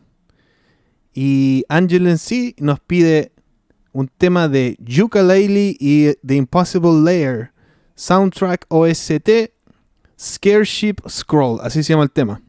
Y 1.12 1.64
Angel 1.68 2.18
sí 2.18 2.54
nos 2.58 2.80
pide 2.80 3.32
un 3.92 4.08
tema 4.08 4.48
de 4.48 4.78
Ukulele 5.02 5.76
y 5.78 6.14
The 6.24 6.36
Impossible 6.36 7.02
Layer, 7.02 7.52
Soundtrack 7.94 8.66
OST, 8.68 9.50
Scareship 10.18 10.96
Scroll, 11.08 11.60
así 11.62 11.82
se 11.82 11.92
llama 11.92 12.04
el 12.04 12.10
tema. 12.10 12.42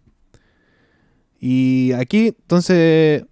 Y 1.39 1.91
aquí, 1.93 2.27
entonces, 2.27 3.23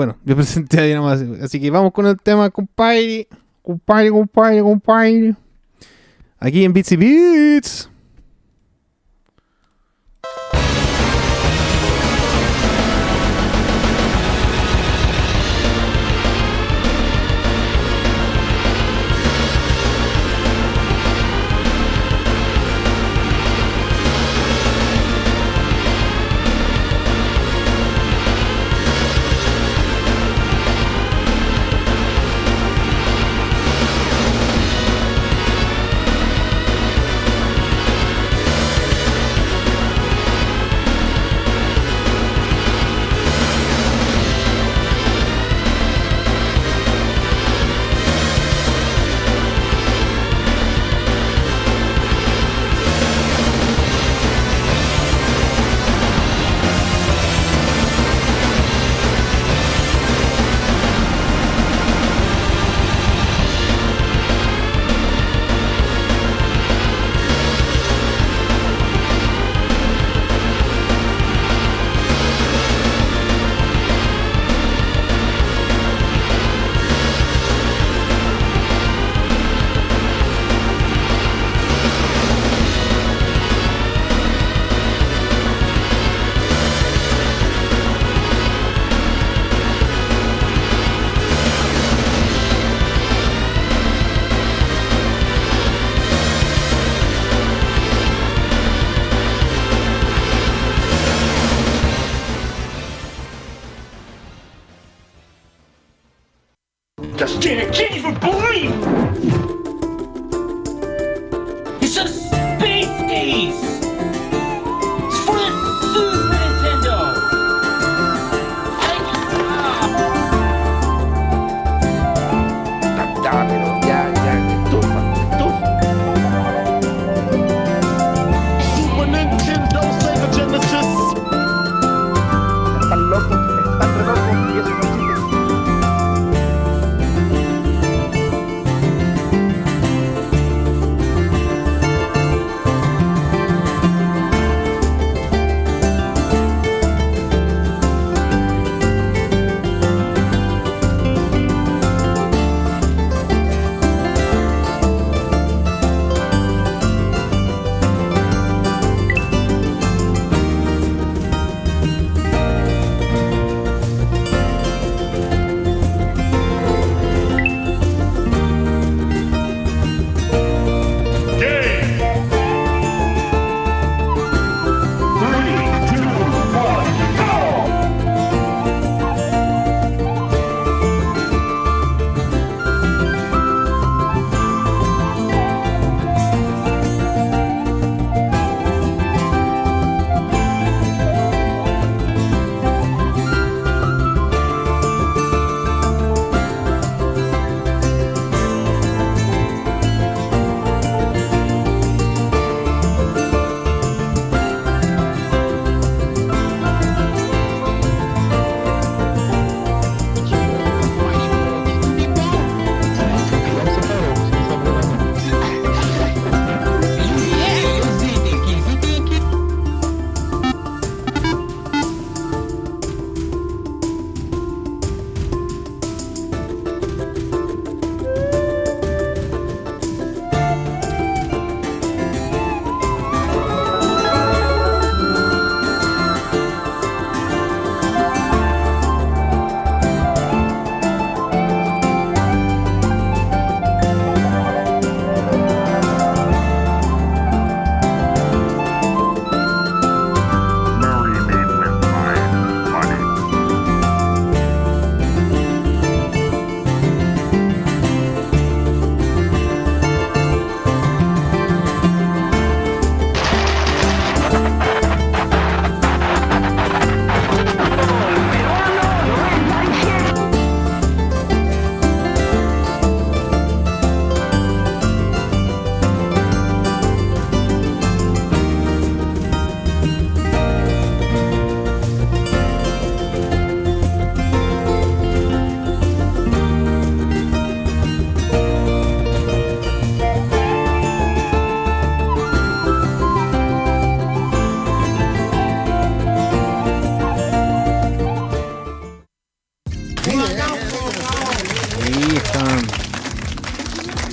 bueno, 0.00 0.16
yo 0.24 0.34
presenté 0.36 0.80
ahí 0.80 0.94
nomás, 0.94 1.20
así 1.42 1.60
que 1.60 1.70
vamos 1.70 1.92
con 1.92 2.06
el 2.06 2.16
tema, 2.16 2.48
compadre, 2.48 3.28
compadre, 3.60 4.10
compadre, 4.10 4.62
compadre. 4.62 5.34
Aquí 6.38 6.64
en 6.64 6.72
Beats 6.72 6.92
y 6.92 6.96
Beats. 6.96 7.90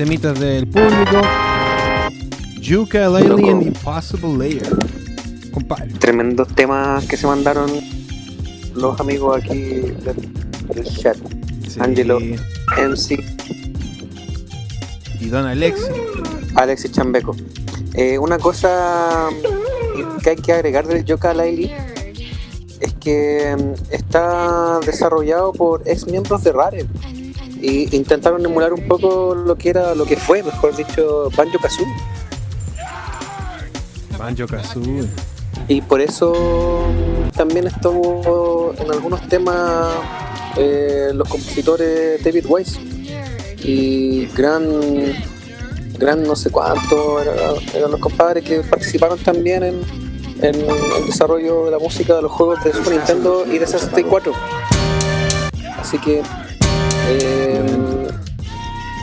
Temitas 0.07 0.39
del 0.39 0.65
público. 0.69 1.21
Yuka 2.61 3.09
Laylee 3.09 3.49
and 3.49 3.63
Impossible 3.63 4.37
Layer. 4.37 4.69
Compadre. 5.51 5.87
Tremendos 5.99 6.47
temas 6.55 7.05
que 7.07 7.17
se 7.17 7.27
mandaron 7.27 7.69
los 8.73 8.97
amigos 9.01 9.37
aquí 9.37 9.57
del, 9.57 10.15
del 10.73 10.85
chat. 10.85 11.17
Sí. 11.67 11.77
Angelo, 11.81 12.19
MC, 12.21 13.21
Y 15.19 15.27
Don 15.27 15.45
Alexi. 15.45 15.91
Alexis 16.55 16.93
Chambeco. 16.93 17.35
Eh, 17.93 18.17
una 18.17 18.39
cosa 18.39 19.27
que 20.23 20.29
hay 20.29 20.35
que 20.37 20.53
agregar 20.53 20.87
del 20.87 21.03
Yoka 21.03 21.33
Laili 21.33 21.69
es 22.79 22.93
que 22.93 23.57
mm, 23.57 23.93
está 23.93 24.79
desarrollado 24.85 25.51
por 25.51 25.81
ex 25.85 26.07
miembros 26.07 26.45
de 26.45 26.53
Rare 26.53 26.85
y 27.61 27.95
intentaron 27.95 28.43
emular 28.45 28.73
un 28.73 28.87
poco 28.87 29.33
lo 29.35 29.55
que 29.57 29.69
era 29.69 29.95
lo 29.95 30.05
que 30.05 30.15
fue, 30.17 30.43
mejor 30.43 30.75
dicho, 30.75 31.29
Banjo 31.35 31.57
Kazooie. 31.59 31.93
Banjo 34.17 34.47
Kazooie. 34.47 35.07
y 35.67 35.81
por 35.81 36.01
eso 36.01 36.85
también 37.35 37.67
estuvo 37.67 38.73
en 38.79 38.91
algunos 38.91 39.27
temas 39.27 39.87
eh, 40.57 41.11
los 41.13 41.27
compositores 41.29 42.23
David 42.23 42.45
Weiss 42.47 42.79
y 43.63 44.25
gran 44.27 44.63
gran 45.99 46.23
no 46.23 46.35
sé 46.35 46.49
cuánto 46.49 47.21
era- 47.21 47.33
eran 47.75 47.91
los 47.91 47.99
compadres 47.99 48.43
que 48.43 48.61
participaron 48.61 49.17
también 49.19 49.63
en, 49.63 49.81
en 50.41 50.55
el 50.55 51.05
desarrollo 51.07 51.65
de 51.65 51.71
la 51.71 51.79
música 51.79 52.15
de 52.15 52.21
los 52.23 52.31
juegos 52.31 52.63
de 52.63 52.73
Super 52.73 52.93
Nintendo 52.93 53.45
y 53.45 53.57
de 53.57 53.67
64 53.67 54.31
así 55.79 55.97
que 55.99 56.21
eh, 57.09 57.36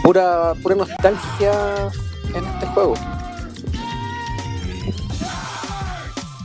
pura 0.05 0.53
pura 0.63 0.75
nostalgia 0.77 1.91
en 2.35 2.45
este 2.45 2.67
juego 2.67 2.95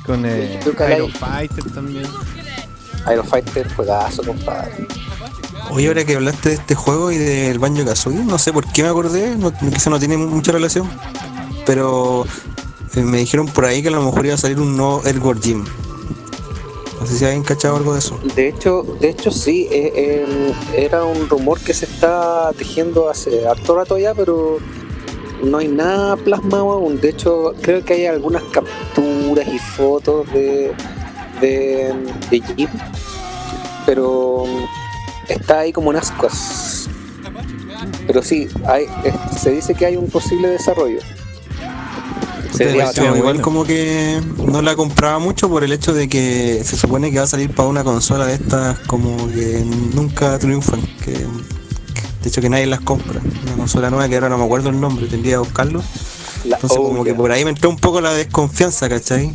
Con 0.05 0.25
eh, 0.25 0.59
Laylee. 0.79 1.11
Fighter 1.11 1.63
también. 1.71 2.07
Aero 3.05 3.23
Fighter 3.23 3.71
juegazo 3.75 4.23
compadre 4.23 4.87
Oye, 5.71 5.87
ahora 5.87 6.05
que 6.05 6.15
hablaste 6.15 6.49
de 6.49 6.55
este 6.55 6.73
juego 6.73 7.11
y 7.11 7.17
del 7.17 7.59
Banjo 7.59 7.85
Kazooie, 7.85 8.23
no 8.23 8.39
sé 8.39 8.51
por 8.51 8.65
qué 8.65 8.81
me 8.81 8.89
acordé, 8.89 9.35
no, 9.35 9.53
quizá 9.53 9.91
no 9.91 9.99
tiene 9.99 10.17
mucha 10.17 10.51
relación, 10.51 10.89
pero 11.63 12.25
eh, 12.95 13.01
me 13.01 13.19
dijeron 13.19 13.45
por 13.45 13.65
ahí 13.65 13.83
que 13.83 13.89
a 13.89 13.91
lo 13.91 14.01
mejor 14.01 14.25
iba 14.25 14.33
a 14.33 14.37
salir 14.39 14.59
un 14.59 14.75
nuevo 14.75 15.03
Edward 15.05 15.41
Jim. 15.43 15.63
No 16.99 17.05
sé 17.05 17.17
si 17.17 17.25
habían 17.25 17.43
cachado 17.43 17.77
algo 17.77 17.93
de 17.93 17.99
eso. 17.99 18.19
De 18.35 18.49
hecho, 18.49 18.83
de 18.99 19.09
hecho 19.09 19.31
sí, 19.31 19.67
eh, 19.71 19.93
eh, 19.95 20.53
era 20.75 21.05
un 21.05 21.29
rumor 21.29 21.59
que 21.59 21.73
se 21.73 21.85
está 21.85 22.51
tejiendo 22.57 23.09
hace 23.09 23.47
harto 23.47 23.75
rato 23.75 23.97
ya, 23.97 24.13
pero 24.13 24.57
no 25.41 25.59
hay 25.59 25.69
nada 25.69 26.17
plasmado 26.17 26.71
aún. 26.71 26.99
De 26.99 27.09
hecho, 27.09 27.53
creo 27.61 27.83
que 27.85 27.93
hay 27.93 28.05
algunas 28.07 28.43
capturas 28.43 29.47
y 29.47 29.59
fotos 29.59 30.31
de, 30.33 30.73
de, 31.39 31.93
de 32.29 32.41
Jim, 32.41 32.69
pero 33.85 34.43
está 35.29 35.59
ahí 35.59 35.71
como 35.71 35.91
en 35.91 35.97
ascuas. 35.97 36.89
Pero 38.07 38.21
sí, 38.21 38.49
hay, 38.65 38.87
se 39.39 39.51
dice 39.51 39.73
que 39.73 39.85
hay 39.85 39.95
un 39.95 40.09
posible 40.09 40.49
desarrollo. 40.49 40.99
Sería 42.51 42.91
igual 43.17 43.41
como 43.41 43.63
que 43.63 44.21
no 44.45 44.61
la 44.61 44.75
compraba 44.75 45.19
mucho 45.19 45.49
por 45.49 45.63
el 45.63 45.71
hecho 45.71 45.93
de 45.93 46.09
que 46.09 46.61
se 46.65 46.75
supone 46.77 47.11
que 47.11 47.17
va 47.19 47.23
a 47.23 47.27
salir 47.27 47.53
para 47.53 47.69
una 47.69 47.83
consola 47.83 48.25
de 48.25 48.33
estas 48.35 48.79
como 48.79 49.15
que 49.31 49.63
nunca 49.93 50.37
triunfan, 50.39 50.81
que 51.03 51.11
de 51.11 52.27
hecho 52.29 52.41
que 52.41 52.49
nadie 52.49 52.65
las 52.65 52.81
compra. 52.81 53.21
Una 53.43 53.53
consola 53.55 53.89
nueva 53.89 54.09
que 54.09 54.15
ahora 54.15 54.29
no 54.29 54.37
me 54.37 54.45
acuerdo 54.45 54.69
el 54.69 54.79
nombre, 54.79 55.07
tendría 55.07 55.33
que 55.33 55.37
buscarlo. 55.39 55.81
La 56.45 56.55
Entonces 56.55 56.77
como 56.77 57.03
que 57.03 57.13
por 57.13 57.31
ahí 57.31 57.43
me 57.43 57.51
entró 57.51 57.69
un 57.69 57.77
poco 57.77 58.01
la 58.01 58.13
desconfianza, 58.13 58.89
¿cachai? 58.89 59.31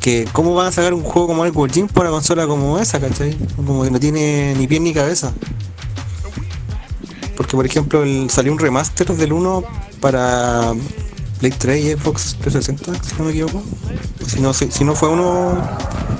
Que 0.00 0.28
¿Cómo 0.32 0.54
van 0.54 0.66
a 0.68 0.72
sacar 0.72 0.92
un 0.94 1.02
juego 1.02 1.28
como 1.28 1.44
el 1.44 1.52
Jim 1.70 1.86
por 1.88 2.02
una 2.04 2.10
consola 2.10 2.46
como 2.46 2.78
esa, 2.78 3.00
¿cachai? 3.00 3.36
Como 3.56 3.84
que 3.84 3.90
no 3.90 4.00
tiene 4.00 4.54
ni 4.56 4.66
pie 4.66 4.80
ni 4.80 4.92
cabeza. 4.92 5.32
Porque 7.36 7.56
por 7.56 7.66
ejemplo 7.66 8.02
el- 8.02 8.28
salió 8.30 8.52
un 8.52 8.58
remaster 8.58 9.06
del 9.14 9.32
1 9.32 9.62
para 10.00 10.72
Play 11.38 11.52
3 11.52 11.84
y 11.84 11.92
Xbox 11.92 12.36
360, 12.40 12.94
si 13.04 13.14
no 13.18 13.24
me 13.24 13.30
equivoco. 13.30 13.62
Si 14.26 14.40
no, 14.40 14.52
si, 14.54 14.70
si 14.70 14.84
no 14.84 14.94
fue 14.94 15.08
uno, 15.10 15.60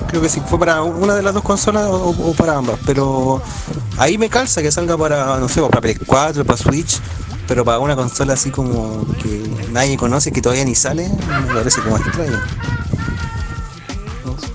creo 0.07 0.21
que 0.21 0.29
sí 0.29 0.41
fue 0.47 0.59
para 0.59 0.83
una 0.83 1.15
de 1.15 1.21
las 1.23 1.33
dos 1.33 1.43
consolas 1.43 1.85
o, 1.87 2.09
o 2.09 2.33
para 2.33 2.55
ambas. 2.57 2.79
Pero 2.85 3.41
ahí 3.97 4.17
me 4.17 4.29
calza 4.29 4.61
que 4.61 4.71
salga 4.71 4.97
para, 4.97 5.37
no 5.39 5.49
sé, 5.49 5.61
para 5.61 5.81
Play 5.81 5.95
4, 5.95 6.45
para 6.45 6.57
Switch. 6.57 6.99
Pero 7.47 7.63
para 7.63 7.79
una 7.79 7.95
consola 7.95 8.33
así 8.33 8.49
como 8.51 9.05
que 9.23 9.49
nadie 9.71 9.95
conoce, 9.97 10.31
que 10.33 10.41
todavía 10.41 10.65
ni 10.65 10.75
sale, 10.75 11.09
me 11.47 11.53
parece 11.53 11.81
como 11.81 11.95
extraño. 11.97 12.39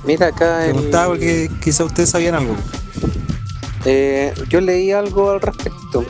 Mira 0.05 0.28
acá 0.28 0.66
el- 0.66 0.72
Preguntaba 0.74 1.06
porque 1.09 1.51
quizá 1.62 1.84
ustedes 1.84 2.10
sabían 2.10 2.34
algo. 2.34 2.55
Eh, 3.84 4.32
yo 4.48 4.60
leí 4.60 4.93
algo 4.93 5.30
al 5.30 5.40
respecto, 5.40 6.05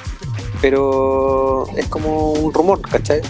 pero 0.61 1.67
es 1.77 1.87
como 1.87 2.33
un 2.33 2.53
rumor, 2.53 2.81
¿cachai? 2.83 3.21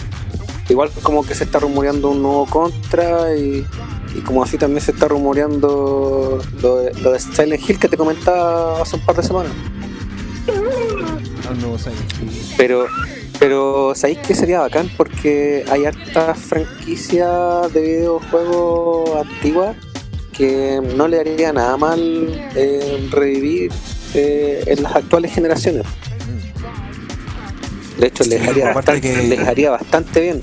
Igual 0.69 0.89
como 1.01 1.25
que 1.25 1.35
se 1.35 1.43
está 1.43 1.59
rumoreando 1.59 2.09
un 2.09 2.21
nuevo 2.21 2.45
contra 2.45 3.35
y, 3.35 3.65
y 4.15 4.21
como 4.21 4.43
así 4.43 4.57
también 4.57 4.81
se 4.81 4.91
está 4.91 5.07
rumoreando 5.07 6.39
lo 6.61 6.77
de, 6.77 6.93
lo 7.01 7.11
de 7.11 7.19
Silent 7.19 7.69
Hill 7.69 7.79
que 7.79 7.89
te 7.89 7.97
comentaba 7.97 8.81
hace 8.81 8.95
un 8.95 9.05
par 9.05 9.15
de 9.15 9.23
semanas. 9.23 9.51
Pero, 12.57 12.87
pero 13.39 13.93
¿sabéis 13.95 14.19
que 14.19 14.35
sería 14.35 14.59
bacán? 14.61 14.89
Porque 14.95 15.65
hay 15.69 15.85
hartas 15.85 16.37
franquicias 16.39 17.73
de 17.73 17.81
videojuegos 17.81 19.27
antiguas 19.27 19.75
que 20.31 20.81
no 20.95 21.07
le 21.07 21.19
haría 21.19 21.53
nada 21.53 21.77
mal 21.77 22.01
eh, 22.55 23.07
revivir 23.11 23.71
eh, 24.13 24.63
en 24.67 24.83
las 24.83 24.95
actuales 24.95 25.33
generaciones. 25.33 25.85
De 27.99 28.07
hecho, 28.07 28.23
les, 28.23 28.41
Sí, 28.41 28.47
haría 28.47 28.73
bastante, 28.73 29.01
que- 29.01 29.23
les 29.27 29.39
haría 29.39 29.69
bastante 29.71 30.21
bien. 30.21 30.41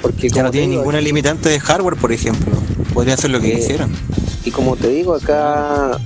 Porque 0.00 0.28
Ya 0.28 0.42
no 0.42 0.50
tiene 0.50 0.66
digo, 0.68 0.80
ninguna 0.80 1.00
limitante 1.00 1.48
de 1.48 1.60
hardware, 1.60 1.96
por 1.96 2.12
ejemplo. 2.12 2.52
Podría 2.92 3.14
hacer 3.14 3.30
lo 3.30 3.40
que 3.40 3.52
Eh, 3.52 3.56
quisieran. 3.56 3.92
Y 4.44 4.50
como 4.50 4.76
te 4.76 4.88
digo, 4.88 5.14
acá 5.14 5.98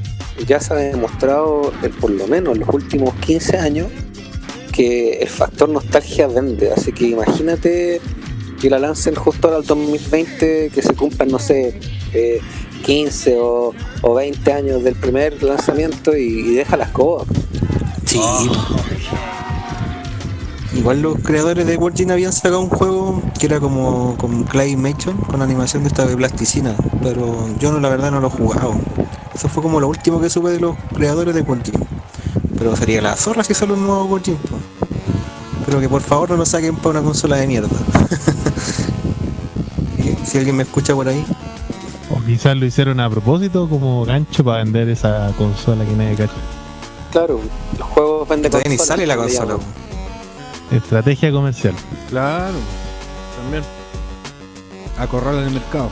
ya 0.47 0.61
se 0.61 0.73
ha 0.75 0.77
demostrado, 0.77 1.73
eh, 1.83 1.89
por 2.01 2.11
lo 2.11 2.27
menos 2.27 2.55
en 2.55 2.61
los 2.61 2.69
últimos 2.75 3.15
15 3.17 3.57
años, 3.59 3.89
que 4.73 5.21
el 5.21 5.29
factor 5.29 5.69
nostalgia 5.71 6.27
vende. 6.27 6.71
Así 6.73 6.93
que 6.93 7.09
imagínate 7.09 8.01
que 8.61 8.69
la 8.71 8.79
lancen 8.79 9.15
justo 9.15 9.49
ahora 9.49 9.59
al 9.61 9.65
2020, 9.67 10.71
que 10.75 10.83
se 10.83 10.93
cumplan, 10.95 11.31
no 11.31 11.39
sé, 11.39 11.81
eh, 12.13 12.41
15 12.85 13.37
o, 13.39 13.73
o 14.03 14.15
20 14.15 14.53
años 14.53 14.85
del 14.85 14.95
primer 14.95 15.43
lanzamiento 15.43 16.15
y, 16.17 16.23
y 16.51 16.55
deja 16.55 16.77
las 16.77 16.91
cosas. 16.91 17.29
Sí. 18.05 18.21
Igual 20.77 21.01
los 21.01 21.19
creadores 21.21 21.67
de 21.67 21.79
Virgin 21.79 22.11
habían 22.11 22.33
sacado 22.33 22.61
un 22.61 22.69
juego 22.69 23.23
que 23.39 23.47
era 23.47 23.61
como 23.61 24.17
con 24.19 24.45
Claymation, 24.45 25.17
con 25.17 25.41
animación 25.41 25.83
de 25.83 25.89
esta 25.89 26.07
de 26.07 26.17
plasticina, 26.17 26.77
pero 27.03 27.49
yo 27.59 27.73
no, 27.73 27.81
la 27.81 27.89
verdad 27.89 28.11
no 28.11 28.21
lo 28.21 28.29
he 28.29 28.31
jugado. 28.31 28.75
Eso 29.35 29.49
fue 29.49 29.63
como 29.63 29.81
lo 29.81 29.89
último 29.89 30.21
que 30.21 30.29
supe 30.29 30.51
de 30.51 30.61
los 30.61 30.77
creadores 30.95 31.35
de 31.35 31.43
Virgin. 31.43 31.75
Pero 32.59 32.77
sería 32.77 33.01
la 33.01 33.17
zorra 33.17 33.43
si 33.43 33.55
sale 33.55 33.73
un 33.73 33.87
nuevo 33.87 34.15
Virgin. 34.15 34.37
Pero 35.65 35.81
que 35.81 35.89
por 35.89 36.03
favor 36.03 36.31
no 36.31 36.37
lo 36.37 36.45
saquen 36.45 36.77
para 36.77 36.91
una 36.91 37.03
consola 37.03 37.37
de 37.37 37.47
mierda. 37.47 37.69
si 40.25 40.39
alguien 40.39 40.57
me 40.57 40.65
escucha 40.65 40.95
por 40.95 41.09
ahí, 41.09 41.25
O 42.11 42.23
quizás 42.25 42.55
lo 42.55 42.67
hicieron 42.67 43.01
a 43.01 43.09
propósito 43.09 43.67
como 43.69 44.05
gancho 44.05 44.45
para 44.45 44.63
vender 44.63 44.91
esa 44.91 45.33
consola 45.39 45.87
que 45.87 45.93
nadie 45.93 46.17
cacha. 46.17 46.35
Claro, 47.13 47.41
los 47.79 47.89
juegos 47.89 48.29
venden 48.29 48.51
todavía 48.51 48.71
ni 48.71 48.79
sale 48.79 49.07
la 49.07 49.17
le 49.17 49.23
consola. 49.23 49.57
Estrategia 50.71 51.31
comercial. 51.33 51.75
Claro. 52.09 52.59
También. 53.43 53.63
Acorralar 54.99 55.45
el 55.45 55.51
mercado. 55.51 55.91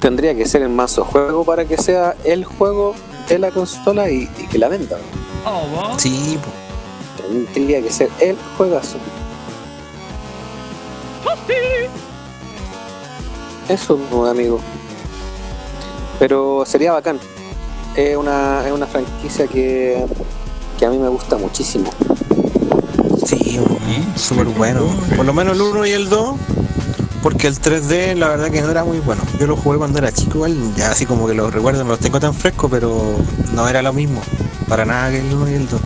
Tendría 0.00 0.34
que 0.34 0.46
ser 0.46 0.62
el 0.62 0.70
mazo 0.70 1.04
juego 1.04 1.44
para 1.44 1.64
que 1.64 1.76
sea 1.76 2.14
el 2.24 2.44
juego 2.44 2.94
de 3.28 3.38
la 3.38 3.50
consola 3.50 4.10
y, 4.10 4.30
y 4.38 4.46
que 4.46 4.58
la 4.58 4.68
venda. 4.68 4.98
Sí, 5.98 6.38
po. 6.42 6.50
Tendría 7.52 7.82
que 7.82 7.90
ser 7.90 8.10
el 8.20 8.36
juegazo. 8.56 8.98
Eso, 13.68 13.98
amigo. 14.28 14.60
Pero 16.18 16.64
sería 16.66 16.92
bacán. 16.92 17.20
Es 17.94 18.16
una, 18.16 18.66
es 18.66 18.72
una 18.72 18.86
franquicia 18.86 19.46
que, 19.46 20.04
que 20.78 20.86
a 20.86 20.90
mí 20.90 20.98
me 20.98 21.08
gusta 21.08 21.36
muchísimo. 21.36 21.90
Sí, 23.30 23.60
súper 24.16 24.46
bueno. 24.46 24.86
Por 25.16 25.24
lo 25.24 25.32
menos 25.32 25.54
el 25.54 25.62
1 25.62 25.86
y 25.86 25.90
el 25.92 26.08
2, 26.08 26.34
porque 27.22 27.46
el 27.46 27.60
3D 27.60 28.14
la 28.16 28.28
verdad 28.28 28.50
que 28.50 28.60
no 28.60 28.70
era 28.70 28.82
muy 28.84 28.98
bueno. 28.98 29.22
Yo 29.38 29.46
lo 29.46 29.56
jugué 29.56 29.78
cuando 29.78 29.98
era 29.98 30.10
chico, 30.10 30.34
igual, 30.38 30.56
ya 30.76 30.90
así 30.90 31.06
como 31.06 31.26
que 31.28 31.34
los 31.34 31.52
recuerdos 31.52 31.84
no 31.84 31.90
los 31.90 32.00
tengo 32.00 32.18
tan 32.18 32.34
frescos, 32.34 32.70
pero 32.70 33.16
no 33.54 33.68
era 33.68 33.82
lo 33.82 33.92
mismo, 33.92 34.20
para 34.68 34.84
nada 34.84 35.10
que 35.10 35.18
el 35.20 35.32
1 35.32 35.50
y 35.50 35.54
el 35.54 35.68
2. 35.68 35.80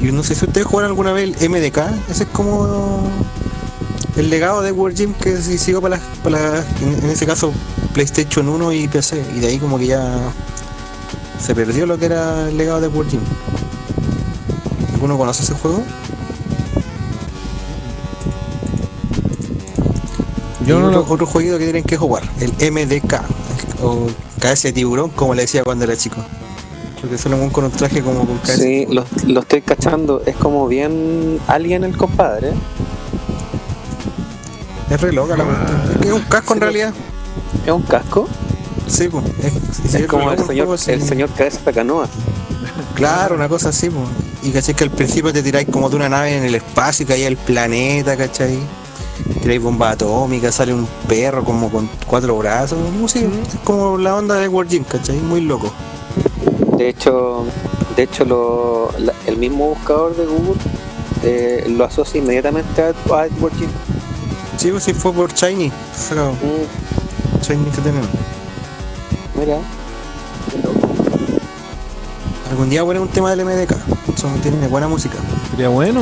Y, 0.00 0.04
no 0.12 0.22
sé 0.22 0.34
si 0.34 0.44
ustedes 0.44 0.66
jugaron 0.66 0.90
alguna 0.90 1.12
vez 1.12 1.40
el 1.40 1.48
MDK, 1.50 1.78
ese 2.10 2.24
es 2.24 2.28
como 2.30 3.08
el 4.16 4.30
legado 4.30 4.62
de 4.62 4.72
World 4.72 4.96
Gym 4.96 5.14
que 5.14 5.36
se 5.38 5.58
siguió 5.58 5.80
para, 5.80 5.96
las- 5.96 6.04
para 6.22 6.64
en 6.82 7.10
ese 7.10 7.24
caso 7.26 7.52
PlayStation 7.92 8.48
1 8.48 8.72
y 8.72 8.86
PC. 8.88 9.24
Y 9.34 9.40
de 9.40 9.46
ahí 9.48 9.58
como 9.58 9.78
que 9.78 9.86
ya 9.86 10.18
se 11.44 11.54
perdió 11.54 11.86
lo 11.86 11.98
que 11.98 12.06
era 12.06 12.48
el 12.48 12.56
legado 12.56 12.80
de 12.80 12.88
World 12.88 13.12
Gym. 13.12 13.20
¿Alguno 15.04 15.18
conoce 15.18 15.42
ese 15.42 15.52
juego? 15.52 15.82
Yo 20.66 20.80
no 20.80 20.86
otro, 20.86 21.00
lo- 21.02 21.12
otro 21.12 21.26
jueguito 21.26 21.58
que 21.58 21.64
tienen 21.64 21.84
que 21.84 21.98
jugar, 21.98 22.22
el 22.40 22.52
MDK, 22.72 23.20
o 23.82 24.06
cabeza 24.40 24.68
de 24.68 24.72
tiburón, 24.72 25.10
como 25.10 25.34
le 25.34 25.42
decía 25.42 25.62
cuando 25.62 25.84
era 25.84 25.94
chico. 25.94 26.16
Porque 27.02 27.18
solo 27.18 27.36
con 27.52 27.64
un 27.64 27.70
traje 27.70 28.00
como 28.00 28.20
con 28.26 28.38
cabeza 28.38 28.62
Sí, 28.62 28.86
lo, 28.88 29.04
lo 29.26 29.40
estoy 29.40 29.60
cachando. 29.60 30.22
Es 30.24 30.36
como 30.36 30.66
bien 30.68 31.38
alien 31.48 31.84
el 31.84 31.98
compadre. 31.98 32.54
Es 34.88 34.98
re 35.02 35.12
loca 35.12 35.36
la 35.36 35.44
cuestión. 35.44 36.02
Es 36.02 36.12
un 36.12 36.22
casco 36.22 36.54
en 36.54 36.60
realidad. 36.62 36.94
Es 37.66 37.72
un 37.72 37.82
casco. 37.82 38.26
Sí, 38.88 39.08
pues. 39.08 39.22
Es, 39.84 39.94
Es 39.96 40.06
como 40.06 40.32
el 40.32 40.38
señor, 40.46 40.78
el 40.86 41.02
señor 41.02 41.28
cabeza 41.36 41.60
de 41.62 41.72
canoa. 41.74 42.08
Claro, 42.94 43.34
una 43.34 43.50
cosa 43.50 43.68
así, 43.68 43.90
pues. 43.90 44.08
Y 44.44 44.50
caché 44.52 44.74
que 44.74 44.84
al 44.84 44.90
principio 44.90 45.32
te 45.32 45.42
tiráis 45.42 45.66
como 45.70 45.88
de 45.88 45.96
una 45.96 46.08
nave 46.08 46.36
en 46.36 46.44
el 46.44 46.54
espacio 46.54 47.04
y 47.04 47.06
caía 47.06 47.28
el 47.28 47.36
planeta, 47.38 48.16
¿cachai? 48.16 48.58
Tiráis 49.40 49.62
bomba 49.62 49.90
atómica, 49.90 50.52
sale 50.52 50.74
un 50.74 50.86
perro 51.08 51.42
como 51.44 51.70
con 51.70 51.88
cuatro 52.06 52.36
brazos. 52.36 52.78
Es 53.14 53.24
como 53.64 53.96
la 53.96 54.14
onda 54.16 54.34
de 54.36 54.48
World 54.48 54.70
Gym, 54.70 54.84
¿cachai? 54.84 55.16
Muy 55.16 55.40
loco. 55.40 55.72
De 56.76 56.90
hecho, 56.90 57.46
de 57.96 58.02
hecho 58.02 58.24
lo, 58.26 58.90
la- 58.98 59.14
el 59.26 59.38
mismo 59.38 59.68
buscador 59.70 60.14
de 60.16 60.26
Google 60.26 60.60
eh, 61.22 61.64
lo 61.68 61.84
asocia 61.84 62.20
inmediatamente 62.20 62.82
a, 62.82 62.88
a 63.16 63.26
Edward 63.26 63.54
Jim. 63.56 63.68
Sí, 64.58 64.70
pues 64.70 64.84
sí 64.84 64.92
fue 64.92 65.12
por 65.12 65.32
Shiny. 65.32 65.72
Sacado. 65.96 66.32
Mm, 66.32 67.42
Shiny 67.42 67.70
que 67.70 67.80
tenemos. 67.80 68.08
mira, 69.38 69.56
Algún 72.50 72.68
día 72.70 72.84
poner 72.84 73.00
un 73.00 73.08
tema 73.08 73.30
del 73.34 73.44
MDK. 73.46 73.74
Son, 74.24 74.40
tiene 74.40 74.66
buena 74.68 74.88
música. 74.88 75.16
Sería 75.50 75.68
bueno. 75.68 76.00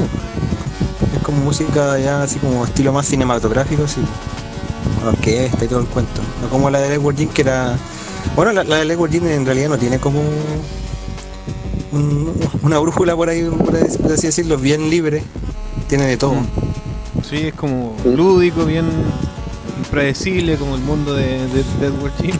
Es 1.17 1.23
como 1.25 1.39
música 1.39 1.99
ya 1.99 2.23
así 2.23 2.39
como 2.39 2.65
estilo 2.65 2.93
más 2.93 3.07
cinematográfico, 3.07 3.89
sí. 3.89 4.01
Con 5.01 5.09
orquesta 5.09 5.65
y 5.65 5.69
todo 5.69 5.81
el 5.81 5.87
cuento. 5.87 6.21
No 6.41 6.49
como 6.49 6.71
la 6.71 6.79
de 6.79 6.95
Edward 6.95 7.17
Jean 7.17 7.31
que 7.31 7.43
era. 7.43 7.77
Bueno, 8.37 8.53
la, 8.53 8.63
la 8.63 8.77
de 8.77 8.93
Edward 8.93 9.11
Jean 9.11 9.27
en 9.27 9.45
realidad 9.45 9.71
no 9.71 9.77
tiene 9.79 9.99
como 9.99 10.21
un- 11.93 12.33
una 12.63 12.79
brújula 12.79 13.17
por 13.17 13.29
ahí, 13.29 13.43
por 13.45 13.77
así 13.77 14.27
decirlo, 14.29 14.57
bien 14.57 14.89
libre. 14.89 15.25
Tiene 15.89 16.07
de 16.07 16.17
todo. 16.17 16.35
Mm. 16.35 16.47
Sí, 17.29 17.49
es 17.49 17.55
como 17.55 17.97
lúdico, 18.05 18.65
bien 18.65 18.87
impredecible, 19.79 20.57
como 20.57 20.77
el 20.77 20.83
mundo 20.83 21.13
de, 21.15 21.25
de, 21.49 21.65
de 21.81 21.87
Edward 21.87 22.13
Jim. 22.23 22.37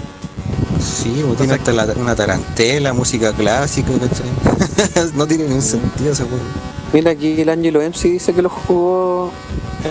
Sí, 0.83 1.23
pues, 1.25 1.39
tiene 1.39 1.55
hasta 1.55 1.73
la- 1.73 1.87
una 1.97 2.15
tarantela, 2.15 2.93
música 2.93 3.33
clásica, 3.33 3.91
¿cachai? 3.93 5.13
no 5.15 5.27
tiene 5.27 5.45
ningún 5.45 5.63
sentido 5.63 6.13
ese 6.13 6.25
juego. 6.25 6.43
mira 6.93 7.11
aquí 7.13 7.41
el 7.41 7.49
Angelo 7.49 7.81
MC 7.83 8.09
dice 8.09 8.33
que 8.35 8.43
lo 8.43 8.49
jugó 8.49 9.31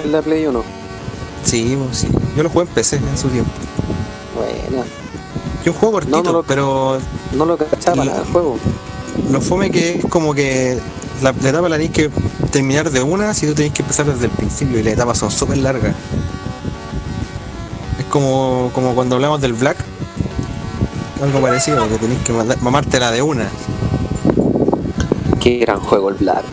en 0.03 0.11
la 0.11 0.21
Play 0.21 0.45
1. 0.47 0.63
Sí, 1.45 1.77
pues, 1.83 1.97
sí. 1.99 2.07
Yo 2.35 2.43
lo 2.43 2.49
jugué 2.49 2.65
en 2.65 2.71
PC 2.73 2.97
en 2.97 3.17
su 3.17 3.27
tiempo. 3.29 3.51
Bueno, 4.35 4.83
Yo 5.65 5.71
un 5.73 5.77
juego 5.77 5.93
cortito, 5.93 6.17
No, 6.17 6.23
no 6.23 6.31
lo- 6.33 6.43
pero 6.43 6.97
no 7.33 7.45
lo 7.45 7.57
cachaba 7.57 8.03
nada 8.03 8.19
el 8.19 8.31
juego. 8.31 8.57
Lo 9.31 9.41
fome 9.41 9.69
que 9.71 9.99
es 9.99 10.05
como 10.05 10.33
que 10.33 10.79
la, 11.21 11.33
la 11.41 11.49
etapa 11.49 11.69
la 11.69 11.75
tenéis 11.77 11.91
que 11.91 12.09
terminar 12.51 12.89
de 12.91 13.01
una 13.03 13.33
si 13.33 13.45
tú 13.47 13.53
tenéis 13.53 13.73
que 13.73 13.81
empezar 13.83 14.05
desde 14.07 14.25
el 14.25 14.31
principio 14.31 14.79
y 14.79 14.83
las 14.83 14.93
etapas 14.93 15.17
son 15.19 15.29
súper 15.31 15.57
largas. 15.57 15.93
Es 17.99 18.05
como, 18.05 18.71
como 18.73 18.93
cuando 18.95 19.15
hablamos 19.15 19.41
del 19.41 19.53
Black. 19.53 19.77
Algo 21.21 21.39
parecido, 21.39 21.87
que 21.87 21.97
tenéis 21.99 22.19
que 22.21 22.33
mamártela 22.33 23.11
de 23.11 23.21
una. 23.21 23.47
Qué 25.39 25.57
gran 25.59 25.79
juego 25.79 26.09
el 26.09 26.15
Black. 26.15 26.45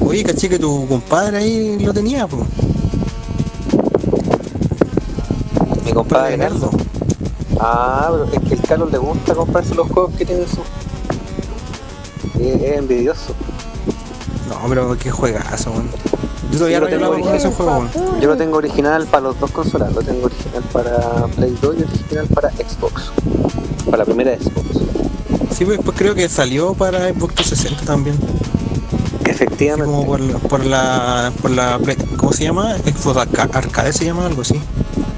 Oye, 0.00 0.24
caché 0.24 0.48
que 0.48 0.58
tu 0.58 0.86
compadre 0.88 1.38
ahí 1.38 1.78
lo 1.78 1.94
tenía, 1.94 2.26
pues. 2.26 2.44
Mi 5.84 5.92
compadre. 5.92 6.48
Ah, 7.60 8.08
pero 8.10 8.24
es 8.24 8.48
que 8.48 8.54
el 8.54 8.60
Carlos 8.62 8.90
le 8.90 8.98
gusta 8.98 9.34
comprarse 9.34 9.74
los 9.76 9.88
juegos 9.90 10.14
que 10.16 10.26
tiene 10.26 10.44
su. 10.46 10.60
Es, 12.40 12.62
es 12.62 12.78
envidioso. 12.78 13.32
No, 14.48 14.68
pero 14.68 14.96
qué 14.98 15.10
juegazo, 15.12 15.70
weón. 15.70 15.88
Yo 16.52 16.58
todavía 16.58 16.80
no 16.80 16.86
tengo 16.86 17.20
con 17.20 17.34
ese 17.34 17.48
juego, 17.50 17.72
weón. 17.78 18.20
Yo 18.20 18.28
lo 18.28 18.36
tengo 18.36 18.56
original 18.58 19.06
para 19.06 19.22
los 19.24 19.40
dos 19.40 19.50
consolas. 19.50 19.92
Lo 19.94 20.02
tengo 20.02 20.26
original 20.26 20.62
para 20.72 21.26
Play 21.36 21.56
2 21.60 21.76
y 21.78 21.82
original 21.82 22.26
para 22.28 22.50
Xbox. 22.50 23.10
Para 23.86 23.98
la 23.98 24.04
primera 24.04 24.36
Xbox. 24.38 24.66
Sí, 25.56 25.64
pues 25.64 25.78
después 25.78 25.96
creo 25.98 26.14
que 26.14 26.28
salió 26.28 26.74
para 26.74 27.08
Xbox 27.12 27.34
360 27.34 27.84
también. 27.84 28.16
Efectivamente. 29.24 29.90
como 29.90 30.06
por 30.06 30.20
la, 30.20 30.38
por 30.38 30.64
la, 30.64 31.32
por 31.42 31.50
la, 31.50 31.78
Play- 31.78 31.96
¿cómo 32.16 32.32
se 32.32 32.44
llama? 32.44 32.76
Xbox 32.78 33.16
Arca- 33.18 33.48
Arcade 33.52 33.92
se 33.92 34.04
llama 34.04 34.26
algo 34.26 34.42
así. 34.42 34.54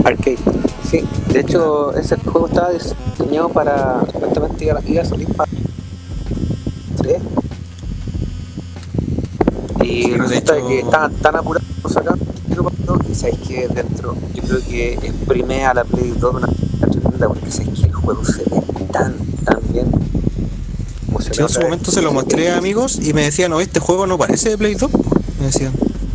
Arcade. 0.05 0.39
Sí, 0.91 1.05
de 1.33 1.41
hecho 1.41 1.95
ese 1.95 2.17
juego 2.17 2.47
estaba 2.49 2.71
diseñado 2.71 3.51
para. 3.51 4.01
Supuestamente 4.13 4.65
iba, 4.65 4.81
iba 4.87 5.03
a 5.03 5.05
salir 5.05 5.29
para 5.35 5.51
3. 6.97 7.19
De 10.55 10.63
que 10.67 10.79
estaban 10.81 11.13
tan 11.15 11.37
apurados 11.37 11.69
para 11.83 12.17
dos, 12.87 12.99
y 13.11 13.15
sabéis 13.15 13.39
que 13.47 13.69
dentro 13.69 14.17
yo 14.35 14.43
creo 14.43 14.61
que 14.67 14.95
exprime 14.95 15.67
a 15.67 15.75
la 15.75 15.85
Play 15.85 16.15
2 16.19 16.21
de 16.21 16.27
una 16.39 16.47
manera 16.47 16.91
tremenda 16.91 17.29
porque 17.29 17.51
sabéis 17.51 17.81
que 17.81 17.87
el 17.87 17.93
juego 17.93 18.25
se 18.25 18.39
ve 18.45 18.63
tan, 18.91 19.15
tan 19.45 19.61
bien. 19.73 19.91
Yo 21.33 21.43
en 21.43 21.49
su 21.51 21.61
momento 21.61 21.91
se 21.91 22.01
lo 22.01 22.13
mostré 22.13 22.51
a 22.51 22.57
amigos 22.57 22.99
y 23.03 23.13
me 23.13 23.25
decían, 23.25 23.51
no, 23.51 23.61
este 23.61 23.79
juego 23.79 24.07
no 24.07 24.17
parece 24.17 24.51
de 24.51 24.59
Play 24.59 24.75
2. 24.75 24.91
po". 24.91 25.05
Me 25.39 25.47
decían. 25.47 25.73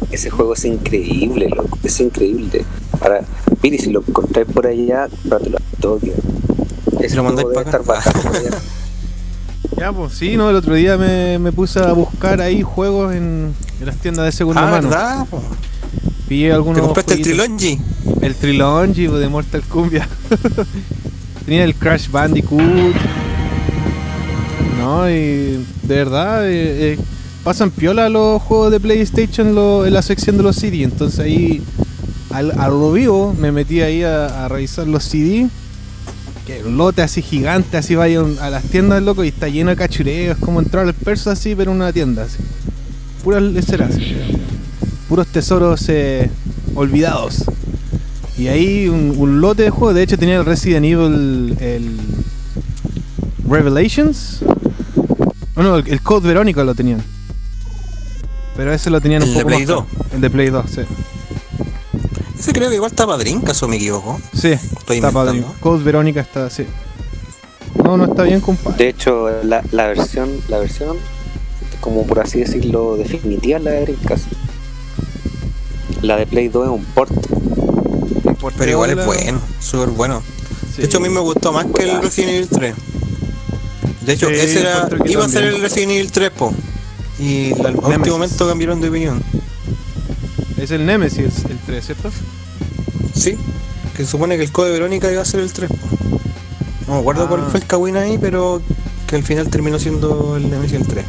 Ese 0.10 0.32
juego 0.32 0.54
es 0.54 0.66
increíble, 0.66 1.50
loco, 1.50 1.78
es 1.84 2.00
increíble. 2.00 2.66
Ahora, 3.02 3.24
mire, 3.62 3.78
si 3.78 3.92
lo 3.92 4.04
encontráis 4.08 4.48
por 4.52 4.66
allá, 4.66 5.10
cómpratelo 5.10 5.58
al 5.58 5.80
toque. 5.80 6.14
Ese 7.00 7.16
lo 7.16 7.24
mandáis 7.24 7.48
juego 7.48 7.64
pa' 7.64 7.72
debe 7.72 7.78
acá. 7.78 7.78
estar 7.78 7.86
bajado. 7.86 8.58
Ya, 9.76 9.92
pues 9.92 10.14
sí, 10.14 10.38
no, 10.38 10.50
el 10.50 10.56
otro 10.56 10.76
día 10.76 10.98
me, 10.98 11.40
me 11.40 11.52
puse 11.52 11.80
a 11.80 11.92
buscar 11.94 12.40
ahí 12.42 12.62
juegos 12.62 13.14
en, 13.14 13.54
en 13.84 13.88
las 13.88 13.98
tiendas 13.98 14.26
de 14.26 14.32
segunda 14.32 14.68
Ah, 14.68 14.72
mano. 14.72 14.90
¿verdad? 14.90 15.26
Pillé 16.28 16.54
algunos. 16.54 16.78
¿Te 16.82 16.86
compraste 16.86 17.14
el. 17.16 17.22
Trilogy? 17.22 17.80
El 18.22 18.36
Trilogy 18.36 19.08
pues, 19.10 19.20
de 19.20 19.28
Mortal 19.30 19.62
Kumbia. 19.64 20.08
Tenía 21.46 21.64
el 21.66 21.76
Crash 21.76 22.10
Bandicoot. 22.10 22.62
No, 24.80 25.10
y 25.10 25.14
de 25.84 25.96
verdad, 25.96 26.48
eh, 26.50 26.94
eh, 26.94 27.00
pasan 27.44 27.72
piola 27.72 28.10
los 28.10 28.42
juegos 28.42 28.72
de 28.72 28.80
PlayStation 28.80 29.54
lo- 29.56 29.86
en 29.86 29.94
la 29.94 30.02
sección 30.02 30.38
de 30.38 30.44
los 30.44 30.56
CD. 30.56 30.84
Entonces 30.84 31.20
ahí, 31.20 31.62
al, 32.32 32.52
a 32.60 32.68
lo 32.70 32.92
vivo, 32.92 33.34
me 33.38 33.52
metí 33.52 33.82
ahí 33.82 34.04
a, 34.04 34.46
a 34.46 34.48
revisar 34.50 34.88
los 34.88 35.04
CD. 35.04 35.48
Que 36.48 36.62
un 36.64 36.76
lote 36.76 37.02
así 37.02 37.22
gigante, 37.22 37.78
así 37.78 37.96
vaya 37.96 38.22
a 38.42 38.50
las 38.50 38.64
tiendas, 38.64 39.02
loco, 39.02 39.24
y 39.24 39.30
está 39.30 39.48
lleno 39.48 39.70
de 39.70 39.78
cachureos. 39.78 40.38
Es 40.38 40.44
como 40.44 40.60
entrar 40.60 40.86
al 40.86 40.94
perso 40.94 41.30
así, 41.32 41.56
pero 41.56 41.72
en 41.72 41.78
una 41.78 41.94
tienda 41.94 42.24
así. 42.24 42.38
Puras 43.24 43.42
leceras. 43.42 43.96
Puros 45.08 45.28
tesoros 45.28 45.88
eh, 45.90 46.30
olvidados. 46.76 47.46
Y 48.38 48.48
ahí 48.48 48.88
un, 48.88 49.14
un 49.18 49.42
lote 49.42 49.64
de 49.64 49.70
juegos. 49.70 49.96
De 49.96 50.04
hecho, 50.04 50.18
tenía 50.18 50.38
el 50.38 50.46
Resident 50.46 50.86
Evil. 50.86 51.58
El. 51.60 51.98
Revelations. 53.48 54.40
Oh, 55.56 55.62
no, 55.64 55.78
el, 55.78 55.88
el 55.88 56.02
Code 56.02 56.28
Verónica 56.28 56.64
lo 56.64 56.74
tenían. 56.74 57.04
Pero 58.56 58.74
ese 58.74 58.90
lo 58.90 59.02
tenían 59.02 59.24
un 59.24 59.30
El 59.30 59.34
de 59.36 59.40
poco 59.42 59.48
Play 59.48 59.60
más 59.60 59.68
2. 59.68 59.86
caro. 59.86 60.06
El 60.14 60.22
de 60.22 60.30
Play 60.30 60.50
2, 60.50 60.66
sí. 60.70 60.82
Ese 62.38 62.54
creo 62.54 62.70
que 62.70 62.76
igual 62.76 62.92
está 62.92 63.06
Drinkas 63.06 63.62
o 63.64 63.68
me 63.68 63.78
equivoco. 63.78 64.20
Sí, 64.34 64.50
Estoy 64.52 64.98
está 64.98 65.10
inventando. 65.10 65.56
Code 65.60 65.84
Verónica 65.84 66.22
está, 66.22 66.50
sí. 66.50 66.66
No, 67.84 67.98
no 67.98 68.06
está 68.06 68.24
bien, 68.24 68.42
compadre. 68.42 68.78
De 68.78 68.90
hecho, 68.90 69.30
la, 69.44 69.64
la 69.72 69.88
versión, 69.88 70.30
la 70.50 70.60
versión, 70.60 70.98
como 71.84 72.08
por 72.08 72.22
así 72.22 72.40
decirlo, 72.40 72.96
definitiva 72.96 73.60
la 73.60 73.72
de 73.72 73.82
Dreamcast. 73.82 74.26
La 76.02 76.16
de 76.16 76.26
Play 76.26 76.48
2 76.48 76.64
es 76.66 76.72
un 76.72 76.86
port. 76.86 77.12
Pero 78.58 78.72
igual 78.72 78.98
es 78.98 79.06
bueno, 79.06 79.42
súper 79.60 79.90
bueno. 79.90 80.22
Sí. 80.74 80.82
De 80.82 80.86
hecho, 80.88 80.98
a 80.98 81.02
mí 81.02 81.10
me 81.10 81.20
gustó 81.20 81.52
más 81.52 81.66
que 81.68 81.84
el 81.84 82.02
Resident 82.02 82.32
Evil 82.34 82.48
3. 82.50 82.76
De 84.06 84.14
hecho, 84.14 84.28
Sí, 84.30 84.36
ese 84.36 84.62
era, 84.62 84.88
iba 85.06 85.26
a 85.26 85.30
ser 85.30 85.44
el 85.44 85.62
Resident 85.62 85.92
Evil 85.92 86.12
3, 86.12 86.30
po. 86.32 86.54
Y 87.20 87.52
al 87.66 87.76
último 87.76 88.16
momento 88.18 88.48
cambiaron 88.48 88.80
de 88.82 88.90
opinión. 88.90 89.22
Es 90.58 90.72
el 90.72 90.86
Nemesis, 90.86 91.46
el 91.50 91.58
3, 91.66 91.86
¿cierto? 91.86 92.10
Sí, 93.14 93.36
que 93.96 94.04
se 94.06 94.12
supone 94.12 94.38
que 94.38 94.44
el 94.44 94.52
Code 94.52 94.72
Verónica 94.72 95.12
iba 95.12 95.22
a 95.22 95.26
ser 95.26 95.42
el 95.42 95.52
3. 95.52 95.70
po. 95.70 95.78
No 96.88 96.94
me 96.96 97.00
acuerdo 97.02 97.28
cuál 97.28 97.42
Ah. 97.42 97.48
fue 97.52 97.60
el 97.60 97.66
Kawin 97.66 97.98
ahí, 97.98 98.18
pero 98.18 98.62
que 99.08 99.16
al 99.18 99.24
final 99.24 99.50
terminó 99.50 99.80
siendo 99.80 100.36
el 100.38 100.50
Nemesis 100.50 100.74
el 100.82 100.88
3. 100.88 101.06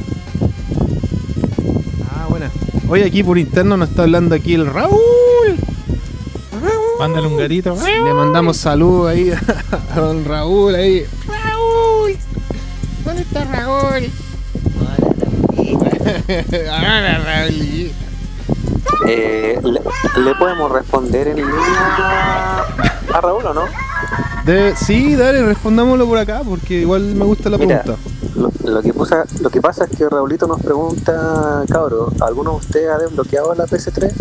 Hoy 2.95 3.03
aquí 3.03 3.25
por 3.25 3.39
interno 3.39 3.77
nos 3.77 3.89
está 3.89 4.03
hablando 4.05 4.37
aquí 4.37 4.55
el 4.55 4.67
Raúl. 4.73 5.01
Mándale 7.01 7.27
un 7.27 7.37
gatito. 7.37 7.77
Le 7.85 8.15
mandamos 8.15 8.57
saludos 8.57 9.09
ahí 9.11 9.33
a 9.97 9.99
don 10.01 10.25
Raúl 10.25 10.77
ahí. 10.77 11.05
Raúl. 11.27 12.17
¿Dónde 13.05 13.23
está 13.23 13.43
Raúl? 13.47 14.05
Hola, 16.69 17.19
Raúl. 17.19 17.91
Eh, 19.09 19.59
le, 19.61 19.81
le 20.23 20.35
podemos 20.37 20.71
responder 20.71 21.27
en 21.27 21.37
línea 21.39 22.59
a 23.13 23.21
Raúl 23.21 23.45
o 23.45 23.55
no? 23.55 23.65
De- 24.45 24.77
sí, 24.77 25.17
dale, 25.17 25.43
respondámoslo 25.43 26.07
por 26.07 26.19
acá 26.19 26.43
porque 26.49 26.75
igual 26.83 27.03
me 27.17 27.25
gusta 27.25 27.51
la 27.51 27.59
Mira, 27.59 27.83
pregunta. 27.83 28.09
Lo, 28.65 28.71
lo 28.71 28.83
que 28.83 28.93
pasa, 28.93 29.25
lo 29.41 29.51
que 29.51 29.61
pasa 29.61 29.85
es 29.85 29.97
que 29.97 30.09
Raulito 30.09 30.47
nos 30.47 30.61
pregunta, 30.61 31.63
cabro, 31.71 32.13
¿alguno 32.21 32.53
de 32.53 32.57
ustedes 32.59 32.91
ha 32.91 32.99
desbloqueado 32.99 33.55
la 33.55 33.65
PS3? 33.67 34.13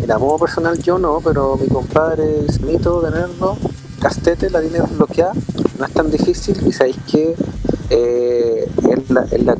Mira, 0.00 0.18
modo 0.18 0.38
personal 0.38 0.78
yo 0.82 0.98
no, 0.98 1.20
pero 1.22 1.56
mi 1.56 1.68
compadre 1.68 2.24
Smito 2.50 3.00
de 3.02 3.10
Nerdo, 3.10 3.56
Castete, 4.00 4.50
la 4.50 4.60
tiene 4.60 4.80
desbloqueada. 4.80 5.32
No 5.78 5.84
es 5.86 5.92
tan 5.92 6.10
difícil 6.10 6.60
y 6.66 6.72
sabéis 6.72 6.96
que 7.10 7.34
eh, 7.90 8.68
es 8.90 9.10
la, 9.10 9.22
es 9.30 9.42
la, 9.44 9.56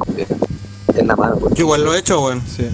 es 0.95 1.07
la 1.07 1.17
mano. 1.17 1.37
porque 1.37 1.55
Yo 1.57 1.65
igual 1.65 1.85
lo 1.85 1.95
he 1.95 1.99
hecho, 1.99 2.21
weón. 2.25 2.43
Sí. 2.47 2.69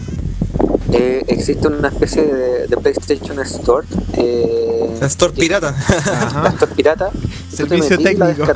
Eh, 0.93 1.23
existe 1.29 1.69
una 1.69 1.89
especie 1.89 2.25
de, 2.25 2.67
de 2.69 2.77
PlayStation 2.79 3.39
Store. 3.41 3.87
Eh, 4.15 4.97
La 5.01 5.07
Store 5.07 5.35
que- 5.35 5.41
pirata. 5.43 5.75
Store 6.55 6.75
pirata. 6.75 7.11
Servicio 7.53 7.99
metís, 7.99 8.19
la 8.19 8.33
técnico. 8.35 8.53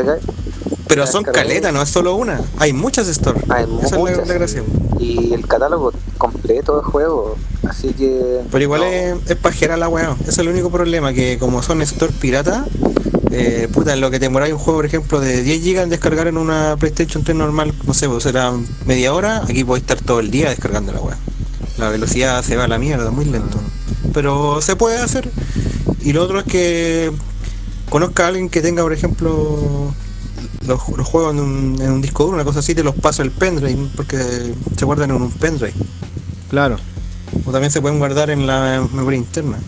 Pero 0.92 1.06
son 1.06 1.24
caletas, 1.24 1.72
no 1.72 1.80
es 1.80 1.88
solo 1.88 2.16
una. 2.16 2.38
Hay 2.58 2.74
muchas 2.74 3.08
Store. 3.08 3.40
Hay 3.48 3.64
Esa 3.78 3.86
es 3.86 3.92
la, 3.92 3.98
muchas. 3.98 4.28
la 4.28 4.34
gracia. 4.34 4.62
Y 5.00 5.32
el 5.32 5.46
catálogo 5.46 5.90
completo 6.18 6.76
de 6.76 6.82
juegos. 6.82 7.38
Así 7.66 7.94
que. 7.94 8.40
Pero 8.50 8.62
igual 8.62 8.82
no, 8.82 8.86
es, 8.88 9.30
es 9.30 9.36
pajera 9.36 9.78
la 9.78 9.88
weá. 9.88 10.14
Ese 10.20 10.32
es 10.32 10.38
el 10.38 10.48
único 10.48 10.70
problema, 10.70 11.14
que 11.14 11.38
como 11.38 11.62
son 11.62 11.80
Store 11.80 12.12
pirata, 12.20 12.66
eh, 13.30 13.68
puta, 13.72 13.94
en 13.94 14.02
lo 14.02 14.10
que 14.10 14.18
te 14.18 14.26
demoráis 14.26 14.52
un 14.52 14.58
juego, 14.58 14.80
por 14.80 14.84
ejemplo, 14.84 15.18
de 15.18 15.42
10 15.42 15.64
GB 15.64 15.82
en 15.84 15.88
descargar 15.88 16.26
en 16.26 16.36
una 16.36 16.76
PlayStation 16.78 17.24
3 17.24 17.38
normal, 17.38 17.72
no 17.86 17.94
sé, 17.94 18.06
pues 18.06 18.24
será 18.24 18.52
media 18.84 19.14
hora, 19.14 19.44
aquí 19.44 19.64
podéis 19.64 19.84
estar 19.84 19.98
todo 19.98 20.20
el 20.20 20.30
día 20.30 20.50
descargando 20.50 20.92
la 20.92 21.00
weá. 21.00 21.16
La 21.78 21.88
velocidad 21.88 22.42
se 22.42 22.56
va 22.56 22.64
a 22.64 22.68
la 22.68 22.78
mierda, 22.78 23.10
muy 23.10 23.24
lento. 23.24 23.58
Pero 24.12 24.60
se 24.60 24.76
puede 24.76 24.98
hacer. 24.98 25.30
Y 26.02 26.12
lo 26.12 26.22
otro 26.22 26.40
es 26.40 26.44
que 26.44 27.10
conozca 27.88 28.24
a 28.24 28.28
alguien 28.28 28.50
que 28.50 28.60
tenga, 28.60 28.82
por 28.82 28.92
ejemplo, 28.92 29.94
los, 30.66 30.80
los 30.96 31.06
juegos 31.06 31.34
en 31.34 31.40
un, 31.40 31.78
en 31.80 31.92
un 31.92 32.02
disco 32.02 32.24
duro, 32.24 32.34
una 32.36 32.44
cosa 32.44 32.60
así, 32.60 32.74
te 32.74 32.82
los 32.84 32.94
pasa 32.94 33.22
el 33.22 33.30
pendrive, 33.30 33.76
porque 33.96 34.16
se 34.76 34.84
guardan 34.84 35.10
en 35.10 35.16
un 35.22 35.30
pendrive. 35.30 35.72
Claro. 36.50 36.76
O 37.46 37.50
también 37.52 37.70
se 37.70 37.80
pueden 37.80 37.98
guardar 37.98 38.30
en 38.30 38.46
la 38.46 38.86
memoria 38.92 39.18
interna. 39.18 39.58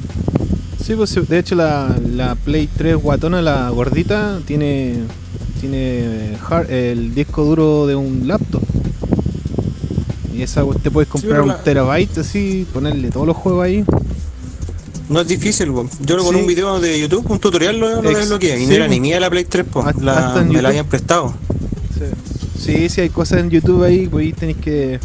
Sí, 0.85 0.95
pues 0.95 1.15
de 1.29 1.39
hecho 1.39 1.55
la, 1.55 1.97
la 2.15 2.35
Play 2.35 2.69
3 2.77 2.97
guatona, 2.97 3.41
la 3.41 3.71
gordita, 3.71 4.41
tiene 4.47 4.99
tiene 5.61 6.37
hard- 6.47 6.69
el 6.71 7.15
disco 7.15 7.43
duro 7.45 7.87
de 7.87 7.95
un 7.95 8.29
laptop. 8.29 8.63
Y 10.35 10.43
esa 10.43 10.63
te 10.83 10.91
puedes 10.91 11.09
comprar 11.09 11.41
un 11.43 11.49
la- 11.49 11.63
terabyte 11.63 12.19
así, 12.19 12.67
ponerle 12.73 13.11
todos 13.11 13.27
los 13.27 13.37
juegos 13.37 13.65
ahí. 13.65 13.85
No 15.09 15.21
es 15.21 15.29
difícil, 15.29 15.69
po. 15.71 15.87
yo 16.01 16.17
con 16.19 16.35
Sí. 16.35 16.41
un 16.41 16.47
video 16.47 16.81
de 16.81 16.99
YouTube, 16.99 17.31
un 17.31 17.39
tutorial 17.39 17.79
lo, 17.79 18.01
lo 18.03 18.11
desbloqueé. 18.11 18.63
Y 18.63 18.67
no 18.67 18.73
era 18.73 18.89
ni 18.89 19.01
mía 19.01 19.21
la 19.21 19.29
Play 19.31 19.45
3, 19.45 19.65
po. 19.67 19.85
La- 20.01 20.43
me 20.49 20.63
la 20.63 20.69
habían 20.71 20.87
prestado. 20.87 21.35
Sí, 22.59 22.89
sí, 22.89 23.01
hay 23.03 23.11
cosas 23.11 23.41
en 23.41 23.51
YouTube 23.51 23.83
ahí, 23.85 24.07
pues 24.07 24.35
tenéis 24.35 24.57
que 24.59 24.99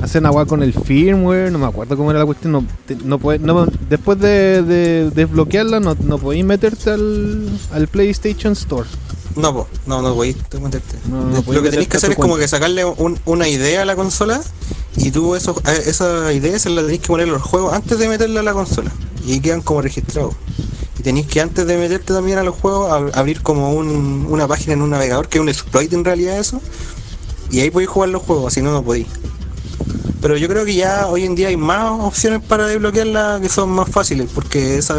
hacer 0.00 0.20
una 0.22 0.30
guay 0.30 0.46
con 0.46 0.62
el 0.62 0.72
firmware, 0.72 1.52
no 1.52 1.58
me 1.58 1.66
acuerdo 1.66 1.96
cómo 1.96 2.10
era 2.10 2.20
la 2.20 2.24
cuestión, 2.26 2.52
no, 2.52 2.66
te- 2.86 2.96
no 2.96 3.18
puede- 3.18 3.38
no- 3.40 3.66
después 3.90 4.18
de, 4.18 4.62
de 4.62 5.10
desbloquearla 5.10 5.80
no, 5.80 5.94
no 6.02 6.18
podéis 6.18 6.44
meterte 6.44 6.90
al, 6.90 7.48
al 7.72 7.86
PlayStation 7.88 8.54
Store. 8.54 8.88
No, 9.36 9.52
po. 9.52 9.68
no, 9.86 10.00
no 10.00 10.14
voy 10.14 10.34
a 10.56 10.58
meterte. 10.60 10.96
No, 11.10 11.24
no 11.26 11.36
lo 11.36 11.42
podéis 11.42 11.62
que 11.64 11.70
tenéis 11.70 11.88
que 11.88 11.96
hacer 11.98 12.10
es 12.12 12.16
como 12.16 12.36
que 12.36 12.48
sacarle 12.48 12.84
un- 12.86 13.18
una 13.26 13.46
idea 13.48 13.82
a 13.82 13.84
la 13.84 13.94
consola 13.96 14.40
y 14.96 15.10
tú 15.10 15.34
eso, 15.34 15.60
a 15.64 15.72
esa 15.72 16.32
idea 16.32 16.58
se 16.58 16.70
la 16.70 16.82
tenéis 16.82 17.00
que 17.00 17.08
poner 17.08 17.26
en 17.26 17.32
los 17.34 17.42
juegos 17.42 17.72
antes 17.74 17.98
de 17.98 18.08
meterla 18.08 18.40
a 18.40 18.42
la 18.42 18.52
consola. 18.52 18.90
Y 19.26 19.40
quedan 19.40 19.62
como 19.62 19.80
registrados. 19.82 20.34
Y 20.98 21.02
tenéis 21.02 21.26
que 21.26 21.40
antes 21.40 21.66
de 21.66 21.76
meterte 21.76 22.12
también 22.12 22.38
a 22.38 22.42
los 22.42 22.54
juegos 22.54 22.90
ab- 22.90 23.10
abrir 23.14 23.42
como 23.42 23.72
un- 23.72 24.26
una 24.28 24.46
página 24.46 24.74
en 24.74 24.82
un 24.82 24.90
navegador, 24.90 25.28
que 25.28 25.38
es 25.38 25.42
un 25.42 25.48
exploit 25.48 25.92
en 25.92 26.04
realidad 26.04 26.38
eso. 26.38 26.60
Y 27.50 27.60
ahí 27.60 27.70
podéis 27.70 27.90
jugar 27.90 28.10
los 28.10 28.22
juegos, 28.22 28.52
si 28.54 28.62
no, 28.62 28.72
no 28.72 28.82
podéis. 28.82 29.06
Pero 30.20 30.36
yo 30.36 30.48
creo 30.48 30.64
que 30.64 30.74
ya 30.74 31.06
hoy 31.06 31.24
en 31.24 31.34
día 31.34 31.48
hay 31.48 31.56
más 31.56 32.00
opciones 32.00 32.40
para 32.42 32.66
desbloquearla 32.66 33.38
que 33.42 33.48
son 33.48 33.70
más 33.70 33.88
fáciles, 33.90 34.28
porque 34.34 34.78
esa 34.78 34.96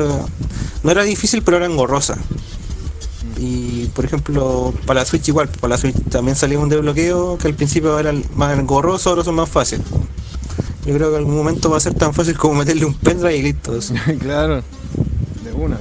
no 0.83 0.91
era 0.91 1.03
difícil, 1.03 1.41
pero 1.41 1.57
era 1.57 1.65
engorrosa. 1.65 2.17
Y 3.37 3.87
por 3.87 4.05
ejemplo, 4.05 4.73
para 4.85 5.01
la 5.01 5.05
Switch 5.05 5.27
igual, 5.27 5.49
para 5.49 5.71
la 5.71 5.77
Switch 5.77 5.95
también 6.09 6.35
salió 6.37 6.61
un 6.61 6.69
desbloqueo 6.69 7.37
que 7.37 7.47
al 7.47 7.53
principio 7.53 7.99
era 7.99 8.13
más 8.35 8.57
engorroso, 8.57 9.09
ahora 9.09 9.23
son 9.23 9.35
más 9.35 9.49
fáciles. 9.49 9.85
Yo 10.85 10.93
creo 10.93 11.09
que 11.09 11.15
en 11.15 11.19
algún 11.21 11.35
momento 11.35 11.69
va 11.69 11.77
a 11.77 11.79
ser 11.81 11.95
tan 11.95 12.13
fácil 12.13 12.37
como 12.37 12.53
meterle 12.55 12.85
un 12.85 12.93
pendrive 12.93 13.35
y 13.37 13.41
listo. 13.41 13.75
eso. 13.75 13.93
claro, 14.19 14.61
de 15.43 15.51
unas. 15.53 15.79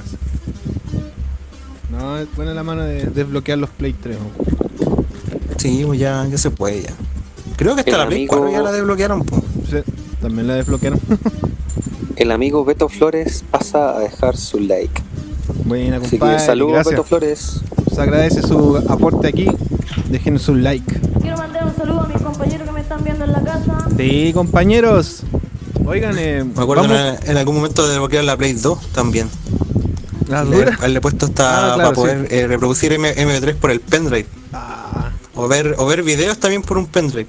No, 1.91 2.17
es 2.17 2.27
buena 2.35 2.53
la 2.53 2.63
mano 2.63 2.81
de 2.83 3.05
desbloquear 3.05 3.57
los 3.57 3.69
Play 3.69 3.93
3. 3.93 4.17
¿no? 4.17 5.05
Sí, 5.57 5.83
pues 5.85 5.99
ya, 5.99 6.25
ya 6.29 6.37
se 6.37 6.51
puede 6.51 6.81
ya. 6.83 6.93
Creo 7.55 7.73
que 7.75 7.81
hasta 7.81 7.91
El 7.91 7.97
la 7.99 8.07
Play 8.07 8.17
amigo- 8.23 8.37
4 8.37 8.51
ya 8.51 8.61
la 8.61 8.71
desbloquearon. 8.71 9.23
po. 9.23 9.41
Sí, 9.69 9.77
también 10.21 10.47
la 10.47 10.55
desbloquearon. 10.55 10.99
El 12.17 12.31
amigo 12.31 12.63
Beto 12.65 12.87
Flores 12.89 13.43
pasa 13.51 13.95
a 13.95 13.99
dejar 13.99 14.37
su 14.37 14.59
like. 14.59 15.01
Buena, 15.65 15.99
compadre. 15.99 16.39
saludos 16.39 16.73
gracias. 16.73 16.91
Beto 16.91 17.03
Flores. 17.03 17.61
Se 17.93 18.01
agradece 18.01 18.41
su 18.41 18.77
aporte 18.89 19.27
aquí. 19.27 19.47
Déjenos 20.09 20.47
un 20.49 20.63
like. 20.63 20.99
Quiero 21.21 21.37
mandar 21.37 21.65
un 21.65 21.75
saludo 21.75 22.01
a 22.01 22.07
mis 22.07 22.21
compañeros 22.21 22.67
que 22.67 22.73
me 22.73 22.81
están 22.81 23.03
viendo 23.03 23.25
en 23.25 23.31
la 23.31 23.41
casa. 23.43 23.87
Sí, 23.97 24.31
compañeros. 24.33 25.21
Oigan, 25.85 26.17
eh, 26.17 26.43
Me 26.43 26.61
acuerdo 26.63 26.83
vamos- 26.83 27.19
en, 27.23 27.31
en 27.31 27.37
algún 27.37 27.55
momento 27.55 27.83
de 27.83 27.89
desbloquear 27.91 28.23
la 28.23 28.37
Play 28.37 28.53
2 28.53 28.87
también. 28.91 29.27
las 30.27 30.47
Le, 30.47 30.55
duras. 30.57 30.79
haberle 30.79 31.01
puesto 31.01 31.25
hasta 31.27 31.43
Ah, 31.49 31.75
claro, 31.75 31.77
para 31.77 31.93
poder 31.93 32.27
eh, 32.31 32.47
reproducir 32.47 32.93
M- 32.93 33.13
MP3 33.15 33.55
por 33.55 33.71
el 33.71 33.79
pendrive. 33.79 34.27
Ah, 34.53 35.11
O 35.35 35.47
ver, 35.47 35.75
o 35.77 35.85
ver 35.85 36.01
videos 36.03 36.39
también 36.39 36.61
por 36.63 36.77
un 36.77 36.87
pendrive. 36.87 37.27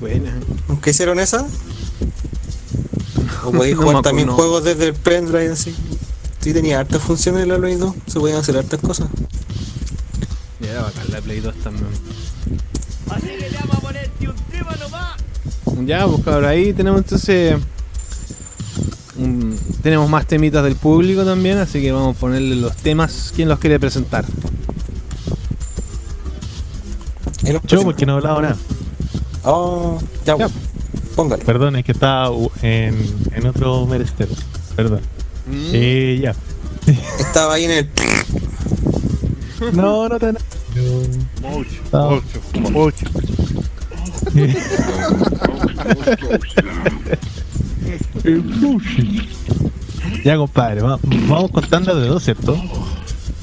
buena. 0.00 0.38
¿Nunca 0.68 0.90
hicieron 0.90 1.18
esa? 1.20 1.46
O 3.44 3.52
podéis 3.52 3.76
No 3.76 3.82
jugar 3.82 4.02
también 4.02 4.28
juegos 4.28 4.64
desde 4.64 4.86
el 4.88 4.94
pendrive 4.94 5.50
así. 5.52 5.74
Sí 6.40 6.52
tenía 6.52 6.80
hartas 6.80 7.02
funciones 7.02 7.46
la 7.46 7.58
Play 7.58 7.76
2, 7.76 7.94
se 8.06 8.20
podían 8.20 8.38
hacer 8.38 8.56
hartas 8.56 8.80
cosas. 8.80 9.08
Ya 10.60 10.70
era 10.70 10.82
bacán 10.82 11.04
la 11.10 11.20
Play 11.20 11.40
2 11.40 11.54
también. 11.56 11.86
Así 13.10 13.26
que 13.26 13.50
le 13.50 13.58
vamos 13.58 13.76
a 13.76 13.80
ponerte 13.80 14.28
un 14.28 14.36
tema 14.50 14.74
nomás. 14.76 15.16
Ya, 15.86 16.06
pues 16.06 16.24
cabrón, 16.24 16.44
ahí 16.46 16.72
tenemos 16.72 17.00
entonces. 17.00 17.56
un- 19.16 19.58
tenemos 19.82 20.08
más 20.08 20.26
temitas 20.26 20.62
del 20.62 20.76
público 20.76 21.24
también, 21.24 21.58
así 21.58 21.80
que 21.80 21.90
vamos 21.90 22.16
a 22.16 22.20
ponerle 22.20 22.54
los 22.56 22.76
temas. 22.76 23.32
¿Quién 23.34 23.48
los 23.48 23.58
quiere 23.58 23.80
presentar? 23.80 24.24
Yo, 27.66 27.82
porque 27.82 28.04
no 28.06 28.14
he 28.14 28.16
hablado 28.16 28.42
nada. 28.42 28.56
Oh, 29.44 29.98
ya, 30.24 30.36
Ya. 30.36 30.48
Póngale. 31.16 31.44
Perdón, 31.44 31.76
es 31.76 31.84
que 31.84 31.92
estaba 31.92 32.30
en, 32.62 32.94
en 33.32 33.46
otro 33.46 33.86
merestero. 33.86 34.30
Perdón. 34.76 35.00
Mm. 35.50 35.70
Eh, 35.72 36.20
ya. 36.22 36.34
Estaba 37.18 37.54
ahí 37.54 37.64
en 37.64 37.70
el. 37.72 37.88
No, 39.72 40.08
no 40.08 40.18
te. 40.18 40.30
Estaba- 41.84 42.20
ya, 50.24 50.36
compadre, 50.36 50.82
va- 50.82 50.98
vamos 51.28 51.50
contando 51.50 51.94
de 51.94 52.08
dos, 52.08 52.24
¿cierto? 52.24 52.56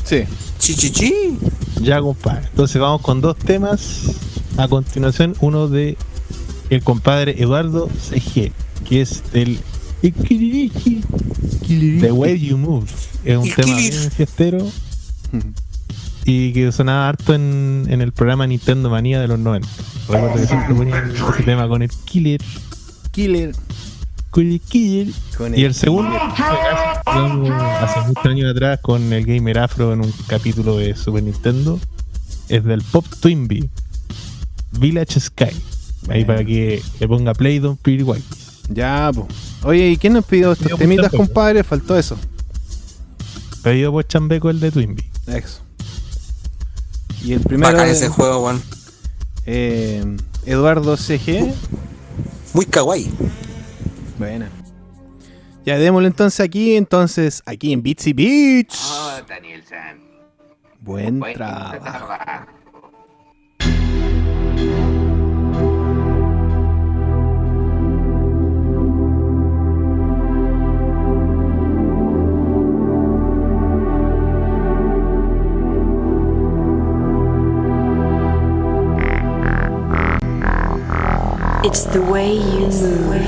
Sí. 0.03 0.23
Chichichi. 0.60 1.38
Ya, 1.82 2.02
compadre. 2.02 2.48
Entonces 2.49 2.82
vamos 2.82 3.02
con 3.02 3.22
dos 3.22 3.36
temas. 3.38 4.11
A 4.57 4.68
continuación, 4.68 5.36
uno 5.41 5.68
de 5.68 5.98
el 6.69 6.82
compadre 6.84 7.36
Eduardo 7.41 7.90
CG, 8.10 8.52
que 8.88 9.02
es 9.02 9.23
del 9.34 9.60
The 11.99 12.11
Way 12.11 12.40
You 12.40 12.57
Move. 12.57 12.88
Es 13.23 13.38
un 13.38 13.49
tema 13.49 13.76
bien 13.77 14.11
fiestero 14.11 14.68
y 16.26 16.53
que 16.53 16.72
sonaba 16.72 17.10
harto 17.10 17.34
en, 17.34 17.86
en 17.88 18.02
el 18.02 18.11
programa 18.11 18.48
Nintendo 18.48 18.90
Manía 18.90 19.22
de 19.22 19.27
los 19.27 19.40
90. 19.40 19.68
Recuerdo 20.10 20.36
que 20.36 20.48
siempre 20.48 20.76
ponían 20.76 21.11
ese 21.11 21.44
tema 21.44 21.68
con 21.68 21.84
el 21.84 21.90
Killer. 21.90 22.41
Killer. 23.11 23.56
Con 24.32 24.52
el 24.52 24.60
Killer. 24.60 25.07
Con 25.38 25.57
Y 25.57 25.64
el 25.64 25.73
segundo, 25.73 26.18
hablamos 27.06 27.49
hace 27.52 27.99
muchos 28.07 28.26
años 28.26 28.52
atrás 28.52 28.80
con 28.82 29.14
el 29.14 29.26
Gamer 29.26 29.60
Afro 29.60 29.94
en 29.94 30.02
un 30.02 30.14
capítulo 30.27 30.77
de 30.77 30.95
Super 30.95 31.23
Nintendo, 31.23 31.80
es 32.49 32.64
del 32.64 32.82
Pop 32.82 33.06
Twinbee, 33.19 33.69
Village 34.72 35.19
Sky. 35.19 35.52
Ahí 36.10 36.26
para 36.26 36.44
que 36.44 36.82
le 36.99 37.07
ponga 37.07 37.34
play 37.34 37.60
Don 37.60 37.77
Pretty 37.77 38.03
White. 38.03 38.26
Ya, 38.69 39.11
pues. 39.14 39.55
Oye, 39.65 39.89
¿y 39.89 39.97
quién 39.97 40.13
nos 40.13 40.25
pidió 40.25 40.51
estos 40.51 40.77
temitas, 40.77 41.11
compadre? 41.11 41.63
Faltó 41.63 41.97
eso. 41.97 42.17
Pedido 43.63 43.91
por 43.91 44.05
Chambeco 44.07 44.49
el 44.51 44.59
de 44.59 44.71
Twinbee. 44.71 45.11
Eso. 45.27 45.61
Y 47.23 47.33
el 47.33 47.41
primero. 47.41 47.73
Bacán 47.73 47.89
ese 47.89 48.07
juego, 48.07 48.45
weón. 48.45 48.61
eh, 49.47 50.05
Eduardo 50.45 50.95
CG. 50.95 51.51
Muy 52.53 52.65
kawaii. 52.67 53.09
Buena. 54.19 54.49
Ya 55.65 55.79
démosle 55.79 56.07
entonces 56.09 56.39
aquí, 56.41 56.75
entonces, 56.75 57.41
aquí 57.47 57.73
en 57.73 57.81
Bitsy 57.81 58.13
Beach. 58.13 58.77
Oh, 58.83 59.17
Daniel 59.27 59.63
San. 59.67 59.99
Buen 60.79 61.19
Buen 61.19 61.33
trabajo. 61.33 61.79
trabajo. 61.81 62.45
It's 81.67 81.83
the 81.85 81.99
way 81.99 82.31
you 82.31 82.67
move. 82.67 83.25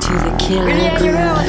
To 0.00 0.12
the 0.12 0.36
killer 0.38 0.96
groove. 0.96 1.39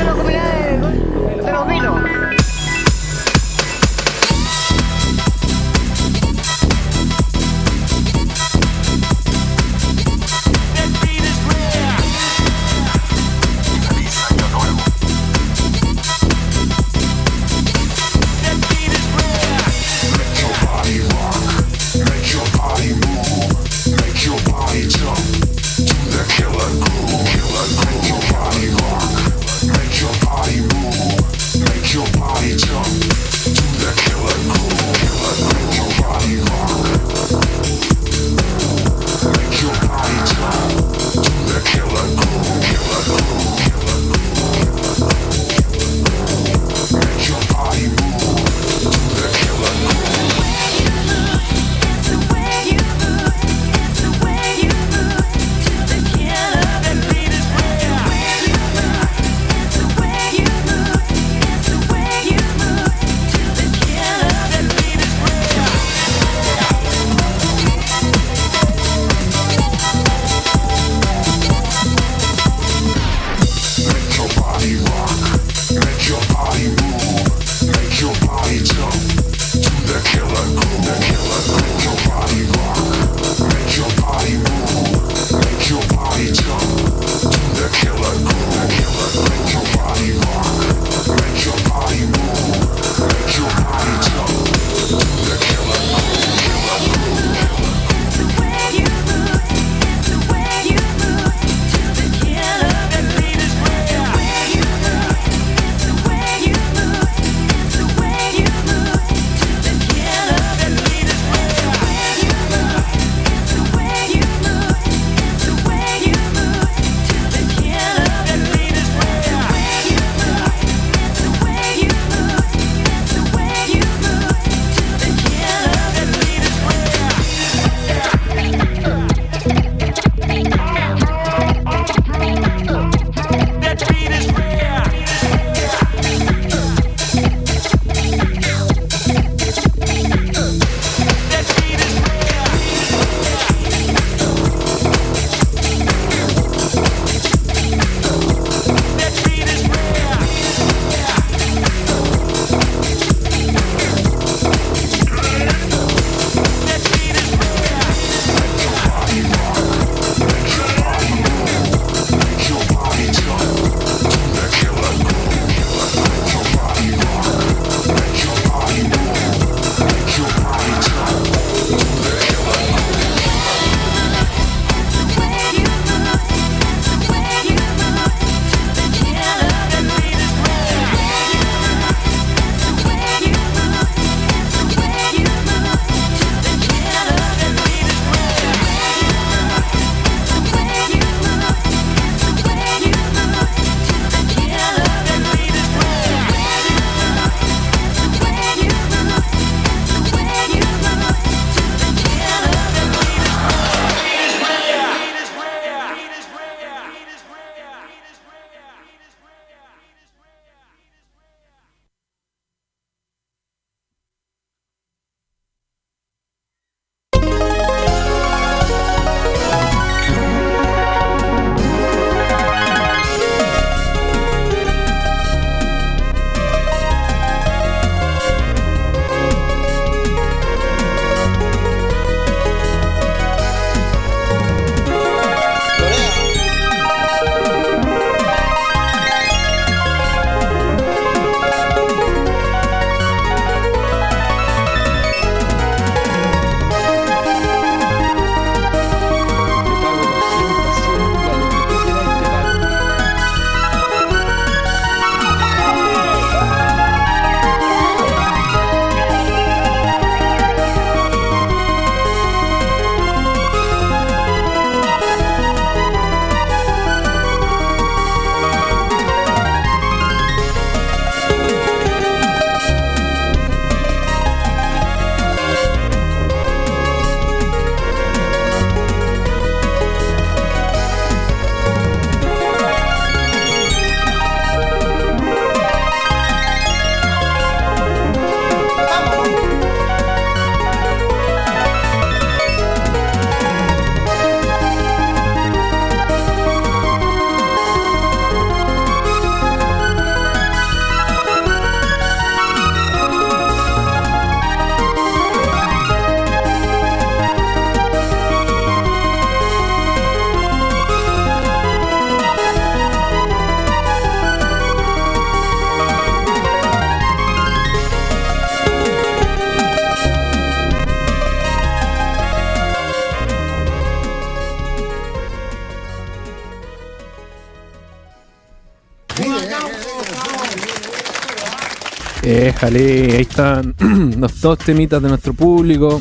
Ahí 332.61 333.21
están 333.21 333.73
los 334.19 334.39
dos 334.39 334.59
temitas 334.59 335.01
de 335.01 335.09
nuestro 335.09 335.33
público. 335.33 335.99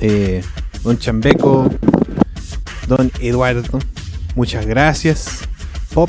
Eh, 0.00 0.44
don 0.84 0.96
Chambeco, 0.96 1.68
Don 2.86 3.10
Eduardo, 3.20 3.80
muchas 4.36 4.64
gracias. 4.64 5.40
Pop 5.92 6.08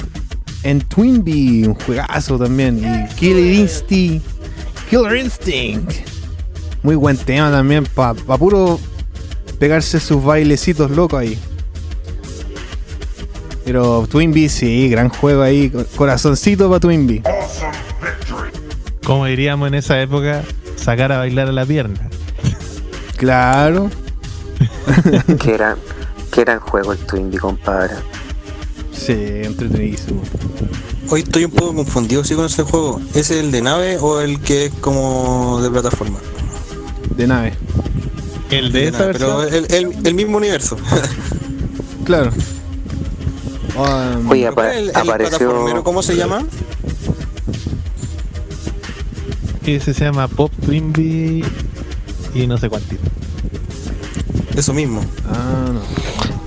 and 0.63 0.87
Twinbee, 0.89 1.67
un 1.67 1.73
juegazo 1.73 2.37
también. 2.37 2.77
Y 2.77 3.15
Killer 3.15 3.51
Instinct, 3.51 4.23
Killer 4.91 5.17
Instinct. 5.17 5.91
Muy 6.83 6.95
buen 6.95 7.17
tema 7.17 7.49
también, 7.49 7.85
para 7.95 8.13
pa 8.13 8.37
puro 8.37 8.79
pegarse 9.57 9.99
sus 9.99 10.23
bailecitos 10.23 10.91
locos 10.91 11.19
ahí. 11.19 11.39
Pero 13.65 14.05
Twinbee, 14.07 14.49
sí, 14.49 14.87
gran 14.87 15.09
juego 15.09 15.41
ahí. 15.41 15.71
Corazoncito 15.95 16.67
para 16.67 16.79
Twinbee. 16.79 17.23
Como 19.11 19.25
diríamos 19.25 19.67
en 19.67 19.73
esa 19.73 20.01
época, 20.01 20.41
sacar 20.77 21.11
a 21.11 21.17
bailar 21.17 21.49
a 21.49 21.51
la 21.51 21.65
pierna. 21.65 21.99
Claro. 23.17 23.89
que 25.37 25.53
eran 25.53 25.75
que 26.31 26.39
eran 26.39 26.61
juego 26.61 26.93
el 26.93 26.99
Twinbee, 26.99 27.37
compadre. 27.37 27.95
Sí, 28.93 29.11
entretenidísimo. 29.11 30.21
Hoy 31.09 31.23
estoy 31.23 31.43
un 31.43 31.51
poco 31.51 31.75
confundido 31.75 32.23
sí 32.23 32.35
con 32.35 32.45
ese 32.45 32.63
juego. 32.63 33.01
¿Es 33.13 33.31
el 33.31 33.51
de 33.51 33.61
nave 33.61 33.97
o 33.99 34.21
el 34.21 34.39
que 34.39 34.67
es 34.67 34.73
como 34.75 35.59
de 35.61 35.69
plataforma? 35.69 36.19
De 37.17 37.27
nave. 37.27 37.53
El 38.49 38.71
de, 38.71 38.87
esa 38.87 38.99
nave, 38.99 39.07
versión. 39.07 39.29
Pero 39.49 39.57
el, 39.57 39.73
el- 39.73 40.07
el 40.07 40.13
mismo 40.13 40.37
universo. 40.37 40.77
Claro. 42.05 42.31
Um, 43.75 44.29
Oye, 44.31 44.47
apa- 44.47 44.73
¿El, 44.73 44.89
el 44.91 44.95
apareció. 44.95 45.83
cómo 45.83 46.01
se 46.01 46.15
llama? 46.15 46.45
Ese 49.75 49.93
se 49.93 50.03
llama 50.05 50.27
Pop 50.27 50.51
Twinbee 50.65 51.43
y 52.33 52.47
no 52.47 52.57
sé 52.57 52.69
cuántito. 52.69 53.01
Eso 54.55 54.73
mismo. 54.73 55.01
ah, 55.27 55.71
no. 55.73 55.81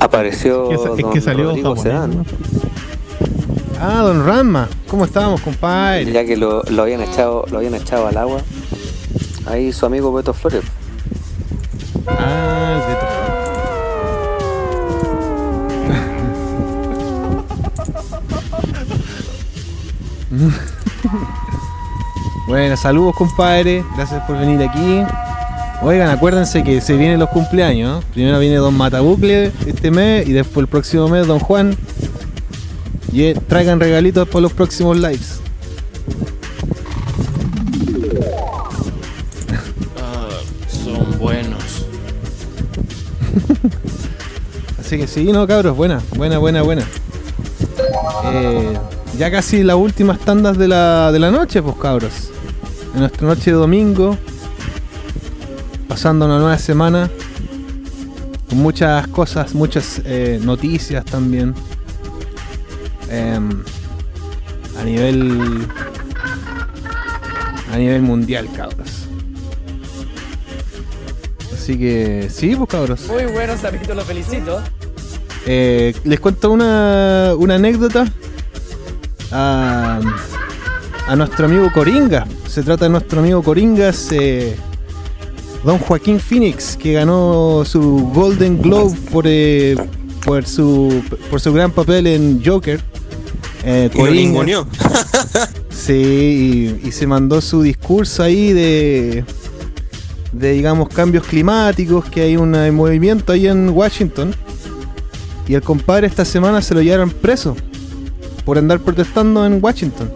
Apareció. 0.00 0.70
Es 0.70 0.80
que, 0.80 0.84
es 0.84 0.96
don 1.02 1.12
que 1.12 1.20
salió 1.20 1.44
Rodrigo 1.46 1.70
japonés. 1.74 1.82
Sedán, 1.82 2.16
¿no? 2.18 2.24
Ah, 3.80 4.02
don 4.02 4.26
Ranma. 4.26 4.68
¿Cómo 4.88 5.04
estamos, 5.04 5.40
compadre? 5.40 6.10
Ya 6.12 6.24
que 6.24 6.36
lo, 6.36 6.62
lo 6.64 6.82
habían 6.82 7.00
echado, 7.00 7.44
lo 7.50 7.58
habían 7.58 7.74
echado 7.74 8.06
al 8.06 8.16
agua. 8.16 8.40
Ahí 9.46 9.72
su 9.72 9.86
amigo 9.86 10.12
Beto 10.12 10.32
Flores. 10.34 10.62
Bueno, 22.54 22.76
saludos 22.76 23.16
compadre, 23.16 23.84
gracias 23.96 24.22
por 24.28 24.38
venir 24.38 24.62
aquí. 24.62 25.02
Oigan, 25.82 26.08
acuérdense 26.08 26.62
que 26.62 26.80
se 26.80 26.96
vienen 26.96 27.18
los 27.18 27.30
cumpleaños. 27.30 27.96
¿no? 27.96 28.10
Primero 28.12 28.38
viene 28.38 28.54
Don 28.54 28.76
Matabucle 28.76 29.50
este 29.66 29.90
mes 29.90 30.28
y 30.28 30.32
después 30.32 30.62
el 30.62 30.68
próximo 30.68 31.08
mes 31.08 31.26
Don 31.26 31.40
Juan. 31.40 31.76
Y 33.12 33.24
eh, 33.24 33.34
traigan 33.48 33.80
regalitos 33.80 34.28
para 34.28 34.42
los 34.42 34.52
próximos 34.52 34.96
lives. 34.96 35.40
son 40.68 41.18
buenos. 41.18 41.86
Así 44.78 44.96
que 44.96 45.08
sí, 45.08 45.24
no, 45.32 45.44
cabros, 45.48 45.76
buena, 45.76 46.00
buena, 46.16 46.38
buena, 46.38 46.62
buena. 46.62 46.82
Eh, 48.26 48.78
ya 49.18 49.32
casi 49.32 49.64
las 49.64 49.74
últimas 49.74 50.20
tandas 50.20 50.56
de 50.56 50.68
la, 50.68 51.10
de 51.10 51.18
la 51.18 51.32
noche, 51.32 51.60
pues 51.60 51.74
cabros. 51.82 52.30
En 52.94 53.00
nuestra 53.00 53.26
noche 53.26 53.50
de 53.50 53.56
domingo. 53.56 54.16
Pasando 55.88 56.26
una 56.26 56.38
nueva 56.38 56.58
semana. 56.58 57.10
Con 58.48 58.58
muchas 58.58 59.08
cosas, 59.08 59.52
muchas 59.54 60.00
eh, 60.04 60.38
noticias 60.40 61.04
también. 61.04 61.54
Em, 63.10 63.62
a 64.78 64.84
nivel. 64.84 65.66
A 67.72 67.76
nivel 67.76 68.02
mundial, 68.02 68.48
cabros. 68.54 69.08
Así 71.52 71.76
que 71.76 72.28
sí, 72.30 72.54
pues 72.54 72.68
cabros. 72.68 73.08
Muy 73.08 73.24
buenos 73.24 73.60
capítulos, 73.60 73.96
lo 73.96 74.04
felicito. 74.04 74.62
Eh, 75.46 75.94
les 76.04 76.20
cuento 76.20 76.52
una, 76.52 77.32
una 77.36 77.56
anécdota 77.56 78.06
a, 79.32 79.98
a 81.08 81.16
nuestro 81.16 81.46
amigo 81.46 81.72
Coringa. 81.72 82.24
Se 82.54 82.62
trata 82.62 82.84
de 82.84 82.90
nuestro 82.92 83.18
amigo 83.18 83.42
Coringas, 83.42 84.12
eh, 84.12 84.54
Don 85.64 85.76
Joaquín 85.76 86.20
Phoenix, 86.20 86.76
que 86.76 86.92
ganó 86.92 87.64
su 87.64 88.12
Golden 88.14 88.62
Globe 88.62 88.96
por, 89.10 89.24
eh, 89.26 89.74
por, 90.24 90.46
su, 90.46 91.02
por 91.28 91.40
su 91.40 91.52
gran 91.52 91.72
papel 91.72 92.06
en 92.06 92.40
Joker. 92.44 92.80
Eh, 93.64 93.90
Y. 93.92 93.98
Sí, 95.68 96.78
y, 96.84 96.88
y 96.88 96.92
se 96.92 97.08
mandó 97.08 97.40
su 97.40 97.60
discurso 97.60 98.22
ahí 98.22 98.52
de, 98.52 99.24
de 100.30 100.52
digamos, 100.52 100.90
cambios 100.90 101.24
climáticos, 101.24 102.04
que 102.04 102.20
hay 102.20 102.36
un 102.36 102.52
movimiento 102.72 103.32
ahí 103.32 103.48
en 103.48 103.70
Washington. 103.70 104.32
Y 105.48 105.54
el 105.54 105.62
compadre 105.62 106.06
esta 106.06 106.24
semana 106.24 106.62
se 106.62 106.72
lo 106.72 106.82
llevaron 106.82 107.10
preso 107.10 107.56
por 108.44 108.58
andar 108.58 108.78
protestando 108.78 109.44
en 109.44 109.58
Washington. 109.60 110.08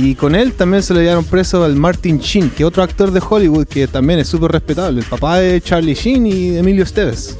Y 0.00 0.14
con 0.14 0.36
él 0.36 0.52
también 0.52 0.84
se 0.84 0.94
lo 0.94 1.00
llevaron 1.00 1.24
preso 1.24 1.64
al 1.64 1.74
Martin 1.74 2.18
Sheen, 2.18 2.50
que 2.50 2.62
es 2.62 2.68
otro 2.68 2.84
actor 2.84 3.10
de 3.10 3.20
Hollywood 3.20 3.66
que 3.66 3.88
también 3.88 4.20
es 4.20 4.28
súper 4.28 4.52
respetable, 4.52 5.00
el 5.00 5.06
papá 5.06 5.38
de 5.38 5.60
Charlie 5.60 5.94
Sheen 5.94 6.24
y 6.24 6.50
de 6.50 6.60
Emilio 6.60 6.84
Esteves. 6.84 7.36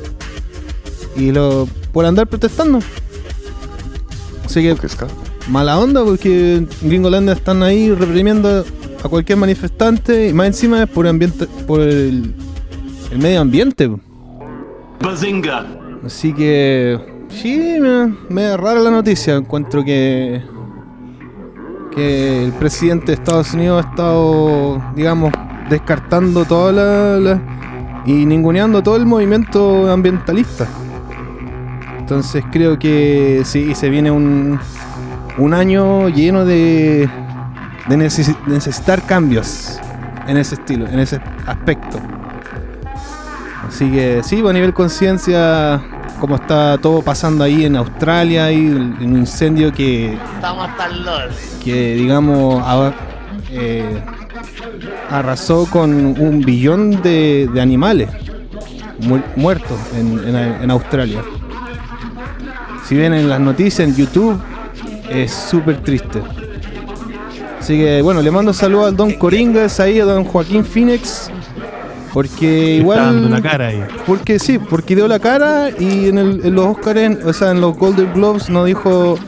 Y 1.14 1.30
lo 1.30 1.68
por 1.92 2.04
andar 2.04 2.26
protestando. 2.26 2.80
Así 4.44 4.60
que 4.60 4.76
mala 5.48 5.78
onda 5.78 6.04
porque 6.04 6.56
en 6.56 6.68
Gringolandia 6.82 7.34
están 7.34 7.62
ahí 7.62 7.92
reprimiendo 7.92 8.64
a 9.04 9.08
cualquier 9.08 9.38
manifestante 9.38 10.28
y 10.28 10.32
más 10.32 10.48
encima 10.48 10.82
es 10.82 10.88
por 10.88 11.06
ambiente 11.06 11.46
por 11.64 11.80
el, 11.80 12.34
el 13.12 13.18
medio 13.18 13.40
ambiente. 13.40 13.88
Bazinga. 15.00 15.64
Así 16.04 16.32
que 16.32 16.98
sí, 17.28 17.78
me, 17.80 18.12
me 18.28 18.42
da 18.42 18.56
rara 18.56 18.80
la 18.80 18.90
noticia. 18.90 19.36
Encuentro 19.36 19.84
que 19.84 20.42
el 21.98 22.52
presidente 22.52 23.06
de 23.06 23.12
Estados 23.14 23.54
Unidos 23.54 23.84
ha 23.84 23.88
estado, 23.90 24.82
digamos, 24.94 25.32
descartando 25.68 26.44
toda 26.44 26.72
la, 26.72 27.40
y 28.06 28.24
ninguneando 28.24 28.82
todo 28.82 28.96
el 28.96 29.06
movimiento 29.06 29.90
ambientalista. 29.90 30.66
Entonces 31.98 32.42
creo 32.50 32.78
que 32.78 33.42
sí, 33.44 33.74
se 33.74 33.90
viene 33.90 34.10
un, 34.10 34.58
un 35.36 35.54
año 35.54 36.08
lleno 36.08 36.44
de, 36.44 37.08
de 37.88 37.96
necesi- 37.98 38.36
necesitar 38.46 39.02
cambios 39.02 39.78
en 40.26 40.38
ese 40.38 40.54
estilo, 40.54 40.86
en 40.86 40.98
ese 41.00 41.20
aspecto. 41.46 41.98
Así 43.68 43.90
que 43.90 44.22
sí, 44.22 44.36
pues, 44.36 44.50
a 44.50 44.54
nivel 44.54 44.72
conciencia, 44.72 45.82
como 46.18 46.36
está 46.36 46.78
todo 46.78 47.02
pasando 47.02 47.44
ahí 47.44 47.64
en 47.64 47.76
Australia, 47.76 48.50
y 48.52 48.66
un 48.66 49.16
incendio 49.18 49.72
que, 49.72 50.14
Estamos 50.34 50.68
tan 50.76 51.04
lol. 51.04 51.28
que 51.64 51.94
digamos, 51.94 52.62
a- 52.64 52.92
eh, 53.50 54.00
arrasó 55.10 55.66
con 55.70 55.90
un 56.20 56.40
billón 56.44 57.00
de, 57.02 57.48
de 57.52 57.60
animales 57.60 58.08
mu- 59.00 59.22
muertos 59.36 59.78
en, 59.96 60.18
en- 60.28 60.62
en 60.62 60.70
Australia. 60.70 61.22
Si 62.84 62.96
ven 62.96 63.12
en 63.14 63.28
las 63.28 63.40
noticias 63.40 63.88
en 63.88 63.94
YouTube, 63.94 64.38
es 65.10 65.32
súper 65.32 65.78
triste. 65.82 66.22
Así 67.60 67.76
que 67.78 68.00
bueno, 68.02 68.22
le 68.22 68.30
mando 68.30 68.52
saludos 68.52 68.88
al 68.88 68.96
Don 68.96 69.12
Coringas, 69.12 69.78
ahí 69.80 70.00
a 70.00 70.04
Don 70.04 70.24
Joaquín 70.24 70.64
Phoenix, 70.64 71.30
porque 72.12 72.78
Está 72.80 72.96
dando 72.96 73.18
igual... 73.26 73.30
la 73.30 73.42
cara 73.42 73.66
ahí. 73.68 73.84
Porque 74.06 74.38
sí, 74.38 74.58
porque 74.58 74.94
dio 74.96 75.06
la 75.08 75.18
cara 75.18 75.70
y 75.70 76.08
en, 76.08 76.18
el- 76.18 76.40
en 76.44 76.54
los 76.54 76.66
Oscars, 76.66 77.24
o 77.24 77.32
sea, 77.32 77.50
en 77.52 77.60
los 77.60 77.76
Golden 77.76 78.12
Globes 78.14 78.48
no 78.50 78.64
dijo 78.64 79.18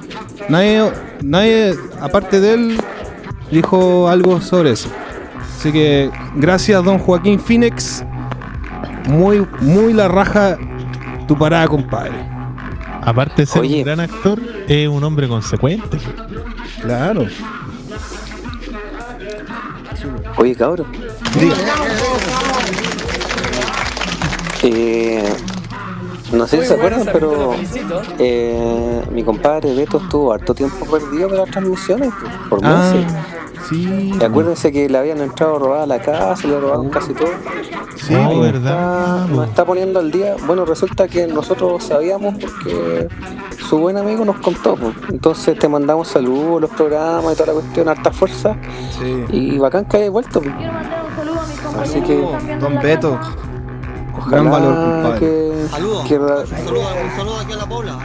nadie, 0.49 0.91
nadie 1.23 1.75
aparte 2.01 2.41
de 2.41 2.55
él 2.55 2.81
dijo 3.51 4.09
algo 4.09 4.41
sobre 4.41 4.73
eso. 4.73 4.89
Así 5.59 5.73
que 5.73 6.11
gracias 6.37 6.83
Don 6.85 6.99
Joaquín 6.99 7.39
Phoenix, 7.39 8.03
muy 9.09 9.47
muy 9.61 9.93
la 9.93 10.09
raja 10.09 10.57
tu 11.29 11.37
parada, 11.37 11.69
compadre. 11.69 12.13
Aparte 13.03 13.43
de 13.43 13.47
ser 13.47 13.63
Oye. 13.63 13.79
un 13.79 13.85
gran 13.85 14.01
actor, 14.01 14.41
es 14.69 14.89
un 14.89 15.03
hombre 15.05 15.27
consecuente. 15.29 15.99
Claro. 16.83 17.27
Oye, 20.37 20.55
cabrón. 20.55 20.87
Diga. 21.39 21.55
Eh, 24.63 25.23
no 26.33 26.47
sé 26.47 26.57
Muy 26.57 26.65
si 26.65 26.69
se 26.69 26.75
acuerdan, 26.79 27.09
pero 27.13 27.55
eh, 28.19 29.03
mi 29.13 29.25
compadre 29.25 29.75
Beto 29.75 29.99
estuvo 29.99 30.33
harto 30.33 30.55
tiempo 30.55 30.87
perdido 30.87 31.29
de 31.29 31.39
las 31.39 31.51
transmisiones, 31.51 32.13
por 32.49 32.61
Ah, 32.63 32.93
meses. 32.95 33.13
Sí. 33.69 34.13
Y 34.21 34.25
acuérdense 34.25 34.73
que 34.73 34.89
le 34.89 34.99
habían 34.99 35.19
entrado 35.21 35.57
a 35.57 35.59
robar 35.59 35.81
a 35.83 35.87
la 35.87 36.01
casa, 36.01 36.47
le 36.49 36.59
robaron 36.59 36.89
casi 36.89 37.13
todo. 37.15 37.29
Sí. 37.97 38.15
¿verdad? 38.15 39.27
Nos 39.29 39.49
está 39.49 39.65
poniendo 39.65 40.01
al 40.01 40.11
día. 40.11 40.35
Bueno, 40.47 40.65
resulta 40.65 41.07
que 41.09 41.27
nosotros 41.27 41.85
sabíamos 41.85 42.35
porque 42.39 43.09
su 43.69 43.79
buen 43.79 43.97
amigo 43.97 44.25
nos 44.25 44.37
contó. 44.39 44.77
po. 44.77 44.93
Entonces 45.11 45.59
te 45.59 45.69
mandamos 45.69 46.09
saludos, 46.09 46.61
los 46.63 46.71
programas 46.71 47.33
y 47.35 47.37
toda 47.37 47.47
la 47.49 47.53
cuestión, 47.61 47.89
harta 47.89 48.11
fuerza. 48.13 48.57
Sí. 48.99 49.25
Y 49.31 49.59
bacán 49.59 49.85
que 49.85 49.99
hayas 49.99 50.11
vuelto. 50.11 50.41
po. 50.41 50.49
Quiero 50.57 50.73
mandar 50.73 51.05
un 51.05 51.17
saludo 51.17 51.41
a 51.41 51.47
mis 51.47 51.61
compañeros 51.61 51.91
Así 51.91 52.01
que 52.03 52.57
Don 52.59 52.81
Beto. 52.81 53.19
Casa. 54.25 54.31
Gran 54.31 54.51
valor, 54.51 54.73
Ojalá 54.73 54.93
compadre. 55.03 55.21
que, 55.21 55.67
Saludos. 55.71 56.07
que 56.09 56.19
ra- 56.19 56.39
Un 56.41 56.47
saludo, 56.47 56.81
un 57.05 57.17
saludo 57.17 57.41
aquí 57.41 57.53
a 57.53 57.57
la 57.57 57.69
Paula. 57.69 57.99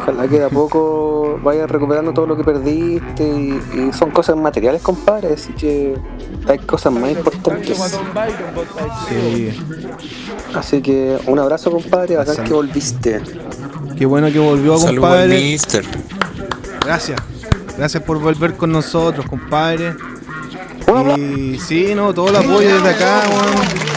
ojalá 0.00 0.28
que 0.28 0.38
de 0.38 0.44
a 0.44 0.48
poco 0.48 1.38
vayas 1.42 1.70
recuperando 1.70 2.12
todo 2.12 2.26
lo 2.26 2.36
que 2.36 2.44
perdiste 2.44 3.24
y, 3.28 3.60
y 3.88 3.92
son 3.92 4.10
cosas 4.10 4.36
materiales, 4.36 4.80
compadre. 4.82 5.34
Así 5.34 5.52
que 5.52 5.94
hay 6.48 6.58
cosas 6.60 6.92
más 6.92 7.10
importantes. 7.10 7.78
Sí. 9.08 9.50
Así 10.54 10.80
que 10.82 11.18
un 11.26 11.38
abrazo, 11.38 11.70
compadre. 11.70 12.16
Bacán 12.16 12.44
que 12.44 12.52
volviste. 12.54 13.20
Qué 13.96 14.06
bueno 14.06 14.28
que 14.32 14.38
volvió, 14.38 14.78
Saludos 14.78 14.84
al 14.88 14.94
compadre. 14.96 15.40
mister. 15.42 15.84
Gracias. 16.84 17.20
Gracias 17.76 18.02
por 18.02 18.18
volver 18.18 18.56
con 18.56 18.72
nosotros, 18.72 19.26
compadre. 19.26 19.94
Y 21.18 21.58
sí, 21.58 21.92
no, 21.94 22.14
todo 22.14 22.28
el 22.30 22.36
apoyo 22.36 22.74
desde 22.74 22.88
acá, 22.90 23.22
weón. 23.28 23.87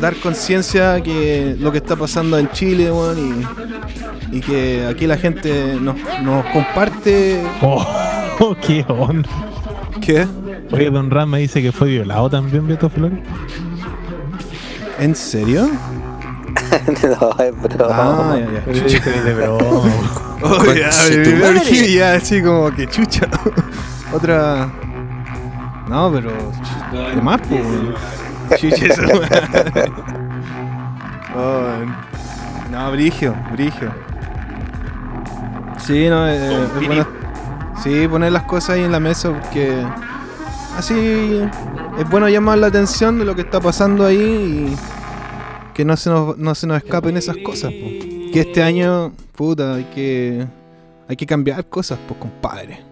Dar 0.00 0.14
conciencia 0.16 1.02
que 1.02 1.56
lo 1.58 1.70
que 1.70 1.78
está 1.78 1.96
pasando 1.96 2.38
en 2.38 2.50
Chile, 2.50 2.90
weón, 2.90 3.46
y, 4.32 4.36
y 4.36 4.40
que 4.40 4.86
aquí 4.86 5.06
la 5.06 5.16
gente 5.16 5.76
nos, 5.80 5.96
nos 6.22 6.44
comparte. 6.46 7.42
Oh, 8.42 8.56
qué 8.58 8.82
onda. 8.88 9.28
¿Qué? 10.00 10.26
Oye, 10.72 10.90
Don 10.90 11.10
Ram 11.10 11.28
me 11.28 11.40
dice 11.40 11.60
que 11.60 11.72
fue 11.72 11.88
violado 11.88 12.30
también, 12.30 12.66
Beto 12.66 12.88
Flores. 12.88 13.18
¿En 14.98 15.14
serio? 15.14 15.68
no, 17.02 17.44
es 17.44 17.62
broma. 17.62 18.34
Ah, 18.34 18.38
ya, 18.38 18.72
ya. 18.72 19.22
De 19.22 19.34
broma. 19.34 19.60
Oh, 20.42 20.64
ya, 20.72 20.88
ya, 21.86 22.14
así 22.14 22.40
como 22.40 22.74
que 22.74 22.86
chucha. 22.86 23.28
Otra. 24.10 24.72
No, 25.86 26.10
pero. 26.10 26.32
De 27.14 27.20
más, 27.20 27.42
pues. 27.46 27.60
weá. 29.20 29.86
Oh, 31.36 32.70
No, 32.70 32.90
brigio, 32.92 33.34
brigio. 33.52 33.92
Sí, 35.78 36.08
no, 36.08 36.28
eh, 36.28 36.64
es 36.80 36.86
bueno. 36.86 37.06
Sí, 37.82 38.06
poner 38.08 38.32
las 38.32 38.42
cosas 38.44 38.70
ahí 38.70 38.84
en 38.84 38.92
la 38.92 39.00
mesa 39.00 39.30
porque. 39.30 39.84
Así. 40.76 41.40
Es 41.98 42.08
bueno 42.08 42.28
llamar 42.28 42.58
la 42.58 42.68
atención 42.68 43.18
de 43.18 43.24
lo 43.24 43.34
que 43.34 43.42
está 43.42 43.60
pasando 43.60 44.04
ahí 44.04 44.18
y. 44.72 44.76
Que 45.74 45.84
no 45.84 45.96
se 45.96 46.10
nos, 46.10 46.36
no 46.36 46.54
se 46.54 46.66
nos 46.66 46.82
escapen 46.82 47.16
esas 47.16 47.36
cosas, 47.38 47.72
po. 47.72 47.86
Que 48.32 48.40
este 48.40 48.62
año, 48.62 49.12
puta, 49.34 49.74
hay 49.74 49.84
que. 49.84 50.46
Hay 51.08 51.16
que 51.16 51.26
cambiar 51.26 51.64
cosas, 51.66 51.98
pues, 52.06 52.20
compadre. 52.20 52.89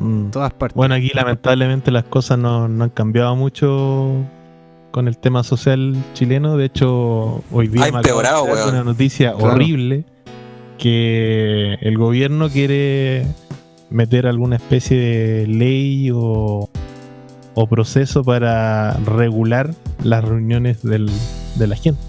Mm. 0.00 0.24
En 0.26 0.30
todas 0.30 0.52
partes. 0.54 0.74
Bueno, 0.74 0.94
aquí 0.94 1.10
lamentablemente 1.14 1.90
las 1.90 2.04
cosas 2.04 2.38
no, 2.38 2.66
no 2.68 2.84
han 2.84 2.90
cambiado 2.90 3.36
mucho 3.36 4.14
con 4.90 5.06
el 5.08 5.18
tema 5.18 5.44
social 5.44 5.94
chileno. 6.14 6.56
De 6.56 6.64
hecho, 6.64 7.44
hoy 7.52 7.68
día 7.68 7.84
Ha 7.84 7.88
empeorado, 7.88 8.44
una 8.44 8.82
noticia 8.82 9.32
Claro. 9.34 9.54
horrible 9.54 10.04
que 10.78 11.74
el 11.82 11.98
gobierno 11.98 12.48
quiere 12.48 13.26
meter 13.90 14.26
alguna 14.26 14.56
especie 14.56 14.96
de 14.98 15.46
ley 15.46 16.10
o, 16.12 16.70
o 17.54 17.66
proceso 17.66 18.24
para 18.24 18.94
regular 19.04 19.74
las 20.02 20.24
reuniones 20.24 20.82
del- 20.82 21.10
de 21.56 21.66
la 21.66 21.76
gente. 21.76 22.00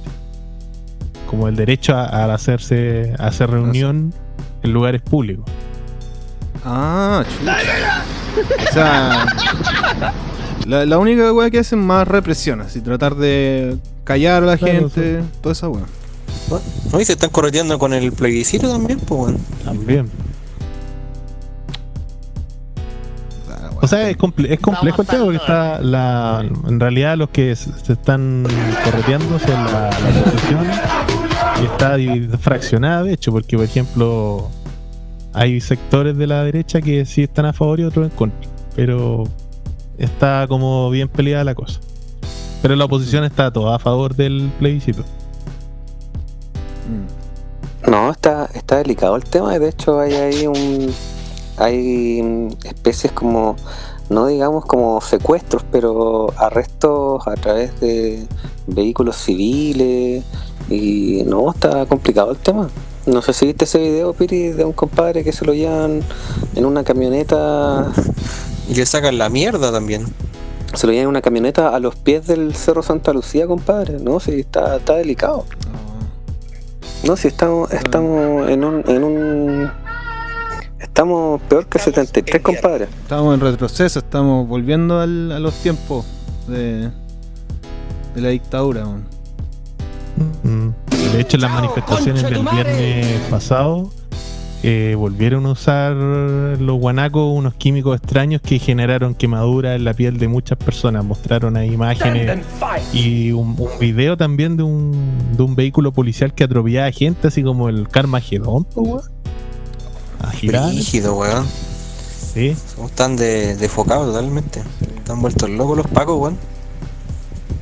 Como 1.29 1.47
el 1.47 1.55
derecho 1.55 1.95
a, 1.95 2.05
a 2.05 2.33
hacerse 2.33 3.13
a 3.19 3.27
hacer 3.27 3.49
reunión 3.49 4.13
en 4.63 4.73
lugares 4.73 5.01
públicos. 5.01 5.45
Ah, 6.65 7.23
chucha. 7.39 8.03
O 8.69 8.73
sea. 8.73 9.25
La, 10.65 10.85
la 10.85 10.97
única 10.99 11.33
weá 11.33 11.49
que 11.49 11.59
hacen 11.59 11.79
más 11.79 12.07
represión, 12.07 12.61
así 12.61 12.81
tratar 12.81 13.15
de 13.15 13.77
callar 14.03 14.43
a 14.43 14.45
la 14.45 14.57
Claro, 14.57 14.73
gente, 14.91 15.23
toda 15.41 15.53
esa 15.53 15.69
weá. 15.69 15.83
¿No? 16.91 16.99
Y 16.99 17.05
se 17.05 17.13
están 17.13 17.29
correteando 17.31 17.79
con 17.79 17.93
el 17.93 18.11
plebiscito 18.11 18.69
también, 18.69 18.99
pues, 18.99 19.19
weón. 19.21 19.37
También. 19.65 20.09
O 23.83 23.87
sea, 23.87 24.07
es, 24.09 24.17
comple- 24.17 24.51
es 24.51 24.59
complejo 24.59 25.01
el 25.01 25.07
tema 25.07 25.23
porque 25.23 25.37
está 25.37 25.79
la, 25.81 26.45
en 26.67 26.79
realidad 26.79 27.17
los 27.17 27.29
que 27.31 27.55
se 27.55 27.71
se 27.83 27.93
están 27.93 28.45
correteando 28.85 29.39
son 29.39 29.49
la, 29.65 29.89
la 29.89 30.19
oposición 30.21 30.67
y 31.61 31.65
está 31.65 32.37
fraccionada 32.37 33.01
de 33.03 33.13
hecho 33.13 33.31
porque 33.31 33.55
por 33.57 33.65
ejemplo 33.65 34.49
hay 35.33 35.61
sectores 35.61 36.17
de 36.17 36.27
la 36.27 36.43
derecha 36.43 36.81
que 36.81 37.05
sí 37.05 37.23
están 37.23 37.45
a 37.45 37.53
favor 37.53 37.79
y 37.79 37.83
otros 37.83 38.09
en 38.09 38.15
contra 38.15 38.49
pero 38.75 39.23
está 39.97 40.45
como 40.47 40.89
bien 40.89 41.07
peleada 41.07 41.43
la 41.43 41.55
cosa 41.55 41.79
pero 42.61 42.75
la 42.75 42.85
oposición 42.85 43.23
está 43.23 43.51
toda 43.51 43.75
a 43.75 43.79
favor 43.79 44.15
del 44.15 44.51
plebiscito. 44.59 45.03
No, 47.87 48.11
está, 48.11 48.47
está 48.53 48.77
delicado 48.77 49.15
el 49.15 49.23
tema. 49.23 49.57
De 49.57 49.69
hecho, 49.69 49.99
hay 49.99 50.13
ahí 50.13 50.47
un. 50.47 50.93
Hay 51.57 52.55
especies 52.63 53.11
como. 53.13 53.55
No 54.09 54.27
digamos 54.27 54.65
como 54.65 54.99
secuestros, 55.01 55.63
pero 55.71 56.33
arrestos 56.37 57.25
a 57.27 57.33
través 57.35 57.79
de 57.79 58.27
vehículos 58.67 59.15
civiles. 59.15 60.23
Y 60.69 61.23
no, 61.25 61.49
está 61.51 61.85
complicado 61.87 62.31
el 62.31 62.37
tema. 62.37 62.69
No 63.05 63.21
sé 63.21 63.33
si 63.33 63.45
viste 63.47 63.65
ese 63.65 63.79
video, 63.79 64.13
Piri, 64.13 64.49
de 64.49 64.63
un 64.63 64.73
compadre 64.73 65.23
que 65.23 65.31
se 65.31 65.43
lo 65.45 65.53
llevan 65.53 66.01
en 66.55 66.65
una 66.65 66.83
camioneta. 66.83 67.91
Y 68.69 68.75
le 68.75 68.85
sacan 68.85 69.17
la 69.17 69.29
mierda 69.29 69.71
también. 69.71 70.05
Se 70.75 70.85
lo 70.87 70.93
llevan 70.93 71.03
en 71.05 71.09
una 71.09 71.21
camioneta 71.21 71.75
a 71.75 71.79
los 71.79 71.95
pies 71.95 72.27
del 72.27 72.53
Cerro 72.55 72.83
Santa 72.83 73.11
Lucía, 73.11 73.47
compadre. 73.47 73.97
No, 73.99 74.19
sí, 74.19 74.39
está, 74.41 74.77
está 74.77 74.93
delicado. 74.95 75.45
No, 77.03 77.17
si 77.17 77.27
estamos, 77.29 77.71
estamos 77.73 78.47
en 78.49 78.63
un, 78.63 78.83
en 78.87 79.03
un. 79.03 79.71
Estamos 80.79 81.41
peor 81.43 81.65
que 81.65 81.79
73, 81.79 82.41
compadre. 82.41 82.85
Estamos 82.85 83.33
en 83.33 83.39
retroceso, 83.41 83.99
estamos 83.99 84.47
volviendo 84.47 84.99
al- 84.99 85.31
a 85.31 85.39
los 85.39 85.55
tiempos 85.55 86.05
de, 86.47 86.89
de 88.15 88.21
la 88.21 88.29
dictadura. 88.29 88.85
Mm. 90.43 90.69
De 91.09 91.21
hecho, 91.21 91.37
en 91.37 91.41
las 91.41 91.51
manifestaciones 91.51 92.23
del 92.23 92.47
viernes 92.47 93.21
pasado 93.29 93.91
eh, 94.63 94.93
volvieron 94.95 95.47
a 95.47 95.51
usar 95.51 95.93
los 95.93 96.79
guanacos 96.79 97.35
unos 97.35 97.55
químicos 97.55 97.97
extraños 97.97 98.41
que 98.41 98.59
generaron 98.59 99.15
quemaduras 99.15 99.75
en 99.75 99.85
la 99.85 99.93
piel 99.93 100.17
de 100.19 100.27
muchas 100.27 100.57
personas. 100.57 101.03
Mostraron 101.03 101.57
ahí 101.57 101.73
imágenes 101.73 102.45
y 102.93 103.31
un, 103.31 103.55
un 103.57 103.69
video 103.79 104.17
también 104.17 104.57
de 104.57 104.63
un, 104.63 105.17
de 105.35 105.41
un 105.41 105.55
vehículo 105.55 105.91
policial 105.91 106.33
que 106.33 106.43
atropellaba 106.43 106.87
a 106.87 106.91
gente, 106.91 107.27
así 107.27 107.41
como 107.41 107.69
el 107.69 107.87
Carmagedón, 107.89 108.67
weón. 108.75 109.01
Rígido, 110.41 111.17
weón. 111.17 111.45
Sí. 112.33 112.55
Están 112.85 113.15
de, 113.15 113.55
defocados 113.55 114.07
totalmente. 114.07 114.61
Están 114.95 115.21
vueltos 115.21 115.49
locos 115.49 115.77
los 115.77 115.87
pacos, 115.87 116.19
weón. 116.19 116.37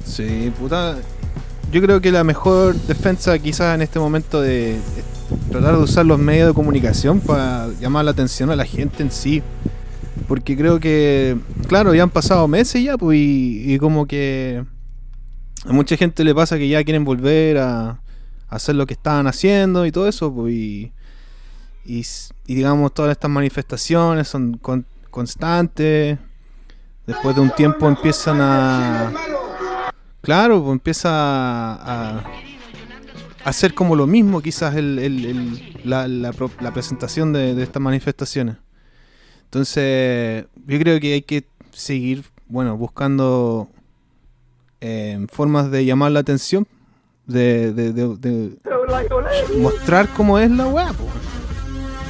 Sí, 0.05 0.51
puta. 0.59 0.97
Yo 1.71 1.81
creo 1.81 2.01
que 2.01 2.11
la 2.11 2.23
mejor 2.23 2.75
defensa 2.75 3.37
quizás 3.37 3.75
en 3.75 3.81
este 3.81 3.99
momento 3.99 4.41
de, 4.41 4.73
de 4.73 5.03
tratar 5.51 5.77
de 5.77 5.83
usar 5.83 6.05
los 6.05 6.17
medios 6.17 6.47
de 6.47 6.53
comunicación 6.53 7.19
para 7.19 7.67
llamar 7.79 8.05
la 8.05 8.11
atención 8.11 8.49
a 8.49 8.55
la 8.55 8.65
gente 8.65 9.03
en 9.03 9.11
sí. 9.11 9.43
Porque 10.27 10.55
creo 10.55 10.79
que, 10.79 11.37
claro, 11.67 11.93
ya 11.93 12.03
han 12.03 12.09
pasado 12.09 12.47
meses 12.47 12.83
ya, 12.83 12.97
pues, 12.97 13.17
y, 13.19 13.77
como 13.79 14.05
que 14.05 14.63
a 15.65 15.73
mucha 15.73 15.97
gente 15.97 16.23
le 16.23 16.35
pasa 16.35 16.57
que 16.57 16.67
ya 16.67 16.83
quieren 16.83 17.03
volver 17.03 17.57
a, 17.57 17.99
hacer 18.47 18.75
lo 18.75 18.85
que 18.87 18.93
estaban 18.93 19.27
haciendo 19.27 19.85
y 19.85 19.91
todo 19.91 20.07
eso, 20.07 20.33
pues, 20.33 20.53
y, 20.53 20.91
y 21.85 22.03
digamos, 22.55 22.93
todas 22.93 23.11
estas 23.11 23.31
manifestaciones 23.31 24.27
son 24.27 24.57
con- 24.57 24.85
constantes. 25.09 26.17
Después 27.07 27.35
de 27.35 27.41
un 27.41 27.49
tiempo 27.51 27.87
empiezan 27.87 28.39
a... 28.39 29.11
Claro, 30.21 30.61
pues 30.61 30.73
empieza 30.73 31.09
a, 31.11 32.23
hacer 33.45 33.73
como 33.73 33.95
lo 33.95 34.05
mismo 34.05 34.41
quizás 34.41 34.75
el, 34.75 34.99
el- 34.99 35.25
el- 35.25 35.79
la, 35.85 36.07
la 36.07 36.33
la 36.59 36.73
presentación 36.73 37.31
de, 37.33 37.61
estas 37.63 37.81
manifestaciones. 37.81 38.57
Entonces, 39.45 40.45
yo 40.67 40.79
creo 40.79 40.99
que 40.99 41.13
hay 41.13 41.21
que 41.21 41.45
seguir, 41.71 42.23
bueno, 42.47 42.77
buscando 42.77 43.69
eh, 44.81 45.25
formas 45.31 45.71
de 45.71 45.85
llamar 45.85 46.11
la 46.11 46.19
atención, 46.19 46.67
de, 47.25 47.73
de- 47.73 48.57
mostrar 49.59 50.07
cómo 50.09 50.37
es 50.39 50.51
la 50.51 50.67
weá, 50.67 50.93
po. 50.93 51.05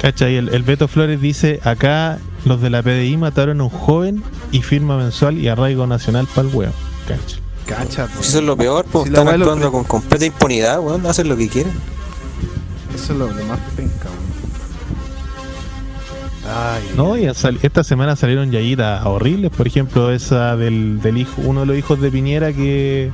¿Cachai? 0.00 0.36
El, 0.36 0.48
el 0.48 0.62
Beto 0.62 0.88
Flores 0.88 1.20
dice, 1.20 1.60
acá 1.62 2.18
los 2.44 2.60
de 2.62 2.70
la 2.70 2.82
PDI 2.82 3.16
mataron 3.18 3.60
a 3.60 3.64
un 3.64 3.70
joven 3.70 4.22
y 4.50 4.62
firma 4.62 4.96
mensual 4.96 5.38
y 5.38 5.48
arraigo 5.48 5.86
nacional 5.86 6.26
para 6.34 6.48
el 6.48 6.54
huevo. 6.54 6.72
¿Cachai? 7.06 7.40
Cacha, 7.66 8.08
eso 8.20 8.38
es 8.38 8.44
lo 8.44 8.56
peor, 8.56 8.84
pues 8.90 9.04
Si 9.04 9.10
están 9.10 9.26
lo 9.26 9.32
actuando 9.32 9.70
con 9.70 9.84
completa 9.84 10.24
impunidad, 10.26 10.80
weón, 10.80 11.06
hacen 11.06 11.28
lo 11.28 11.36
que 11.36 11.48
quieren. 11.48 11.72
Eso 12.94 13.12
es 13.12 13.18
lo, 13.18 13.30
lo 13.30 13.44
más 13.44 13.60
penca, 13.76 14.08
weón. 14.08 14.30
Ay, 16.52 16.82
No, 16.96 17.16
y 17.16 17.32
sal- 17.34 17.58
esta 17.62 17.84
semana 17.84 18.16
salieron 18.16 18.50
yayitas 18.50 19.04
horribles, 19.06 19.50
por 19.52 19.66
ejemplo, 19.66 20.10
esa 20.10 20.56
del, 20.56 21.00
del 21.00 21.18
hijo, 21.18 21.40
uno 21.44 21.60
de 21.60 21.66
los 21.66 21.76
hijos 21.76 22.00
de 22.00 22.10
Piñera 22.10 22.52
que 22.52 23.12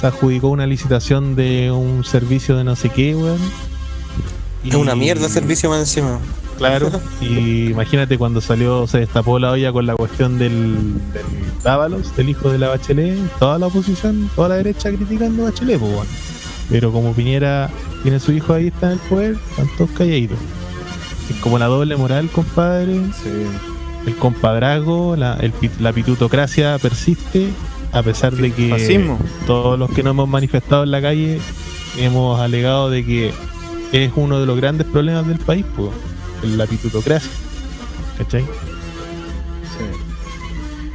se 0.00 0.06
adjudicó 0.06 0.48
una 0.48 0.66
licitación 0.66 1.36
de 1.36 1.70
un 1.70 2.02
servicio 2.04 2.56
de 2.56 2.64
no 2.64 2.74
sé 2.74 2.88
qué, 2.88 3.14
weón. 3.14 3.38
Es 4.64 4.74
una 4.74 4.94
mierda 4.96 5.26
el 5.26 5.32
servicio 5.32 5.68
más 5.70 5.80
encima. 5.80 6.18
Claro, 6.58 6.90
y 7.20 7.70
imagínate 7.70 8.18
cuando 8.18 8.40
salió, 8.40 8.86
se 8.86 8.98
destapó 8.98 9.38
la 9.38 9.50
olla 9.50 9.72
con 9.72 9.86
la 9.86 9.94
cuestión 9.96 10.38
del, 10.38 10.94
del 11.12 11.24
Dávalos, 11.62 12.14
del 12.16 12.28
hijo 12.28 12.50
de 12.50 12.58
la 12.58 12.68
Bachelet, 12.68 13.18
toda 13.38 13.58
la 13.58 13.66
oposición, 13.66 14.30
toda 14.36 14.50
la 14.50 14.54
derecha 14.56 14.90
criticando 14.90 15.42
a 15.42 15.50
Bachelet, 15.50 15.78
pues 15.78 15.92
bueno. 15.92 16.10
Pero 16.70 16.92
como 16.92 17.12
Piñera 17.12 17.68
tiene 18.02 18.20
su 18.20 18.32
hijo 18.32 18.54
ahí, 18.54 18.68
está 18.68 18.86
en 18.86 18.92
el 18.92 18.98
poder, 19.00 19.36
están 19.50 19.68
todos 19.76 19.90
calladitos. 19.90 20.38
Es 21.30 21.36
como 21.36 21.58
la 21.58 21.66
doble 21.66 21.96
moral, 21.96 22.28
compadre. 22.30 23.00
El 24.06 24.16
compadrazgo, 24.16 25.16
la, 25.16 25.34
el 25.34 25.52
la 25.80 25.92
pitutocracia 25.92 26.78
persiste, 26.78 27.48
a 27.92 28.02
pesar 28.02 28.34
de 28.34 28.52
que 28.52 28.70
Fascismo. 28.70 29.18
todos 29.46 29.78
los 29.78 29.90
que 29.90 30.02
nos 30.02 30.12
hemos 30.12 30.28
manifestado 30.28 30.82
en 30.82 30.90
la 30.90 31.00
calle 31.00 31.40
hemos 31.98 32.40
alegado 32.40 32.90
de 32.90 33.04
que 33.04 33.32
es 33.92 34.12
uno 34.16 34.40
de 34.40 34.46
los 34.46 34.56
grandes 34.56 34.86
problemas 34.86 35.28
del 35.28 35.38
país, 35.38 35.64
pues, 35.76 35.90
la 36.42 36.66
pitutocracia. 36.66 37.30
¿Cachai? 38.18 38.44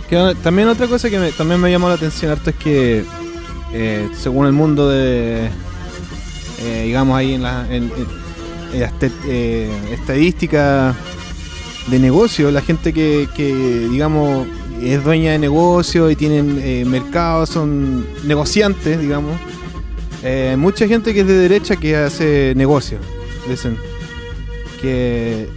Que, 0.09 0.35
también 0.41 0.69
otra 0.69 0.87
cosa 0.87 1.09
que 1.09 1.19
me- 1.19 1.31
también 1.33 1.59
me 1.59 1.69
llamó 1.69 1.89
la 1.89 1.95
atención 1.95 2.31
harto 2.31 2.49
es 2.51 2.55
que 2.55 3.03
eh, 3.73 4.07
según 4.17 4.45
el 4.45 4.53
mundo 4.53 4.87
de 4.89 5.49
eh, 6.61 6.83
digamos 6.85 7.17
ahí 7.17 7.33
en 7.33 7.43
la 7.43 7.67
en, 7.69 7.91
eh, 8.73 9.69
estadística 9.91 10.95
de 11.87 11.99
negocio, 11.99 12.51
la 12.51 12.61
gente 12.61 12.93
que, 12.93 13.27
digamos 13.91 14.47
es 14.81 15.03
dueña 15.03 15.31
de 15.31 15.39
negocio 15.39 16.09
y 16.11 16.15
tienen 16.15 16.89
mercados, 16.89 17.49
son 17.49 18.05
negociantes, 18.25 18.99
digamos. 19.01 19.35
Mucha 20.57 20.87
gente 20.87 21.13
que 21.13 21.21
es 21.21 21.27
de 21.27 21.33
derecha 21.37 21.75
que 21.77 21.95
hace 21.95 22.53
negocio, 22.55 22.99
dicen 23.49 23.77
que 24.81 25.47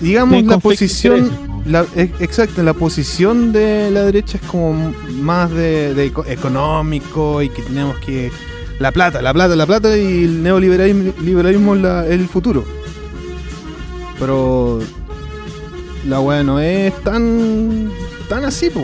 digamos 0.00 0.42
la 0.44 0.58
posición 0.58 1.30
la, 1.66 1.84
e- 1.94 2.10
exacto, 2.20 2.62
la 2.62 2.72
posición 2.74 3.52
de 3.52 3.90
la 3.90 4.02
derecha 4.04 4.38
es 4.42 4.48
como 4.48 4.92
más 5.20 5.50
de, 5.50 5.92
de 5.94 6.06
eco- 6.06 6.24
económico 6.26 7.42
y 7.42 7.50
que 7.50 7.62
tenemos 7.62 7.96
que 7.98 8.30
la 8.78 8.92
plata, 8.92 9.20
la 9.20 9.34
plata, 9.34 9.54
la 9.56 9.66
plata 9.66 9.94
y 9.96 10.24
el 10.24 10.42
neoliberalismo 10.42 11.12
liberalismo 11.22 11.74
es 11.74 11.82
la- 11.82 12.06
el 12.06 12.26
futuro. 12.28 12.64
Pero 14.18 14.80
la 16.08 16.20
weá 16.20 16.42
no 16.42 16.60
es 16.60 16.94
tan 17.02 17.90
tan 18.28 18.44
así, 18.44 18.70
po. 18.70 18.80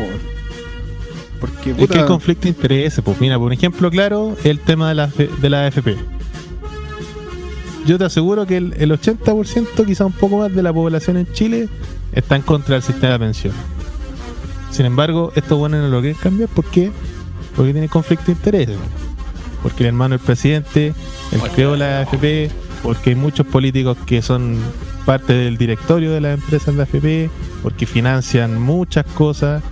Porque 1.40 1.70
Es 1.70 1.88
que 1.88 1.98
el 1.98 2.06
conflicto 2.06 2.42
de 2.44 2.48
intereses, 2.48 3.02
pues 3.04 3.20
mira, 3.20 3.36
por 3.38 3.46
un 3.46 3.52
ejemplo 3.52 3.90
claro, 3.90 4.36
el 4.44 4.58
tema 4.60 4.88
de 4.88 4.94
la, 4.94 5.06
de 5.08 5.50
la 5.50 5.66
AFP. 5.66 5.96
Yo 7.86 7.98
te 7.98 8.04
aseguro 8.04 8.46
que 8.46 8.56
el, 8.56 8.74
el 8.78 8.90
80%, 8.90 9.86
quizá 9.86 10.04
un 10.04 10.12
poco 10.12 10.38
más 10.38 10.52
de 10.52 10.62
la 10.62 10.72
población 10.72 11.18
en 11.18 11.32
Chile, 11.32 11.68
está 12.12 12.34
en 12.34 12.42
contra 12.42 12.74
del 12.74 12.82
sistema 12.82 13.12
de 13.12 13.18
pensiones. 13.20 13.60
Sin 14.72 14.86
embargo, 14.86 15.32
estos 15.36 15.56
buenos 15.56 15.80
no 15.80 15.88
lo 15.88 16.00
quieren 16.00 16.18
cambiar, 16.20 16.48
¿por 16.48 16.64
qué? 16.64 16.90
Porque 17.54 17.72
tienen 17.72 17.88
conflicto 17.88 18.26
de 18.26 18.32
intereses. 18.32 18.76
Porque 19.62 19.84
el 19.84 19.88
hermano 19.88 20.16
del 20.16 20.24
presidente, 20.24 20.94
el 21.30 21.40
creó 21.52 21.76
la 21.76 22.00
AFP, 22.00 22.50
porque 22.82 23.10
hay 23.10 23.16
muchos 23.16 23.46
políticos 23.46 23.96
que 24.04 24.20
son 24.20 24.58
parte 25.04 25.32
del 25.32 25.56
directorio 25.56 26.10
de 26.10 26.20
las 26.20 26.34
empresas 26.34 26.74
de 26.74 26.82
AFP, 26.82 27.30
porque 27.62 27.86
financian 27.86 28.60
muchas 28.60 29.06
cosas 29.06 29.62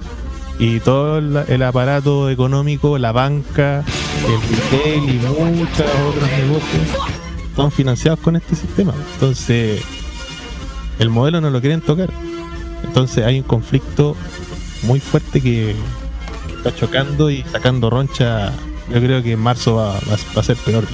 y 0.61 0.79
todo 0.79 1.19
el, 1.19 1.37
el 1.49 1.63
aparato 1.65 2.31
económico, 2.31 2.97
la 2.97 3.11
banca, 3.11 3.85
el 4.25 4.57
retail 4.57 5.11
y 5.11 5.19
muchos 5.19 5.87
otros 6.09 6.31
negocios 6.31 7.24
están 7.55 7.71
financiados 7.71 8.19
con 8.19 8.35
este 8.35 8.57
sistema. 8.57 8.93
Entonces, 9.15 9.81
el 10.99 11.09
modelo 11.09 11.41
no 11.41 11.51
lo 11.51 11.61
quieren 11.61 11.81
tocar. 11.81 12.11
Entonces 12.83 13.25
hay 13.25 13.39
un 13.39 13.45
conflicto 13.45 14.17
muy 14.83 14.99
fuerte 14.99 15.41
que, 15.41 15.77
está 16.57 16.75
chocando 16.75 17.31
y 17.31 17.45
sacando 17.53 17.91
roncha. 17.91 18.51
Yo 18.93 19.01
creo 19.01 19.23
que 19.23 19.33
en 19.33 19.39
marzo 19.39 19.77
va, 19.77 19.93
va- 19.93 20.41
a 20.41 20.43
ser 20.43 20.57
peor. 20.57 20.85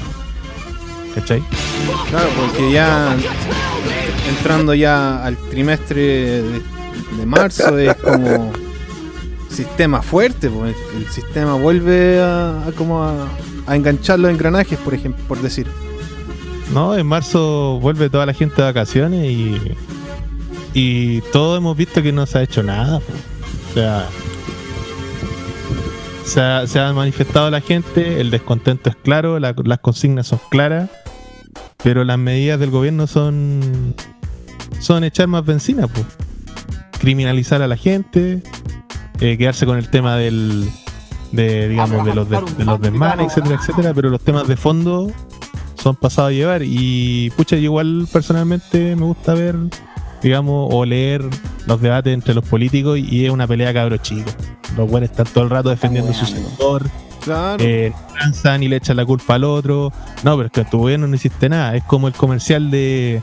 ¿Cachai? 1.15 1.43
Claro, 2.11 2.29
porque 2.37 2.71
ya 2.73 3.17
entrando 4.29 4.75
ya 4.75 5.25
al 5.25 5.39
trimestre 5.49 6.43
de, 6.43 7.27
marzo 7.27 7.79
es 7.79 7.95
como 7.97 8.53
sistema 9.49 10.03
fuerte, 10.03 10.51
pues 10.51 10.77
el, 10.95 11.07
sistema 11.09 11.55
vuelve 11.55 12.21
a, 12.21 12.67
a 12.67 12.73
como 12.73 13.03
a, 13.03 13.27
a 13.67 13.77
enganchar 13.77 14.19
los 14.19 14.31
engranajes, 14.31 14.79
por 14.79 14.93
ejemplo, 14.93 15.25
por 15.27 15.41
decir. 15.41 15.67
No, 16.73 16.97
en 16.97 17.07
marzo 17.07 17.79
vuelve 17.81 18.09
toda 18.11 18.27
la 18.27 18.33
gente 18.35 18.57
de 18.57 18.63
vacaciones 18.63 19.25
y, 19.31 19.61
y 20.73 21.21
todos 21.33 21.59
hemos 21.59 21.77
visto 21.77 22.03
que 22.03 22.13
no 22.13 22.27
se 22.27 22.39
ha 22.39 22.43
hecho 22.43 22.63
nada. 22.63 22.99
O 22.99 23.75
sea, 23.75 24.07
se 26.25 26.41
ha, 26.41 26.67
se 26.67 26.79
ha 26.79 26.93
manifestado 26.93 27.51
la 27.51 27.61
gente, 27.61 28.21
el 28.21 28.31
descontento 28.31 28.89
es 28.91 28.97
claro, 28.97 29.39
la- 29.41 29.55
las 29.65 29.79
consignas 29.81 30.29
son 30.29 30.41
claras, 30.49 30.89
pero 31.83 32.05
las 32.05 32.19
medidas 32.19 32.61
del 32.61 32.71
gobierno 32.71 33.07
son, 33.09 33.95
son 34.79 35.03
echar 35.03 35.27
más 35.27 35.45
benzina, 35.45 35.89
po. 35.89 36.01
criminalizar 37.01 37.63
a 37.63 37.67
la 37.67 37.77
gente, 37.77 38.43
eh, 39.21 39.37
quedarse 39.39 39.67
con 39.67 39.77
el 39.77 39.91
tema 39.91 40.17
del, 40.17 40.71
de, 41.33 41.69
digamos, 41.69 42.05
de 42.05 42.15
los, 42.15 42.29
de, 42.31 42.41
de 42.59 42.65
los 42.65 42.81
desmanes, 42.81 43.27
etcétera, 43.33 43.57
etcétera, 43.61 43.93
pero 43.95 44.09
los 44.09 44.21
temas 44.21 44.47
de 44.47 44.57
fondo 44.57 45.11
son 45.83 45.97
pasados 45.97 46.31
a 46.31 46.33
llevar 46.33 46.63
y 46.65 47.31
pucha, 47.37 47.57
yo 47.57 47.63
igual 47.63 48.07
personalmente 48.13 48.95
me 48.97 49.05
gusta 49.05 49.35
ver, 49.35 49.57
digamos, 50.23 50.69
o 50.73 50.85
leer 50.85 51.25
los 51.67 51.81
debates 51.81 52.13
entre 52.13 52.35
los 52.35 52.45
políticos 52.45 52.99
y, 52.99 53.25
es 53.25 53.31
una 53.31 53.47
pelea 53.47 53.73
cabro 53.73 53.97
chico. 53.97 54.31
Los 54.77 54.89
buenos 54.91 55.11
están 55.11 55.27
todo 55.27 55.45
el 55.45 55.51
rato 55.51 55.69
defendiendo 55.71 56.13
su 56.13 56.27
sector, 56.27 56.89
Claro. 57.25 57.63
eh, 57.63 57.93
cansan 58.19 58.63
y 58.63 58.69
le 58.69 58.77
echan 58.77 58.97
la 58.97 59.05
culpa 59.05 59.35
al 59.35 59.45
otro. 59.45 59.93
No, 60.23 60.37
pero 60.37 60.47
es 60.47 60.53
que 60.53 60.61
en 60.61 60.71
tu 60.71 60.79
gobierno 60.79 61.07
no 61.07 61.15
hiciste 61.15 61.49
nada. 61.49 61.77
Es 61.77 61.85
como 61.85 62.09
el 62.09 62.15
comercial 62.15 62.71
de 62.71 63.21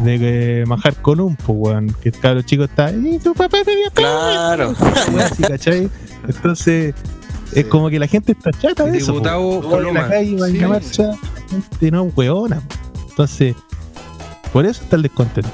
de 0.00 0.60
eh, 0.60 0.64
Manjar 0.66 0.94
Column, 0.96 1.36
pues, 1.36 1.58
weón, 1.58 1.94
que 2.00 2.10
el 2.10 2.18
cabro 2.18 2.42
chico 2.42 2.64
está 2.64 2.92
y 2.92 3.18
tu 3.18 3.34
papá 3.34 3.58
te 3.64 3.74
dio 3.74 3.90
Claro. 3.92 4.74
Así, 5.20 5.42
¿cachai? 5.48 5.88
Entonces, 6.26 6.94
es 7.52 7.64
como 7.66 7.88
que 7.90 7.98
la 7.98 8.06
gente 8.06 8.32
está 8.32 8.50
chata 8.52 8.84
de 8.84 8.98
eso. 8.98 9.12
po. 9.12 9.18
Diputado 9.18 9.40
Tú 9.40 9.56
vas 9.56 9.64
en 9.64 9.70
la 9.70 9.76
Coloma. 9.78 10.08
calle, 10.08 10.58
en 10.60 10.68
marcha, 10.68 11.02
la 11.02 11.16
gente 11.50 11.90
no 11.90 12.06
es 12.06 12.12
weona. 12.16 12.60
po. 12.60 12.76
Entonces, 13.10 13.56
por 14.52 14.66
eso 14.66 14.82
está 14.82 14.96
el 14.96 15.02
descontento. 15.02 15.50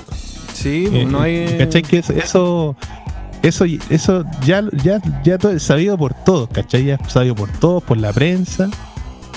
Sí, 0.52 0.88
Eh, 0.92 1.04
no 1.04 1.20
hay. 1.20 1.56
¿Cachai? 1.58 1.82
Que 1.82 1.98
eso, 1.98 2.12
eso, 2.12 2.76
eso, 3.42 3.64
eso 3.90 4.24
ya, 4.44 4.62
ya, 4.82 5.00
ya 5.24 5.36
todo 5.38 5.52
es 5.52 5.62
sabido 5.62 5.98
por 5.98 6.14
todos, 6.14 6.48
¿cachai? 6.50 6.84
Ya 6.84 6.94
es 6.94 7.12
sabido 7.12 7.34
por 7.34 7.50
todos, 7.50 7.82
por 7.82 7.96
la 7.98 8.12
prensa. 8.12 8.68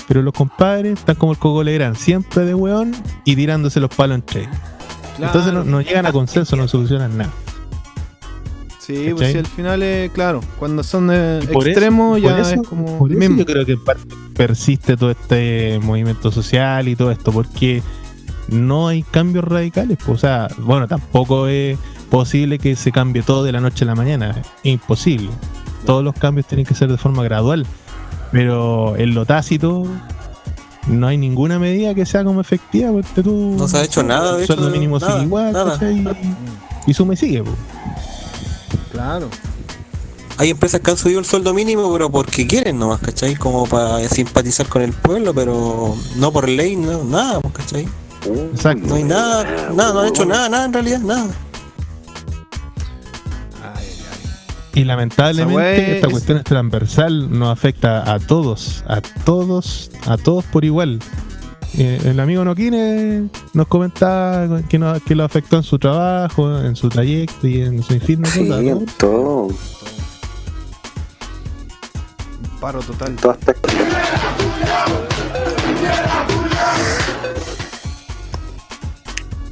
Pero 0.06 0.22
los 0.22 0.32
compadres 0.32 0.98
están 1.00 1.16
como 1.16 1.32
el 1.32 1.38
Coco 1.38 1.62
Legrand, 1.62 1.94
siempre 1.96 2.44
de 2.46 2.54
weón 2.54 2.94
y 3.26 3.36
tirándose 3.36 3.78
los 3.78 3.90
palos 3.94 4.14
entre 4.16 4.42
ellos. 4.42 4.56
Entonces 5.20 5.52
no, 5.52 5.64
no 5.64 5.80
llegan 5.82 6.06
a 6.06 6.12
consenso, 6.12 6.56
no 6.56 6.66
solucionan 6.68 7.18
nada. 7.18 7.30
Sí, 8.88 9.12
pues 9.14 9.32
sí, 9.32 9.38
al 9.38 9.46
final 9.46 9.82
es 9.82 10.10
claro. 10.12 10.40
Cuando 10.58 10.82
son 10.82 11.10
eh, 11.12 11.40
Y 11.42 11.54
extremos 11.68 12.18
y 12.18 12.22
ya 12.22 12.38
eso- 12.40 12.54
es 12.62 12.66
como. 12.68 12.98
Por 12.98 13.10
el 13.12 13.18
eso 13.18 13.20
mismo. 13.30 13.36
yo 13.38 13.44
creo 13.46 13.66
que 13.66 13.78
persiste 14.34 14.96
todo 14.96 15.10
este 15.10 15.78
movimiento 15.82 16.32
social 16.32 16.88
y 16.88 16.96
todo 16.96 17.10
esto, 17.10 17.30
porque 17.30 17.82
no 18.48 18.88
hay 18.88 19.02
cambios 19.02 19.44
radicales. 19.44 19.98
pues, 19.98 20.16
O 20.16 20.18
sea, 20.18 20.48
bueno, 20.58 20.88
tampoco 20.88 21.48
es 21.48 21.76
posible 22.10 22.58
que 22.58 22.74
se 22.76 22.90
cambie 22.90 23.22
todo 23.22 23.44
de 23.44 23.52
la 23.52 23.60
noche 23.60 23.84
a 23.84 23.88
la 23.88 23.94
mañana. 23.94 24.30
Es 24.64 24.72
imposible. 24.72 25.28
Todos 25.84 26.02
los 26.02 26.14
cambios 26.14 26.46
tienen 26.46 26.64
que 26.64 26.74
ser 26.74 26.90
de 26.90 26.96
forma 26.96 27.22
gradual. 27.24 27.66
Pero 28.32 28.96
en 28.96 29.14
lo 29.14 29.26
tácito 29.26 29.84
no 30.86 31.06
hay 31.06 31.18
ninguna 31.18 31.58
medida 31.58 31.94
que 31.94 32.06
sea 32.06 32.24
como 32.24 32.40
efectiva. 32.40 32.90
Porque 32.90 33.22
tú, 33.22 33.54
No 33.58 33.68
se 33.68 33.76
ha 33.76 33.84
hecho 33.84 34.02
nada, 34.02 34.34
de 34.36 34.40
El 34.42 34.46
sueldo 34.46 34.68
hecho, 34.68 34.74
mínimo 34.74 34.98
nada, 34.98 35.12
sigue 35.12 35.24
igual, 35.26 35.52
nada. 35.52 35.72
¿cachai? 35.74 36.04
Y 36.86 36.94
suma 36.94 37.12
y 37.12 37.16
sigue. 37.18 37.42
pues. 37.42 37.54
Claro. 38.92 39.28
Hay 40.36 40.50
empresas 40.50 40.80
que 40.80 40.90
han 40.92 40.96
subido 40.96 41.18
el 41.18 41.24
sueldo 41.26 41.52
mínimo, 41.52 41.92
pero 41.92 42.10
porque 42.10 42.46
quieren 42.46 42.78
nomás, 42.78 43.00
¿cachai? 43.00 43.34
Como 43.34 43.66
para 43.66 44.08
simpatizar 44.08 44.66
con 44.68 44.82
el 44.82 44.92
pueblo, 44.92 45.34
pero 45.34 45.96
no 46.16 46.32
por 46.32 46.48
ley, 46.48 46.76
no, 46.76 47.02
nada, 47.02 47.40
pues, 47.40 47.54
¿cachai? 47.54 47.88
Exacto. 48.52 48.86
No 48.86 48.94
hay 48.94 49.04
nada, 49.04 49.44
nada, 49.74 49.92
no 49.94 50.00
han 50.00 50.08
hecho 50.08 50.24
nada, 50.24 50.48
nada 50.48 50.64
en 50.66 50.72
realidad, 50.72 51.00
nada. 51.00 51.26
Y 54.74 54.84
lamentablemente 54.84 55.94
esta 55.96 56.06
es- 56.06 56.12
cuestión 56.12 56.38
es 56.38 56.44
transversal, 56.44 57.36
nos 57.36 57.50
afecta 57.50 58.12
a 58.12 58.20
todos, 58.20 58.84
a 58.86 59.00
todos, 59.00 59.90
a 60.06 60.16
todos 60.16 60.44
por 60.44 60.64
igual. 60.64 61.00
Eh, 61.80 62.00
el 62.06 62.18
amigo 62.18 62.44
Noquine 62.44 63.28
nos 63.54 63.68
comentaba 63.68 64.62
que, 64.68 64.78
no- 64.80 64.98
que 65.00 65.14
lo 65.14 65.22
afectó 65.22 65.58
en 65.58 65.62
su 65.62 65.78
trabajo, 65.78 66.58
en 66.60 66.74
su 66.74 66.88
trayecto 66.88 67.46
y 67.46 67.62
en 67.62 67.82
su 67.84 67.94
infierno. 67.94 68.26
Sí, 68.26 68.50
en 68.50 68.84
todo. 68.98 69.48
Paro 72.60 72.80
total. 72.80 73.10
En 73.10 73.16
todo 73.16 73.30
aspecto. 73.32 73.68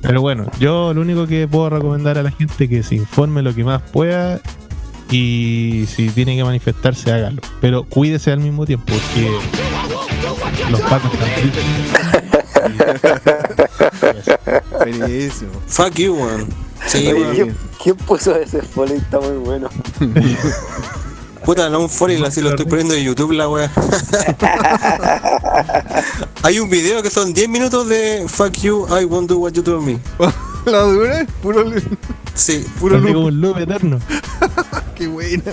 Pero 0.02 0.20
bueno, 0.20 0.46
yo 0.60 0.94
lo 0.94 1.00
único 1.00 1.26
que 1.26 1.48
puedo 1.48 1.70
recomendar 1.70 2.16
a 2.18 2.22
la 2.22 2.30
gente 2.30 2.64
es 2.64 2.70
que 2.70 2.82
se 2.82 2.94
informe 2.94 3.42
lo 3.42 3.55
que 3.55 3.64
más 3.64 3.82
pueda 3.82 4.40
y 5.10 5.84
si 5.88 6.10
tiene 6.10 6.36
que 6.36 6.44
manifestarse, 6.44 7.12
hágalo. 7.12 7.42
Pero 7.60 7.84
cuídese 7.84 8.30
al 8.30 8.40
mismo 8.40 8.66
tiempo, 8.66 8.86
porque 8.86 9.30
los 10.70 10.80
patos 10.82 11.10
están 11.12 11.28
Buenísimo. 14.78 15.50
Fuck 15.66 15.94
you, 15.94 16.14
weón. 16.14 16.48
Sí, 16.86 17.08
Oye. 17.08 17.32
¿quién, 17.34 17.56
quién 17.82 17.96
puso 17.96 18.36
ese 18.36 18.62
foley? 18.62 18.98
Está 18.98 19.18
muy 19.20 19.36
bueno. 19.38 19.68
Puta, 21.44 21.68
no 21.70 21.80
un 21.80 21.88
foil, 21.88 22.24
así 22.24 22.40
lo 22.40 22.50
estoy 22.50 22.66
poniendo 22.66 22.94
en 22.94 23.04
YouTube 23.04 23.32
la 23.32 23.48
wea. 23.48 23.70
Hay 26.42 26.58
un 26.58 26.68
video 26.68 27.02
que 27.02 27.10
son 27.10 27.32
10 27.32 27.48
minutos 27.48 27.88
de 27.88 28.26
Fuck 28.28 28.54
you, 28.58 28.86
I 28.88 29.04
won't 29.04 29.28
do 29.28 29.38
what 29.38 29.52
you 29.52 29.62
told 29.62 29.84
me. 29.84 29.98
La 30.66 30.80
dura, 30.80 31.24
puro. 31.42 31.64
Sí, 32.34 32.66
Puro 32.80 32.98
loop. 32.98 33.14
como 33.14 33.26
un 33.26 33.40
loop 33.40 33.58
eterno. 33.58 34.00
Qué 34.96 35.06
buena. 35.06 35.44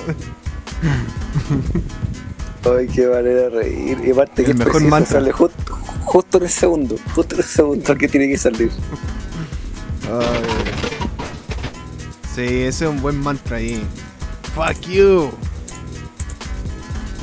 Ay, 2.65 2.87
qué 2.87 3.07
manera 3.07 3.41
de 3.41 3.49
reír. 3.49 3.97
Y 4.05 4.11
aparte 4.11 4.43
que 4.43 4.51
El 4.51 4.59
es 4.61 4.65
mejor 4.65 4.81
mantra. 4.83 5.19
sale 5.19 5.31
justo, 5.31 5.77
justo 6.05 6.37
en 6.37 6.43
el 6.43 6.49
segundo. 6.49 6.95
Justo 7.13 7.35
en 7.35 7.41
el 7.41 7.47
segundo 7.47 7.97
que 7.97 8.07
tiene 8.07 8.27
que 8.29 8.37
salir. 8.37 8.71
Ay. 10.11 10.73
Sí, 12.35 12.41
ese 12.41 12.85
es 12.85 12.89
un 12.91 13.01
buen 13.01 13.19
mantra 13.19 13.57
ahí. 13.57 13.83
Fuck 14.55 14.81
you. 14.87 15.29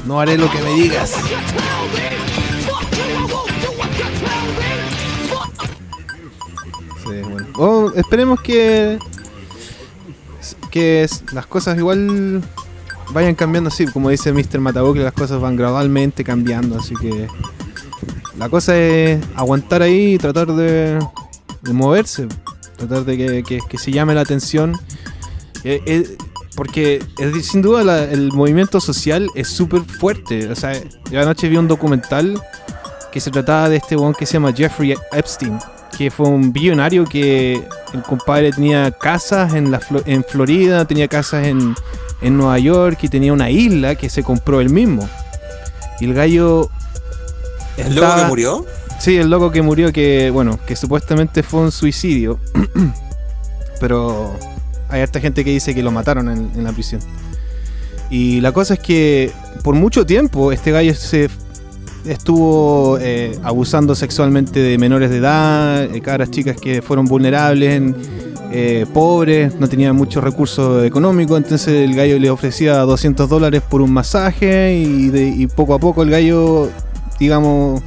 No 0.07 0.21
haré 0.21 0.37
lo 0.39 0.51
que 0.51 0.61
me 0.63 0.71
digas. 0.75 1.15
Sí, 7.03 7.23
bueno. 7.23 7.47
Oh, 7.57 7.91
esperemos 7.95 8.41
que 8.41 8.99
que 10.71 11.09
las 11.33 11.47
cosas 11.47 11.77
igual 11.77 12.43
vayan 13.13 13.35
cambiando 13.35 13.69
así, 13.69 13.87
como 13.87 14.09
dice 14.11 14.33
Mr. 14.33 14.61
Matabuque, 14.61 15.01
las 15.01 15.13
cosas 15.13 15.41
van 15.41 15.57
gradualmente 15.57 16.25
cambiando, 16.25 16.79
así 16.79 16.95
que 16.95 17.27
la 18.39 18.49
cosa 18.49 18.77
es 18.77 19.21
aguantar 19.35 19.83
ahí 19.83 20.15
y 20.15 20.19
tratar 20.19 20.47
de, 20.53 20.99
moverse, 21.73 22.27
tratar 22.77 23.05
de 23.05 23.43
que, 23.45 23.61
que- 23.69 23.79
se 23.79 23.91
llame 23.93 24.15
la 24.15 24.23
atención. 24.23 24.75
Eh, 25.65 25.83
eh, 25.87 26.17
porque 26.57 27.03
es- 27.19 27.47
sin 27.47 27.63
duda 27.63 28.05
el 28.11 28.33
movimiento 28.33 28.81
social 28.81 29.29
es 29.35 29.49
súper 29.49 29.83
fuerte. 29.83 30.49
O 30.49 30.55
sea, 30.55 30.73
yo 31.11 31.21
anoche 31.21 31.49
vi 31.49 31.57
un 31.57 31.69
documental 31.69 32.41
que 33.13 33.21
se 33.21 33.31
trataba 33.31 33.69
de 33.69 33.77
este 33.77 33.97
weón 33.97 34.15
que 34.15 34.25
se 34.27 34.35
llama 34.35 34.53
Jeffrey 34.53 34.95
Epstein, 35.13 35.59
que 35.99 36.11
fue 36.11 36.29
un 36.29 36.53
billonario 36.53 37.05
que 37.05 37.63
el 37.93 38.03
compadre 38.03 38.53
tenía 38.53 38.91
casas 38.93 39.55
en, 39.55 39.71
la 39.71 39.81
en 40.07 40.25
Florida, 40.25 40.85
tenía 40.85 41.09
casas 41.09 41.47
en, 41.47 41.75
en 42.21 42.37
Nueva 42.37 42.59
York 42.59 42.99
y 43.03 43.09
tenía 43.09 43.33
una 43.33 43.51
isla 43.51 43.95
que 43.95 44.09
se 44.09 44.23
compró 44.23 44.61
él 44.61 44.71
mismo. 44.71 45.09
Y 46.01 46.05
el 46.07 46.15
gallo... 46.15 46.71
¿El 47.77 47.95
loco 47.95 48.17
que 48.17 48.25
murió? 48.25 48.67
Sí, 48.99 49.17
el 49.17 49.31
loco 49.31 49.51
que 49.51 49.63
murió, 49.63 49.93
que 49.93 50.31
bueno, 50.31 50.59
que 50.67 50.77
supuestamente 50.77 51.43
fue 51.43 51.61
un 51.61 51.73
suicidio. 51.73 52.39
Pero 53.81 54.37
hay 54.89 55.01
harta 55.01 55.21
gente 55.21 55.45
que 55.45 55.51
dice 55.51 55.75
que 55.75 55.83
lo 55.83 55.91
mataron 55.91 56.29
en, 56.29 56.51
en 56.55 56.65
la 56.65 56.73
prisión. 56.73 57.01
Y 58.11 58.41
la 58.41 58.53
cosa 58.53 58.75
es 58.75 58.81
que 58.81 59.33
por 59.63 59.75
mucho 59.75 60.05
tiempo 60.05 60.53
este 60.53 60.73
gallo 60.73 60.95
se 60.95 61.31
estuvo 62.05 62.99
eh, 63.01 63.39
abusando 63.43 63.95
sexualmente 63.95 64.61
de 64.61 64.79
menores 64.79 65.11
de 65.11 65.19
edad, 65.19 65.85
eh, 65.85 66.01
cabras 66.01 66.31
chicas 66.31 66.57
que 66.57 66.83
fueron 66.83 67.07
vulnerables, 67.07 67.75
en- 67.75 67.97
eh, 68.53 68.85
pobres, 68.93 69.55
no 69.61 69.69
tenían 69.69 69.95
muchos 69.95 70.25
recursos 70.25 70.85
económicos, 70.85 71.37
entonces 71.39 71.69
el 71.89 71.95
gallo 71.95 72.19
le 72.19 72.31
ofrecía 72.31 72.79
200 72.79 73.29
dólares 73.29 73.63
por 73.63 73.81
un 73.81 73.93
masaje 73.93 74.75
y, 74.75 75.09
de- 75.09 75.29
y 75.29 75.47
poco 75.47 75.75
a 75.75 75.79
poco 75.79 76.03
el 76.03 76.11
gallo, 76.11 76.69
digamos, 77.21 77.81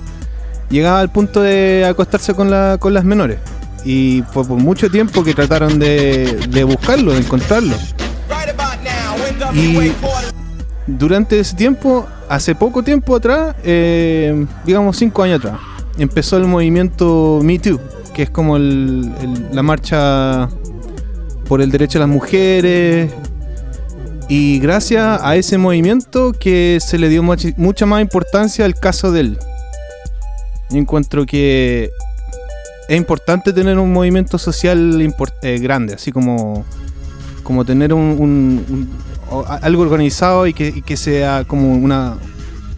llegaba 0.69 1.01
al 1.01 1.11
punto 1.11 1.41
de 1.41 1.83
acostarse 1.85 2.33
con, 2.33 2.49
la, 2.49 2.77
con 2.79 2.93
las 2.93 3.03
menores. 3.03 3.39
Y 3.83 4.23
fue 4.31 4.45
por 4.45 4.57
mucho 4.57 4.89
tiempo 4.89 5.21
que 5.25 5.33
trataron 5.33 5.77
de, 5.79 6.39
de 6.49 6.63
buscarlo, 6.63 7.11
de 7.11 7.19
encontrarlo. 7.19 7.75
Y 9.53 9.91
durante 10.87 11.39
ese 11.39 11.55
tiempo, 11.57 12.07
hace 12.35 12.55
poco 12.55 12.81
tiempo 12.83 13.15
atrás, 13.15 13.55
eh, 13.63 14.45
digamos 14.65 14.97
cinco 14.97 15.23
años 15.23 15.39
atrás, 15.39 15.59
empezó 15.97 16.37
el 16.37 16.45
movimiento 16.47 17.39
Me 17.43 17.59
Too, 17.59 17.79
que 18.13 18.23
es 18.23 18.29
como 18.29 18.57
la 18.57 19.61
marcha 19.63 20.49
por 21.47 21.61
el 21.61 21.69
derecho 21.71 21.99
de 21.99 22.05
las 22.05 22.09
mujeres. 22.13 23.11
Y 24.29 24.57
gracias 24.59 25.19
a 25.21 25.35
ese 25.35 25.57
movimiento 25.57 26.31
que 26.31 26.79
se 26.81 26.97
le 26.97 27.09
dio 27.09 27.21
mucha- 27.21 27.85
más 27.85 28.01
importancia 28.01 28.65
al 28.65 28.73
caso 28.75 29.11
de 29.11 29.19
él. 29.19 29.37
Encuentro 30.71 31.25
que 31.25 31.91
es 32.89 32.97
importante 32.97 33.53
tener 33.53 33.77
un 33.77 33.93
movimiento 33.93 34.37
social 34.39 35.13
eh, 35.41 35.59
grande, 35.59 35.93
así 35.93 36.11
como, 36.11 36.65
como 37.43 37.63
tener 37.65 37.93
un- 37.93 38.89
algo 39.41 39.81
organizado 39.83 40.47
y 40.47 40.53
que, 40.53 40.81
que 40.81 40.97
sea 40.97 41.43
como 41.45 41.73
una 41.75 42.17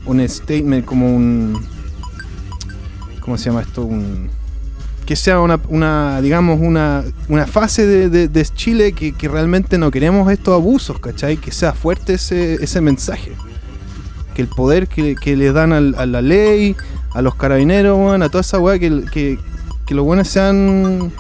un 0.06 0.28
statement, 0.28 0.86
como 0.86 1.16
un 1.16 1.60
¿cómo 3.20 3.38
se 3.38 3.46
llama 3.46 3.62
esto? 3.62 3.84
Un, 3.84 4.30
que 5.06 5.16
sea 5.16 5.40
una, 5.40 5.60
una 5.70 6.20
digamos, 6.22 6.60
una, 6.62 7.04
una 7.30 7.46
fase 7.46 7.86
de, 7.86 8.28
de- 8.28 8.46
Chile 8.56 8.94
que, 8.94 9.12
que 9.14 9.28
realmente 9.28 9.78
no 9.78 9.92
queremos 9.92 10.32
estos 10.32 10.54
abusos, 10.56 11.00
¿cachai? 11.00 11.38
Que 11.38 11.52
sea 11.52 11.74
fuerte 11.74 12.16
ese, 12.16 12.56
ese 12.56 12.82
mensaje. 12.82 13.34
Que 14.34 14.42
el 14.42 14.48
poder 14.48 14.88
que, 14.88 15.16
que 15.16 15.36
le 15.36 15.52
dan 15.52 15.74
a 15.74 15.80
la 16.06 16.22
ley, 16.22 16.76
a 17.14 17.22
los 17.22 17.36
carabineros, 17.36 17.98
weón, 17.98 18.24
a 18.24 18.30
toda 18.30 18.42
esa 18.42 18.60
weá, 18.60 18.80
que, 18.80 19.06
que, 19.12 19.40
que 19.86 19.94
los 19.96 20.06
buenos 20.06 20.28
sean. 20.28 21.12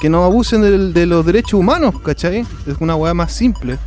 que 0.00 0.08
no 0.10 0.24
abusen 0.24 0.92
de, 0.92 1.06
los 1.06 1.24
derechos 1.24 1.54
humanos, 1.54 1.94
¿cachai? 2.04 2.44
Es 2.66 2.76
una 2.80 2.96
weá 2.96 3.14
más 3.14 3.32
simple. 3.32 3.78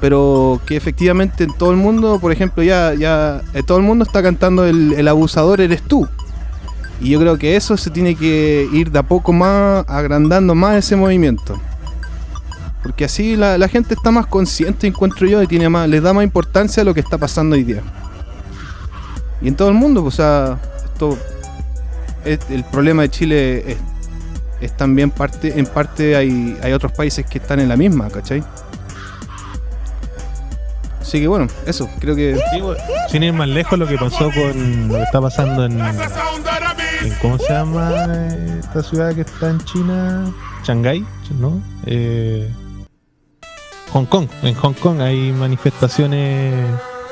Pero 0.00 0.60
que 0.66 0.76
efectivamente 0.76 1.44
en 1.44 1.52
todo 1.52 1.70
el 1.70 1.76
mundo, 1.76 2.18
por 2.20 2.30
ejemplo, 2.30 2.62
ya, 2.62 2.94
ya 2.94 3.40
eh, 3.54 3.62
todo 3.62 3.78
el 3.78 3.84
mundo 3.84 4.04
está 4.04 4.22
cantando 4.22 4.66
el, 4.66 5.08
abusador 5.08 5.60
eres 5.60 5.82
tú. 5.82 6.06
Y 7.00 7.10
yo 7.10 7.20
creo 7.20 7.38
que 7.38 7.56
eso 7.56 7.76
se 7.76 7.90
tiene 7.90 8.14
que 8.14 8.68
ir 8.72 8.90
de 8.90 8.98
a 8.98 9.02
poco 9.02 9.32
más, 9.32 9.84
agrandando 9.88 10.54
más 10.54 10.76
ese 10.76 10.96
movimiento. 10.96 11.58
Porque 12.82 13.04
así 13.04 13.36
la, 13.36 13.68
gente 13.68 13.94
está 13.94 14.10
más 14.10 14.26
consciente, 14.26 14.86
encuentro 14.86 15.26
yo, 15.26 15.42
y 15.42 15.46
tiene 15.46 15.68
más, 15.68 15.88
les 15.88 16.02
da 16.02 16.12
más 16.12 16.24
importancia 16.24 16.82
a 16.82 16.84
lo 16.84 16.94
que 16.94 17.00
está 17.00 17.18
pasando 17.18 17.56
hoy 17.56 17.64
día. 17.64 17.82
Y 19.40 19.48
en 19.48 19.56
todo 19.56 19.68
el 19.68 19.74
mundo, 19.74 20.02
pues, 20.02 20.14
o 20.14 20.16
sea, 20.16 20.58
esto 20.84 21.18
es- 22.24 22.38
el 22.50 22.64
problema 22.64 23.02
de 23.02 23.10
Chile 23.10 23.72
es, 23.72 23.78
es 24.60 24.76
también 24.76 25.10
parte, 25.10 25.58
en 25.58 25.66
parte 25.66 26.16
hay, 26.16 26.56
hay 26.62 26.72
otros 26.72 26.92
países 26.92 27.26
que 27.26 27.38
están 27.38 27.60
en 27.60 27.68
la 27.68 27.76
misma, 27.76 28.08
¿cachai? 28.08 28.42
Así 31.06 31.20
que 31.20 31.28
bueno, 31.28 31.46
eso, 31.66 31.88
creo 32.00 32.16
que. 32.16 32.36
Sin 33.08 33.22
ir 33.22 33.32
más 33.32 33.46
lejos, 33.48 33.78
lo 33.78 33.86
que 33.86 33.96
pasó 33.96 34.28
con 34.32 34.88
lo 34.88 34.94
que 34.96 35.02
está 35.04 35.20
pasando 35.20 35.64
en, 35.64 35.78
en- 35.80 35.96
¿cómo 37.22 37.38
se 37.38 37.52
llama 37.52 37.92
esta 38.58 38.82
ciudad 38.82 39.14
que 39.14 39.20
está 39.20 39.50
en 39.50 39.60
China? 39.60 40.32
Shanghái, 40.64 41.04
¿no? 41.38 41.60
Eh, 41.86 42.50
Hong 43.92 44.06
Kong. 44.06 44.26
En 44.42 44.54
Hong 44.56 44.72
Kong 44.74 45.00
hay 45.00 45.30
manifestaciones 45.32 46.54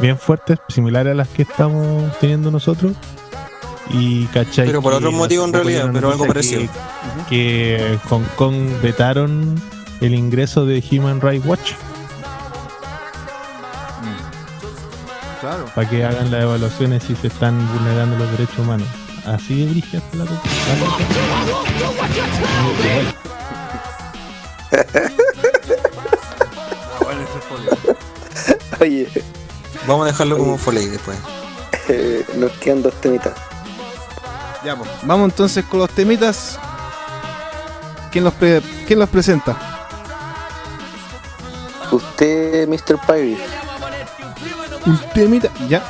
bien 0.00 0.18
fuertes, 0.18 0.58
similares 0.68 1.12
a 1.12 1.14
las 1.14 1.28
que 1.28 1.42
estamos 1.42 2.02
teniendo 2.18 2.50
nosotros. 2.50 2.94
Y 3.90 4.24
cachai. 4.26 4.66
Pero 4.66 4.82
por 4.82 4.94
otro 4.94 5.12
motivo 5.12 5.44
en 5.44 5.52
realidad, 5.52 5.88
pero 5.92 6.10
algo 6.10 6.26
parecido. 6.26 6.62
Que, 7.28 7.78
que 7.98 7.98
Hong 8.08 8.24
Kong 8.36 8.56
vetaron 8.82 9.54
el 10.00 10.14
ingreso 10.16 10.66
de 10.66 10.82
Human 10.90 11.20
Rights 11.20 11.46
Watch. 11.46 11.72
Claro. 15.44 15.66
para 15.74 15.86
que 15.90 16.02
hagan 16.02 16.30
las 16.30 16.42
evaluaciones 16.42 17.02
si 17.02 17.14
se 17.16 17.26
están 17.26 17.58
vulnerando 17.74 18.16
los 18.16 18.30
derechos 18.30 18.58
humanos. 18.60 18.88
Así 19.26 19.62
de 19.64 19.70
brígida 19.72 20.00
la 20.14 20.24
cosa. 20.24 20.40
Oye, 28.80 29.08
Vamos 29.86 30.04
a 30.04 30.12
dejarlo 30.12 30.38
como 30.38 30.56
foley 30.56 30.86
después. 30.88 31.18
eh, 31.88 32.24
nos 32.36 32.52
quedan 32.52 32.82
dos 32.82 32.94
temitas. 33.00 33.34
Ya, 34.64 34.76
pues. 34.76 34.88
Vamos 35.02 35.30
entonces 35.30 35.64
con 35.66 35.80
los 35.80 35.90
temitas. 35.90 36.58
¿Quién 38.10 38.24
los, 38.24 38.32
pre- 38.34 38.62
quién 38.86 38.98
los 38.98 39.08
presenta? 39.08 39.56
Usted, 41.90 42.66
Mr. 42.68 42.98
Pirate. 43.06 43.53
Un 44.86 44.98
temita. 45.14 45.48
Ya. 45.68 45.82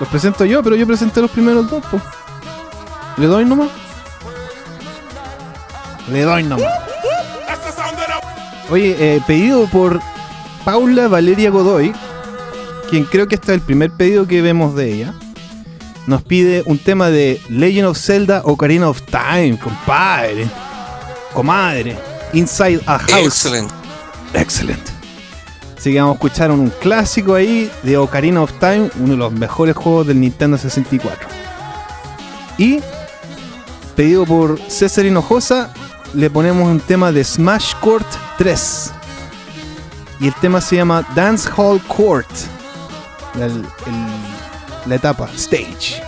Los 0.00 0.08
presento 0.08 0.44
yo, 0.44 0.62
pero 0.62 0.76
yo 0.76 0.86
presenté 0.86 1.20
los 1.20 1.30
primeros 1.30 1.70
dos, 1.70 1.82
pues. 1.90 2.02
¿Le 3.16 3.26
doy 3.26 3.44
nomás? 3.44 3.70
Le 6.10 6.22
doy 6.22 6.42
nomás. 6.42 6.66
Oye, 8.70 8.96
eh, 8.98 9.20
pedido 9.26 9.66
por 9.66 10.00
Paula 10.64 11.06
Valeria 11.08 11.50
Godoy, 11.50 11.92
quien 12.88 13.04
creo 13.04 13.28
que 13.28 13.34
este 13.34 13.52
es 13.52 13.58
el 13.58 13.60
primer 13.60 13.90
pedido 13.90 14.26
que 14.26 14.40
vemos 14.40 14.74
de 14.74 14.92
ella. 14.92 15.14
Nos 16.06 16.22
pide 16.22 16.62
un 16.66 16.78
tema 16.78 17.08
de 17.08 17.40
Legend 17.48 17.86
of 17.86 17.98
Zelda 17.98 18.42
Ocarina 18.44 18.88
of 18.88 19.00
Time, 19.02 19.58
compadre. 19.58 20.48
Comadre. 21.32 21.96
Inside 22.32 22.80
a 22.86 22.98
House. 22.98 23.26
Excelente. 23.26 23.74
Excelente. 24.34 24.93
Así 25.84 25.92
que 25.92 26.00
vamos 26.00 26.14
a 26.14 26.16
escuchar 26.16 26.50
un 26.50 26.70
clásico 26.70 27.34
ahí 27.34 27.70
de 27.82 27.98
Ocarina 27.98 28.40
of 28.40 28.50
Time, 28.58 28.88
uno 29.00 29.10
de 29.10 29.16
los 29.18 29.32
mejores 29.32 29.76
juegos 29.76 30.06
del 30.06 30.18
Nintendo 30.18 30.56
64. 30.56 31.28
Y, 32.56 32.80
pedido 33.94 34.24
por 34.24 34.58
César 34.70 35.04
Hinojosa, 35.04 35.74
le 36.14 36.30
ponemos 36.30 36.66
un 36.66 36.80
tema 36.80 37.12
de 37.12 37.22
Smash 37.22 37.74
Court 37.80 38.06
3. 38.38 38.92
Y 40.20 40.28
el 40.28 40.34
tema 40.36 40.62
se 40.62 40.76
llama 40.76 41.06
Dance 41.14 41.50
Hall 41.54 41.78
Court. 41.82 42.30
La, 44.86 44.94
etapa, 44.94 45.28
stage. 45.36 46.02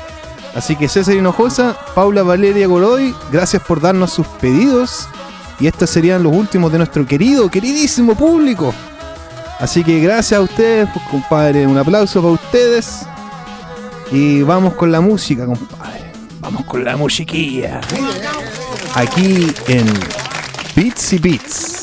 Así 0.54 0.74
que 0.74 0.88
César 0.88 1.16
Hinojosa, 1.16 1.76
Paula 1.94 2.22
Valeria 2.22 2.66
Goroy, 2.66 3.14
gracias 3.30 3.62
por 3.62 3.82
darnos 3.82 4.10
sus 4.10 4.26
pedidos. 4.26 5.06
Y 5.60 5.66
estos 5.66 5.90
serían 5.90 6.22
los 6.22 6.34
últimos 6.34 6.72
de 6.72 6.78
nuestro 6.78 7.06
querido, 7.06 7.50
queridísimo 7.50 8.14
público. 8.14 8.72
Así 9.58 9.82
que 9.82 10.00
gracias 10.00 10.38
a 10.38 10.42
ustedes, 10.42 10.88
pues, 10.92 11.04
compadre. 11.06 11.66
Un 11.66 11.78
aplauso 11.78 12.20
para 12.20 12.34
ustedes. 12.34 13.06
Y 14.12 14.42
vamos 14.42 14.74
con 14.74 14.92
la 14.92 15.00
música, 15.00 15.46
compadre. 15.46 16.12
Vamos 16.40 16.64
con 16.64 16.84
la 16.84 16.96
musiquilla. 16.96 17.80
Aquí 18.94 19.52
en 19.68 19.86
Beats 20.74 21.12
y 21.14 21.18
Beats. 21.18 21.75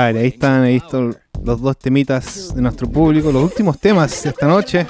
Compadre. 0.00 0.20
Ahí 0.20 0.28
están, 0.28 0.62
ahí 0.62 0.76
están 0.76 1.16
los 1.44 1.60
dos 1.60 1.78
temitas 1.78 2.54
de 2.54 2.62
nuestro 2.62 2.88
público, 2.88 3.32
los 3.32 3.44
últimos 3.44 3.78
temas 3.78 4.22
de 4.22 4.30
esta 4.30 4.46
noche. 4.46 4.86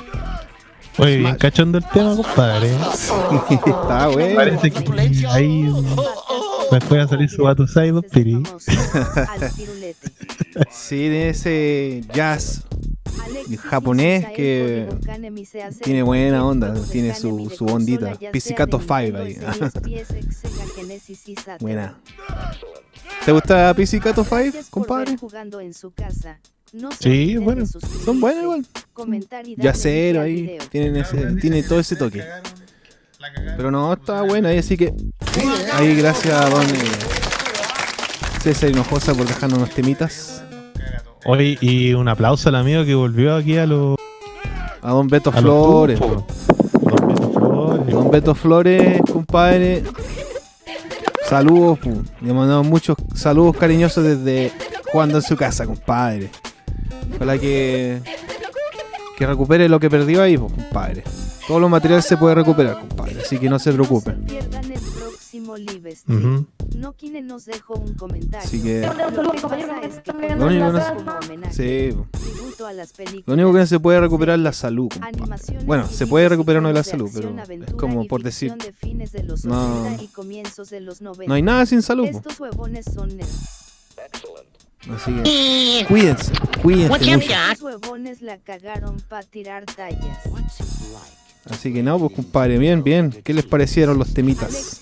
Oye, 0.99 1.19
bien 1.19 1.37
cachondo 1.37 1.79
el 1.79 1.85
tema, 1.85 2.17
compadre. 2.17 2.71
Está 3.51 4.09
bueno. 4.09 4.35
Parece 4.35 4.71
que 4.71 5.27
ahí 5.29 5.73
después 6.71 7.01
va 7.01 7.05
a 7.05 7.09
salir 7.09 7.31
su 7.31 7.43
Bato 7.43 7.67
Saido, 7.67 8.03
Piri. 8.03 8.43
Sí, 10.69 11.09
de 11.09 11.31
ese 11.31 12.03
jazz 12.13 12.65
japonés 13.59 14.27
que 14.35 14.89
tiene 15.83 16.03
buena 16.03 16.45
onda, 16.45 16.75
tiene 16.91 17.15
su, 17.15 17.49
su 17.51 17.67
ondita. 17.67 18.15
Pizzicato 18.33 18.81
5 18.81 18.95
ahí. 19.17 19.39
buena. 21.61 21.99
¿Te 23.25 23.33
gusta 23.33 23.75
Pizzicato 23.75 24.25
5, 24.25 24.59
compadre? 24.71 25.17
Sí, 27.01 27.37
bueno. 27.37 27.67
Son 28.05 28.21
buenos 28.21 28.43
igual. 28.43 28.67
Yacero 29.57 30.23
ahí, 30.23 30.59
tienen 30.71 30.97
ese, 30.97 31.35
tiene 31.37 31.63
todo 31.63 31.81
ese 31.81 31.97
toque. 31.97 32.25
Pero 33.57 33.71
no, 33.71 33.93
está 33.93 34.23
buena 34.23 34.49
ahí, 34.49 34.59
así 34.59 34.77
que 34.77 34.95
ahí 35.75 35.95
gracias 35.97 36.35
a 36.35 36.49
don 36.49 36.65
eh, 36.65 36.79
César 38.43 38.71
Hinojosa 38.71 39.15
por 39.15 39.27
dejarnos 39.27 39.59
unos 39.59 39.71
temitas. 39.71 40.43
Oye, 41.27 41.59
y 41.61 41.93
un 41.93 42.09
aplauso 42.09 42.49
al 42.49 42.55
amigo 42.55 42.85
que 42.85 42.95
volvió 42.95 43.37
aquí 43.37 43.59
a 43.59 43.67
los. 43.67 43.97
A 44.81 44.91
don 44.93 45.09
Beto 45.09 45.29
a 45.31 45.33
Flores. 45.35 46.01
Don 46.01 46.25
Beto 47.07 47.31
Flores. 47.33 47.87
Don 47.93 48.11
Beto 48.11 48.35
Flores, 48.35 49.03
compadre. 49.13 49.83
Saludos, 51.31 51.79
le 52.21 52.33
mandamos 52.33 52.67
muchos 52.67 52.97
saludos 53.15 53.57
cariñosos 53.57 54.03
desde 54.03 54.51
jugando 54.91 55.19
en 55.19 55.23
su 55.23 55.37
casa, 55.37 55.65
compadre. 55.65 56.29
Ojalá 57.15 57.39
que, 57.39 58.01
que 59.17 59.27
recupere 59.27 59.69
lo 59.69 59.79
que 59.79 59.89
perdió 59.89 60.25
ahí, 60.25 60.37
pues, 60.37 60.53
compadre. 60.53 61.05
Todo 61.47 61.61
lo 61.61 61.69
material 61.69 62.03
se 62.03 62.17
puede 62.17 62.35
recuperar, 62.35 62.81
compadre, 62.81 63.21
así 63.21 63.39
que 63.39 63.49
no 63.49 63.61
se 63.61 63.73
preocupe. 63.73 64.17
Ujú. 65.33 66.47
No 66.77 66.93
quien 66.95 67.27
nos 67.27 67.45
dejó 67.47 67.75
un 67.75 67.95
comentario. 67.95 68.47
Así 68.47 68.63
que- 68.63 68.81
Lo 68.81 68.93
que 69.33 69.41
pasa 69.41 69.81
es 69.83 69.99
que 70.01 70.13
Lo 70.35 70.47
único 70.47 70.67
que 70.67 70.73
no 70.73 70.81
se- 70.85 70.95
como 70.95 71.13
homenaje, 71.13 71.55
Sí, 71.91 71.95
po. 71.97 72.07
tributo 72.19 72.67
a 72.67 72.73
las 72.73 72.93
películas, 72.93 73.27
Lo 73.27 73.35
único 73.35 73.53
que 73.53 73.59
no 73.61 73.67
se 73.67 73.81
puede 73.81 74.01
recuperar 74.01 74.39
es 74.39 74.43
la 74.45 74.53
salud, 74.53 74.89
Bueno, 75.65 75.87
se 75.89 76.07
puede 76.07 76.29
recuperar 76.29 76.61
uno 76.61 76.69
de 76.69 76.75
la 76.75 76.85
salud, 76.85 77.11
pero 77.15 77.35
es 77.67 77.73
como 77.75 78.07
por 78.07 78.23
decir. 78.23 78.53
de 78.55 78.73
fines 78.73 79.13
de 79.13 79.23
los 79.25 79.45
No, 79.45 79.83
80 79.83 80.03
y 80.03 80.09
comienzos 80.09 80.71
de 80.71 80.81
los 80.81 81.01
90. 81.01 81.29
no 81.29 81.35
hay 81.35 81.43
nada 81.43 81.67
sin 81.67 81.83
salud. 81.83 82.07
Estos 82.07 82.39
huevones 82.41 82.85
son. 82.93 83.11
Así 84.91 85.13
que 85.23 85.85
cuídense, 85.89 86.33
cuídense 86.63 86.89
mucho. 87.17 87.31
Estos 87.53 87.63
huevones 87.63 88.23
la 88.23 88.39
cagaron 88.39 88.97
para 89.09 89.23
tirar 89.27 89.65
tallas. 89.67 90.19
Así 91.49 91.73
que 91.73 91.83
no, 91.83 91.99
pues 91.99 92.13
compadre, 92.15 92.59
bien, 92.59 92.83
bien. 92.85 93.11
¿Qué 93.25 93.33
les 93.33 93.45
parecieron 93.47 93.99
los 93.99 94.13
temitas? 94.13 94.81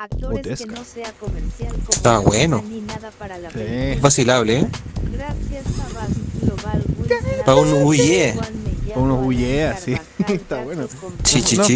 Actores 0.00 0.60
que 0.60 0.66
no 0.66 0.84
sea 0.84 1.12
comercial 1.18 1.72
como 1.72 1.88
Está 1.90 2.18
bueno. 2.20 2.62
ni 2.68 2.80
nada 2.82 3.10
para 3.18 3.36
la 3.38 3.48
Sí. 3.50 3.54
película. 3.58 3.84
Es 3.94 4.00
vacilable, 4.00 4.58
¿eh? 4.60 4.68
Gracias 5.12 5.66
a 5.66 5.94
Bas 5.94 6.08
Global 6.40 6.84
Wilson, 6.98 7.44
Pa' 7.44 7.54
un 7.56 7.72
huye. 7.84 8.32
Juan 8.34 8.64
Mellado, 8.64 8.88
Para 8.88 9.00
unos 9.00 9.16
Alan 9.18 9.26
huyeas, 9.28 9.80
sí. 9.80 9.92
Carvajal, 9.94 10.36
Está 10.36 10.62
bueno. 10.62 10.88
Carlos 10.88 11.70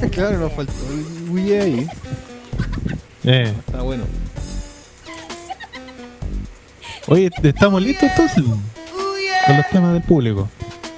Nos 0.00 0.10
claro, 0.10 0.38
nos 0.38 0.52
faltó 0.52 0.72
el 0.90 1.30
huye 1.30 1.60
ahí. 1.60 1.86
Eh. 3.24 3.54
Está 3.66 3.82
bueno. 3.82 4.04
Oye, 7.08 7.30
¿estamos 7.42 7.82
listos 7.82 8.08
entonces? 8.10 8.42
Con 8.44 9.56
los 9.56 9.68
temas 9.70 9.92
del 9.92 10.02
público. 10.02 10.48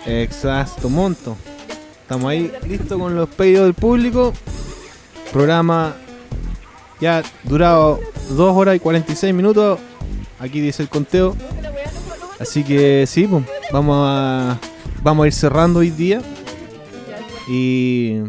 Exacto, 0.06 0.88
monto. 0.88 1.36
Estamos 2.14 2.30
ahí 2.30 2.52
listos 2.68 2.96
con 2.96 3.16
los 3.16 3.28
pedidos 3.28 3.64
del 3.64 3.74
público. 3.74 4.32
Programa 5.32 5.96
ya 7.00 7.24
durado 7.42 7.98
2 8.28 8.56
horas 8.56 8.76
y 8.76 8.78
46 8.78 9.34
minutos. 9.34 9.80
Aquí 10.38 10.60
dice 10.60 10.84
el 10.84 10.88
conteo. 10.88 11.34
Así 12.38 12.62
que 12.62 13.04
sí, 13.08 13.26
pues, 13.26 13.44
vamos 13.72 13.96
a 14.08 14.60
vamos 15.02 15.24
a 15.24 15.26
ir 15.26 15.32
cerrando 15.32 15.80
hoy 15.80 15.90
día. 15.90 16.22
Y, 17.48 18.20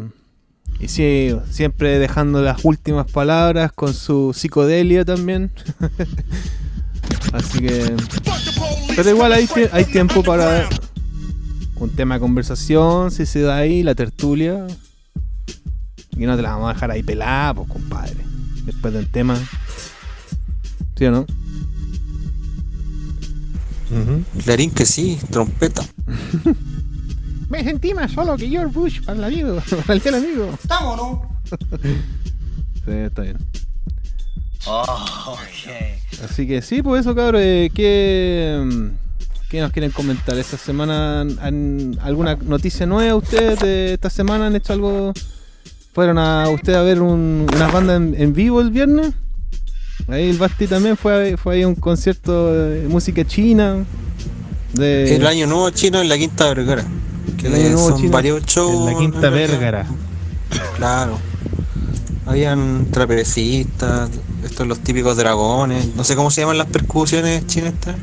y 0.80 0.88
sí, 0.88 1.38
siempre 1.48 2.00
dejando 2.00 2.42
las 2.42 2.64
últimas 2.64 3.08
palabras 3.08 3.70
con 3.70 3.94
su 3.94 4.32
psicodelia 4.34 5.04
también. 5.04 5.52
Así 7.32 7.60
que. 7.60 7.94
Pero 8.96 9.10
igual 9.10 9.32
hay, 9.32 9.48
hay 9.70 9.84
tiempo 9.84 10.24
para 10.24 10.68
un 11.78 11.90
tema 11.90 12.14
de 12.14 12.20
conversación, 12.20 13.10
si 13.10 13.26
se 13.26 13.40
da 13.40 13.56
ahí, 13.56 13.82
la 13.82 13.94
tertulia. 13.94 14.66
Y 16.16 16.24
no 16.24 16.36
te 16.36 16.42
la 16.42 16.50
vamos 16.52 16.70
a 16.70 16.74
dejar 16.74 16.90
ahí 16.90 17.02
pelada, 17.02 17.54
pues 17.54 17.68
compadre. 17.68 18.16
Después 18.64 18.94
del 18.94 19.08
tema. 19.10 19.38
¿Sí 20.96 21.04
o 21.04 21.10
no? 21.10 21.26
Clarín 24.44 24.70
que 24.70 24.86
sí, 24.86 25.18
trompeta. 25.30 25.84
Me 27.48 27.62
sentí 27.62 27.94
más 27.94 28.10
solo 28.12 28.36
que 28.36 28.48
George 28.48 28.72
Bush 28.74 29.04
para 29.04 29.18
el 29.18 29.24
amigo, 29.24 29.62
para 29.86 30.00
el 30.04 30.14
amigo. 30.14 30.50
¿Estamos 30.60 30.96
no? 30.96 31.40
Sí, 32.84 32.92
está 32.92 33.22
bien. 33.22 33.36
Así 36.24 36.46
que 36.46 36.62
sí, 36.62 36.82
pues 36.82 37.00
eso, 37.00 37.16
cabrón. 37.16 37.40
eh, 37.44 37.68
¿qué, 37.74 38.62
mm, 38.64 39.05
¿Qué 39.48 39.60
nos 39.60 39.70
quieren 39.72 39.90
comentar? 39.92 40.36
¿Esta 40.38 40.56
semana 40.56 41.20
han, 41.20 41.98
alguna 42.02 42.34
noticia 42.36 42.84
nueva 42.86 43.14
ustedes 43.14 43.60
de 43.60 43.94
esta 43.94 44.10
semana? 44.10 44.46
¿Han 44.48 44.56
hecho 44.56 44.72
algo? 44.72 45.12
¿Fueron 45.94 46.18
a 46.18 46.48
ustedes 46.50 46.76
a 46.78 46.82
ver 46.82 47.00
un- 47.00 47.46
unas 47.54 47.72
bandas 47.72 47.96
en, 47.96 48.14
en 48.18 48.32
vivo 48.32 48.60
el 48.60 48.70
viernes? 48.70 49.12
Ahí 50.08 50.28
el 50.30 50.36
Basti 50.38 50.66
también 50.66 50.96
fue, 50.96 51.34
a- 51.34 51.36
fue 51.36 51.54
ahí 51.56 51.62
a 51.62 51.68
un 51.68 51.74
concierto 51.76 52.52
de 52.52 52.88
música 52.88 53.24
china. 53.24 53.84
De, 54.72 55.14
El 55.16 55.26
año 55.26 55.46
nuevo 55.46 55.70
chino 55.70 56.00
en 56.00 56.08
la 56.08 56.18
Quinta 56.18 56.46
Vergara. 56.52 56.84
Que 57.38 57.46
El 57.46 57.54
Año 57.54 57.68
Nuevo 57.70 57.88
son 57.90 57.98
Chino 58.00 58.10
varios 58.12 58.44
shows. 58.46 58.88
En 58.88 58.94
la 58.94 58.98
Quinta. 58.98 59.30
Vergara. 59.30 59.86
Claro. 60.76 61.18
Habían 62.26 62.86
trapecistas, 62.90 64.10
estos 64.44 64.66
los 64.66 64.80
típicos 64.80 65.16
dragones, 65.16 65.94
no 65.94 66.02
sé 66.02 66.16
cómo 66.16 66.30
se 66.30 66.40
llaman 66.40 66.58
las 66.58 66.66
percusiones 66.66 67.46
chinas 67.46 67.72
estas. 67.74 67.96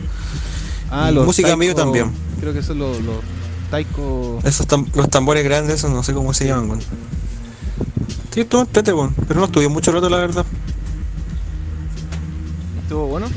Ah, 0.95 1.11
los 1.11 1.25
música 1.25 1.49
taiko- 1.55 1.75
también. 1.75 2.11
Creo 2.39 2.53
que 2.53 2.61
son 2.61 2.77
los, 2.79 3.01
los 3.01 3.15
taiko. 3.71 4.39
Esos 4.43 4.67
tam- 4.67 4.87
los 4.95 5.09
tambores 5.09 5.43
grandes, 5.43 5.75
esos 5.75 5.89
no 5.91 6.03
sé 6.03 6.13
cómo 6.13 6.33
se 6.33 6.47
llaman, 6.47 6.69
weón. 6.69 6.81
Sí, 8.31 8.41
estuvo 8.41 8.61
entrete, 8.61 8.93
weón, 8.93 9.13
pero 9.27 9.39
no 9.39 9.45
estuve 9.47 9.67
mucho 9.69 9.91
rato, 9.91 10.09
la 10.09 10.17
verdad. 10.17 10.45
¿Estuvo 12.83 13.07
bueno? 13.07 13.27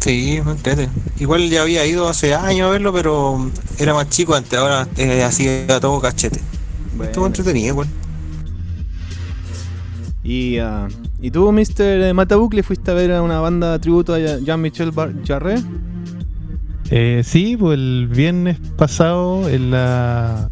Sí, 0.00 0.36
entrete. 0.36 0.88
Igual 1.18 1.48
ya 1.50 1.62
había 1.62 1.84
ido 1.84 2.08
hace 2.08 2.34
años 2.34 2.68
a 2.68 2.70
verlo, 2.70 2.92
pero 2.92 3.50
era 3.78 3.92
más 3.94 4.08
chico 4.08 4.34
antes, 4.34 4.56
ahora 4.58 4.86
eh, 4.96 5.24
así 5.24 5.48
a 5.68 5.80
todo 5.80 6.00
cachete. 6.00 6.40
Estuvo 7.02 7.26
entretenido, 7.26 7.68
igual. 7.68 7.88
Y, 10.22 10.58
ah, 10.58 10.88
¿Y 11.20 11.30
tú, 11.30 11.50
Mr. 11.52 12.12
Matabucle, 12.14 12.62
fuiste 12.62 12.90
a 12.90 12.94
ver 12.94 13.12
a 13.12 13.22
una 13.22 13.40
banda 13.40 13.78
tributo 13.80 14.14
a 14.14 14.18
Jean-Michel 14.18 14.92
Jarre? 15.26 15.56
Eh, 16.90 17.22
sí, 17.24 17.56
pues 17.56 17.78
el 17.78 18.08
viernes 18.08 18.58
pasado 18.76 19.48
en 19.48 19.70
la... 19.70 20.50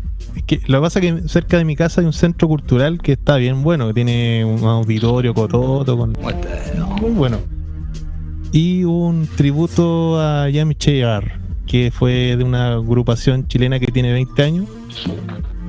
lo 0.66 0.78
que 0.78 0.82
pasa 0.82 0.98
es 0.98 1.22
que 1.22 1.28
cerca 1.28 1.58
de 1.58 1.64
mi 1.64 1.76
casa 1.76 2.00
hay 2.00 2.06
un 2.06 2.12
centro 2.12 2.48
cultural 2.48 3.00
que 3.00 3.12
está 3.12 3.36
bien 3.36 3.62
bueno, 3.62 3.86
que 3.88 3.94
tiene 3.94 4.44
un 4.44 4.64
auditorio 4.64 5.34
cototo 5.34 5.96
con... 5.96 6.16
Muy 7.00 7.10
bueno. 7.12 7.38
Y 8.52 8.84
un 8.84 9.28
tributo 9.36 10.20
a 10.20 10.48
Yami 10.48 10.74
Cheyar, 10.76 11.40
que 11.66 11.90
fue 11.90 12.36
de 12.36 12.44
una 12.44 12.74
agrupación 12.74 13.48
chilena 13.48 13.80
que 13.80 13.86
tiene 13.86 14.12
20 14.12 14.42
años. 14.42 14.68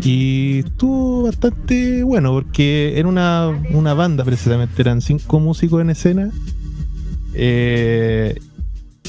Y 0.03 0.59
estuvo 0.59 1.23
bastante 1.23 2.03
bueno, 2.03 2.31
porque 2.33 2.99
era 2.99 3.07
una, 3.07 3.49
una 3.71 3.93
banda 3.93 4.23
precisamente, 4.23 4.81
eran 4.81 5.01
cinco 5.01 5.39
músicos 5.39 5.81
en 5.81 5.89
escena. 5.89 6.31
Eh, 7.33 8.39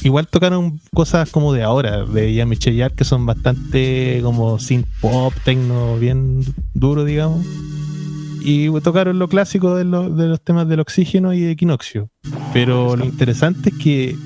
igual 0.07 0.28
tocaron 0.28 0.81
cosas 0.94 1.31
como 1.31 1.52
de 1.52 1.65
ahora, 1.65 2.05
de 2.05 2.33
Yami 2.33 2.57
Cheyar, 2.57 2.93
que 2.94 3.05
son 3.05 3.26
bastante 3.26 4.20
como 4.23 4.59
synth 4.59 4.86
pop, 5.01 5.35
techno, 5.44 5.99
bien 5.99 6.44
duro, 6.75 7.05
digamos. 7.05 7.44
Y 8.41 8.68
tocaron 8.81 9.18
lo 9.18 9.28
clásico 9.28 9.75
de, 9.75 9.85
de 9.85 10.28
los 10.28 10.41
temas 10.41 10.68
del 10.68 10.78
oxígeno 10.78 11.33
y 11.33 11.41
de 11.41 11.51
equinoccio. 11.51 12.09
Pero 12.52 12.94
lo 12.94 13.05
interesante 13.05 13.70
es 13.70 13.78
que 13.78 14.17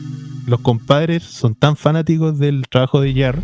los 0.46 0.60
compadres 0.60 1.22
son 1.22 1.54
tan 1.54 1.76
fanáticos 1.76 2.38
del 2.38 2.68
trabajo 2.68 3.00
de 3.00 3.14
Jar 3.14 3.40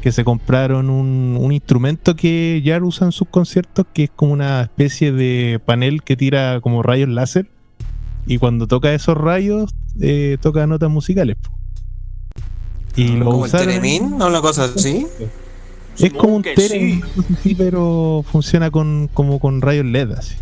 que 0.00 0.10
se 0.10 0.24
compraron 0.24 0.88
un, 0.88 1.36
un 1.38 1.52
instrumento 1.52 2.16
que 2.16 2.62
Jar 2.64 2.82
usa 2.82 3.06
en 3.06 3.12
sus 3.12 3.28
conciertos, 3.28 3.86
que 3.92 4.04
es 4.04 4.10
como 4.10 4.32
una 4.32 4.62
especie 4.62 5.12
de 5.12 5.60
panel 5.64 6.02
que 6.02 6.16
tira 6.16 6.60
como 6.62 6.82
rayos 6.82 7.10
láser 7.10 7.46
Y 8.26 8.38
cuando 8.38 8.66
toca 8.66 8.92
esos 8.94 9.16
rayos, 9.16 9.70
eh, 10.00 10.38
toca 10.40 10.66
notas 10.66 10.90
musicales. 10.90 11.36
po. 11.36 11.50
Y 12.96 13.08
lo 13.16 13.24
¿Como 13.26 13.46
el 13.46 13.50
Teremin 13.50 14.20
o 14.20 14.26
una 14.26 14.40
cosa 14.40 14.64
así? 14.64 15.06
Es 15.98 16.12
como 16.12 16.36
un 16.36 16.44
sé 16.44 17.00
si, 17.42 17.54
pero 17.54 18.24
funciona 18.30 18.70
con, 18.70 19.08
como 19.12 19.38
con 19.40 19.60
rayos 19.60 19.86
LED 19.86 20.12
así. 20.12 20.34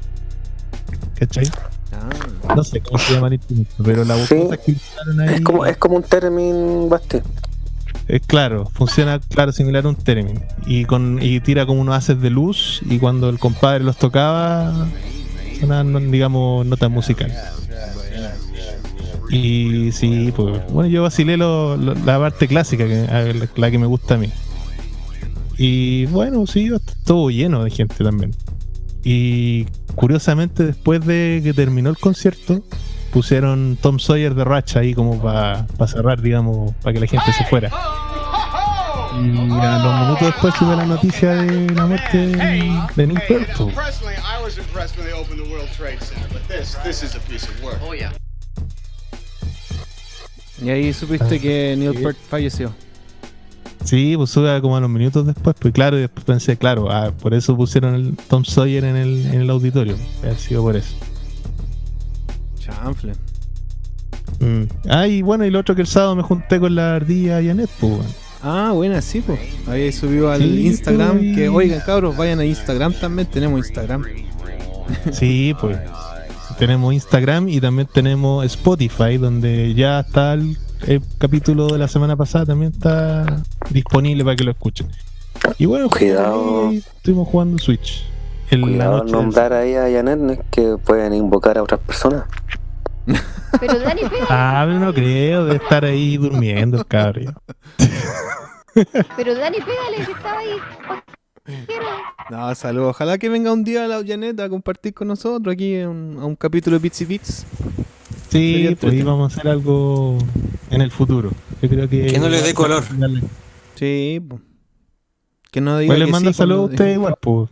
¿Cachai? 1.16 1.48
Ah, 1.92 2.54
No 2.54 2.64
sé 2.64 2.80
cómo 2.80 2.98
se 2.98 3.14
llama 3.14 3.28
el 3.28 3.34
instrumento, 3.34 3.74
pero 3.84 4.04
la 4.04 4.16
Sí. 4.26 4.34
que 4.64 4.72
usaron 4.72 5.20
ahí 5.20 5.34
Es 5.34 5.40
como, 5.42 5.66
es 5.66 5.76
como 5.76 5.96
un 5.96 6.02
Termin 6.02 6.88
Basti. 6.88 7.18
es 8.08 8.20
claro, 8.26 8.66
funciona 8.72 9.18
claro 9.20 9.52
similar 9.52 9.84
a 9.86 9.88
un 9.88 9.96
Teremin. 9.96 10.40
Y 10.66 10.84
con 10.84 11.18
y 11.22 11.40
tira 11.40 11.66
como 11.66 11.80
unos 11.80 11.94
haces 11.96 12.20
de 12.20 12.30
luz 12.30 12.80
y 12.88 12.98
cuando 12.98 13.28
el 13.28 13.38
compadre 13.38 13.84
los 13.84 13.96
tocaba 13.96 14.86
sonaban 15.60 16.10
digamos 16.10 16.66
notas 16.66 16.90
musicales. 16.90 17.36
Y 19.30 19.92
sí, 19.92 20.32
pues 20.34 20.60
bueno, 20.72 20.88
yo 20.90 21.02
vacilé 21.02 21.36
lo- 21.36 21.76
la 21.76 22.18
parte 22.18 22.48
clásica, 22.48 22.84
que, 22.86 23.48
la, 23.56 23.70
que 23.70 23.78
me 23.78 23.86
gusta 23.86 24.14
a 24.14 24.18
mí. 24.18 24.28
Y 25.56 26.06
bueno, 26.06 26.46
sí, 26.46 26.68
estuvo 26.74 27.30
lleno 27.30 27.62
de 27.62 27.70
gente 27.70 28.02
también. 28.02 28.34
Y 29.04 29.66
curiosamente, 29.94 30.64
después 30.64 31.04
de 31.06 31.40
que 31.44 31.52
terminó 31.54 31.90
el 31.90 31.96
concierto, 31.98 32.62
pusieron 33.12 33.78
Tom 33.80 33.98
Sawyer 33.98 34.34
de 34.34 34.44
Racha 34.44 34.80
ahí 34.80 34.94
como 34.94 35.20
para 35.22 35.66
cerrar, 35.86 36.20
digamos, 36.22 36.72
para 36.82 36.94
que 36.94 37.00
la 37.00 37.06
gente 37.06 37.32
se 37.32 37.44
fuera. 37.44 37.70
Y 39.12 39.16
a 39.18 39.78
los 39.78 40.00
minutos 40.00 40.20
después 40.20 40.54
supe 40.54 40.76
la 40.76 40.86
noticia 40.86 41.34
de 41.34 41.74
la 41.74 41.86
muerte 41.86 42.18
de, 42.28 43.06
Nick 43.06 43.26
Peart, 43.26 43.56
po. 43.56 43.66
Personally, 43.68 44.16
I 44.16 44.42
was 44.42 44.56
impressed 44.56 44.96
when 44.96 45.06
they 45.06 45.12
opened 45.12 45.42
the 45.42 45.50
World 45.50 45.68
Trade 45.76 46.00
Center, 46.00 46.28
but 46.32 46.46
this, 46.48 46.76
this 46.84 47.02
is 47.02 47.16
a 47.16 47.20
piece 47.28 47.44
of 47.48 47.62
work. 47.62 47.78
Oh 47.82 47.94
y 50.62 50.68
ahí 50.68 50.92
supiste 50.92 51.36
Ah, 51.36 51.38
que 51.40 51.74
Neil 51.76 51.92
sí. 51.96 52.02
Peart 52.02 52.16
falleció. 52.28 52.72
Sí, 53.84 54.14
pues 54.16 54.30
sube 54.30 54.60
como 54.60 54.76
a 54.76 54.80
los 54.80 54.90
minutos 54.90 55.26
después, 55.26 55.56
pues 55.58 55.72
claro, 55.72 55.96
y 55.96 56.02
después 56.02 56.24
pensé, 56.24 56.56
claro, 56.56 56.90
ah, 56.92 57.12
por 57.18 57.32
eso 57.32 57.56
pusieron 57.56 57.94
el 57.94 58.16
Tom 58.28 58.44
Sawyer 58.44 58.84
en 58.84 58.96
el, 58.96 59.26
en 59.26 59.40
el 59.40 59.50
auditorio. 59.50 59.96
Ha 60.22 60.34
sido 60.34 60.62
por 60.62 60.76
eso. 60.76 60.94
Chanfle. 62.58 63.14
Mm. 64.38 64.64
Ah, 64.88 65.06
y 65.06 65.22
bueno, 65.22 65.44
y 65.46 65.50
lo 65.50 65.58
otro 65.60 65.74
que 65.74 65.80
el 65.80 65.88
sábado 65.88 66.14
me 66.14 66.22
junté 66.22 66.60
con 66.60 66.74
la 66.74 66.96
ardilla 66.96 67.42
Janet, 67.42 67.70
pues 67.80 67.92
bueno. 67.96 68.10
Ah, 68.42 68.72
buena, 68.74 69.02
sí, 69.02 69.20
pues. 69.20 69.38
Ahí 69.68 69.92
subió 69.92 70.30
al 70.30 70.40
Sí, 70.42 70.66
Instagram. 70.66 71.18
pues. 71.18 71.36
Que 71.36 71.48
oigan, 71.48 71.80
cabros, 71.80 72.16
vayan 72.16 72.40
a 72.40 72.44
Instagram 72.44 72.94
también. 72.94 73.28
Tenemos 73.28 73.58
Instagram. 73.58 74.04
Sí, 75.12 75.54
pues. 75.60 75.78
Tenemos 76.58 76.92
Instagram 76.92 77.48
y 77.48 77.60
también 77.60 77.88
tenemos 77.92 78.44
Spotify, 78.44 79.16
donde 79.18 79.72
ya 79.74 80.00
está 80.00 80.34
el, 80.34 80.56
el 80.86 81.00
capítulo 81.16 81.68
de 81.68 81.78
la 81.78 81.86
semana 81.88 82.16
pasada, 82.16 82.46
también 82.46 82.72
está 82.72 83.42
disponible 83.70 84.24
para 84.24 84.36
que 84.36 84.44
lo 84.44 84.50
escuchen. 84.50 84.88
Y 85.58 85.66
bueno, 85.66 85.88
Cuidado. 85.88 86.68
ahí 86.68 86.78
estuvimos 86.78 87.28
jugando 87.28 87.56
Switch. 87.58 88.04
En 88.50 88.62
la 88.62 88.66
Cuidado 88.66 88.92
al 88.94 88.98
noche 89.02 89.12
del 89.12 89.22
nombrar 89.22 89.52
ahí 89.52 89.74
a 89.76 89.82
Janet, 89.82 90.18
no 90.18 90.32
es 90.32 90.40
que 90.50 90.76
pueden 90.84 91.14
invocar 91.14 91.56
a 91.56 91.62
otras 91.62 91.80
personas. 91.80 92.24
Pero 93.58 93.78
Dani, 93.78 94.02
pégale. 94.02 94.26
Ah, 94.28 94.64
pero 94.66 94.78
no 94.78 94.94
creo 94.94 95.44
de 95.46 95.56
estar 95.56 95.84
ahí 95.84 96.16
durmiendo 96.16 96.84
cabrón. 96.84 97.34
Pero 99.16 99.34
Dani, 99.34 99.58
pégale, 99.58 99.96
que 100.06 100.12
estaba 100.12 100.38
ahí. 100.38 100.56
No, 102.30 102.54
saludos. 102.54 102.90
Ojalá 102.90 103.18
que 103.18 103.28
venga 103.28 103.52
un 103.52 103.64
día 103.64 103.86
la 103.88 104.02
Janet 104.06 104.38
a 104.40 104.48
compartir 104.48 104.94
con 104.94 105.08
nosotros 105.08 105.52
aquí 105.52 105.74
en 105.74 106.16
a 106.20 106.24
un 106.24 106.36
capítulo 106.36 106.76
de 106.76 106.82
Bits 106.82 107.00
y 107.00 107.04
Bits. 107.04 107.46
Sí, 108.28 108.76
pues 108.80 108.94
íbamos 108.94 109.32
a 109.32 109.36
hacer 109.36 109.50
algo 109.50 110.16
en 110.70 110.80
el 110.80 110.90
futuro. 110.92 111.30
Yo 111.60 111.68
creo 111.68 111.88
que. 111.88 112.06
Que 112.06 112.18
no 112.18 112.28
le 112.28 112.40
dé 112.40 112.54
color. 112.54 112.84
Sí, 113.74 114.22
pues. 114.28 114.40
Que 115.50 115.60
no 115.60 115.78
diga 115.78 115.90
Pues 115.94 115.98
le 115.98 116.06
manda 116.06 116.32
sí 116.32 116.36
saludos 116.38 116.70
a 116.70 116.72
usted 116.72 116.94
igual, 116.94 117.16
pues. 117.20 117.50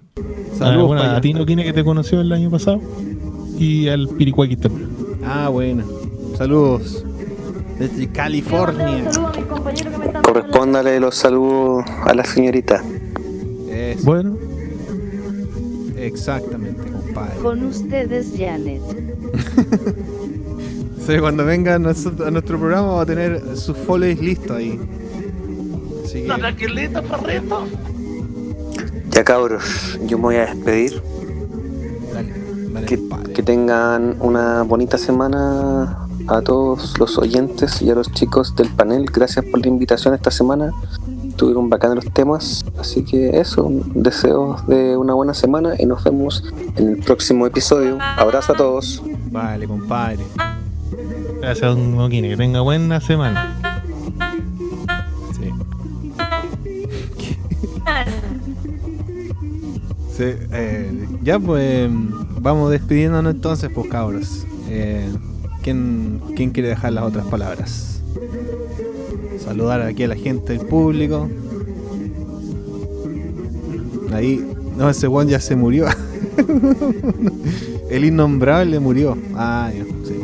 Saludos 0.57 0.85
Ah, 0.85 0.87
bueno, 0.87 1.03
a 1.03 1.21
Tino 1.21 1.45
Kine 1.45 1.65
que 1.65 1.73
te 1.73 1.83
conoció 1.83 2.21
el 2.21 2.33
año 2.33 2.49
pasado. 2.49 2.81
Y 3.59 3.89
al 3.89 4.09
Piricuaki 4.09 4.57
también. 4.57 5.08
Ah, 5.25 5.49
bueno. 5.49 5.85
Saludos. 6.37 7.05
Desde 7.79 8.09
California. 8.09 9.05
Correspóndale 10.23 10.99
los 11.01 11.15
saludos 11.15 11.85
a 12.05 12.13
la 12.15 12.25
señorita. 12.25 12.83
Eso, 13.71 14.05
Bueno, 14.05 14.37
exactamente, 15.97 16.83
compadre. 16.91 17.39
Con 17.41 17.65
ustedes, 17.65 18.33
Janet. 18.37 18.83
Sí, 21.07 21.19
cuando 21.21 21.43
venga 21.47 21.77
a, 21.77 21.79
nuestro- 21.79 22.27
a 22.27 22.31
nuestro 22.31 22.59
programa 22.59 22.89
va 22.97 23.01
a 23.03 23.07
tener 23.07 23.57
sus 23.57 23.75
follies 23.79 24.21
listos 24.21 24.59
ahí. 24.59 24.79
Así 26.05 26.21
que, 26.25 26.27
tranquilito, 26.29 27.03
perrito. 27.03 27.67
Ya 29.09 29.25
cabros, 29.25 29.99
yo 30.07 30.19
me 30.19 30.25
voy 30.25 30.35
a 30.37 30.47
despedir. 30.55 31.01
Que, 32.87 33.43
tengan 33.43 34.17
una 34.21 34.63
bonita 34.63 34.99
semana 34.99 36.07
a 36.27 36.43
todos 36.43 36.99
los 36.99 37.17
oyentes 37.17 37.81
y 37.81 37.91
a 37.91 37.95
los 37.95 38.13
chicos 38.13 38.55
del 38.57 38.69
panel. 38.69 39.07
Gracias 39.07 39.45
por 39.45 39.61
la 39.61 39.69
invitación 39.69 40.15
esta 40.15 40.31
semana. 40.31 40.73
Tuvieron 41.37 41.71
bacanos 41.71 42.05
los 42.05 42.13
temas. 42.13 42.65
Así 42.79 43.05
que 43.05 43.39
eso, 43.39 43.71
deseos 43.95 44.67
de 44.67 44.97
una 44.97 45.15
buena 45.15 45.35
semana 45.35 45.75
y 45.79 45.87
nos 45.87 46.05
vemos 46.05 46.45
en 46.77 46.89
el 46.89 46.97
próximo 46.99 47.47
episodio. 47.47 47.99
Abrazo 48.01 48.53
a 48.53 48.57
todos. 48.57 49.03
Vale, 49.31 49.67
compadre. 49.67 50.25
gracias 51.41 51.65
a 51.65 51.69
Don 51.69 51.95
Moquine. 51.95 52.31
Que 52.31 52.37
tenga 52.37 52.61
buena 52.61 53.01
semana. 53.01 53.57
Sí. 55.37 55.53
Sí, 60.19 60.35
eh, 60.51 61.07
ya 61.23 61.39
pues 61.39 61.89
vamos 62.41 62.71
despidiéndonos 62.71 63.35
entonces, 63.35 63.71
pues 63.75 63.89
cabros. 63.89 64.47
Eh, 64.69 65.09
¿quién, 65.63 66.21
¿Quién 66.37 66.51
quiere 66.51 66.71
dejar 66.71 66.93
las 66.93 67.05
otras 67.05 67.27
palabras? 67.27 68.03
Saludar 69.43 69.83
aquí 69.83 70.05
a 70.05 70.09
la 70.09 70.17
gente 70.17 70.53
del 70.55 70.67
público. 70.67 71.29
Ahí, 74.13 74.45
no, 74.77 74.89
ese 74.89 75.07
one 75.07 75.31
ya 75.31 75.41
se 75.41 75.57
murió. 75.57 75.87
El 77.91 78.05
innombrable 78.05 78.79
murió. 78.81 79.17
Ah, 79.35 79.71
ya, 79.75 79.85
sí. 80.07 80.21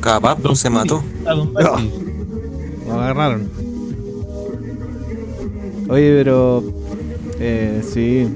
Capaz, 0.00 0.36
pues, 0.36 0.58
se 0.58 0.70
mató. 0.70 1.02
Ah, 1.26 1.34
Pati. 1.52 1.90
Lo 2.86 2.94
agarraron. 2.94 3.50
Oye, 5.88 6.16
pero. 6.16 6.62
Eh, 7.38 7.82
sí. 7.92 8.28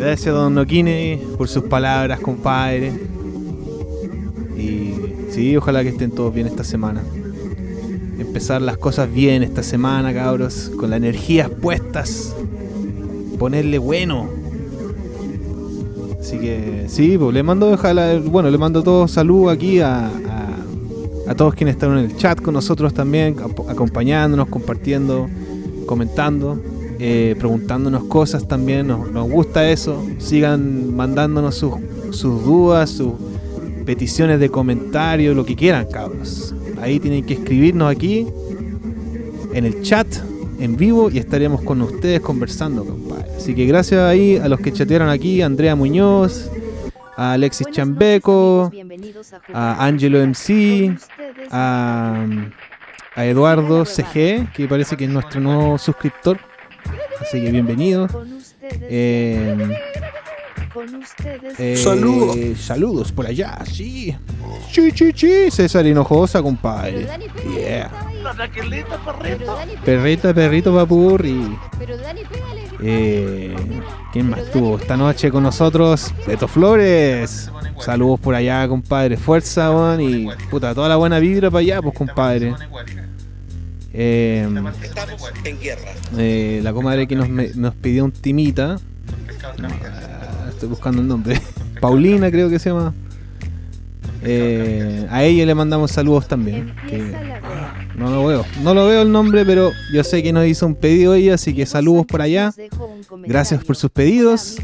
Gracias, 0.00 0.34
don 0.34 0.54
Noquine, 0.54 1.20
por 1.36 1.46
sus 1.46 1.64
palabras, 1.64 2.20
compadre. 2.20 2.90
Y 4.56 4.94
sí, 5.28 5.54
ojalá 5.58 5.82
que 5.82 5.90
estén 5.90 6.10
todos 6.10 6.32
bien 6.32 6.46
esta 6.46 6.64
semana. 6.64 7.02
Empezar 8.18 8.62
las 8.62 8.78
cosas 8.78 9.12
bien 9.12 9.42
esta 9.42 9.62
semana, 9.62 10.14
cabros. 10.14 10.72
Con 10.78 10.88
las 10.88 10.96
energías 10.96 11.50
puestas. 11.50 12.34
Ponerle 13.38 13.76
bueno. 13.76 14.30
Así 16.18 16.38
que 16.38 16.86
sí, 16.88 17.18
pues 17.18 17.34
le 17.34 17.42
mando, 17.42 17.70
ojalá, 17.70 18.18
bueno, 18.24 18.50
le 18.50 18.56
mando 18.56 18.82
todos 18.82 19.10
saludos 19.10 19.52
aquí 19.52 19.80
a, 19.80 20.06
a, 20.06 21.30
a 21.30 21.34
todos 21.34 21.54
quienes 21.54 21.74
están 21.74 21.98
en 21.98 22.06
el 22.06 22.16
chat 22.16 22.40
con 22.40 22.54
nosotros 22.54 22.94
también, 22.94 23.36
acompañándonos, 23.68 24.48
compartiendo, 24.48 25.28
comentando, 25.84 26.58
eh, 27.00 27.34
preguntándonos 27.38 28.04
cosas 28.04 28.46
también. 28.46 28.86
Nos, 28.86 29.10
nos 29.10 29.28
gusta 29.28 29.68
eso. 29.70 30.06
Sigan 30.18 30.94
mandándonos 30.94 31.54
sus, 31.54 31.74
sus 32.10 32.44
dudas, 32.44 32.90
sus 32.90 33.14
peticiones 33.86 34.38
de 34.38 34.50
comentarios, 34.50 35.34
lo 35.34 35.44
que 35.44 35.56
quieran, 35.56 35.86
cabros. 35.90 36.54
Ahí 36.80 37.00
tienen 37.00 37.24
que 37.24 37.34
escribirnos 37.34 37.90
aquí 37.90 38.26
en 39.52 39.64
el 39.64 39.82
chat 39.82 40.06
en 40.60 40.76
vivo 40.76 41.10
y 41.10 41.18
estaremos 41.18 41.62
con 41.62 41.80
ustedes 41.82 42.20
conversando, 42.20 42.84
compadre. 42.84 43.30
Así 43.36 43.54
que 43.54 43.66
gracias 43.66 44.00
ahí 44.00 44.36
a 44.36 44.48
los 44.48 44.60
que 44.60 44.72
chatearon 44.72 45.08
aquí, 45.08 45.42
Andrea 45.42 45.74
Muñoz, 45.74 46.50
a 47.16 47.32
Alexis 47.32 47.66
Buenas 47.66 47.76
Chambeco, 47.76 48.70
noches, 48.72 49.32
a 49.52 49.82
a 49.82 49.86
Angelo 49.86 50.18
MC, 50.20 50.96
a, 51.50 52.26
a 53.14 53.26
Eduardo 53.26 53.84
CG, 53.84 54.52
que 54.52 54.66
parece 54.68 54.96
que 54.96 55.04
es 55.04 55.10
nuestro 55.10 55.40
nuevo 55.40 55.78
suscriptor. 55.78 56.38
Así 57.20 57.40
que 57.40 57.50
bienvenidos. 57.50 58.10
Eh, 58.82 59.56
eh, 61.58 61.76
Saludos. 61.76 62.36
Saludos 62.58 63.12
por 63.12 63.26
allá, 63.26 63.58
sí. 63.66 64.16
Sí, 64.70 64.90
sí, 64.92 65.12
sí. 65.14 65.50
César 65.50 65.86
Hinojosa, 65.86 66.42
compadre. 66.42 67.06
Yeah. 67.54 67.90
Perrita, 69.84 70.32
perrito, 70.32 70.74
papurri. 70.74 71.56
Eh. 72.82 73.56
¿Quién 74.12 74.30
más 74.30 74.40
estuvo 74.40 74.78
esta 74.78 74.96
noche 74.96 75.30
con 75.30 75.42
nosotros? 75.42 76.14
Beto 76.26 76.48
Flores. 76.48 77.50
Saludos 77.78 78.20
por 78.20 78.34
allá, 78.34 78.66
compadre. 78.68 79.16
Fuerza, 79.16 79.70
weón. 79.70 80.00
Y 80.00 80.28
puta, 80.50 80.74
toda 80.74 80.88
la 80.88 80.96
buena 80.96 81.18
vibra 81.18 81.50
para 81.50 81.60
allá, 81.60 81.82
pues, 81.82 81.94
compadre. 81.94 82.54
Eh, 83.92 84.48
la 86.62 86.72
comadre 86.72 87.06
que 87.06 87.16
nos, 87.16 87.28
nos 87.28 87.74
pidió 87.74 88.04
un 88.04 88.12
timita. 88.12 88.78
Ah, 89.62 90.48
Estoy 90.50 90.68
buscando 90.68 91.02
el 91.02 91.08
nombre. 91.08 91.40
Paulina, 91.80 92.30
creo 92.30 92.50
que 92.50 92.58
se 92.58 92.70
llama. 92.70 92.94
Eh, 94.22 95.06
a 95.10 95.24
ella 95.24 95.46
le 95.46 95.54
mandamos 95.54 95.90
saludos 95.90 96.28
también. 96.28 96.74
no 97.96 98.10
lo 98.10 98.26
veo. 98.26 98.44
No 98.62 98.74
lo 98.74 98.86
veo 98.86 99.02
el 99.02 99.10
nombre, 99.10 99.46
pero 99.46 99.72
yo 99.92 100.04
sé 100.04 100.22
que 100.22 100.32
nos 100.32 100.46
hizo 100.46 100.66
un 100.66 100.74
pedido 100.74 101.14
ella, 101.14 101.34
así 101.34 101.54
que 101.54 101.64
saludos 101.64 102.06
por 102.06 102.20
allá. 102.20 102.52
Gracias 103.22 103.64
por 103.64 103.76
sus 103.76 103.90
pedidos. 103.90 104.58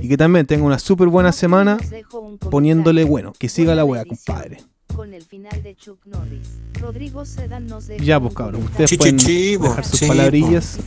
Y 0.00 0.08
que 0.08 0.16
también 0.16 0.46
tenga 0.46 0.64
una 0.64 0.78
súper 0.78 1.08
buena 1.08 1.32
semana 1.32 1.78
poniéndole 2.50 3.04
bueno. 3.04 3.32
Que 3.38 3.48
siga 3.48 3.74
la 3.74 3.84
wea, 3.84 4.04
compadre. 4.04 4.58
Con 4.94 5.12
el 5.12 5.24
final 5.24 5.62
de 5.62 5.74
Chuck 5.76 5.98
Norris. 6.06 6.48
Rodrigo 6.80 7.24
Sedan 7.24 7.66
nos 7.66 7.86
deja 7.86 8.04
Ya, 8.04 8.20
pues 8.20 8.34
cabrón. 8.34 8.62
Ustedes 8.64 8.96
pueden 8.96 9.16
po. 9.58 9.68
dejar 9.68 9.84
sus 9.84 9.98
Sí, 9.98 10.06
palabrillas. 10.06 10.78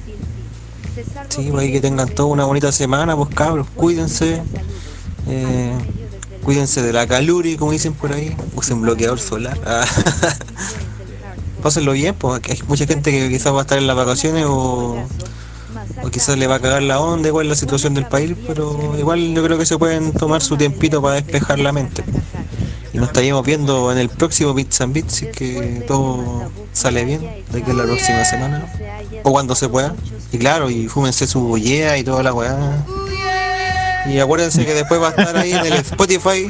Sí, 1.29 1.47
pues 1.51 1.63
ahí 1.63 1.71
que 1.71 1.81
tengan 1.81 2.09
toda 2.09 2.29
una 2.29 2.45
bonita 2.45 2.71
semana, 2.71 3.15
pues 3.15 3.29
cabros, 3.35 3.67
cuídense. 3.75 4.41
Eh, 5.27 5.73
cuídense 6.43 6.81
de 6.81 6.93
la 6.93 7.05
caluri, 7.05 7.57
como 7.57 7.71
dicen 7.71 7.93
por 7.93 8.13
ahí. 8.13 8.35
Usen 8.55 8.81
bloqueador 8.81 9.19
solar. 9.19 9.59
Ah. 9.65 9.85
Pásenlo 11.61 11.91
bien, 11.91 12.15
pues 12.15 12.39
que 12.39 12.53
hay 12.53 12.59
mucha 12.67 12.85
gente 12.85 13.11
que 13.11 13.29
quizás 13.29 13.53
va 13.53 13.59
a 13.59 13.61
estar 13.61 13.77
en 13.77 13.87
las 13.87 13.95
vacaciones 13.95 14.45
o, 14.47 14.95
o 16.03 16.09
quizás 16.09 16.37
le 16.37 16.47
va 16.47 16.55
a 16.55 16.59
cagar 16.59 16.81
la 16.83 16.99
onda 17.01 17.27
igual 17.27 17.49
la 17.49 17.55
situación 17.55 17.93
del 17.93 18.05
país, 18.05 18.35
pero 18.45 18.95
igual 18.97 19.33
yo 19.33 19.43
creo 19.43 19.57
que 19.57 19.65
se 19.65 19.77
pueden 19.77 20.13
tomar 20.13 20.41
su 20.41 20.55
tiempito 20.55 21.01
para 21.01 21.15
despejar 21.15 21.59
la 21.59 21.73
mente. 21.73 22.03
Y 22.93 22.97
nos 22.97 23.07
estaríamos 23.07 23.45
viendo 23.45 23.91
en 23.91 23.97
el 23.97 24.09
próximo 24.09 24.53
Bits 24.53 24.81
and 24.81 24.93
Bits, 24.93 25.13
si 25.13 25.25
es 25.27 25.35
que 25.35 25.83
todo 25.87 26.49
sale 26.71 27.05
bien, 27.05 27.21
de 27.51 27.59
aquí 27.59 27.71
a 27.71 27.73
la 27.73 27.83
próxima 27.83 28.23
semana, 28.25 28.65
o 29.23 29.31
cuando 29.31 29.55
se 29.55 29.67
pueda. 29.69 29.95
Y 30.31 30.37
claro, 30.37 30.69
y 30.69 30.87
fúmense 30.87 31.27
su 31.27 31.41
bollea 31.41 31.97
y 31.97 32.03
toda 32.03 32.23
la 32.23 32.33
weá. 32.33 32.85
Y 34.07 34.19
acuérdense 34.19 34.65
que 34.65 34.73
después 34.73 35.01
va 35.01 35.07
a 35.07 35.09
estar 35.09 35.35
ahí 35.37 35.51
en 35.51 35.65
el 35.65 35.73
Spotify 35.73 36.49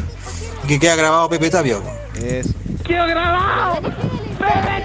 que 0.67 0.79
queda 0.79 0.95
grabado 0.95 1.29
Pepe 1.29 1.49
Tapia. 1.49 1.77
Eso. 2.15 2.49
¡Qué 2.83 2.93
grabado! 2.93 3.81
¡Pepe 3.81 4.83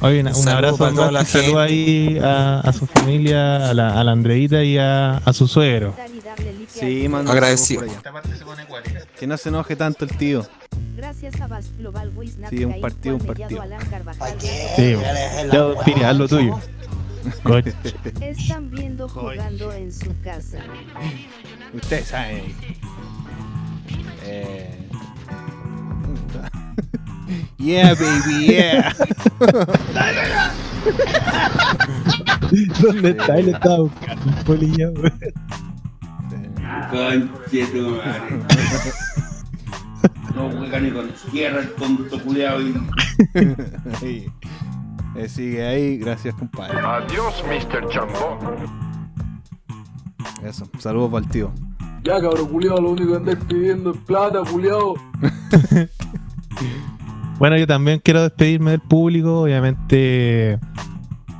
Oye, 0.00 0.20
una- 0.20 0.30
un, 0.30 0.36
Saludo 0.36 0.56
abrazo 0.56 0.76
para 0.78 0.94
toda 0.94 1.12
la 1.12 1.24
ahí 1.58 2.18
a, 2.22 2.60
a 2.60 2.72
su 2.72 2.86
familia, 2.86 3.70
a 3.70 3.74
la, 3.74 4.00
a 4.00 4.04
la 4.04 4.12
Andreita 4.12 4.62
y 4.64 4.78
a, 4.78 5.16
a 5.18 5.32
su 5.32 5.46
suegro. 5.46 5.94
Sí, 6.68 7.08
manda 7.08 7.32
Agradecido. 7.32 7.80
saludos 7.80 8.02
por 8.68 8.78
allá. 8.78 9.04
Que 9.18 9.26
no 9.26 9.36
se 9.36 9.48
enoje 9.50 9.76
tanto 9.76 10.04
el 10.04 10.16
tío. 10.16 10.46
Gracias 10.96 11.40
a 11.40 11.48
Global 11.78 12.12
Sí, 12.50 12.64
un 12.64 12.80
partido, 12.80 13.16
un 13.16 13.26
partido. 13.26 13.62
Sí, 14.76 14.96
ya, 15.52 15.84
Piri, 15.84 16.02
haz 16.02 16.16
lo 16.16 16.28
tuyo. 16.28 16.58
Coche. 17.42 17.72
Están 18.20 18.70
viendo 18.70 19.08
jugando 19.08 19.72
en 19.72 19.92
su 19.92 20.12
casa. 20.22 20.58
Ustedes 21.72 22.06
saben. 22.06 22.42
Eh... 24.24 24.78
yeah, 27.58 27.94
baby, 27.94 28.46
yeah. 28.46 28.94
¿Dónde 32.80 33.10
está? 33.10 33.38
Él 33.38 33.48
estaba 33.48 33.78
buscando 33.78 34.24
un 34.26 34.44
polilla, 34.44 34.90
weón. 34.90 35.42
No 40.34 40.50
juega 40.50 40.80
ni 40.80 40.90
con 40.90 41.10
tierra 41.30 41.60
el 41.60 41.72
tonto 41.74 42.22
culiao 42.22 42.60
y... 42.60 42.74
Ahí. 44.02 44.26
Eh, 45.14 45.28
sigue 45.28 45.66
ahí, 45.66 45.98
gracias 45.98 46.34
compadre. 46.34 46.78
Adiós, 46.78 47.44
Mr. 47.46 47.84
Jumbo. 47.92 48.38
Eso, 50.42 50.66
saludos 50.78 51.10
para 51.10 51.24
el 51.24 51.30
tío. 51.30 51.52
Ya, 52.02 52.20
cabrón, 52.20 52.46
culiao, 52.48 52.80
lo 52.80 52.90
único 52.90 53.10
que 53.10 53.16
andáis 53.16 53.38
pidiendo 53.46 53.92
es 53.92 53.98
plata, 53.98 54.42
culiao. 54.50 54.94
Bueno, 57.38 57.56
yo 57.56 57.66
también 57.66 58.00
quiero 58.02 58.22
despedirme 58.22 58.72
del 58.72 58.80
público, 58.80 59.42
obviamente 59.42 60.58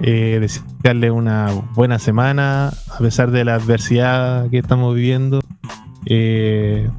eh, 0.01 0.49
una 1.13 1.49
buena 1.75 1.99
semana 2.01 2.73
a 2.91 2.99
pesar 2.99 3.31
de 3.31 3.45
la 3.45 3.55
adversidad 3.55 4.51
que 4.51 4.59
estamos 4.59 4.95
viviendo. 4.95 5.41
Eh, 6.07 6.91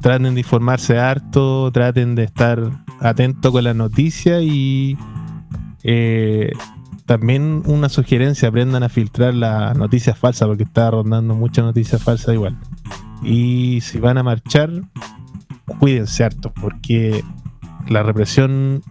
traten 0.00 0.34
de 0.34 0.40
informarse 0.40 0.98
harto, 0.98 1.70
traten 1.72 2.14
de 2.14 2.24
estar 2.24 2.70
atentos 3.00 3.52
con 3.52 3.64
las 3.64 3.76
noticias 3.76 4.42
y 4.42 4.96
eh, 5.84 6.52
también 7.06 7.62
una 7.66 7.88
sugerencia, 7.88 8.48
aprendan 8.48 8.82
a 8.82 8.88
filtrar 8.88 9.34
las 9.34 9.76
noticias 9.76 10.18
falsas 10.18 10.48
porque 10.48 10.64
está 10.64 10.90
rondando 10.90 11.34
muchas 11.34 11.64
noticias 11.64 12.02
falsas 12.02 12.34
igual. 12.34 12.58
Y 13.22 13.80
si 13.82 13.98
van 13.98 14.18
a 14.18 14.22
marchar, 14.22 14.70
cuídense 15.78 16.24
harto 16.24 16.52
porque 16.60 17.22
la 17.88 18.02
represión 18.02 18.82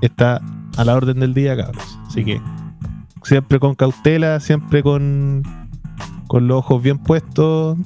está 0.00 0.40
a 0.76 0.84
la 0.84 0.94
orden 0.94 1.20
del 1.20 1.34
día, 1.34 1.56
cabros. 1.56 1.98
Así 2.06 2.24
que 2.24 2.40
siempre 3.22 3.58
con 3.58 3.74
cautela, 3.74 4.40
siempre 4.40 4.82
con, 4.82 5.42
con 6.26 6.48
los 6.48 6.58
ojos 6.58 6.82
bien 6.82 6.98
puestos, 6.98 7.78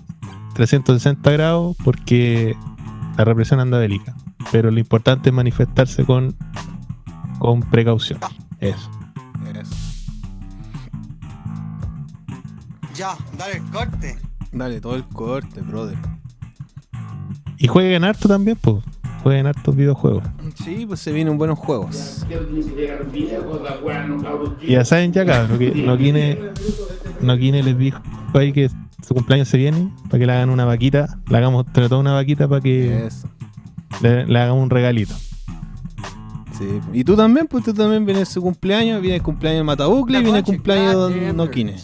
360 0.55 1.31
grados, 1.31 1.77
porque 1.85 2.57
la 3.17 3.25
represión 3.25 3.61
anda 3.61 3.79
bélica. 3.79 4.15
Pero 4.53 4.71
lo 4.71 4.79
importante 4.79 5.31
es 5.31 5.35
manifestarse 5.35 6.05
con, 6.05 6.37
con 7.39 7.61
precaución. 7.61 8.21
Eso. 8.59 8.91
Ya, 12.95 13.17
dale 13.39 13.57
el 13.57 13.65
corte. 13.71 14.19
Dale 14.53 14.81
todo 14.81 14.97
el 14.97 15.05
corte, 15.05 15.61
brother. 15.63 15.97
Y 17.57 17.69
jueguen 17.69 18.05
harto 18.05 18.29
también, 18.29 18.59
pues. 18.61 18.83
Jueguen 19.23 19.47
hartos 19.47 19.77
videojuegos. 19.77 20.25
Sí, 20.65 20.87
pues 20.87 21.01
se 21.01 21.13
vienen 21.13 21.37
buenos 21.37 21.59
juegos. 21.59 22.25
Y 24.63 24.73
ya 24.73 24.85
saben 24.85 25.13
ya, 25.13 25.27
cabrón, 25.27 25.59
que 25.59 25.71
Noquine, 25.75 26.39
Noquine 27.21 27.63
les 27.63 27.77
dijo 27.79 28.01
ahí 28.35 28.53
que 28.53 28.71
su 29.07 29.15
cumpleaños 29.15 29.49
se 29.49 29.59
viene, 29.59 29.91
para 30.09 30.19
que 30.19 30.27
le 30.27 30.33
hagan 30.33 30.51
una 30.51 30.65
vaquita, 30.65 31.19
le 31.29 31.37
hagamos 31.37 31.67
entre 31.67 31.89
toda 31.89 32.01
una 32.01 32.13
vaquita 32.15 32.49
para 32.49 32.61
que 32.61 33.07
Eso. 33.07 33.29
le, 34.03 34.27
le 34.27 34.39
hagamos 34.39 34.63
un 34.63 34.71
regalito. 34.71 35.15
Sí. 36.59 36.67
Y 36.93 37.05
tú 37.05 37.17
también, 37.17 37.47
pues 37.47 37.65
tú 37.65 37.73
también 37.73 38.05
viene 38.05 38.25
su 38.27 38.41
cumpleaños, 38.43 39.01
viene 39.01 39.17
el 39.17 39.23
cumpleaños 39.23 39.61
de 39.61 39.65
Matabucle 39.65 40.19
y 40.19 40.23
viene 40.23 40.39
el 40.39 40.45
cumpleaños 40.45 41.11
de 41.15 41.33
Noquine. 41.33 41.77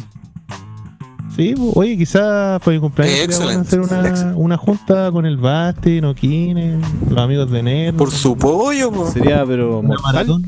Sí, 1.37 1.55
oye, 1.75 1.99
quizás 1.99 2.61
por 2.63 2.73
mi 2.73 2.81
cumpleaños 2.81 3.15
Eh, 3.19 3.27
bueno 3.43 3.61
excelente, 3.61 3.95
hacer 3.95 4.25
una, 4.25 4.37
una 4.37 4.57
junta 4.57 5.13
con 5.13 5.27
el 5.27 5.37
Basti, 5.37 6.01
Noquine, 6.01 6.81
los 7.11 7.19
amigos 7.19 7.51
de 7.51 7.63
Nerd. 7.63 7.95
Por 7.95 8.11
su 8.11 8.37
pollo, 8.37 8.91
po. 8.91 9.11
Sería, 9.11 9.45
pero 9.45 9.81
una 9.81 9.89
mortal. 9.89 10.05
maratón. 10.15 10.47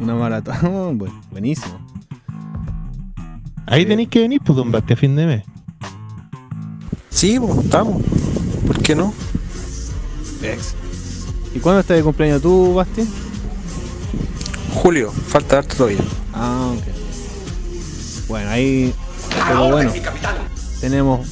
Una 0.00 0.14
maratón, 0.14 0.96
bueno, 0.98 1.14
buenísimo. 1.30 1.74
Ahí 3.66 3.82
Sí. 3.82 3.88
tenéis 3.88 4.08
que 4.08 4.20
venir, 4.20 4.40
pues, 4.42 4.56
don 4.56 4.72
Basti, 4.72 4.94
a 4.94 4.96
fin 4.96 5.14
de 5.16 5.26
mes. 5.26 5.44
Sí, 7.10 7.38
pues, 7.38 7.58
estamos. 7.58 8.02
¿Por 8.66 8.78
qué 8.80 8.94
no? 8.94 9.12
Ex. 10.42 10.74
¿Y 11.54 11.58
cuándo 11.58 11.80
estás 11.80 11.98
de 11.98 12.02
cumpleaños 12.02 12.40
tú, 12.40 12.72
Basti? 12.74 13.02
Julio, 14.74 15.10
falta 15.12 15.58
harto 15.58 15.76
todavía. 15.76 15.98
Ah, 16.32 16.72
ok. 16.74 16.84
Bueno, 18.28 18.50
ahí. 18.50 18.92
Pero 19.48 19.70
bueno, 19.70 19.92
tenemos 20.80 21.26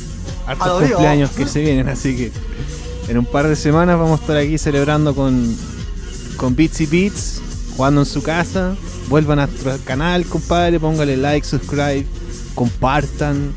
hartos 0.46 0.82
cumpleaños 0.82 1.30
que 1.30 1.46
se 1.46 1.60
vienen, 1.60 1.88
así 1.88 2.16
que 2.16 2.32
en 3.08 3.18
un 3.18 3.26
par 3.26 3.48
de 3.48 3.56
semanas 3.56 3.98
vamos 3.98 4.20
a 4.20 4.22
estar 4.22 4.36
aquí 4.36 4.58
celebrando 4.58 5.14
con, 5.14 5.56
con 6.36 6.54
Beats 6.54 6.80
y 6.80 6.86
Beats, 6.86 7.42
jugando 7.76 8.02
en 8.02 8.06
su 8.06 8.22
casa. 8.22 8.74
Vuelvan 9.08 9.40
a 9.40 9.46
nuestro 9.46 9.76
canal, 9.84 10.24
compadre, 10.24 10.78
póngale 10.78 11.16
like, 11.16 11.46
subscribe, 11.46 12.06
compartan. 12.54 13.52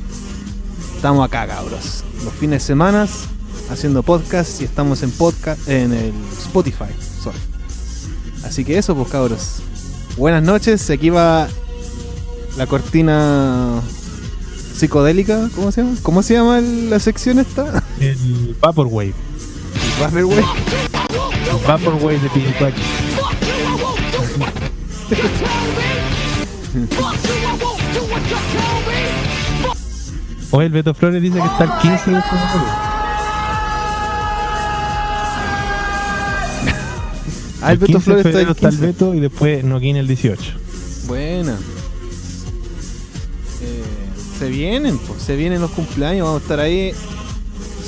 Estamos 0.95 1.25
acá, 1.25 1.47
cabros. 1.47 2.03
Los 2.23 2.33
fines 2.33 2.61
de 2.61 2.67
semana 2.67 3.07
haciendo 3.69 4.03
podcast 4.03 4.61
y 4.61 4.65
estamos 4.65 5.03
en 5.03 5.11
podcast 5.11 5.67
en 5.67 5.93
el 5.93 6.13
Spotify. 6.37 6.85
sorry. 7.21 7.37
Así 8.43 8.63
que 8.63 8.77
eso, 8.77 8.95
pues 8.95 9.09
cabros. 9.09 9.61
Buenas 10.17 10.43
noches, 10.43 10.89
aquí 10.89 11.09
va 11.09 11.47
la 12.57 12.67
cortina 12.67 13.81
psicodélica, 14.75 15.49
¿cómo 15.55 15.71
se 15.71 15.81
llama? 15.81 15.95
¿Cómo 16.03 16.23
se 16.23 16.33
llama 16.33 16.59
la 16.61 16.99
sección 16.99 17.39
esta? 17.39 17.83
El 17.99 18.55
Vaporwave. 18.59 19.13
¿El 19.13 20.01
Vaporwave. 20.01 20.43
El 20.43 21.67
Vaporwave 21.67 22.19
de 22.19 22.29
Pink 22.29 22.55
Floyd. 22.57 22.73
Hoy 30.51 30.65
el 30.65 30.71
Beto 30.71 30.93
Flores 30.93 31.21
dice 31.21 31.39
que 31.39 31.45
está 31.45 31.63
el 31.63 31.71
15 31.81 32.11
de 32.11 32.17
este 32.17 32.29
Ah, 37.61 37.71
el, 37.71 37.73
el 37.73 37.77
Beto 37.79 37.99
Flores 37.99 38.25
está 38.25 38.41
el 38.41 38.55
15. 38.55 38.85
Beto 38.85 39.13
y 39.15 39.19
después 39.19 39.63
Noquín 39.63 39.95
el 39.95 40.07
18. 40.07 40.53
Buena. 41.07 41.57
Se 44.45 44.51
vienen, 44.51 44.97
pues, 44.99 45.23
se 45.23 45.35
vienen 45.35 45.59
los 45.59 45.71
cumpleaños, 45.71 46.25
vamos 46.27 46.41
a 46.41 46.43
estar 46.43 46.59
ahí 46.59 46.91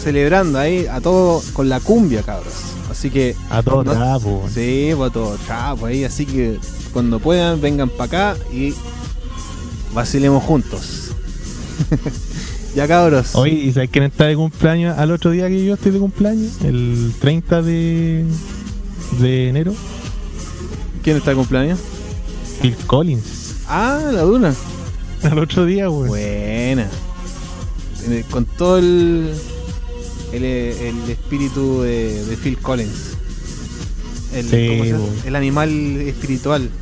celebrando 0.04 0.58
ahí 0.58 0.88
a 0.88 1.00
todo 1.02 1.42
con 1.54 1.70
la 1.70 1.80
cumbia, 1.80 2.24
cabros. 2.24 2.54
Así 2.90 3.10
que 3.12 3.36
A 3.50 3.62
todo 3.62 3.84
no- 3.84 3.92
trapo. 3.92 4.44
Sí, 4.52 4.90
a 4.92 5.10
todo 5.12 5.38
trapo 5.46 5.86
ahí, 5.86 6.04
así 6.04 6.26
que 6.26 6.58
cuando 6.94 7.20
puedan 7.20 7.62
vengan 7.62 7.90
para 7.90 8.34
acá 8.34 8.38
y 8.52 8.74
vacilemos 9.94 10.44
juntos. 10.44 11.12
ya 12.76 12.88
cabros. 12.88 13.36
Oye, 13.36 13.54
¿y 13.54 13.72
sabes 13.74 13.90
quién 13.92 14.06
está 14.06 14.26
de 14.26 14.36
cumpleaños 14.36 14.98
al 14.98 15.12
otro 15.12 15.30
día 15.32 15.48
que 15.50 15.64
yo 15.64 15.76
estoy 15.76 15.92
de 15.92 16.00
cumpleaños? 16.00 16.54
El 16.64 17.14
30 17.20 17.62
de, 17.62 18.26
de 19.20 19.50
enero. 19.50 19.74
¿Quién 21.04 21.18
está 21.18 21.32
de 21.32 21.36
cumpleaños? 21.38 21.78
Phil 22.62 22.76
Collins. 22.88 23.58
Ah, 23.68 24.00
la 24.12 24.22
duna. 24.22 24.56
Al 25.24 25.40
otro 25.40 25.66
día, 25.66 25.88
güey. 25.88 26.08
Buena. 26.10 26.88
Con 28.32 28.46
todo 28.46 28.78
el, 28.78 29.34
el, 30.32 30.44
el 30.44 31.10
espíritu 31.10 31.82
de, 31.82 32.24
de 32.26 32.38
Phil 32.38 32.58
Collins. 32.58 33.18
El, 34.34 34.46
Sí, 34.50 34.94
el 35.26 35.36
animal 35.36 35.70
espiritual. 36.02 36.70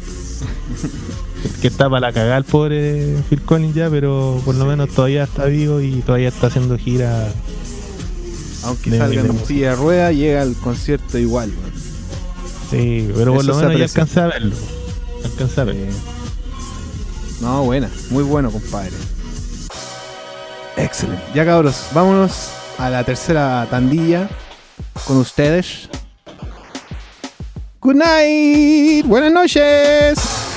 Que 1.62 1.68
está 1.68 1.88
para 1.90 2.08
la 2.08 2.14
cagada 2.14 2.38
el 2.38 2.44
pobre 2.44 3.18
Phil 3.30 3.42
Collins 3.42 3.76
ya, 3.76 3.88
pero 3.90 4.42
por 4.44 4.56
lo 4.56 4.66
menos 4.66 4.90
todavía 4.90 5.24
está 5.26 5.46
vivo 5.46 5.80
y 5.80 6.02
todavía 6.02 6.30
está 6.30 6.48
haciendo 6.48 6.76
gira. 6.78 7.32
Aunque 8.64 8.90
De- 8.90 8.98
salga 8.98 9.22
de 9.24 9.30
en 9.30 9.46
silla 9.46 9.70
de 9.72 9.76
rueda, 9.76 10.12
llega 10.12 10.42
al 10.42 10.56
concierto 10.56 11.20
igual. 11.20 11.52
weón. 11.52 11.72
Sí, 12.72 13.10
pero 13.16 13.34
por 13.36 13.46
lo 13.46 13.56
menos 13.58 13.78
ya 13.78 13.84
alcanza 13.86 14.24
a 14.26 14.28
verlo. 14.28 14.56
Alcanza 15.24 15.62
a 15.62 15.66
verlo. 15.66 15.86
No, 17.42 17.64
buena. 17.64 17.90
Muy 18.10 18.24
bueno, 18.24 18.52
compadre. 18.52 18.92
Excelente. 20.78 21.24
Ya 21.34 21.46
cabros, 21.46 21.88
vámonos 21.94 22.50
a 22.78 22.90
la 22.90 23.04
tercera 23.04 23.68
tandilla 23.70 24.30
con 25.06 25.18
ustedes. 25.18 25.90
Good 27.80 27.96
night. 27.96 29.06
Buenas 29.06 29.32
noches. 29.32 30.55